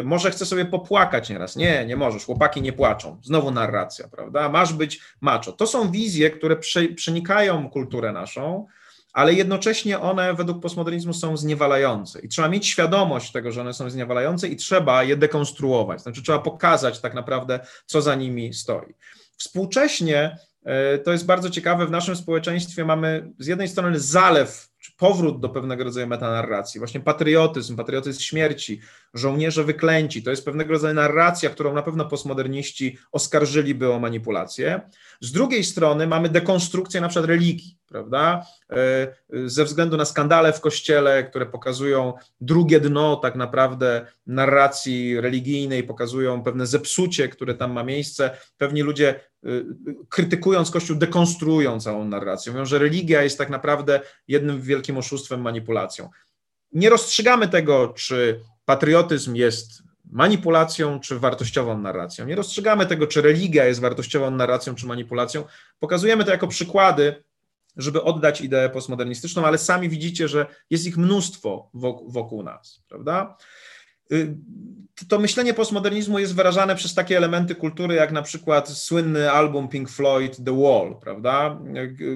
y, 0.00 0.02
może 0.04 0.30
chce 0.30 0.46
sobie 0.46 0.64
popłakać 0.64 1.30
nieraz. 1.30 1.56
Nie, 1.56 1.86
nie 1.86 1.96
możesz, 1.96 2.24
chłopaki 2.24 2.62
nie 2.62 2.72
płaczą. 2.72 3.20
Znowu 3.22 3.50
narracja, 3.50 4.08
prawda? 4.08 4.48
Masz 4.48 4.72
być 4.72 5.00
macho. 5.20 5.52
To 5.52 5.66
są 5.66 5.90
wizje, 5.90 6.30
które 6.30 6.56
przenikają 6.96 7.70
kulturę 7.70 8.12
naszą, 8.12 8.66
ale 9.12 9.34
jednocześnie 9.34 10.00
one 10.00 10.34
według 10.34 10.62
postmodernizmu 10.62 11.12
są 11.12 11.36
zniewalające 11.36 12.20
i 12.20 12.28
trzeba 12.28 12.48
mieć 12.48 12.66
świadomość 12.66 13.32
tego, 13.32 13.52
że 13.52 13.60
one 13.60 13.74
są 13.74 13.90
zniewalające 13.90 14.48
i 14.48 14.56
trzeba 14.56 15.02
je 15.02 15.16
dekonstruować, 15.16 16.02
znaczy 16.02 16.22
trzeba 16.22 16.38
pokazać 16.38 17.00
tak 17.00 17.14
naprawdę, 17.14 17.60
co 17.86 18.02
za 18.02 18.14
nimi 18.14 18.54
stoi. 18.54 18.94
Współcześnie 19.36 20.18
e, 20.18 20.38
to 21.04 21.12
jest 21.12 21.26
bardzo 21.26 21.50
ciekawe, 21.50 21.86
w 21.86 21.90
naszym 21.90 22.16
społeczeństwie 22.16 22.84
mamy 22.84 23.32
z 23.38 23.46
jednej 23.46 23.68
strony 23.68 24.00
zalew, 24.00 24.68
czy 24.78 24.92
powrót 24.96 25.40
do 25.40 25.48
pewnego 25.48 25.84
rodzaju 25.84 26.06
metanarracji, 26.06 26.78
właśnie 26.78 27.00
patriotyzm, 27.00 27.76
patriotyzm 27.76 28.20
śmierci, 28.20 28.80
żołnierze 29.14 29.64
wyklęci, 29.64 30.22
to 30.22 30.30
jest 30.30 30.44
pewnego 30.44 30.72
rodzaju 30.72 30.94
narracja, 30.94 31.50
którą 31.50 31.74
na 31.74 31.82
pewno 31.82 32.04
postmoderniści 32.04 32.98
oskarżyliby 33.12 33.92
o 33.92 33.98
manipulację. 33.98 34.80
Z 35.20 35.32
drugiej 35.32 35.64
strony 35.64 36.06
mamy 36.06 36.28
dekonstrukcję 36.28 37.00
na 37.00 37.08
przykład 37.08 37.28
religii, 37.28 37.78
prawda? 37.88 38.46
E, 38.70 39.46
ze 39.46 39.64
względu 39.64 39.96
na 39.96 40.04
skandale 40.04 40.52
w 40.52 40.60
kościele, 40.60 41.24
które 41.24 41.46
pokazują 41.46 42.12
drugie 42.40 42.80
dno 42.80 43.16
tak 43.16 43.36
naprawdę 43.36 44.06
narracji 44.26 45.20
religijnej, 45.20 45.82
pokazują 45.82 46.42
pewne 46.42 46.66
zepsucie, 46.66 47.28
które 47.28 47.54
tam 47.54 47.72
ma 47.72 47.84
miejsce. 47.84 48.30
Pewni 48.58 48.82
ludzie 48.82 49.08
e, 49.44 49.48
krytykując 50.08 50.70
Kościół, 50.70 50.96
dekonstruują 50.96 51.80
całą 51.80 52.04
narrację. 52.04 52.52
Mówią, 52.52 52.64
że 52.64 52.78
religia 52.78 53.22
jest 53.22 53.38
tak 53.38 53.50
naprawdę 53.50 54.00
jednym 54.28 54.60
wielkim 54.68 54.98
oszustwem, 54.98 55.40
manipulacją. 55.40 56.10
Nie 56.72 56.90
rozstrzygamy 56.90 57.48
tego, 57.48 57.88
czy 57.88 58.40
patriotyzm 58.64 59.34
jest 59.34 59.82
manipulacją 60.10 61.00
czy 61.00 61.18
wartościową 61.18 61.78
narracją. 61.78 62.26
Nie 62.26 62.34
rozstrzygamy 62.34 62.86
tego, 62.86 63.06
czy 63.06 63.22
religia 63.22 63.64
jest 63.64 63.80
wartościową 63.80 64.30
narracją 64.30 64.74
czy 64.74 64.86
manipulacją. 64.86 65.44
Pokazujemy 65.78 66.24
to 66.24 66.30
jako 66.30 66.48
przykłady, 66.48 67.24
żeby 67.76 68.02
oddać 68.02 68.40
ideę 68.40 68.70
postmodernistyczną, 68.70 69.46
ale 69.46 69.58
sami 69.58 69.88
widzicie, 69.88 70.28
że 70.28 70.46
jest 70.70 70.86
ich 70.86 70.96
mnóstwo 70.96 71.70
wokół, 72.08 72.42
nas, 72.42 72.82
prawda? 72.88 73.36
Y, 74.12 74.36
to 75.08 75.18
myślenie 75.18 75.54
postmodernizmu 75.54 76.18
jest 76.18 76.34
wyrażane 76.34 76.76
przez 76.76 76.94
takie 76.94 77.16
elementy 77.16 77.54
kultury, 77.54 77.94
jak 77.94 78.12
na 78.12 78.22
przykład 78.22 78.68
słynny 78.68 79.30
album 79.32 79.68
Pink 79.68 79.88
Floyd 79.88 80.36
The 80.44 80.62
Wall, 80.62 80.96
prawda? 81.00 81.60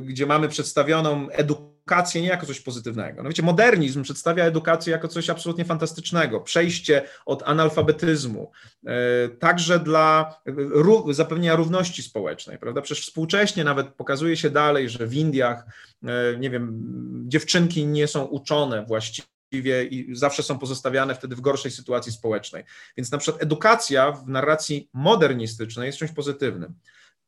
Gdzie 0.01 0.27
mamy 0.27 0.49
przedstawioną 0.49 1.29
edukację 1.29 1.72
edukację 1.83 2.23
nie 2.23 2.29
jako 2.29 2.47
coś 2.47 2.61
pozytywnego. 2.61 3.23
No 3.23 3.29
wiecie, 3.29 3.43
modernizm 3.43 4.03
przedstawia 4.03 4.45
edukację 4.45 4.93
jako 4.93 5.09
coś 5.09 5.31
absolutnie 5.31 5.65
fantastycznego. 5.65 6.41
Przejście 6.41 7.03
od 7.27 7.43
analfabetyzmu, 7.43 8.51
e, 8.87 9.29
także 9.29 9.79
dla 9.79 10.35
zapewnienia 11.11 11.57
równości 11.57 12.03
społecznej, 12.03 12.59
prawda? 12.59 12.83
Przecież 12.83 13.05
współcześnie 13.07 13.65
nawet 13.65 13.89
pokazuje 13.89 14.37
się 14.37 14.51
dalej, 14.51 14.89
że 14.89 15.07
w 15.07 15.15
Indiach, 15.15 15.65
e, 16.05 16.39
nie 16.39 16.51
wiem, 16.51 16.83
dziewczynki 17.29 17.87
nie 17.87 18.07
są 18.07 18.25
uczone 18.25 18.85
właściwie 18.87 19.85
i 19.85 20.17
zawsze 20.17 20.43
są 20.43 20.59
pozostawiane 20.59 21.15
wtedy 21.15 21.37
w 21.37 21.41
gorszej 21.41 21.71
sytuacji 21.71 22.13
społecznej. 22.13 22.65
Więc 22.97 23.13
na 23.13 23.19
przykład 23.19 23.43
edukacja 23.43 24.13
w 24.13 24.29
narracji 24.29 24.89
modernistycznej 24.93 25.87
jest 25.87 25.99
czymś 25.99 26.13
pozytywnym. 26.13 26.75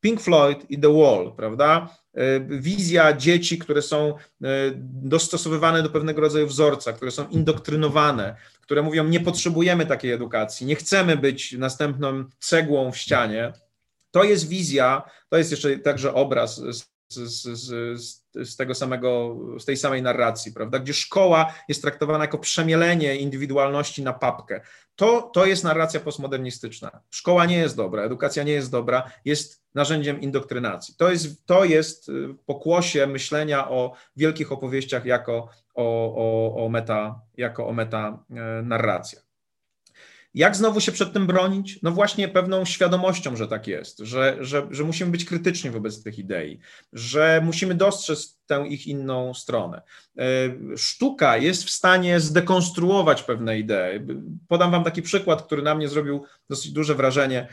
Pink 0.04 0.20
Floyd 0.20 0.70
i 0.70 0.78
The 0.78 0.92
Wall, 0.92 1.32
prawda? 1.36 1.96
E, 2.14 2.40
wizja 2.40 3.12
dzieci, 3.12 3.58
które 3.58 3.82
są 3.82 4.08
e, 4.08 4.16
dostosowywane 4.84 5.82
do 5.82 5.90
pewnego 5.90 6.20
rodzaju 6.20 6.46
wzorca, 6.46 6.92
które 6.92 7.10
są 7.10 7.28
indoktrynowane, 7.28 8.36
które 8.60 8.82
mówią: 8.82 9.04
Nie 9.04 9.20
potrzebujemy 9.20 9.86
takiej 9.86 10.12
edukacji, 10.12 10.66
nie 10.66 10.76
chcemy 10.76 11.16
być 11.16 11.52
następną 11.52 12.24
cegłą 12.38 12.92
w 12.92 12.96
ścianie. 12.96 13.52
To 14.10 14.24
jest 14.24 14.48
wizja, 14.48 15.02
to 15.28 15.36
jest 15.36 15.50
jeszcze 15.50 15.78
także 15.78 16.14
obraz 16.14 16.56
z, 16.56 16.84
z, 17.08 17.42
z, 17.42 17.98
z, 18.00 18.23
tego 18.56 18.74
samego, 18.74 19.36
z 19.58 19.64
tej 19.64 19.76
samej 19.76 20.02
narracji, 20.02 20.52
prawda, 20.52 20.78
gdzie 20.78 20.94
szkoła 20.94 21.54
jest 21.68 21.82
traktowana 21.82 22.24
jako 22.24 22.38
przemielenie 22.38 23.16
indywidualności 23.16 24.02
na 24.02 24.12
papkę. 24.12 24.60
To, 24.96 25.22
to 25.22 25.46
jest 25.46 25.64
narracja 25.64 26.00
postmodernistyczna. 26.00 27.00
Szkoła 27.10 27.46
nie 27.46 27.56
jest 27.56 27.76
dobra, 27.76 28.02
edukacja 28.02 28.42
nie 28.42 28.52
jest 28.52 28.70
dobra, 28.70 29.10
jest 29.24 29.64
narzędziem 29.74 30.20
indoktrynacji. 30.20 30.94
To 30.98 31.10
jest, 31.10 31.46
to 31.46 31.64
jest 31.64 32.08
y, 32.08 32.12
pokłosie 32.46 33.06
myślenia 33.06 33.70
o 33.70 33.92
wielkich 34.16 34.52
opowieściach 34.52 35.04
jako 35.04 35.48
o, 35.74 36.14
o, 36.14 36.64
o, 36.64 36.68
meta, 36.68 37.20
jako 37.36 37.66
o 37.68 37.72
meta 37.72 38.24
e, 38.30 38.62
narracjach. 38.62 39.24
Jak 40.34 40.56
znowu 40.56 40.80
się 40.80 40.92
przed 40.92 41.12
tym 41.12 41.26
bronić? 41.26 41.78
No 41.82 41.90
właśnie 41.90 42.28
pewną 42.28 42.64
świadomością, 42.64 43.36
że 43.36 43.48
tak 43.48 43.66
jest, 43.66 43.98
że, 43.98 44.36
że, 44.40 44.66
że 44.70 44.84
musimy 44.84 45.10
być 45.10 45.24
krytyczni 45.24 45.70
wobec 45.70 46.02
tych 46.02 46.18
idei, 46.18 46.58
że 46.92 47.40
musimy 47.44 47.74
dostrzec 47.74 48.38
tę 48.46 48.66
ich 48.68 48.86
inną 48.86 49.34
stronę. 49.34 49.82
E, 50.18 50.22
sztuka 50.76 51.36
jest 51.36 51.64
w 51.64 51.70
stanie 51.70 52.20
zdekonstruować 52.20 53.22
pewne 53.22 53.58
idee. 53.58 54.06
Podam 54.48 54.70
Wam 54.70 54.84
taki 54.84 55.02
przykład, 55.02 55.42
który 55.42 55.62
na 55.62 55.74
mnie 55.74 55.88
zrobił 55.88 56.24
dosyć 56.50 56.72
duże 56.72 56.94
wrażenie. 56.94 57.48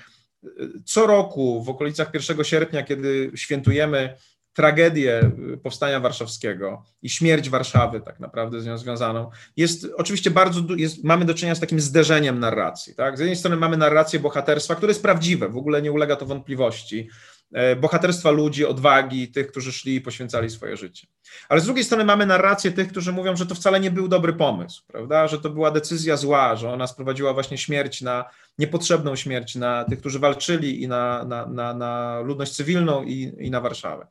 Co 0.85 1.07
roku 1.07 1.63
w 1.63 1.69
okolicach 1.69 2.13
1 2.13 2.43
sierpnia, 2.43 2.83
kiedy 2.83 3.31
świętujemy 3.35 4.15
tragedię 4.53 5.31
powstania 5.63 5.99
warszawskiego 5.99 6.83
i 7.01 7.09
śmierć 7.09 7.49
Warszawy 7.49 8.01
tak 8.01 8.19
naprawdę 8.19 8.61
z 8.61 8.65
nią 8.65 8.77
związaną, 8.77 9.29
jest 9.57 9.87
oczywiście 9.97 10.31
bardzo, 10.31 10.61
jest, 10.75 11.03
mamy 11.03 11.25
do 11.25 11.33
czynienia 11.33 11.55
z 11.55 11.59
takim 11.59 11.79
zderzeniem 11.79 12.39
narracji. 12.39 12.95
Tak? 12.95 13.17
Z 13.17 13.19
jednej 13.19 13.35
strony 13.35 13.57
mamy 13.57 13.77
narrację 13.77 14.19
bohaterstwa, 14.19 14.75
które 14.75 14.89
jest 14.89 15.01
prawdziwe, 15.01 15.49
w 15.49 15.57
ogóle 15.57 15.81
nie 15.81 15.91
ulega 15.91 16.15
to 16.15 16.25
wątpliwości, 16.25 17.09
e, 17.53 17.75
bohaterstwa 17.75 18.31
ludzi, 18.31 18.65
odwagi, 18.65 19.31
tych, 19.31 19.47
którzy 19.47 19.73
szli 19.73 19.95
i 19.95 20.01
poświęcali 20.01 20.49
swoje 20.49 20.77
życie. 20.77 21.07
Ale 21.49 21.61
z 21.61 21.65
drugiej 21.65 21.83
strony 21.83 22.05
mamy 22.05 22.25
narrację 22.25 22.71
tych, 22.71 22.87
którzy 22.87 23.11
mówią, 23.11 23.35
że 23.35 23.45
to 23.45 23.55
wcale 23.55 23.79
nie 23.79 23.91
był 23.91 24.07
dobry 24.07 24.33
pomysł, 24.33 24.83
prawda? 24.87 25.27
że 25.27 25.39
to 25.39 25.49
była 25.49 25.71
decyzja 25.71 26.17
zła, 26.17 26.55
że 26.55 26.69
ona 26.69 26.87
sprowadziła 26.87 27.33
właśnie 27.33 27.57
śmierć 27.57 28.01
na 28.01 28.25
niepotrzebną 28.59 29.15
śmierć 29.15 29.55
na 29.55 29.83
tych, 29.83 29.99
którzy 29.99 30.19
walczyli 30.19 30.83
i 30.83 30.87
na, 30.87 31.23
na, 31.23 31.45
na, 31.45 31.73
na 31.73 32.19
ludność 32.19 32.51
cywilną 32.51 33.03
i, 33.03 33.33
i 33.39 33.51
na 33.51 33.61
Warszawę. 33.61 34.07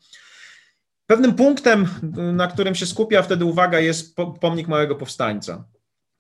Pewnym 1.11 1.35
punktem, 1.35 1.89
na 2.33 2.47
którym 2.47 2.75
się 2.75 2.87
skupia 2.87 3.23
wtedy 3.23 3.45
uwaga, 3.45 3.81
jest 3.81 4.17
pomnik 4.41 4.69
małego 4.69 4.95
powstańca, 4.95 5.65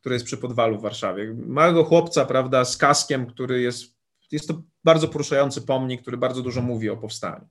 który 0.00 0.14
jest 0.14 0.24
przy 0.24 0.36
podwalu 0.36 0.78
w 0.78 0.82
Warszawie. 0.82 1.34
Małego 1.46 1.84
chłopca, 1.84 2.24
prawda, 2.24 2.64
z 2.64 2.76
kaskiem, 2.76 3.26
który 3.26 3.60
jest, 3.60 3.84
jest 4.32 4.48
to 4.48 4.62
bardzo 4.84 5.08
poruszający 5.08 5.62
pomnik, 5.62 6.02
który 6.02 6.16
bardzo 6.16 6.42
dużo 6.42 6.62
mówi 6.62 6.90
o 6.90 6.96
powstaniu. 6.96 7.48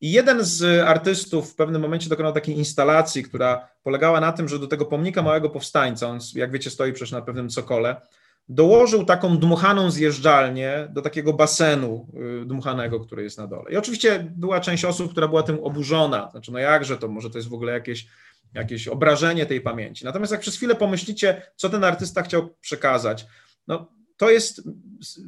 I 0.00 0.12
jeden 0.12 0.44
z 0.44 0.82
artystów 0.86 1.52
w 1.52 1.54
pewnym 1.54 1.82
momencie 1.82 2.08
dokonał 2.08 2.32
takiej 2.32 2.58
instalacji, 2.58 3.22
która 3.22 3.68
polegała 3.82 4.20
na 4.20 4.32
tym, 4.32 4.48
że 4.48 4.58
do 4.58 4.66
tego 4.66 4.86
pomnika 4.86 5.22
małego 5.22 5.50
powstańca, 5.50 6.08
on, 6.08 6.18
jak 6.34 6.52
wiecie, 6.52 6.70
stoi 6.70 6.92
przecież 6.92 7.12
na 7.12 7.22
pewnym 7.22 7.48
cokole, 7.48 8.00
dołożył 8.48 9.04
taką 9.04 9.38
dmuchaną 9.38 9.90
zjeżdżalnię 9.90 10.88
do 10.90 11.02
takiego 11.02 11.32
basenu 11.32 12.08
y, 12.42 12.46
dmuchanego, 12.46 13.00
który 13.00 13.22
jest 13.22 13.38
na 13.38 13.46
dole. 13.46 13.72
I 13.72 13.76
oczywiście 13.76 14.32
była 14.36 14.60
część 14.60 14.84
osób, 14.84 15.12
która 15.12 15.28
była 15.28 15.42
tym 15.42 15.58
oburzona, 15.62 16.30
znaczy 16.30 16.52
no 16.52 16.58
jakże 16.58 16.98
to, 16.98 17.08
może 17.08 17.30
to 17.30 17.38
jest 17.38 17.48
w 17.48 17.54
ogóle 17.54 17.72
jakieś, 17.72 18.06
jakieś 18.54 18.88
obrażenie 18.88 19.46
tej 19.46 19.60
pamięci. 19.60 20.04
Natomiast 20.04 20.32
jak 20.32 20.40
przez 20.40 20.56
chwilę 20.56 20.74
pomyślicie, 20.74 21.42
co 21.56 21.68
ten 21.68 21.84
artysta 21.84 22.22
chciał 22.22 22.54
przekazać, 22.60 23.26
no, 23.68 23.91
to 24.16 24.30
jest, 24.30 24.62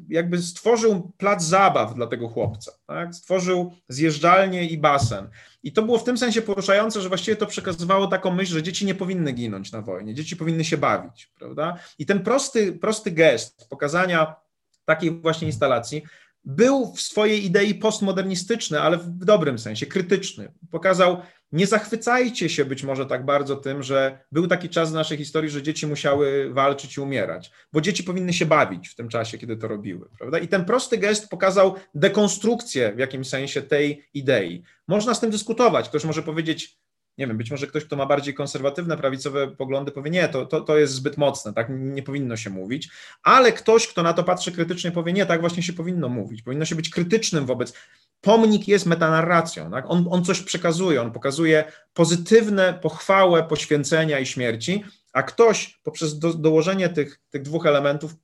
jakby 0.08 0.42
stworzył 0.42 1.12
plac 1.18 1.44
zabaw 1.44 1.94
dla 1.94 2.06
tego 2.06 2.28
chłopca, 2.28 2.72
tak? 2.86 3.14
stworzył 3.14 3.72
zjeżdżalnię 3.88 4.64
i 4.66 4.78
basen. 4.78 5.28
I 5.62 5.72
to 5.72 5.82
było 5.82 5.98
w 5.98 6.04
tym 6.04 6.18
sensie 6.18 6.42
poruszające, 6.42 7.00
że 7.00 7.08
właściwie 7.08 7.36
to 7.36 7.46
przekazywało 7.46 8.06
taką 8.06 8.30
myśl, 8.30 8.52
że 8.52 8.62
dzieci 8.62 8.86
nie 8.86 8.94
powinny 8.94 9.32
ginąć 9.32 9.72
na 9.72 9.82
wojnie, 9.82 10.14
dzieci 10.14 10.36
powinny 10.36 10.64
się 10.64 10.76
bawić, 10.76 11.32
prawda? 11.38 11.78
I 11.98 12.06
ten 12.06 12.22
prosty, 12.22 12.72
prosty 12.72 13.10
gest 13.10 13.68
pokazania 13.68 14.36
takiej 14.84 15.10
właśnie 15.10 15.46
instalacji 15.46 16.02
był 16.44 16.92
w 16.94 17.00
swojej 17.00 17.44
idei 17.44 17.74
postmodernistyczny, 17.74 18.80
ale 18.80 18.96
w 18.96 19.08
dobrym 19.08 19.58
sensie, 19.58 19.86
krytyczny. 19.86 20.52
Pokazał, 20.70 21.22
nie 21.52 21.66
zachwycajcie 21.66 22.48
się 22.48 22.64
być 22.64 22.82
może 22.82 23.06
tak 23.06 23.24
bardzo 23.24 23.56
tym, 23.56 23.82
że 23.82 24.24
był 24.32 24.46
taki 24.46 24.68
czas 24.68 24.90
w 24.90 24.94
naszej 24.94 25.18
historii, 25.18 25.50
że 25.50 25.62
dzieci 25.62 25.86
musiały 25.86 26.50
walczyć 26.52 26.96
i 26.96 27.00
umierać, 27.00 27.50
bo 27.72 27.80
dzieci 27.80 28.04
powinny 28.04 28.32
się 28.32 28.46
bawić 28.46 28.88
w 28.88 28.94
tym 28.94 29.08
czasie, 29.08 29.38
kiedy 29.38 29.56
to 29.56 29.68
robiły. 29.68 30.08
Prawda? 30.18 30.38
I 30.38 30.48
ten 30.48 30.64
prosty 30.64 30.98
gest 30.98 31.28
pokazał 31.28 31.74
dekonstrukcję 31.94 32.92
w 32.92 32.98
jakimś 32.98 33.28
sensie 33.28 33.62
tej 33.62 34.04
idei. 34.14 34.62
Można 34.88 35.14
z 35.14 35.20
tym 35.20 35.30
dyskutować. 35.30 35.88
Ktoś 35.88 36.04
może 36.04 36.22
powiedzieć, 36.22 36.78
nie 37.18 37.26
wiem, 37.26 37.36
być 37.36 37.50
może 37.50 37.66
ktoś, 37.66 37.84
kto 37.84 37.96
ma 37.96 38.06
bardziej 38.06 38.34
konserwatywne, 38.34 38.96
prawicowe 38.96 39.50
poglądy, 39.50 39.92
powie, 39.92 40.10
nie, 40.10 40.28
to, 40.28 40.46
to, 40.46 40.60
to 40.60 40.78
jest 40.78 40.92
zbyt 40.92 41.16
mocne, 41.16 41.52
tak 41.52 41.66
nie 41.70 42.02
powinno 42.02 42.36
się 42.36 42.50
mówić, 42.50 42.90
ale 43.22 43.52
ktoś, 43.52 43.88
kto 43.88 44.02
na 44.02 44.12
to 44.12 44.24
patrzy 44.24 44.52
krytycznie, 44.52 44.90
powie, 44.90 45.12
nie, 45.12 45.26
tak 45.26 45.40
właśnie 45.40 45.62
się 45.62 45.72
powinno 45.72 46.08
mówić, 46.08 46.42
powinno 46.42 46.64
się 46.64 46.74
być 46.74 46.90
krytycznym 46.90 47.46
wobec. 47.46 47.74
Pomnik 48.20 48.68
jest 48.68 48.86
metanarracją, 48.86 49.70
tak? 49.70 49.84
on, 49.88 50.06
on 50.10 50.24
coś 50.24 50.40
przekazuje, 50.40 51.02
on 51.02 51.12
pokazuje 51.12 51.64
pozytywne 51.94 52.78
pochwałę 52.82 53.42
poświęcenia 53.42 54.18
i 54.18 54.26
śmierci, 54.26 54.84
a 55.12 55.22
ktoś 55.22 55.80
poprzez 55.82 56.18
do, 56.18 56.34
dołożenie 56.34 56.88
tych, 56.88 57.20
tych 57.30 57.42
dwóch 57.42 57.66
elementów 57.66 58.14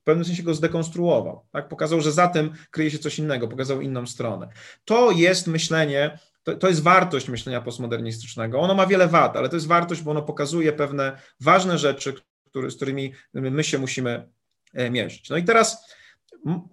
w 0.00 0.04
pewnym 0.04 0.24
sensie 0.24 0.42
go 0.42 0.54
zdekonstruował, 0.54 1.44
tak? 1.52 1.68
pokazał, 1.68 2.00
że 2.00 2.12
za 2.12 2.28
tym 2.28 2.52
kryje 2.70 2.90
się 2.90 2.98
coś 2.98 3.18
innego, 3.18 3.48
pokazał 3.48 3.80
inną 3.80 4.06
stronę. 4.06 4.48
To 4.84 5.10
jest 5.10 5.46
myślenie 5.46 6.18
to, 6.44 6.56
to 6.56 6.68
jest 6.68 6.82
wartość 6.82 7.28
myślenia 7.28 7.60
postmodernistycznego. 7.60 8.60
Ono 8.60 8.74
ma 8.74 8.86
wiele 8.86 9.08
wad, 9.08 9.36
ale 9.36 9.48
to 9.48 9.56
jest 9.56 9.66
wartość, 9.66 10.02
bo 10.02 10.10
ono 10.10 10.22
pokazuje 10.22 10.72
pewne 10.72 11.18
ważne 11.40 11.78
rzeczy, 11.78 12.14
który, 12.46 12.70
z 12.70 12.76
którymi 12.76 13.12
my 13.34 13.64
się 13.64 13.78
musimy 13.78 14.28
e, 14.74 14.90
mierzyć. 14.90 15.30
No 15.30 15.36
i 15.36 15.44
teraz, 15.44 15.94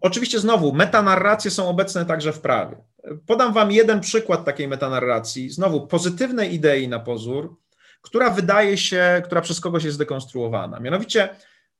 oczywiście 0.01 0.39
znowu, 0.39 0.73
metanarracje 0.73 1.51
są 1.51 1.69
obecne 1.69 2.05
także 2.05 2.33
w 2.33 2.39
prawie. 2.39 2.77
Podam 3.25 3.53
Wam 3.53 3.71
jeden 3.71 3.99
przykład 3.99 4.45
takiej 4.45 4.67
metanarracji, 4.67 5.49
znowu 5.49 5.87
pozytywnej 5.87 6.53
idei 6.53 6.87
na 6.87 6.99
pozór, 6.99 7.57
która 8.01 8.29
wydaje 8.29 8.77
się, 8.77 9.21
która 9.25 9.41
przez 9.41 9.59
kogoś 9.59 9.83
jest 9.83 9.95
zdekonstruowana. 9.95 10.79
Mianowicie, 10.79 11.29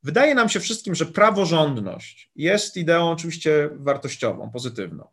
wydaje 0.04 0.36
nam 0.36 0.50
się 0.50 0.60
wszystkim, 0.60 0.96
że 0.96 1.06
praworządność 1.06 2.32
jest 2.36 2.78
ideą 2.78 3.12
oczywiście 3.12 3.70
wartościową, 3.74 4.52
pozytywną, 4.52 5.08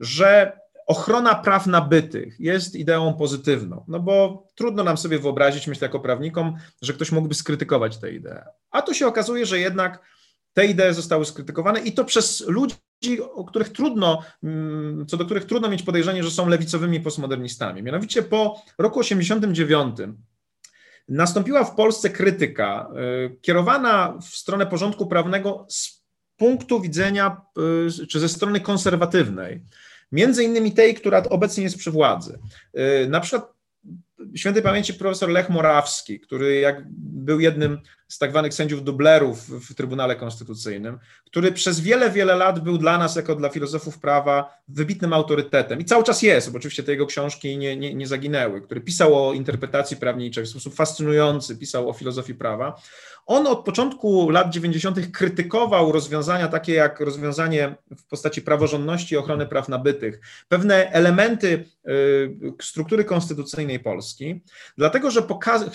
że 0.00 0.58
Ochrona 0.88 1.34
praw 1.34 1.66
nabytych 1.66 2.40
jest 2.40 2.74
ideą 2.74 3.14
pozytywną, 3.14 3.84
no 3.88 4.00
bo 4.00 4.46
trudno 4.54 4.84
nam 4.84 4.96
sobie 4.96 5.18
wyobrazić, 5.18 5.66
myślę 5.66 5.84
jako 5.84 6.00
prawnikom, 6.00 6.56
że 6.82 6.92
ktoś 6.92 7.12
mógłby 7.12 7.34
skrytykować 7.34 7.96
tę 7.96 8.12
ideę. 8.12 8.44
A 8.70 8.82
tu 8.82 8.94
się 8.94 9.06
okazuje, 9.06 9.46
że 9.46 9.58
jednak 9.58 10.02
te 10.52 10.66
idee 10.66 10.94
zostały 10.94 11.24
skrytykowane 11.24 11.80
i 11.80 11.92
to 11.92 12.04
przez 12.04 12.44
ludzi, 12.46 12.76
o 13.34 13.44
których 13.44 13.68
trudno, 13.68 14.22
mm, 14.42 15.06
co 15.06 15.16
do 15.16 15.24
których 15.24 15.44
trudno 15.44 15.68
mieć 15.68 15.82
podejrzenie, 15.82 16.24
że 16.24 16.30
są 16.30 16.48
lewicowymi 16.48 17.00
postmodernistami. 17.00 17.82
Mianowicie 17.82 18.22
po 18.22 18.62
roku 18.78 19.00
89 19.00 19.96
nastąpiła 21.08 21.64
w 21.64 21.74
Polsce 21.74 22.10
krytyka 22.10 22.88
y, 23.26 23.40
kierowana 23.40 24.18
w 24.22 24.36
stronę 24.36 24.66
porządku 24.66 25.06
prawnego 25.06 25.66
z 25.68 26.04
punktu 26.36 26.80
widzenia, 26.80 27.40
y, 28.02 28.06
czy 28.06 28.20
ze 28.20 28.28
strony 28.28 28.60
konserwatywnej 28.60 29.64
Między 30.12 30.44
innymi 30.44 30.72
tej, 30.72 30.94
która 30.94 31.22
obecnie 31.22 31.64
jest 31.64 31.76
przy 31.76 31.90
władzy. 31.90 32.38
Y, 33.04 33.08
na 33.08 33.20
przykład 33.20 33.52
świętej 34.34 34.62
pamięci 34.62 34.94
profesor 34.94 35.28
Lech 35.28 35.48
Morawski, 35.50 36.20
który 36.20 36.54
jak 36.54 36.84
był 36.98 37.40
jednym 37.40 37.78
z 38.08 38.18
tak 38.18 38.30
zwanych 38.30 38.54
sędziów 38.54 38.84
dublerów 38.84 39.48
w 39.48 39.74
Trybunale 39.74 40.16
Konstytucyjnym, 40.16 40.98
który 41.26 41.52
przez 41.52 41.80
wiele, 41.80 42.10
wiele 42.10 42.36
lat 42.36 42.60
był 42.60 42.78
dla 42.78 42.98
nas, 42.98 43.16
jako 43.16 43.34
dla 43.34 43.48
filozofów 43.48 43.98
prawa, 43.98 44.58
wybitnym 44.68 45.12
autorytetem 45.12 45.80
i 45.80 45.84
cały 45.84 46.04
czas 46.04 46.22
jest, 46.22 46.50
bo 46.52 46.58
oczywiście 46.58 46.82
te 46.82 46.92
jego 46.92 47.06
książki 47.06 47.58
nie, 47.58 47.76
nie, 47.76 47.94
nie 47.94 48.06
zaginęły, 48.06 48.60
który 48.60 48.80
pisał 48.80 49.28
o 49.28 49.32
interpretacji 49.32 49.96
prawniczej 49.96 50.44
w 50.44 50.48
sposób 50.48 50.74
fascynujący, 50.74 51.56
pisał 51.56 51.88
o 51.88 51.92
filozofii 51.92 52.34
prawa. 52.34 52.80
On 53.28 53.46
od 53.46 53.64
początku 53.64 54.30
lat 54.30 54.50
90. 54.50 54.98
krytykował 55.12 55.92
rozwiązania 55.92 56.48
takie 56.48 56.74
jak 56.74 57.00
rozwiązanie 57.00 57.74
w 57.96 58.04
postaci 58.04 58.42
praworządności 58.42 59.14
i 59.14 59.18
ochrony 59.18 59.46
praw 59.46 59.68
nabytych, 59.68 60.20
pewne 60.48 60.90
elementy 60.90 61.64
y, 61.88 62.52
struktury 62.62 63.04
konstytucyjnej 63.04 63.80
Polski, 63.80 64.40
dlatego 64.76 65.10
że 65.10 65.22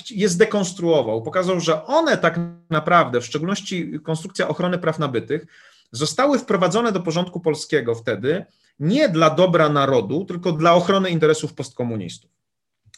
je 0.09 0.29
zdekonstruował, 0.29 1.21
pokazał, 1.21 1.59
że 1.59 1.85
one 1.85 2.17
tak 2.23 2.39
naprawdę, 2.69 3.21
w 3.21 3.25
szczególności 3.25 3.99
konstrukcja 4.03 4.47
ochrony 4.47 4.77
praw 4.77 4.99
nabytych, 4.99 5.45
zostały 5.91 6.39
wprowadzone 6.39 6.91
do 6.91 6.99
porządku 6.99 7.39
polskiego 7.39 7.95
wtedy 7.95 8.45
nie 8.79 9.09
dla 9.09 9.29
dobra 9.29 9.69
narodu, 9.69 10.25
tylko 10.25 10.51
dla 10.51 10.73
ochrony 10.73 11.09
interesów 11.09 11.53
postkomunistów. 11.53 12.31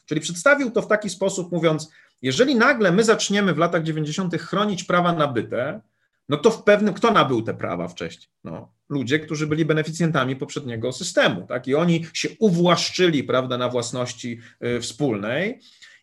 Czyli 0.05 0.21
przedstawił 0.21 0.71
to 0.71 0.81
w 0.81 0.87
taki 0.87 1.09
sposób, 1.09 1.51
mówiąc, 1.51 1.89
jeżeli 2.21 2.55
nagle 2.55 2.91
my 2.91 3.03
zaczniemy 3.03 3.53
w 3.53 3.57
latach 3.57 3.83
90. 3.83 4.35
chronić 4.35 4.83
prawa 4.83 5.13
nabyte, 5.13 5.81
no 6.29 6.37
to 6.37 6.51
w 6.51 6.63
pewnym, 6.63 6.93
kto 6.93 7.11
nabył 7.11 7.41
te 7.41 7.53
prawa 7.53 7.87
wcześniej? 7.87 8.27
No, 8.43 8.71
ludzie, 8.89 9.19
którzy 9.19 9.47
byli 9.47 9.65
beneficjentami 9.65 10.35
poprzedniego 10.35 10.91
systemu, 10.91 11.47
tak? 11.47 11.67
I 11.67 11.75
oni 11.75 12.05
się 12.13 12.29
uwłaszczyli, 12.39 13.23
prawda, 13.23 13.57
na 13.57 13.69
własności 13.69 14.39
y, 14.65 14.81
wspólnej 14.81 15.59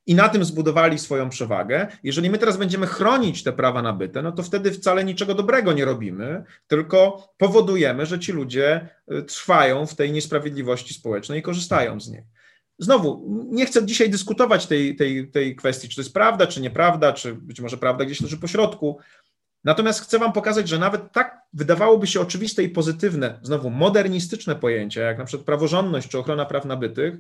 i 0.07 0.15
na 0.15 0.29
tym 0.29 0.45
zbudowali 0.45 0.99
swoją 0.99 1.29
przewagę. 1.29 1.87
Jeżeli 2.03 2.31
my 2.31 2.39
teraz 2.39 2.57
będziemy 2.57 2.87
chronić 2.87 3.43
te 3.43 3.53
prawa 3.53 3.83
nabyte, 3.83 4.23
no 4.23 4.33
to 4.33 4.43
wtedy 4.43 4.70
wcale 4.70 5.05
niczego 5.05 5.35
dobrego 5.35 5.73
nie 5.73 5.85
robimy, 5.85 6.45
tylko 6.66 7.29
powodujemy, 7.39 8.07
że 8.07 8.19
ci 8.19 8.33
ludzie 8.33 8.89
y, 9.12 9.23
trwają 9.23 9.87
w 9.87 9.95
tej 9.95 10.12
niesprawiedliwości 10.12 10.95
społecznej 10.95 11.41
i 11.41 11.43
korzystają 11.43 12.01
z 12.01 12.11
niej. 12.11 12.24
Znowu, 12.79 13.27
nie 13.51 13.66
chcę 13.66 13.87
dzisiaj 13.87 14.11
dyskutować 14.11 14.66
tej, 14.66 14.97
tej, 14.97 15.31
tej 15.31 15.57
kwestii, 15.57 15.89
czy 15.89 15.97
to 15.97 16.01
jest 16.01 16.15
prawda, 16.15 16.47
czy 16.47 16.61
nieprawda, 16.61 17.12
czy 17.12 17.35
być 17.35 17.61
może 17.61 17.77
prawda 17.77 18.05
gdzieś 18.05 18.20
leży 18.20 18.39
po 18.39 18.47
środku. 18.47 18.99
Natomiast 19.65 20.01
chcę 20.01 20.19
Wam 20.19 20.33
pokazać, 20.33 20.69
że 20.69 20.79
nawet 20.79 21.12
tak 21.12 21.39
wydawałoby 21.53 22.07
się 22.07 22.20
oczywiste 22.20 22.62
i 22.62 22.69
pozytywne, 22.69 23.39
znowu 23.43 23.70
modernistyczne 23.70 24.57
pojęcia, 24.57 25.01
jak 25.01 25.19
na 25.19 25.24
przykład 25.24 25.47
praworządność 25.47 26.09
czy 26.09 26.19
ochrona 26.19 26.45
praw 26.45 26.65
nabytych, 26.65 27.15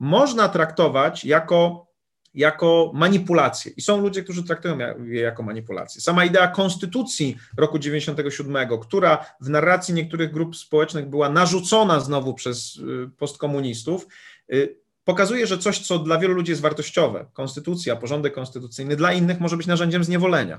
można 0.00 0.48
traktować 0.48 1.24
jako, 1.24 1.86
jako 2.34 2.90
manipulację. 2.94 3.72
I 3.76 3.82
są 3.82 4.00
ludzie, 4.00 4.22
którzy 4.22 4.44
traktują 4.44 4.78
je 5.04 5.20
jako 5.20 5.42
manipulację. 5.42 6.00
Sama 6.00 6.24
idea 6.24 6.48
konstytucji 6.48 7.36
roku 7.56 7.78
97, 7.78 8.68
która 8.80 9.26
w 9.40 9.48
narracji 9.48 9.94
niektórych 9.94 10.32
grup 10.32 10.56
społecznych 10.56 11.08
była 11.08 11.28
narzucona 11.28 12.00
znowu 12.00 12.34
przez 12.34 12.76
y, 12.76 13.10
postkomunistów, 13.18 14.06
y, 14.52 14.76
pokazuje, 15.04 15.46
że 15.46 15.58
coś, 15.58 15.86
co 15.86 15.98
dla 15.98 16.18
wielu 16.18 16.34
ludzi 16.34 16.52
jest 16.52 16.62
wartościowe, 16.62 17.26
konstytucja, 17.32 17.96
porządek 17.96 18.34
konstytucyjny, 18.34 18.96
dla 18.96 19.12
innych 19.12 19.40
może 19.40 19.56
być 19.56 19.66
narzędziem 19.66 20.04
zniewolenia. 20.04 20.58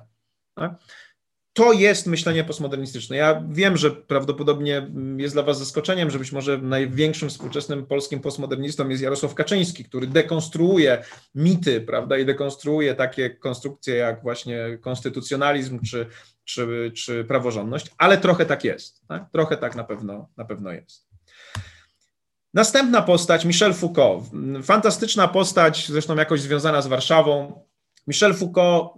Tak? 0.56 0.74
To 1.54 1.74
jest 1.74 2.08
myślenie 2.08 2.44
postmodernistyczne. 2.44 3.16
Ja 3.16 3.44
wiem, 3.50 3.78
że 3.78 3.92
prawdopodobnie 3.92 4.88
jest 5.18 5.36
dla 5.36 5.44
Was 5.44 5.60
zaskoczeniem, 5.60 6.12
że 6.12 6.20
być 6.20 6.32
może 6.32 6.58
największym 6.58 7.30
współczesnym 7.30 7.86
polskim 7.86 8.20
postmodernistą 8.20 8.90
jest 8.90 9.04
Jarosław 9.04 9.36
Kaczyński, 9.36 9.86
który 9.86 10.08
dekonstruuje 10.08 11.04
mity, 11.36 11.82
prawda, 11.82 12.18
i 12.18 12.26
dekonstruuje 12.26 12.96
takie 12.96 13.30
konstrukcje 13.30 13.96
jak 13.96 14.22
właśnie 14.22 14.78
konstytucjonalizm 14.82 15.80
czy, 15.80 16.06
czy, 16.44 16.92
czy 16.96 17.24
praworządność, 17.24 17.92
ale 17.98 18.18
trochę 18.18 18.46
tak 18.46 18.64
jest. 18.64 19.08
Tak? 19.08 19.32
Trochę 19.32 19.58
tak 19.58 19.76
na 19.76 19.84
pewno, 19.84 20.30
na 20.38 20.46
pewno 20.46 20.72
jest. 20.72 21.08
Następna 22.54 23.02
postać, 23.02 23.46
Michel 23.46 23.74
Foucault. 23.74 24.24
Fantastyczna 24.64 25.28
postać, 25.28 25.88
zresztą 25.88 26.16
jakoś 26.16 26.42
związana 26.42 26.82
z 26.82 26.88
Warszawą. 26.88 27.64
Michel 28.08 28.34
Foucault, 28.34 28.94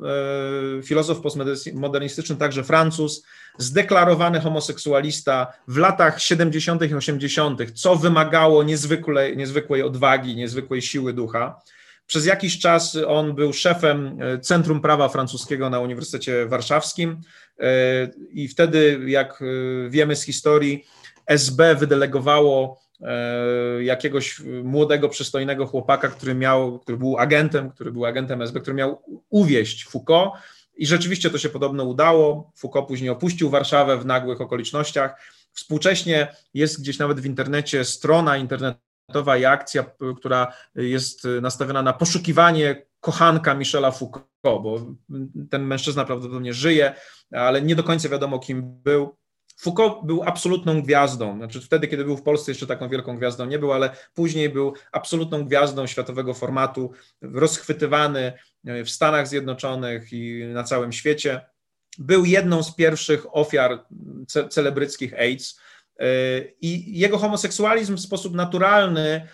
e, 0.80 0.84
filozof 0.84 1.22
postmodernistyczny, 1.22 2.36
także 2.36 2.64
Francuz, 2.64 3.24
zdeklarowany 3.58 4.40
homoseksualista 4.40 5.54
w 5.68 5.78
latach 5.78 6.22
70. 6.22 6.82
i 6.82 6.96
80., 6.96 7.72
co 7.74 7.96
wymagało 7.96 8.64
niezwykłej, 8.64 9.38
niezwykłej 9.38 9.84
odwagi, 9.84 10.36
niezwykłej 10.36 10.82
siły 10.82 11.14
ducha. 11.14 11.62
Przez 12.08 12.26
jakiś 12.26 12.60
czas 12.60 12.98
on 13.08 13.36
był 13.36 13.54
szefem 13.54 14.18
e, 14.22 14.40
Centrum 14.40 14.82
Prawa 14.82 15.10
Francuskiego 15.10 15.70
na 15.70 15.80
Uniwersytecie 15.80 16.46
Warszawskim 16.46 17.22
e, 17.60 17.66
i 18.32 18.48
wtedy, 18.48 19.00
jak 19.08 19.44
wiemy 19.90 20.16
z 20.16 20.24
historii, 20.24 20.86
SB 21.28 21.76
wydelegowało 21.76 22.85
jakiegoś 23.80 24.42
młodego, 24.64 25.10
przystojnego 25.10 25.68
chłopaka, 25.68 26.08
który 26.08 26.36
miał, 26.36 26.80
który 26.80 26.98
był 26.98 27.18
agentem, 27.18 27.72
który 27.72 27.92
był 27.92 28.06
agentem 28.06 28.42
SB, 28.42 28.60
który 28.62 28.76
miał 28.76 29.02
uwieść 29.30 29.86
Foucault 29.86 30.34
I 30.78 30.88
rzeczywiście 30.88 31.30
to 31.30 31.38
się 31.38 31.50
podobno 31.50 31.84
udało. 31.84 32.52
Foucault 32.56 32.88
później 32.88 33.10
opuścił 33.10 33.50
Warszawę 33.50 33.98
w 33.98 34.06
nagłych 34.06 34.42
okolicznościach. 34.42 35.22
Współcześnie 35.54 36.36
jest 36.54 36.82
gdzieś 36.82 37.00
nawet 37.00 37.20
w 37.20 37.26
internecie 37.26 37.86
strona 37.86 38.38
internetowa 38.38 39.38
i 39.38 39.46
akcja, 39.46 39.86
która 40.18 40.54
jest 40.76 41.28
nastawiona 41.42 41.82
na 41.82 41.94
poszukiwanie 41.94 42.86
kochanka 43.00 43.54
Michela 43.54 43.92
Foucault, 43.92 44.26
bo 44.44 44.86
ten 45.50 45.64
mężczyzna 45.64 46.06
prawdopodobnie 46.06 46.54
żyje, 46.54 46.94
ale 47.32 47.62
nie 47.62 47.76
do 47.76 47.84
końca 47.84 48.10
wiadomo, 48.10 48.40
kim 48.40 48.82
był. 48.84 49.16
Foucault 49.56 50.06
był 50.06 50.24
absolutną 50.24 50.82
gwiazdą. 50.82 51.38
Znaczy 51.38 51.62
wtedy, 51.62 51.88
kiedy 51.88 52.06
był 52.06 52.18
w 52.18 52.24
Polsce, 52.24 52.52
jeszcze 52.52 52.68
taką 52.68 52.90
wielką 52.90 53.18
gwiazdą 53.18 53.46
nie 53.46 53.60
był, 53.60 53.74
ale 53.74 53.90
później 54.14 54.50
był 54.50 54.74
absolutną 54.92 55.46
gwiazdą 55.46 55.88
światowego 55.88 56.34
formatu, 56.34 56.92
rozchwytywany 57.22 58.34
w 58.64 58.90
Stanach 58.90 59.28
Zjednoczonych 59.28 60.14
i 60.14 60.44
na 60.46 60.64
całym 60.64 60.92
świecie. 60.92 61.42
Był 61.98 62.26
jedną 62.26 62.64
z 62.64 62.76
pierwszych 62.76 63.36
ofiar 63.36 63.86
ce 64.28 64.50
celebryckich 64.50 65.14
AIDS 65.14 65.60
i 66.62 67.00
jego 67.00 67.18
homoseksualizm 67.18 67.96
w 67.96 68.02
sposób 68.02 68.34
naturalny 68.34 69.28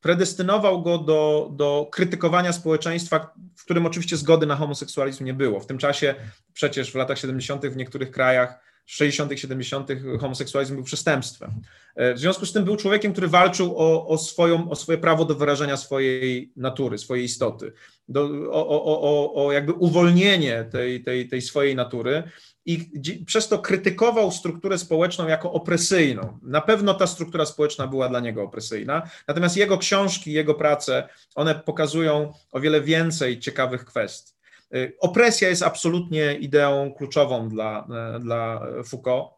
predestynował 0.00 0.82
go 0.82 0.98
do, 0.98 1.50
do 1.52 1.88
krytykowania 1.92 2.52
społeczeństwa, 2.52 3.34
w 3.56 3.64
którym 3.64 3.86
oczywiście 3.86 4.16
zgody 4.16 4.46
na 4.46 4.56
homoseksualizm 4.56 5.24
nie 5.24 5.34
było. 5.34 5.60
W 5.60 5.66
tym 5.66 5.78
czasie 5.78 6.14
przecież 6.52 6.92
w 6.92 6.94
latach 6.94 7.18
70. 7.18 7.66
w 7.66 7.76
niektórych 7.76 8.10
krajach 8.10 8.58
60., 8.86 9.40
70. 9.40 9.90
homoseksualizm 10.20 10.74
był 10.74 10.84
przestępstwem. 10.84 11.50
E, 11.96 12.14
w 12.14 12.18
związku 12.18 12.46
z 12.46 12.52
tym 12.52 12.64
był 12.64 12.76
człowiekiem, 12.76 13.12
który 13.12 13.28
walczył 13.28 13.78
o, 13.78 14.06
o, 14.06 14.18
swoją, 14.18 14.70
o 14.70 14.76
swoje 14.76 14.98
prawo 14.98 15.24
do 15.24 15.34
wyrażenia 15.34 15.76
swojej 15.76 16.52
natury, 16.56 16.98
swojej 16.98 17.24
istoty, 17.24 17.72
do, 18.08 18.22
o, 18.50 18.68
o, 18.68 19.00
o, 19.00 19.46
o 19.46 19.52
jakby 19.52 19.72
uwolnienie 19.72 20.64
tej, 20.72 21.04
tej, 21.04 21.28
tej 21.28 21.42
swojej 21.42 21.76
natury 21.76 22.22
i 22.66 22.90
przez 23.26 23.48
to 23.48 23.58
krytykował 23.58 24.32
strukturę 24.32 24.78
społeczną 24.78 25.28
jako 25.28 25.52
opresyjną. 25.52 26.38
Na 26.42 26.60
pewno 26.60 26.94
ta 26.94 27.06
struktura 27.06 27.46
społeczna 27.46 27.86
była 27.86 28.08
dla 28.08 28.20
niego 28.20 28.42
opresyjna, 28.42 29.10
natomiast 29.28 29.56
jego 29.56 29.78
książki, 29.78 30.32
jego 30.32 30.54
prace, 30.54 31.08
one 31.34 31.54
pokazują 31.54 32.32
o 32.52 32.60
wiele 32.60 32.80
więcej 32.80 33.40
ciekawych 33.40 33.84
kwestii. 33.84 34.35
Y, 34.74 34.96
opresja 35.00 35.48
jest 35.48 35.62
absolutnie 35.62 36.34
ideą 36.34 36.94
kluczową 36.98 37.48
dla, 37.48 37.88
y, 38.16 38.20
dla 38.20 38.66
Foucault. 38.84 39.36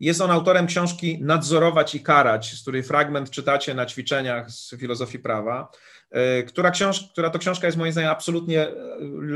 Jest 0.00 0.20
on 0.20 0.30
autorem 0.30 0.66
książki 0.66 1.18
Nadzorować 1.22 1.94
i 1.94 2.00
karać, 2.00 2.52
z 2.52 2.62
której 2.62 2.82
fragment 2.82 3.30
czytacie 3.30 3.74
na 3.74 3.86
ćwiczeniach 3.86 4.50
z 4.50 4.76
filozofii 4.76 5.18
prawa, 5.18 5.70
y, 6.40 6.42
która, 6.42 6.70
książ 6.70 7.08
która 7.12 7.30
to 7.30 7.38
książka 7.38 7.66
jest 7.66 7.78
moim 7.78 7.92
zdaniem 7.92 8.10
absolutnie 8.10 8.66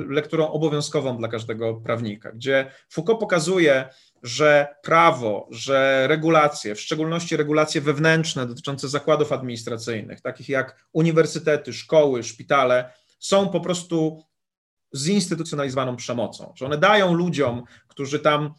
lekturą 0.08 0.50
obowiązkową 0.50 1.16
dla 1.18 1.28
każdego 1.28 1.74
prawnika, 1.74 2.32
gdzie 2.32 2.70
Foucault 2.88 3.20
pokazuje, 3.20 3.88
że 4.22 4.74
prawo, 4.82 5.48
że 5.50 6.06
regulacje, 6.08 6.74
w 6.74 6.80
szczególności 6.80 7.36
regulacje 7.36 7.80
wewnętrzne 7.80 8.46
dotyczące 8.46 8.88
zakładów 8.88 9.32
administracyjnych, 9.32 10.20
takich 10.20 10.48
jak 10.48 10.86
uniwersytety, 10.92 11.72
szkoły, 11.72 12.22
szpitale, 12.22 12.92
są 13.18 13.48
po 13.48 13.60
prostu 13.60 14.24
zinstytucjonalizowaną 14.96 15.96
przemocą, 15.96 16.52
że 16.56 16.66
one 16.66 16.78
dają 16.78 17.14
ludziom, 17.14 17.62
którzy 17.88 18.18
tam 18.18 18.54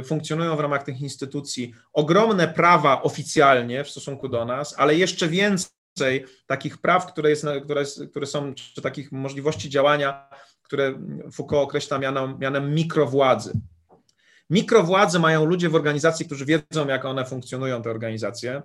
y, 0.00 0.04
funkcjonują 0.04 0.56
w 0.56 0.60
ramach 0.60 0.82
tych 0.82 1.00
instytucji, 1.00 1.74
ogromne 1.92 2.48
prawa 2.48 3.02
oficjalnie 3.02 3.84
w 3.84 3.90
stosunku 3.90 4.28
do 4.28 4.44
nas, 4.44 4.74
ale 4.78 4.94
jeszcze 4.94 5.28
więcej 5.28 6.24
takich 6.46 6.78
praw, 6.78 7.06
które, 7.06 7.30
jest, 7.30 7.46
które, 7.64 7.84
które 8.10 8.26
są, 8.26 8.54
czy 8.54 8.82
takich 8.82 9.12
możliwości 9.12 9.70
działania, 9.70 10.28
które 10.62 10.98
Foucault 11.32 11.68
określa 11.68 11.98
mianem, 11.98 12.38
mianem 12.38 12.74
mikrowładzy. 12.74 13.52
Mikrowładzy 14.50 15.18
mają 15.18 15.44
ludzie 15.44 15.68
w 15.68 15.74
organizacji, 15.74 16.26
którzy 16.26 16.44
wiedzą, 16.44 16.88
jak 16.88 17.04
one 17.04 17.24
funkcjonują, 17.24 17.82
te 17.82 17.90
organizacje, 17.90 18.62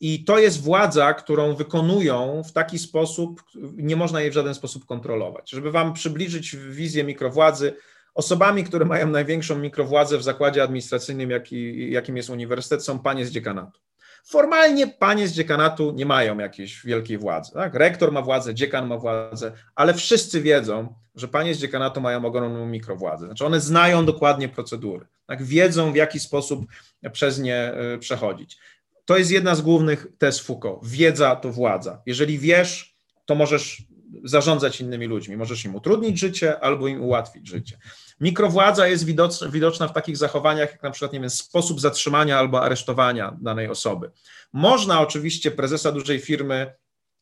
i 0.00 0.24
to 0.24 0.38
jest 0.38 0.62
władza, 0.62 1.14
którą 1.14 1.54
wykonują 1.54 2.42
w 2.42 2.52
taki 2.52 2.78
sposób, 2.78 3.42
nie 3.76 3.96
można 3.96 4.20
jej 4.20 4.30
w 4.30 4.34
żaden 4.34 4.54
sposób 4.54 4.84
kontrolować. 4.84 5.50
Żeby 5.50 5.70
Wam 5.70 5.92
przybliżyć 5.92 6.56
wizję 6.56 7.04
mikrowładzy, 7.04 7.74
osobami, 8.14 8.64
które 8.64 8.84
mają 8.84 9.10
największą 9.10 9.58
mikrowładzę 9.58 10.18
w 10.18 10.22
zakładzie 10.22 10.62
administracyjnym, 10.62 11.30
jaki, 11.30 11.90
jakim 11.90 12.16
jest 12.16 12.30
uniwersytet, 12.30 12.84
są 12.84 12.98
panie 12.98 13.26
z 13.26 13.30
dziekanatu. 13.30 13.80
Formalnie 14.24 14.86
panie 14.86 15.28
z 15.28 15.32
dziekanatu 15.32 15.92
nie 15.92 16.06
mają 16.06 16.38
jakiejś 16.38 16.84
wielkiej 16.84 17.18
władzy. 17.18 17.52
Tak? 17.52 17.74
Rektor 17.74 18.12
ma 18.12 18.22
władzę, 18.22 18.54
dziekan 18.54 18.86
ma 18.86 18.98
władzę, 18.98 19.52
ale 19.74 19.94
wszyscy 19.94 20.40
wiedzą, 20.40 20.94
że 21.14 21.28
panie 21.28 21.54
z 21.54 21.58
dziekanatu 21.58 22.00
mają 22.00 22.24
ogromną 22.24 22.66
mikrowładzę. 22.66 23.26
Znaczy 23.26 23.46
one 23.46 23.60
znają 23.60 24.06
dokładnie 24.06 24.48
procedury, 24.48 25.06
tak? 25.26 25.42
wiedzą 25.42 25.92
w 25.92 25.96
jaki 25.96 26.20
sposób 26.20 26.66
przez 27.12 27.38
nie 27.38 27.72
y, 27.94 27.98
przechodzić. 27.98 28.58
To 29.06 29.18
jest 29.18 29.30
jedna 29.30 29.54
z 29.54 29.60
głównych 29.60 30.06
tez 30.18 30.40
Foucault. 30.40 30.80
Wiedza 30.82 31.36
to 31.36 31.52
władza. 31.52 32.02
Jeżeli 32.06 32.38
wiesz, 32.38 32.96
to 33.24 33.34
możesz 33.34 33.82
zarządzać 34.24 34.80
innymi 34.80 35.06
ludźmi. 35.06 35.36
Możesz 35.36 35.64
im 35.64 35.74
utrudnić 35.74 36.20
życie 36.20 36.60
albo 36.60 36.88
im 36.88 37.02
ułatwić 37.02 37.48
życie. 37.48 37.78
Mikrowładza 38.20 38.88
jest 38.88 39.04
widoczna 39.50 39.88
w 39.88 39.92
takich 39.92 40.16
zachowaniach, 40.16 40.72
jak 40.72 40.82
na 40.82 40.90
przykład 40.90 41.12
nie 41.12 41.20
wiem, 41.20 41.30
sposób 41.30 41.80
zatrzymania 41.80 42.38
albo 42.38 42.62
aresztowania 42.62 43.36
danej 43.40 43.68
osoby. 43.68 44.10
Można 44.52 45.00
oczywiście 45.00 45.50
prezesa 45.50 45.92
dużej 45.92 46.20
firmy 46.20 46.74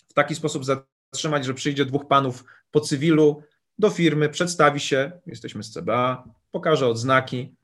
w 0.09 0.12
taki 0.12 0.35
sposób 0.35 0.65
zatrzymać, 0.65 1.44
że 1.44 1.55
przyjdzie 1.55 1.85
dwóch 1.85 2.09
panów 2.09 2.44
po 2.70 2.81
cywilu 2.81 3.43
do 3.78 3.90
firmy, 3.90 4.28
przedstawi 4.28 4.81
się, 4.81 5.12
jesteśmy 5.27 5.62
z 5.62 5.70
CBA, 5.70 6.24
pokaże 6.51 6.86
odznaki. 6.86 7.55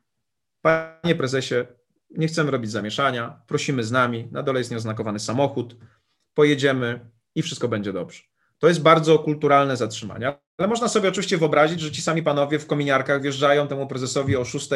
Panie 0.62 1.14
prezesie, 1.14 1.54
nie 2.10 2.28
chcemy 2.28 2.50
robić 2.50 2.70
zamieszania, 2.70 3.42
prosimy 3.46 3.84
z 3.84 3.92
nami, 3.92 4.28
na 4.32 4.42
dole 4.42 4.60
jest 4.60 4.70
nieoznakowany 4.70 5.18
samochód, 5.18 5.76
pojedziemy 6.34 7.10
i 7.34 7.42
wszystko 7.42 7.68
będzie 7.68 7.92
dobrze. 7.92 8.22
To 8.58 8.68
jest 8.68 8.82
bardzo 8.82 9.18
kulturalne 9.18 9.76
zatrzymanie. 9.76 10.32
Ale 10.58 10.68
można 10.68 10.88
sobie 10.88 11.08
oczywiście 11.08 11.38
wyobrazić, 11.38 11.80
że 11.80 11.90
ci 11.90 12.02
sami 12.02 12.22
panowie 12.22 12.58
w 12.58 12.66
kominiarkach 12.66 13.22
wjeżdżają 13.22 13.68
temu 13.68 13.86
prezesowi 13.86 14.36
o 14.36 14.44
6 14.44 14.68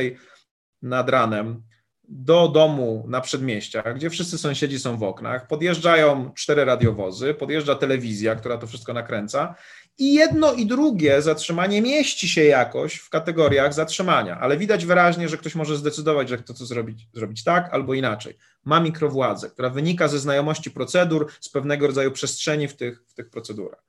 nad 0.82 1.08
ranem 1.08 1.62
do 2.08 2.48
domu 2.48 3.04
na 3.08 3.20
przedmieściach, 3.20 3.94
gdzie 3.94 4.10
wszyscy 4.10 4.38
sąsiedzi 4.38 4.78
są 4.78 4.96
w 4.96 5.02
oknach, 5.02 5.46
podjeżdżają 5.46 6.32
cztery 6.34 6.64
radiowozy, 6.64 7.34
podjeżdża 7.34 7.74
telewizja, 7.74 8.34
która 8.34 8.58
to 8.58 8.66
wszystko 8.66 8.92
nakręca 8.92 9.54
i 9.98 10.14
jedno 10.14 10.52
i 10.52 10.66
drugie 10.66 11.22
zatrzymanie 11.22 11.82
mieści 11.82 12.28
się 12.28 12.44
jakoś 12.44 12.94
w 12.94 13.10
kategoriach 13.10 13.74
zatrzymania, 13.74 14.40
ale 14.40 14.56
widać 14.56 14.86
wyraźnie, 14.86 15.28
że 15.28 15.36
ktoś 15.36 15.54
może 15.54 15.76
zdecydować, 15.76 16.28
że 16.28 16.38
chce 16.38 16.54
to 16.54 16.66
zrobić, 16.66 17.08
zrobić 17.12 17.44
tak 17.44 17.68
albo 17.72 17.94
inaczej. 17.94 18.36
Ma 18.64 18.80
mikrowładzę, 18.80 19.50
która 19.50 19.70
wynika 19.70 20.08
ze 20.08 20.18
znajomości 20.18 20.70
procedur, 20.70 21.32
z 21.40 21.48
pewnego 21.48 21.86
rodzaju 21.86 22.10
przestrzeni 22.10 22.68
w 22.68 22.76
tych, 22.76 23.02
w 23.06 23.14
tych 23.14 23.30
procedurach. 23.30 23.84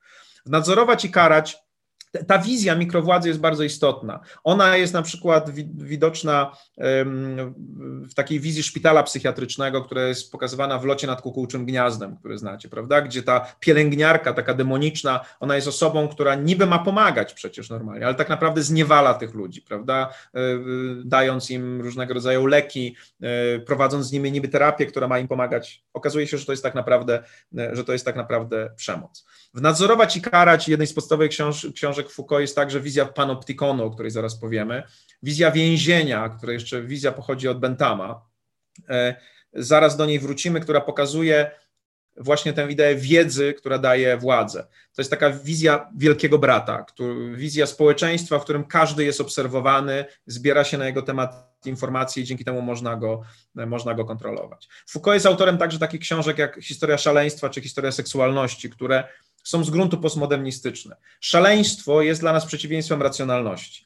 Nadzorować 0.45 1.05
i 1.05 1.11
karać 1.11 1.57
ta 2.27 2.37
wizja 2.37 2.75
mikrowładzy 2.75 3.27
jest 3.27 3.39
bardzo 3.39 3.63
istotna. 3.63 4.19
Ona 4.43 4.77
jest 4.77 4.93
na 4.93 5.01
przykład 5.01 5.51
widoczna 5.75 6.51
w 8.09 8.13
takiej 8.15 8.39
wizji 8.39 8.63
szpitala 8.63 9.03
psychiatrycznego, 9.03 9.81
która 9.81 10.03
jest 10.03 10.31
pokazywana 10.31 10.79
w 10.79 10.85
locie 10.85 11.07
nad 11.07 11.21
kukułczym 11.21 11.65
gniazdem, 11.65 12.17
który 12.17 12.37
znacie, 12.37 12.69
prawda? 12.69 13.01
Gdzie 13.01 13.23
ta 13.23 13.55
pielęgniarka, 13.59 14.33
taka 14.33 14.53
demoniczna, 14.53 15.25
ona 15.39 15.55
jest 15.55 15.67
osobą, 15.67 16.07
która 16.07 16.35
niby 16.35 16.65
ma 16.65 16.79
pomagać 16.79 17.33
przecież 17.33 17.69
normalnie, 17.69 18.05
ale 18.05 18.15
tak 18.15 18.29
naprawdę 18.29 18.63
zniewala 18.63 19.13
tych 19.13 19.33
ludzi, 19.33 19.61
prawda? 19.61 20.09
E, 20.33 20.39
dając 21.05 21.51
im 21.51 21.81
różnego 21.81 22.13
rodzaju 22.13 22.45
leki, 22.45 22.95
e, 23.21 23.59
prowadząc 23.59 24.05
z 24.05 24.11
nimi 24.11 24.31
niby 24.31 24.47
terapię, 24.47 24.85
która 24.85 25.07
ma 25.07 25.19
im 25.19 25.27
pomagać. 25.27 25.83
Okazuje 25.93 26.27
się, 26.27 26.37
że 26.37 26.45
to 26.45 26.51
jest 26.51 26.63
tak 26.63 26.75
naprawdę, 26.75 27.23
e, 27.57 27.75
że 27.75 27.83
to 27.83 27.93
jest 27.93 28.05
tak 28.05 28.15
naprawdę 28.15 28.71
przemoc. 28.75 29.25
W 29.53 29.61
Nadzorować 29.61 30.17
i 30.17 30.21
karać 30.21 30.69
jednej 30.69 30.87
z 30.87 30.93
podstawowych 30.93 31.31
książ 31.31 31.67
książek 31.73 32.04
Foucault 32.11 32.41
jest 32.41 32.55
także 32.55 32.81
wizja 32.81 33.05
panoptykonu, 33.05 33.85
o 33.85 33.91
której 33.91 34.11
zaraz 34.11 34.39
powiemy, 34.39 34.83
wizja 35.23 35.51
więzienia, 35.51 36.29
która 36.29 36.53
jeszcze 36.53 36.81
wizja 36.81 37.11
pochodzi 37.11 37.47
od 37.47 37.59
Bentama. 37.59 38.25
E, 38.89 39.15
zaraz 39.53 39.97
do 39.97 40.05
niej 40.05 40.19
wrócimy, 40.19 40.59
która 40.59 40.81
pokazuje 40.81 41.51
właśnie 42.17 42.53
tę 42.53 42.71
ideę 42.71 42.95
wiedzy, 42.95 43.53
która 43.53 43.77
daje 43.77 44.17
władzę. 44.17 44.63
To 44.95 45.01
jest 45.01 45.11
taka 45.11 45.31
wizja 45.31 45.89
wielkiego 45.97 46.39
brata, 46.39 46.85
wizja 47.33 47.65
społeczeństwa, 47.65 48.39
w 48.39 48.43
którym 48.43 48.65
każdy 48.65 49.05
jest 49.05 49.21
obserwowany, 49.21 50.05
zbiera 50.25 50.63
się 50.63 50.77
na 50.77 50.85
jego 50.85 51.01
temat 51.01 51.55
informacje 51.65 52.23
i 52.23 52.25
dzięki 52.25 52.45
temu 52.45 52.61
można 52.61 52.95
go, 52.95 53.21
można 53.55 53.93
go 53.93 54.05
kontrolować. 54.05 54.67
Foucault 54.87 55.13
jest 55.13 55.25
autorem 55.25 55.57
także 55.57 55.79
takich 55.79 56.01
książek 56.01 56.37
jak 56.37 56.59
Historia 56.61 56.97
szaleństwa 56.97 57.49
czy 57.49 57.61
Historia 57.61 57.91
seksualności, 57.91 58.69
które 58.69 59.03
są 59.45 59.63
z 59.63 59.69
gruntu 59.69 59.97
postmodernistyczne. 59.97 60.95
Szaleństwo 61.19 62.01
jest 62.01 62.21
dla 62.21 62.33
nas 62.33 62.45
przeciwieństwem 62.45 63.01
racjonalności. 63.01 63.83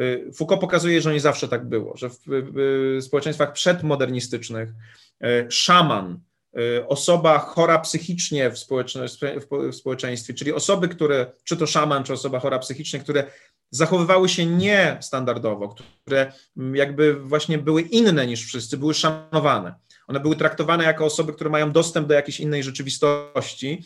Y, 0.00 0.30
Foucault 0.34 0.60
pokazuje, 0.60 1.02
że 1.02 1.12
nie 1.12 1.20
zawsze 1.20 1.48
tak 1.48 1.68
było, 1.68 1.96
że 1.96 2.10
w 2.10 3.02
społeczeństwach 3.04 3.52
przedmodernistycznych 3.52 4.68
y, 5.24 5.46
szaman 5.50 6.20
osoba 6.88 7.38
chora 7.38 7.78
psychicznie 7.78 8.50
w, 8.50 8.54
w 9.70 9.74
społeczeństwie, 9.74 10.34
czyli 10.34 10.52
osoby, 10.52 10.88
które, 10.88 11.26
czy 11.44 11.56
to 11.56 11.66
szaman, 11.66 12.04
czy 12.04 12.12
osoba 12.12 12.40
chora 12.40 12.58
psychicznie, 12.58 13.00
które 13.00 13.24
zachowywały 13.70 14.28
się 14.28 14.46
niestandardowo, 14.46 15.74
które 16.02 16.32
jakby 16.74 17.14
właśnie 17.14 17.58
były 17.58 17.82
inne 17.82 18.26
niż 18.26 18.46
wszyscy, 18.46 18.76
były 18.76 18.94
szanowane. 18.94 19.74
One 20.06 20.20
były 20.20 20.36
traktowane 20.36 20.84
jako 20.84 21.04
osoby, 21.04 21.32
które 21.32 21.50
mają 21.50 21.72
dostęp 21.72 22.08
do 22.08 22.14
jakiejś 22.14 22.40
innej 22.40 22.62
rzeczywistości, 22.62 23.84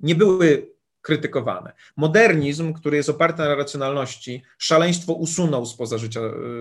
nie 0.00 0.14
były 0.14 0.78
krytykowane. 1.00 1.72
Modernizm, 1.96 2.72
który 2.72 2.96
jest 2.96 3.08
oparty 3.08 3.38
na 3.38 3.54
racjonalności, 3.54 4.42
szaleństwo 4.58 5.12
usunął 5.12 5.66
spoza 5.66 5.98
życia 5.98 6.20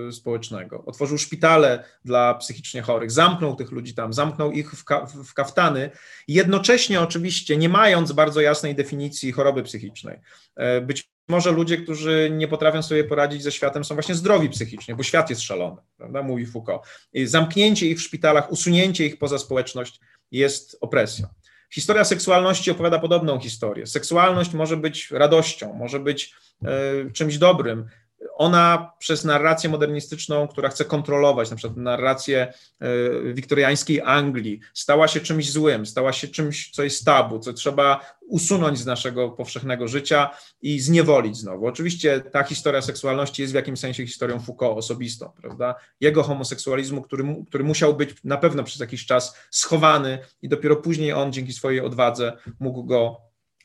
y, 0.09 0.11
społecznego. 0.11 0.83
Otworzył 0.85 1.17
szpitale 1.17 1.83
dla 2.05 2.33
psychicznie 2.33 2.81
chorych, 2.81 3.11
zamknął 3.11 3.55
tych 3.55 3.71
ludzi 3.71 3.93
tam, 3.93 4.13
zamknął 4.13 4.51
ich 4.51 4.71
w, 4.71 4.83
ka 4.83 5.05
w 5.05 5.33
kaftany, 5.33 5.89
jednocześnie 6.27 7.01
oczywiście 7.01 7.57
nie 7.57 7.69
mając 7.69 8.11
bardzo 8.11 8.41
jasnej 8.41 8.75
definicji 8.75 9.31
choroby 9.31 9.63
psychicznej. 9.63 10.19
E, 10.55 10.81
być 10.81 11.09
może 11.27 11.51
ludzie, 11.51 11.77
którzy 11.77 12.29
nie 12.33 12.47
potrafią 12.47 12.83
sobie 12.83 13.03
poradzić 13.03 13.43
ze 13.43 13.51
światem, 13.51 13.85
są 13.85 13.95
właśnie 13.95 14.15
zdrowi 14.15 14.49
psychicznie, 14.49 14.95
bo 14.95 15.03
świat 15.03 15.29
jest 15.29 15.41
szalony, 15.41 15.81
prawda, 15.97 16.23
mówi 16.23 16.45
Foucault. 16.45 16.81
Zamknięcie 17.25 17.87
ich 17.87 17.97
w 17.97 18.01
szpitalach, 18.01 18.51
usunięcie 18.51 19.05
ich 19.05 19.19
poza 19.19 19.37
społeczność 19.37 19.99
jest 20.31 20.77
opresją. 20.81 21.27
Historia 21.69 22.03
seksualności 22.03 22.71
opowiada 22.71 22.99
podobną 22.99 23.39
historię. 23.39 23.87
Seksualność 23.87 24.53
może 24.53 24.77
być 24.77 25.11
radością, 25.11 25.73
może 25.73 25.99
być 25.99 26.33
e, 26.63 27.11
czymś 27.11 27.37
dobrym, 27.37 27.89
ona 28.35 28.91
przez 28.99 29.23
narrację 29.25 29.69
modernistyczną, 29.69 30.47
która 30.47 30.69
chce 30.69 30.85
kontrolować, 30.85 31.49
na 31.49 31.55
przykład 31.55 31.77
narrację 31.77 32.53
e, 32.79 33.33
wiktoriańskiej 33.33 34.01
Anglii, 34.01 34.59
stała 34.73 35.07
się 35.07 35.19
czymś 35.19 35.51
złym, 35.51 35.85
stała 35.85 36.13
się 36.13 36.27
czymś, 36.27 36.71
co 36.71 36.83
jest 36.83 37.05
tabu, 37.05 37.39
co 37.39 37.53
trzeba 37.53 38.17
usunąć 38.27 38.79
z 38.79 38.85
naszego 38.85 39.29
powszechnego 39.29 39.87
życia 39.87 40.29
i 40.61 40.79
zniewolić 40.79 41.37
znowu. 41.37 41.67
Oczywiście 41.67 42.21
ta 42.21 42.43
historia 42.43 42.81
seksualności 42.81 43.41
jest 43.41 43.53
w 43.53 43.55
jakimś 43.55 43.79
sensie 43.79 44.05
historią 44.05 44.39
Foucault 44.39 44.77
osobistą, 44.77 45.31
prawda? 45.41 45.75
Jego 45.99 46.23
homoseksualizmu, 46.23 47.01
który, 47.01 47.35
który 47.47 47.63
musiał 47.63 47.95
być 47.95 48.15
na 48.23 48.37
pewno 48.37 48.63
przez 48.63 48.79
jakiś 48.79 49.05
czas 49.05 49.37
schowany 49.51 50.19
i 50.41 50.49
dopiero 50.49 50.75
później 50.75 51.13
on 51.13 51.33
dzięki 51.33 51.53
swojej 51.53 51.81
odwadze 51.81 52.37
mógł 52.59 52.83
go 52.83 53.21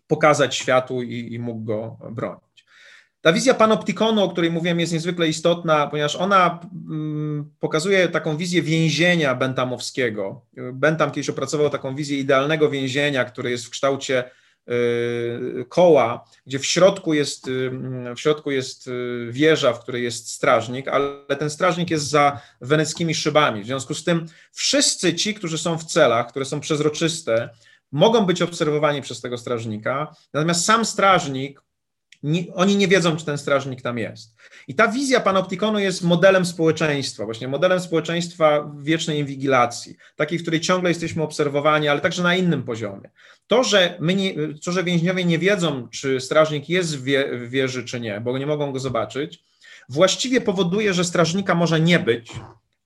pokazać 0.06 0.56
światu 0.56 1.02
i, 1.02 1.34
i 1.34 1.38
mógł 1.38 1.64
go 1.64 1.98
bronić. 2.10 2.51
Ta 3.22 3.32
wizja 3.32 3.54
panoptikonu, 3.54 4.22
o 4.22 4.28
której 4.28 4.50
mówiłem, 4.50 4.80
jest 4.80 4.92
niezwykle 4.92 5.28
istotna, 5.28 5.86
ponieważ 5.86 6.16
ona 6.16 6.60
mm, 6.90 7.50
pokazuje 7.60 8.08
taką 8.08 8.36
wizję 8.36 8.62
więzienia 8.62 9.34
bentamowskiego. 9.34 10.46
Bentam 10.72 11.10
kiedyś 11.10 11.28
opracował 11.30 11.70
taką 11.70 11.94
wizję 11.94 12.18
idealnego 12.18 12.70
więzienia, 12.70 13.24
które 13.24 13.50
jest 13.50 13.66
w 13.66 13.70
kształcie 13.70 14.24
y, 14.70 15.64
koła, 15.68 16.24
gdzie 16.46 16.58
w 16.58 16.66
środku 16.66 17.14
jest, 17.14 17.48
y, 17.48 17.70
w 18.16 18.20
środku 18.20 18.50
jest 18.50 18.88
y, 18.88 19.28
wieża, 19.30 19.72
w 19.72 19.80
której 19.80 20.02
jest 20.02 20.30
strażnik, 20.30 20.88
ale 20.88 21.36
ten 21.38 21.50
strażnik 21.50 21.90
jest 21.90 22.08
za 22.08 22.40
weneckimi 22.60 23.14
szybami. 23.14 23.62
W 23.62 23.66
związku 23.66 23.94
z 23.94 24.04
tym 24.04 24.26
wszyscy 24.52 25.14
ci, 25.14 25.34
którzy 25.34 25.58
są 25.58 25.78
w 25.78 25.84
celach, 25.84 26.28
które 26.28 26.44
są 26.44 26.60
przezroczyste, 26.60 27.48
mogą 27.92 28.26
być 28.26 28.42
obserwowani 28.42 29.02
przez 29.02 29.20
tego 29.20 29.38
strażnika, 29.38 30.16
natomiast 30.32 30.64
sam 30.64 30.84
strażnik 30.84 31.62
nie, 32.22 32.54
oni 32.54 32.76
nie 32.76 32.88
wiedzą, 32.88 33.16
czy 33.16 33.24
ten 33.24 33.38
strażnik 33.38 33.82
tam 33.82 33.98
jest. 33.98 34.34
I 34.68 34.74
ta 34.74 34.88
wizja 34.88 35.20
panoptikonu 35.20 35.78
jest 35.78 36.02
modelem 36.02 36.46
społeczeństwa, 36.46 37.24
właśnie 37.24 37.48
modelem 37.48 37.80
społeczeństwa 37.80 38.72
wiecznej 38.78 39.18
inwigilacji, 39.18 39.96
takiej, 40.16 40.38
w 40.38 40.42
której 40.42 40.60
ciągle 40.60 40.90
jesteśmy 40.90 41.22
obserwowani, 41.22 41.88
ale 41.88 42.00
także 42.00 42.22
na 42.22 42.36
innym 42.36 42.62
poziomie. 42.62 43.10
To, 43.46 43.64
że, 43.64 43.96
my 44.00 44.14
nie, 44.14 44.34
to, 44.64 44.72
że 44.72 44.84
więźniowie 44.84 45.24
nie 45.24 45.38
wiedzą, 45.38 45.88
czy 45.88 46.20
strażnik 46.20 46.68
jest 46.68 46.98
w, 46.98 47.02
wie, 47.02 47.38
w 47.38 47.50
wieży, 47.50 47.84
czy 47.84 48.00
nie, 48.00 48.20
bo 48.20 48.38
nie 48.38 48.46
mogą 48.46 48.72
go 48.72 48.78
zobaczyć, 48.78 49.44
właściwie 49.88 50.40
powoduje, 50.40 50.94
że 50.94 51.04
strażnika 51.04 51.54
może 51.54 51.80
nie 51.80 51.98
być, 51.98 52.32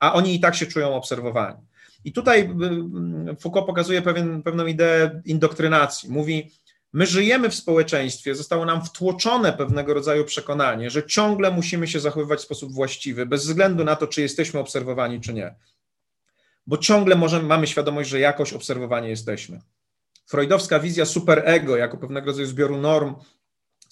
a 0.01 0.13
oni 0.13 0.35
i 0.35 0.41
tak 0.41 0.55
się 0.55 0.67
czują 0.67 0.95
obserwowani. 0.95 1.59
I 2.05 2.13
tutaj 2.13 2.41
y, 2.41 3.33
y, 3.33 3.37
Foucault 3.37 3.67
pokazuje 3.67 4.03
pewien, 4.03 4.43
pewną 4.43 4.67
ideę 4.67 5.23
indoktrynacji. 5.25 6.11
Mówi, 6.11 6.51
My 6.93 7.07
żyjemy 7.07 7.51
w 7.51 7.55
społeczeństwie, 7.55 8.35
zostało 8.35 8.65
nam 8.65 8.85
wtłoczone 8.85 9.53
pewnego 9.53 9.95
rodzaju 9.95 10.25
przekonanie, 10.25 10.91
że 10.91 11.07
ciągle 11.07 11.51
musimy 11.51 11.89
się 11.89 12.01
zachowywać 12.01 12.41
w 12.41 12.43
sposób 12.43 12.73
właściwy, 12.73 13.27
bez 13.27 13.47
względu 13.47 13.85
na 13.85 13.97
to, 13.97 14.07
czy 14.07 14.23
jesteśmy 14.23 14.61
obserwowani, 14.61 15.21
czy 15.21 15.35
nie. 15.35 15.55
Bo 16.67 16.79
ciągle 16.79 17.17
możemy, 17.17 17.49
mamy 17.49 17.67
świadomość, 17.67 18.11
że 18.11 18.21
jakoś 18.21 18.53
obserwowani 18.53 19.09
jesteśmy. 19.09 19.61
Freudowska 20.27 20.81
wizja 20.81 21.07
superego 21.07 21.77
jako 21.77 21.97
pewnego 21.97 22.27
rodzaju 22.27 22.47
zbioru 22.47 22.77
norm 22.77 23.15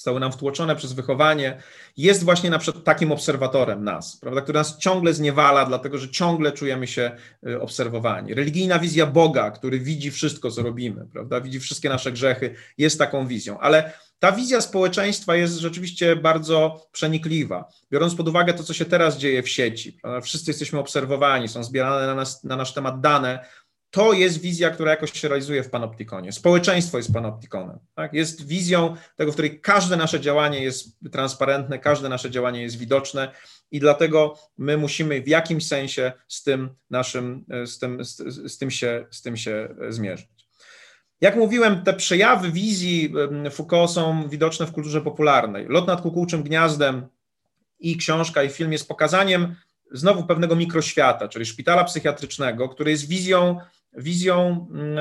zostały 0.05 0.21
nam 0.21 0.33
wtłoczone 0.33 0.77
przez 0.77 0.93
wychowanie, 0.93 1.63
jest 1.97 2.25
właśnie 2.25 2.51
na 2.51 2.59
przykład 2.59 2.85
takim 2.85 3.13
obserwatorem 3.13 3.85
nas, 3.85 4.17
prawda, 4.17 4.41
który 4.41 4.59
nas 4.59 4.79
ciągle 4.79 5.15
zniewala, 5.15 5.65
dlatego 5.65 5.99
że 5.99 6.09
ciągle 6.09 6.53
czujemy 6.53 6.87
się 6.87 7.17
y, 7.49 7.61
obserwowani. 7.61 8.35
Religijna 8.35 8.79
wizja 8.79 9.07
Boga, 9.07 9.51
który 9.51 9.81
widzi 9.81 10.11
wszystko, 10.11 10.51
co 10.51 10.63
robimy, 10.63 11.07
prawda, 11.13 11.41
widzi 11.41 11.61
wszystkie 11.61 11.89
nasze 11.89 12.13
grzechy, 12.13 12.55
jest 12.79 12.99
taką 12.99 13.27
wizją, 13.27 13.59
ale 13.59 13.93
ta 14.19 14.33
wizja 14.33 14.61
społeczeństwa 14.61 15.37
jest 15.37 15.59
rzeczywiście 15.59 16.17
bardzo 16.17 16.87
przenikliwa. 16.93 17.69
Biorąc 17.91 18.15
pod 18.15 18.29
uwagę 18.29 18.55
to, 18.55 18.65
co 18.65 18.75
się 18.75 18.85
teraz 18.85 19.19
dzieje 19.19 19.43
w 19.43 19.49
sieci, 19.49 19.99
wszyscy 20.23 20.51
jesteśmy 20.51 20.79
obserwowani, 20.79 21.49
są 21.49 21.65
zbierane 21.65 22.07
na, 22.07 22.15
nas, 22.15 22.45
na 22.45 22.57
nasz 22.57 22.75
temat 22.75 23.01
dane, 23.01 23.45
to 23.95 24.13
jest 24.13 24.41
wizja, 24.41 24.71
która 24.71 24.91
jakoś 24.91 25.13
się 25.13 25.29
realizuje 25.29 25.63
w 25.63 25.71
panoptikonie. 25.71 26.33
Społeczeństwo 26.33 26.97
jest 26.97 27.13
panoptikonem. 27.13 27.79
Tak? 27.95 28.13
Jest 28.13 28.47
wizją 28.47 28.97
tego, 29.17 29.33
w 29.33 29.35
której 29.35 29.61
każde 29.61 29.97
nasze 29.97 30.21
działanie 30.21 30.63
jest 30.63 30.97
transparentne, 31.13 31.79
każde 31.79 32.09
nasze 32.09 32.31
działanie 32.31 32.63
jest 32.63 32.79
widoczne 32.79 33.33
i 33.71 33.81
dlatego 33.81 34.39
my 34.59 34.77
musimy 34.77 35.23
w 35.23 35.29
jakimś 35.29 35.67
sensie 35.67 36.13
z 36.29 36.43
tym 36.43 36.71
naszym, 36.91 37.45
z 37.67 37.79
tym, 37.79 38.05
z, 38.05 38.17
z 38.53 38.59
tym, 38.59 38.71
się, 38.71 39.07
z 39.11 39.23
tym 39.23 39.37
się 39.37 39.75
zmierzyć. 39.89 40.29
Jak 41.21 41.37
mówiłem, 41.37 41.83
te 41.83 41.93
przejawy 41.93 42.51
wizji 42.51 43.15
Foucault 43.51 43.91
są 43.91 44.29
widoczne 44.29 44.67
w 44.67 44.73
kulturze 44.73 45.01
popularnej. 45.01 45.67
Lot 45.69 45.87
nad 45.87 46.01
kukułczym 46.01 46.43
gniazdem 46.43 47.07
i 47.81 47.97
książka, 47.97 48.43
i 48.43 48.49
film 48.49 48.73
jest 48.73 48.89
pokazaniem 48.89 49.55
znowu 49.93 50.25
pewnego 50.25 50.57
mikroświata, 50.57 51.29
czyli 51.29 51.47
szpitala 51.47 51.85
psychiatrycznego, 51.85 52.69
który 52.69 52.91
jest 52.91 53.09
wizją 53.09 53.59
wizją 53.97 54.67
mm, 54.71 54.99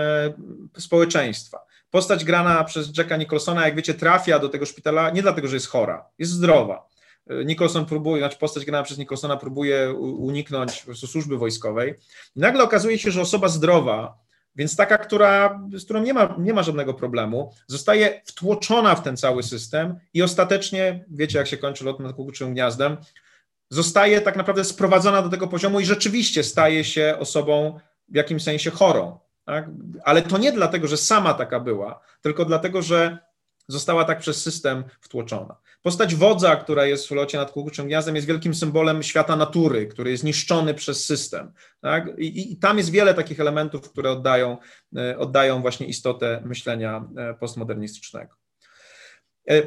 e, 0.75 0.81
społeczeństwa. 0.81 1.59
Postać 1.89 2.25
grana 2.25 2.63
przez 2.63 2.97
Jacka 2.97 3.17
Nicholsona, 3.17 3.65
jak 3.65 3.75
wiecie, 3.75 3.93
trafia 3.93 4.39
do 4.39 4.49
tego 4.49 4.65
szpitala 4.65 5.09
nie 5.09 5.21
dlatego, 5.21 5.47
że 5.47 5.55
jest 5.55 5.67
chora, 5.67 6.05
jest 6.19 6.31
zdrowa. 6.31 6.87
E, 7.27 7.45
Nicholson 7.45 7.85
próbuje, 7.85 8.21
znaczy 8.21 8.37
postać 8.37 8.65
grana 8.65 8.83
przez 8.83 8.97
Nicholsona 8.97 9.37
próbuje 9.37 9.93
uniknąć 9.93 10.79
po 10.79 10.85
prostu 10.85 11.07
służby 11.07 11.37
wojskowej. 11.37 11.93
Nagle 12.35 12.63
okazuje 12.63 12.99
się, 12.99 13.11
że 13.11 13.21
osoba 13.21 13.47
zdrowa, 13.47 14.17
więc 14.55 14.75
taka, 14.75 14.97
która, 14.97 15.61
z 15.73 15.83
którą 15.83 16.01
nie 16.01 16.13
ma, 16.13 16.35
nie 16.39 16.53
ma 16.53 16.63
żadnego 16.63 16.93
problemu, 16.93 17.53
zostaje 17.67 18.21
wtłoczona 18.25 18.95
w 18.95 19.03
ten 19.03 19.17
cały 19.17 19.43
system 19.43 19.95
i 20.13 20.21
ostatecznie, 20.21 21.05
wiecie 21.11 21.37
jak 21.37 21.47
się 21.47 21.57
kończy 21.57 21.85
lot 21.85 21.99
nad 21.99 22.15
kukuczym 22.15 22.53
gniazdem, 22.53 22.97
zostaje 23.69 24.21
tak 24.21 24.35
naprawdę 24.35 24.63
sprowadzona 24.63 25.21
do 25.21 25.29
tego 25.29 25.47
poziomu 25.47 25.79
i 25.79 25.85
rzeczywiście 25.85 26.43
staje 26.43 26.83
się 26.83 27.15
osobą 27.19 27.79
w 28.09 28.15
jakimś 28.15 28.43
sensie 28.43 28.71
chorą. 28.71 29.19
Tak? 29.45 29.69
Ale 30.03 30.21
to 30.21 30.37
nie 30.37 30.51
dlatego, 30.51 30.87
że 30.87 30.97
sama 30.97 31.33
taka 31.33 31.59
była, 31.59 31.99
tylko 32.21 32.45
dlatego, 32.45 32.81
że 32.81 33.17
została 33.67 34.05
tak 34.05 34.19
przez 34.19 34.41
system 34.41 34.83
wtłoczona. 35.01 35.55
Postać 35.81 36.15
wodza, 36.15 36.55
która 36.55 36.85
jest 36.85 37.07
w 37.07 37.11
locie 37.11 37.37
nad 37.37 37.51
kukuczym 37.51 37.87
gniazdem, 37.87 38.15
jest 38.15 38.27
wielkim 38.27 38.55
symbolem 38.55 39.03
świata 39.03 39.35
natury, 39.35 39.87
który 39.87 40.11
jest 40.11 40.23
niszczony 40.23 40.73
przez 40.73 41.05
system. 41.05 41.51
Tak? 41.81 42.07
I, 42.17 42.51
I, 42.51 42.57
tam 42.57 42.77
jest 42.77 42.89
wiele 42.89 43.13
takich 43.13 43.39
elementów, 43.39 43.91
które 43.91 44.11
oddają, 44.11 44.57
e, 44.97 45.17
oddają 45.17 45.61
właśnie 45.61 45.87
istotę 45.87 46.41
myślenia 46.45 47.05
e, 47.17 47.33
postmodernistycznego. 47.33 48.35
E, 49.49 49.61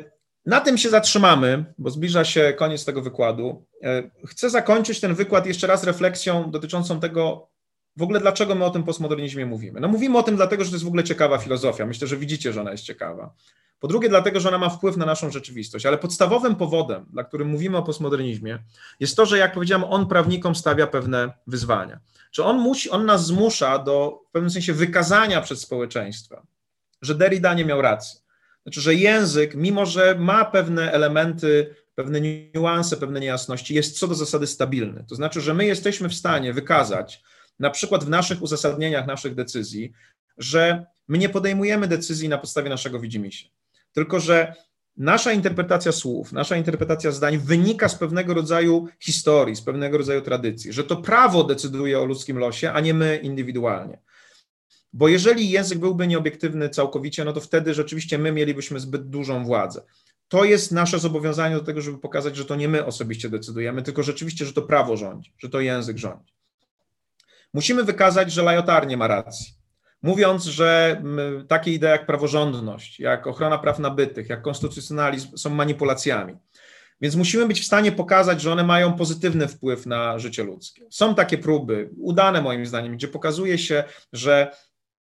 na 0.47 0.61
tym 0.61 0.79
się 0.79 0.91
zatrzymamy, 0.91 1.65
bo 1.79 1.91
zbliża 1.91 2.25
się 2.25 2.53
koniec 2.57 2.85
tego 2.85 3.03
wykładu. 3.03 3.67
Chcę 4.27 4.51
zakończyć 4.51 5.01
ten 5.01 5.15
wykład 5.15 5.47
jeszcze 5.47 5.67
raz 5.67 5.85
refleksją 5.85 6.51
dotyczącą 6.51 7.01
tego, 7.01 7.49
w 7.97 8.03
ogóle 8.03 8.21
dlaczego 8.21 8.55
my 8.55 8.65
o 8.65 8.71
tym 8.71 8.83
postmodernizmie 8.83 9.47
mówimy? 9.47 9.81
No 9.81 9.89
mówimy 9.89 10.19
o 10.19 10.23
tym 10.23 10.37
dlatego, 10.37 10.65
że 10.65 10.71
to 10.71 10.75
jest 10.75 10.85
w 10.85 10.89
ogóle 10.89 11.05
ciekawa 11.05 11.39
filozofia. 11.39 11.87
Myślę, 11.87 12.09
że 12.09 12.17
widzicie, 12.17 12.53
że 12.53 12.61
ona 12.61 12.73
jest 12.73 12.85
ciekawa. 12.85 13.35
Po 13.81 13.89
drugie, 13.89 14.09
dlatego, 14.09 14.41
że 14.41 14.49
ona 14.49 14.59
ma 14.59 14.69
wpływ 14.69 14.97
na 14.97 15.07
naszą 15.07 15.31
rzeczywistość, 15.31 15.87
ale 15.87 15.99
podstawowym 15.99 16.57
powodem, 16.57 17.07
dla 17.13 17.25
którym 17.25 17.49
mówimy 17.49 17.77
o 17.77 17.83
postmodernizmie, 17.83 18.59
jest 19.01 19.17
to, 19.17 19.27
że 19.27 19.39
jak 19.39 19.55
powiedziałem, 19.55 19.85
on 19.85 20.07
prawnikom 20.07 20.55
stawia 20.55 20.87
pewne 20.87 21.33
wyzwania. 21.47 22.01
Czy 22.31 22.45
on, 22.45 22.59
musi, 22.59 22.91
on 22.91 23.07
nas 23.07 23.27
zmusza 23.27 23.79
do 23.79 24.23
w 24.29 24.33
pewnym 24.33 24.51
sensie 24.51 24.73
wykazania 24.73 25.41
przed 25.41 25.61
społeczeństwem, 25.61 26.41
że 27.03 27.15
Derrida 27.15 27.55
nie 27.55 27.65
miał 27.65 27.83
racji. 27.83 28.21
Znaczy, 28.63 28.81
że 28.81 28.95
język, 28.95 29.55
mimo 29.55 29.87
że 29.87 30.17
ma 30.19 30.45
pewne 30.45 30.93
elementy, 30.93 31.75
pewne 31.95 32.21
niuanse, 32.21 32.97
pewne 32.97 33.21
niejasności, 33.21 33.75
jest 33.75 33.99
co 33.99 34.09
do 34.09 34.15
zasady 34.15 34.47
stabilny. 34.47 35.05
To 35.09 35.15
znaczy, 35.15 35.41
że 35.41 35.55
my 35.55 35.67
jesteśmy 35.67 36.09
w 36.09 36.15
stanie 36.15 36.53
wykazać, 36.53 37.23
na 37.59 37.71
przykład 37.71 38.05
w 38.05 38.09
naszych 38.09 38.43
uzasadnieniach 38.43 39.07
naszych 39.07 39.35
decyzji, 39.35 39.93
że 40.39 40.87
my 41.09 41.19
nie 41.19 41.29
podejmujemy 41.29 41.89
decyzji 41.89 42.29
na 42.29 42.39
podstawie 42.39 42.71
naszego 42.71 43.01
widzimisię, 43.01 43.49
tylko 43.93 44.21
że 44.21 44.55
nasza 44.97 45.33
interpretacja 45.33 45.93
słów, 45.93 46.33
nasza 46.33 46.57
interpretacja 46.57 47.11
zdań 47.11 47.39
wynika 47.39 47.89
z 47.89 47.95
pewnego 47.95 48.35
rodzaju 48.35 48.89
historii, 49.01 49.57
z 49.57 49.63
pewnego 49.63 49.99
rodzaju 49.99 50.23
tradycji, 50.23 50.73
że 50.73 50.85
to 50.85 50.97
prawo 50.97 51.45
decyduje 51.45 52.01
o 52.01 52.05
ludzkim 52.05 52.39
losie, 52.39 52.73
a 52.73 52.81
nie 52.81 52.95
my 52.95 53.17
indywidualnie. 53.17 53.99
Bo 54.93 55.09
jeżeli 55.09 55.51
język 55.51 55.79
byłby 55.79 56.07
nieobiektywny 56.07 56.69
całkowicie, 56.69 57.25
no 57.25 57.33
to 57.33 57.41
wtedy 57.41 57.75
rzeczywiście 57.75 58.19
my 58.19 58.33
mielibyśmy 58.33 58.81
zbyt 58.81 59.09
dużą 59.09 59.45
władzę. 59.45 59.83
To 60.29 60.45
jest 60.45 60.73
nasze 60.73 60.99
zobowiązanie 60.99 61.55
do 61.55 61.61
tego, 61.61 61.81
żeby 61.81 61.99
pokazać, 61.99 62.37
że 62.37 62.45
to 62.45 62.57
nie 62.57 62.69
my 62.69 62.85
osobiście 62.85 63.29
decydujemy, 63.29 63.83
tylko 63.83 64.03
rzeczywiście, 64.03 64.47
że 64.47 64.53
to 64.53 64.63
prawo 64.63 64.97
rządzi, 64.97 65.35
że 65.39 65.49
to 65.49 65.61
język 65.61 65.99
rządzi. 65.99 66.36
Musimy 67.57 67.85
wykazać, 67.85 68.33
że 68.33 68.43
Lajotar 68.43 68.87
nie 68.87 68.97
ma 68.97 69.07
racji. 69.07 69.47
Mówiąc, 70.03 70.45
że 70.45 71.03
takie 71.49 71.73
idee 71.73 71.87
jak 71.87 72.07
praworządność, 72.07 73.01
jak 73.01 73.27
ochrona 73.27 73.59
praw 73.59 73.79
nabytych, 73.79 74.29
jak 74.29 74.43
konstytucjonalizm 74.43 75.37
są 75.37 75.51
manipulacjami. 75.51 76.35
Więc 77.01 77.17
musimy 77.17 77.47
być 77.47 77.61
w 77.61 77.67
stanie 77.67 77.93
pokazać, 77.93 78.41
że 78.41 78.53
one 78.53 78.65
mają 78.65 78.93
pozytywny 78.93 79.49
wpływ 79.49 79.87
na 79.87 80.19
życie 80.19 80.45
ludzkie. 80.45 80.83
Są 80.91 81.15
takie 81.15 81.39
próby, 81.39 81.91
udane 81.99 82.43
moim 82.43 82.67
zdaniem, 82.67 82.97
gdzie 82.97 83.09
pokazuje 83.09 83.59
się, 83.59 83.85
że 84.13 84.57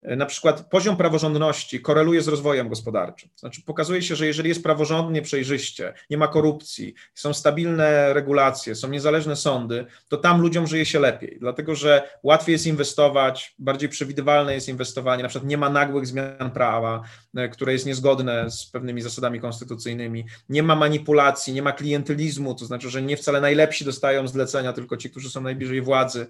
na 0.03 0.25
przykład 0.25 0.69
poziom 0.69 0.97
praworządności 0.97 1.81
koreluje 1.81 2.21
z 2.21 2.27
rozwojem 2.27 2.69
gospodarczym. 2.69 3.29
Znaczy 3.35 3.61
pokazuje 3.61 4.01
się, 4.01 4.15
że 4.15 4.27
jeżeli 4.27 4.49
jest 4.49 4.63
praworządnie, 4.63 5.21
przejrzyście, 5.21 5.93
nie 6.09 6.17
ma 6.17 6.27
korupcji, 6.27 6.93
są 7.13 7.33
stabilne 7.33 8.13
regulacje, 8.13 8.75
są 8.75 8.89
niezależne 8.89 9.35
sądy, 9.35 9.85
to 10.09 10.17
tam 10.17 10.41
ludziom 10.41 10.67
żyje 10.67 10.85
się 10.85 10.99
lepiej, 10.99 11.37
dlatego 11.39 11.75
że 11.75 12.09
łatwiej 12.23 12.53
jest 12.53 12.67
inwestować, 12.67 13.55
bardziej 13.59 13.89
przewidywalne 13.89 14.53
jest 14.53 14.69
inwestowanie, 14.69 15.23
na 15.23 15.29
przykład 15.29 15.49
nie 15.49 15.57
ma 15.57 15.69
nagłych 15.69 16.07
zmian 16.07 16.51
prawa, 16.53 17.01
e, 17.35 17.49
które 17.49 17.73
jest 17.73 17.85
niezgodne 17.85 18.51
z 18.51 18.65
pewnymi 18.65 19.01
zasadami 19.01 19.39
konstytucyjnymi, 19.39 20.25
nie 20.49 20.63
ma 20.63 20.75
manipulacji, 20.75 21.53
nie 21.53 21.61
ma 21.61 21.71
klientelizmu, 21.71 22.55
to 22.55 22.65
znaczy, 22.65 22.89
że 22.89 23.01
nie 23.01 23.17
wcale 23.17 23.41
najlepsi 23.41 23.85
dostają 23.85 24.27
zlecenia, 24.27 24.73
tylko 24.73 24.97
ci, 24.97 25.09
którzy 25.09 25.29
są 25.29 25.41
najbliżej 25.41 25.81
władzy 25.81 26.27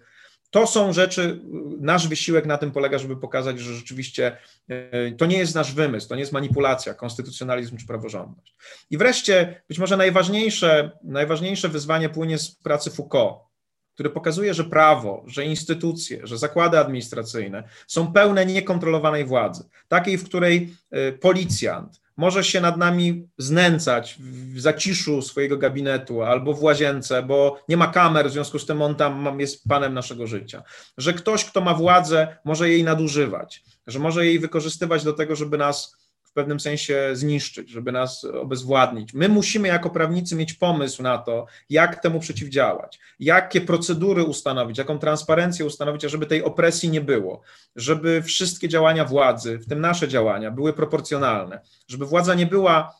to 0.49 0.67
są 0.67 0.93
rzeczy, 0.93 1.39
nasz 1.79 2.07
wysiłek 2.07 2.45
na 2.45 2.57
tym 2.57 2.71
polega, 2.71 2.97
żeby 2.97 3.17
pokazać, 3.17 3.59
że 3.59 3.73
rzeczywiście 3.73 4.37
e, 4.67 5.11
to 5.11 5.25
nie 5.25 5.37
jest 5.37 5.55
nasz 5.55 5.73
wymysł, 5.73 6.09
to 6.09 6.15
nie 6.15 6.21
jest 6.21 6.33
manipulacja, 6.33 6.93
konstytucjonalizm 6.93 7.77
czy 7.77 7.87
praworządność. 7.87 8.55
I 8.89 8.97
wreszcie, 8.97 9.61
być 9.67 9.79
może 9.79 9.97
najważniejsze, 9.97 10.91
najważniejsze 11.03 11.69
wyzwanie 11.69 12.09
płynie 12.09 12.37
z 12.37 12.55
pracy 12.55 12.91
Foucault, 12.91 13.49
który 13.93 14.09
pokazuje, 14.09 14.53
że 14.53 14.63
prawo, 14.63 15.23
że 15.27 15.45
instytucje, 15.45 16.27
że 16.27 16.37
zakłady 16.37 16.79
administracyjne 16.79 17.63
są 17.87 18.13
pełne 18.13 18.45
niekontrolowanej 18.45 19.25
władzy, 19.25 19.63
takiej, 19.87 20.17
w 20.17 20.25
której 20.25 20.75
e, 20.91 21.11
policjant, 21.11 22.01
może 22.19 22.43
się 22.43 22.61
nad 22.61 22.77
nami 22.77 23.27
znęcać 23.37 24.17
w 24.53 24.59
zaciszu 24.59 25.21
swojego 25.21 25.57
gabinetu 25.57 26.21
albo 26.21 26.53
w 26.53 26.63
łazience, 26.63 27.23
bo 27.23 27.61
nie 27.69 27.77
ma 27.77 27.87
kamer, 27.87 28.29
w 28.29 28.31
związku 28.31 28.59
z 28.59 28.65
tym 28.65 28.81
on 28.81 28.95
tam 28.95 29.39
jest 29.39 29.67
panem 29.67 29.93
naszego 29.93 30.27
życia. 30.27 30.63
Że 30.97 31.13
ktoś, 31.13 31.45
kto 31.45 31.61
ma 31.61 31.73
władzę, 31.73 32.37
może 32.45 32.69
jej 32.69 32.83
nadużywać, 32.83 33.63
że 33.87 33.99
może 33.99 34.25
jej 34.25 34.39
wykorzystywać 34.39 35.03
do 35.03 35.13
tego, 35.13 35.35
żeby 35.35 35.57
nas 35.57 35.98
pewnym 36.39 36.59
sensie 36.59 37.09
zniszczyć, 37.13 37.69
żeby 37.69 37.91
nas 37.91 38.25
obezwładnić. 38.25 39.13
My 39.13 39.29
musimy 39.29 39.67
jako 39.67 39.89
prawnicy 39.89 40.35
mieć 40.35 40.53
pomysł 40.53 41.03
na 41.03 41.17
to, 41.17 41.45
jak 41.69 42.01
temu 42.01 42.19
przeciwdziałać, 42.19 42.99
jakie 43.19 43.61
procedury 43.61 44.23
ustanowić, 44.23 44.77
jaką 44.77 44.99
transparencję 44.99 45.65
ustanowić, 45.65 46.01
żeby 46.01 46.25
tej 46.25 46.43
opresji 46.43 46.89
nie 46.89 47.01
było, 47.01 47.41
żeby 47.75 48.21
wszystkie 48.21 48.67
działania 48.69 49.05
władzy, 49.05 49.57
w 49.57 49.67
tym 49.69 49.81
nasze 49.81 50.07
działania, 50.07 50.51
były 50.51 50.73
proporcjonalne, 50.73 51.61
żeby 51.87 52.05
władza 52.05 52.35
nie 52.35 52.45
była 52.45 52.95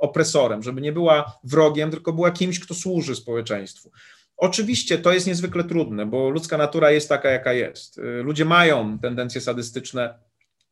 opresorem, 0.00 0.62
żeby 0.62 0.80
nie 0.80 0.92
była 0.92 1.38
wrogiem, 1.44 1.90
tylko 1.90 2.12
była 2.12 2.30
kimś, 2.30 2.60
kto 2.60 2.74
służy 2.74 3.16
społeczeństwu. 3.16 3.90
Oczywiście 4.36 4.98
to 4.98 5.12
jest 5.12 5.26
niezwykle 5.26 5.64
trudne, 5.64 6.06
bo 6.06 6.30
ludzka 6.30 6.56
natura 6.58 6.90
jest 6.90 7.08
taka, 7.08 7.30
jaka 7.30 7.52
jest. 7.52 8.00
Ludzie 8.22 8.44
mają 8.44 8.98
tendencje 8.98 9.40
sadystyczne 9.40 10.14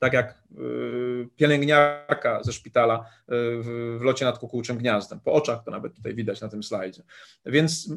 tak 0.01 0.13
jak 0.13 0.43
y, 0.59 1.29
pielęgniarka 1.37 2.43
ze 2.43 2.53
szpitala 2.53 2.99
y, 2.99 3.05
w 3.99 3.99
locie 4.03 4.25
nad 4.25 4.39
kukułczym 4.39 4.79
gniazdem. 4.79 5.21
Po 5.21 5.33
oczach 5.33 5.65
to 5.65 5.71
nawet 5.71 5.95
tutaj 5.95 6.15
widać 6.15 6.41
na 6.41 6.49
tym 6.49 6.63
slajdzie. 6.63 7.03
Więc 7.47 7.93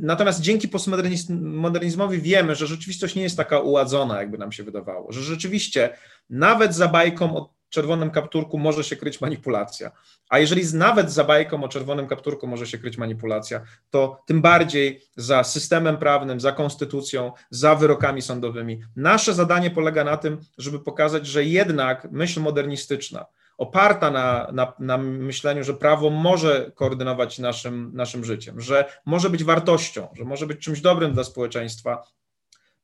natomiast 0.00 0.40
dzięki 0.40 0.68
postmodernizmowi 0.68 2.20
wiemy, 2.20 2.54
że 2.54 2.66
rzeczywistość 2.66 3.14
nie 3.14 3.22
jest 3.22 3.36
taka 3.36 3.60
uładzona, 3.60 4.20
jakby 4.20 4.38
nam 4.38 4.52
się 4.52 4.62
wydawało, 4.64 5.12
że 5.12 5.22
rzeczywiście 5.22 5.96
nawet 6.30 6.74
za 6.74 6.88
bajką 6.88 7.46
czerwonym 7.70 8.10
kapturku 8.10 8.58
może 8.58 8.84
się 8.84 8.96
kryć 8.96 9.20
manipulacja. 9.20 9.90
A 10.28 10.38
jeżeli 10.38 10.62
nawet 10.74 11.12
za 11.12 11.24
bajką 11.24 11.64
o 11.64 11.68
czerwonym 11.68 12.06
kapturku 12.06 12.46
może 12.46 12.66
się 12.66 12.78
kryć 12.78 12.98
manipulacja, 12.98 13.60
to 13.90 14.22
tym 14.26 14.42
bardziej 14.42 15.02
za 15.16 15.44
systemem 15.44 15.96
prawnym, 15.96 16.40
za 16.40 16.52
konstytucją, 16.52 17.32
za 17.50 17.74
wyrokami 17.74 18.22
sądowymi. 18.22 18.80
Nasze 18.96 19.34
zadanie 19.34 19.70
polega 19.70 20.04
na 20.04 20.16
tym, 20.16 20.38
żeby 20.58 20.80
pokazać, 20.80 21.26
że 21.26 21.44
jednak 21.44 22.10
myśl 22.10 22.40
modernistyczna, 22.40 23.26
oparta 23.58 24.10
na, 24.10 24.50
na, 24.52 24.72
na, 24.78 24.98
myśleniu, 24.98 25.64
że 25.64 25.74
prawo 25.74 26.10
może 26.10 26.72
koordynować 26.74 27.38
naszym, 27.38 27.90
naszym 27.94 28.24
życiem, 28.24 28.60
że 28.60 28.84
może 29.06 29.30
być 29.30 29.44
wartością, 29.44 30.08
że 30.12 30.24
może 30.24 30.46
być 30.46 30.58
czymś 30.58 30.80
dobrym 30.80 31.12
dla 31.12 31.24
społeczeństwa, 31.24 32.02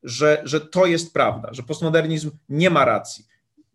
że, 0.02 0.42
że 0.44 0.60
to 0.60 0.86
jest 0.86 1.12
prawda, 1.12 1.48
że 1.52 1.62
postmodernizm 1.62 2.30
nie 2.48 2.70
ma 2.70 2.84
racji 2.84 3.24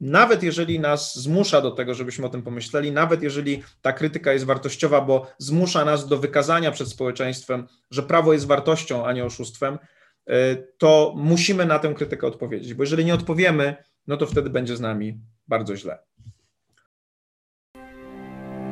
nawet 0.01 0.43
jeżeli 0.43 0.79
nas 0.79 1.15
zmusza 1.15 1.61
do 1.61 1.71
tego, 1.71 1.93
żebyśmy 1.93 2.25
o 2.25 2.29
tym 2.29 2.41
pomyśleli, 2.41 2.91
nawet 2.91 3.23
jeżeli 3.23 3.63
ta 3.81 3.93
krytyka 3.93 4.33
jest 4.33 4.45
wartościowa, 4.45 5.01
bo 5.01 5.27
zmusza 5.37 5.85
nas 5.85 6.07
do 6.07 6.17
wykazania 6.17 6.71
przed 6.71 6.89
społeczeństwem, 6.89 7.67
że 7.91 8.03
prawo 8.03 8.33
jest 8.33 8.47
wartością, 8.47 9.05
a 9.05 9.13
nie 9.13 9.25
oszustwem, 9.25 9.77
e, 10.27 10.55
to 10.55 11.13
musimy 11.17 11.65
na 11.65 11.79
tę 11.79 11.93
krytykę 11.93 12.27
odpowiedzieć, 12.27 12.73
bo 12.73 12.83
jeżeli 12.83 13.05
nie 13.05 13.13
odpowiemy, 13.13 13.75
no 14.07 14.17
to 14.17 14.25
wtedy 14.25 14.49
będzie 14.49 14.75
z 14.75 14.79
nami 14.79 15.19
bardzo 15.47 15.75
źle. 15.75 15.99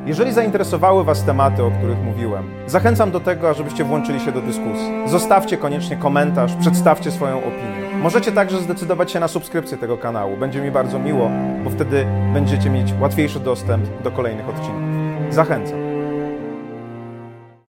Jeżeli 0.06 0.34
zainteresowały 0.34 1.03
Was 1.03 1.26
tematy, 1.26 1.64
o 1.64 1.72
których 1.72 1.97
mówiłem, 1.97 2.51
zachęcam 2.68 3.11
do 3.11 3.19
tego, 3.19 3.49
ażebyście 3.49 3.84
włączyli 3.84 4.19
się 4.19 4.31
do 4.31 4.41
dyskusji. 4.41 4.89
Zostawcie 5.06 5.57
koniecznie 5.57 5.97
komentarz, 5.97 6.51
przedstawcie 6.61 7.11
swoją 7.11 7.38
opinię. 7.38 7.89
Możecie 8.01 8.31
także 8.31 8.61
zdecydować 8.61 9.11
się 9.11 9.19
na 9.19 9.27
subskrypcję 9.27 9.77
tego 9.77 9.97
kanału. 9.97 10.38
Będzie 10.38 10.61
mi 10.61 10.71
bardzo 10.71 10.99
miło, 10.99 11.31
bo 11.63 11.69
wtedy 11.69 12.05
będziecie 12.34 12.69
mieć 12.69 12.93
łatwiejszy 12.99 13.39
dostęp 13.39 14.03
do 14.03 14.11
kolejnych 14.11 14.49
odcinków. 14.49 14.84
Zachęcam. 15.30 15.89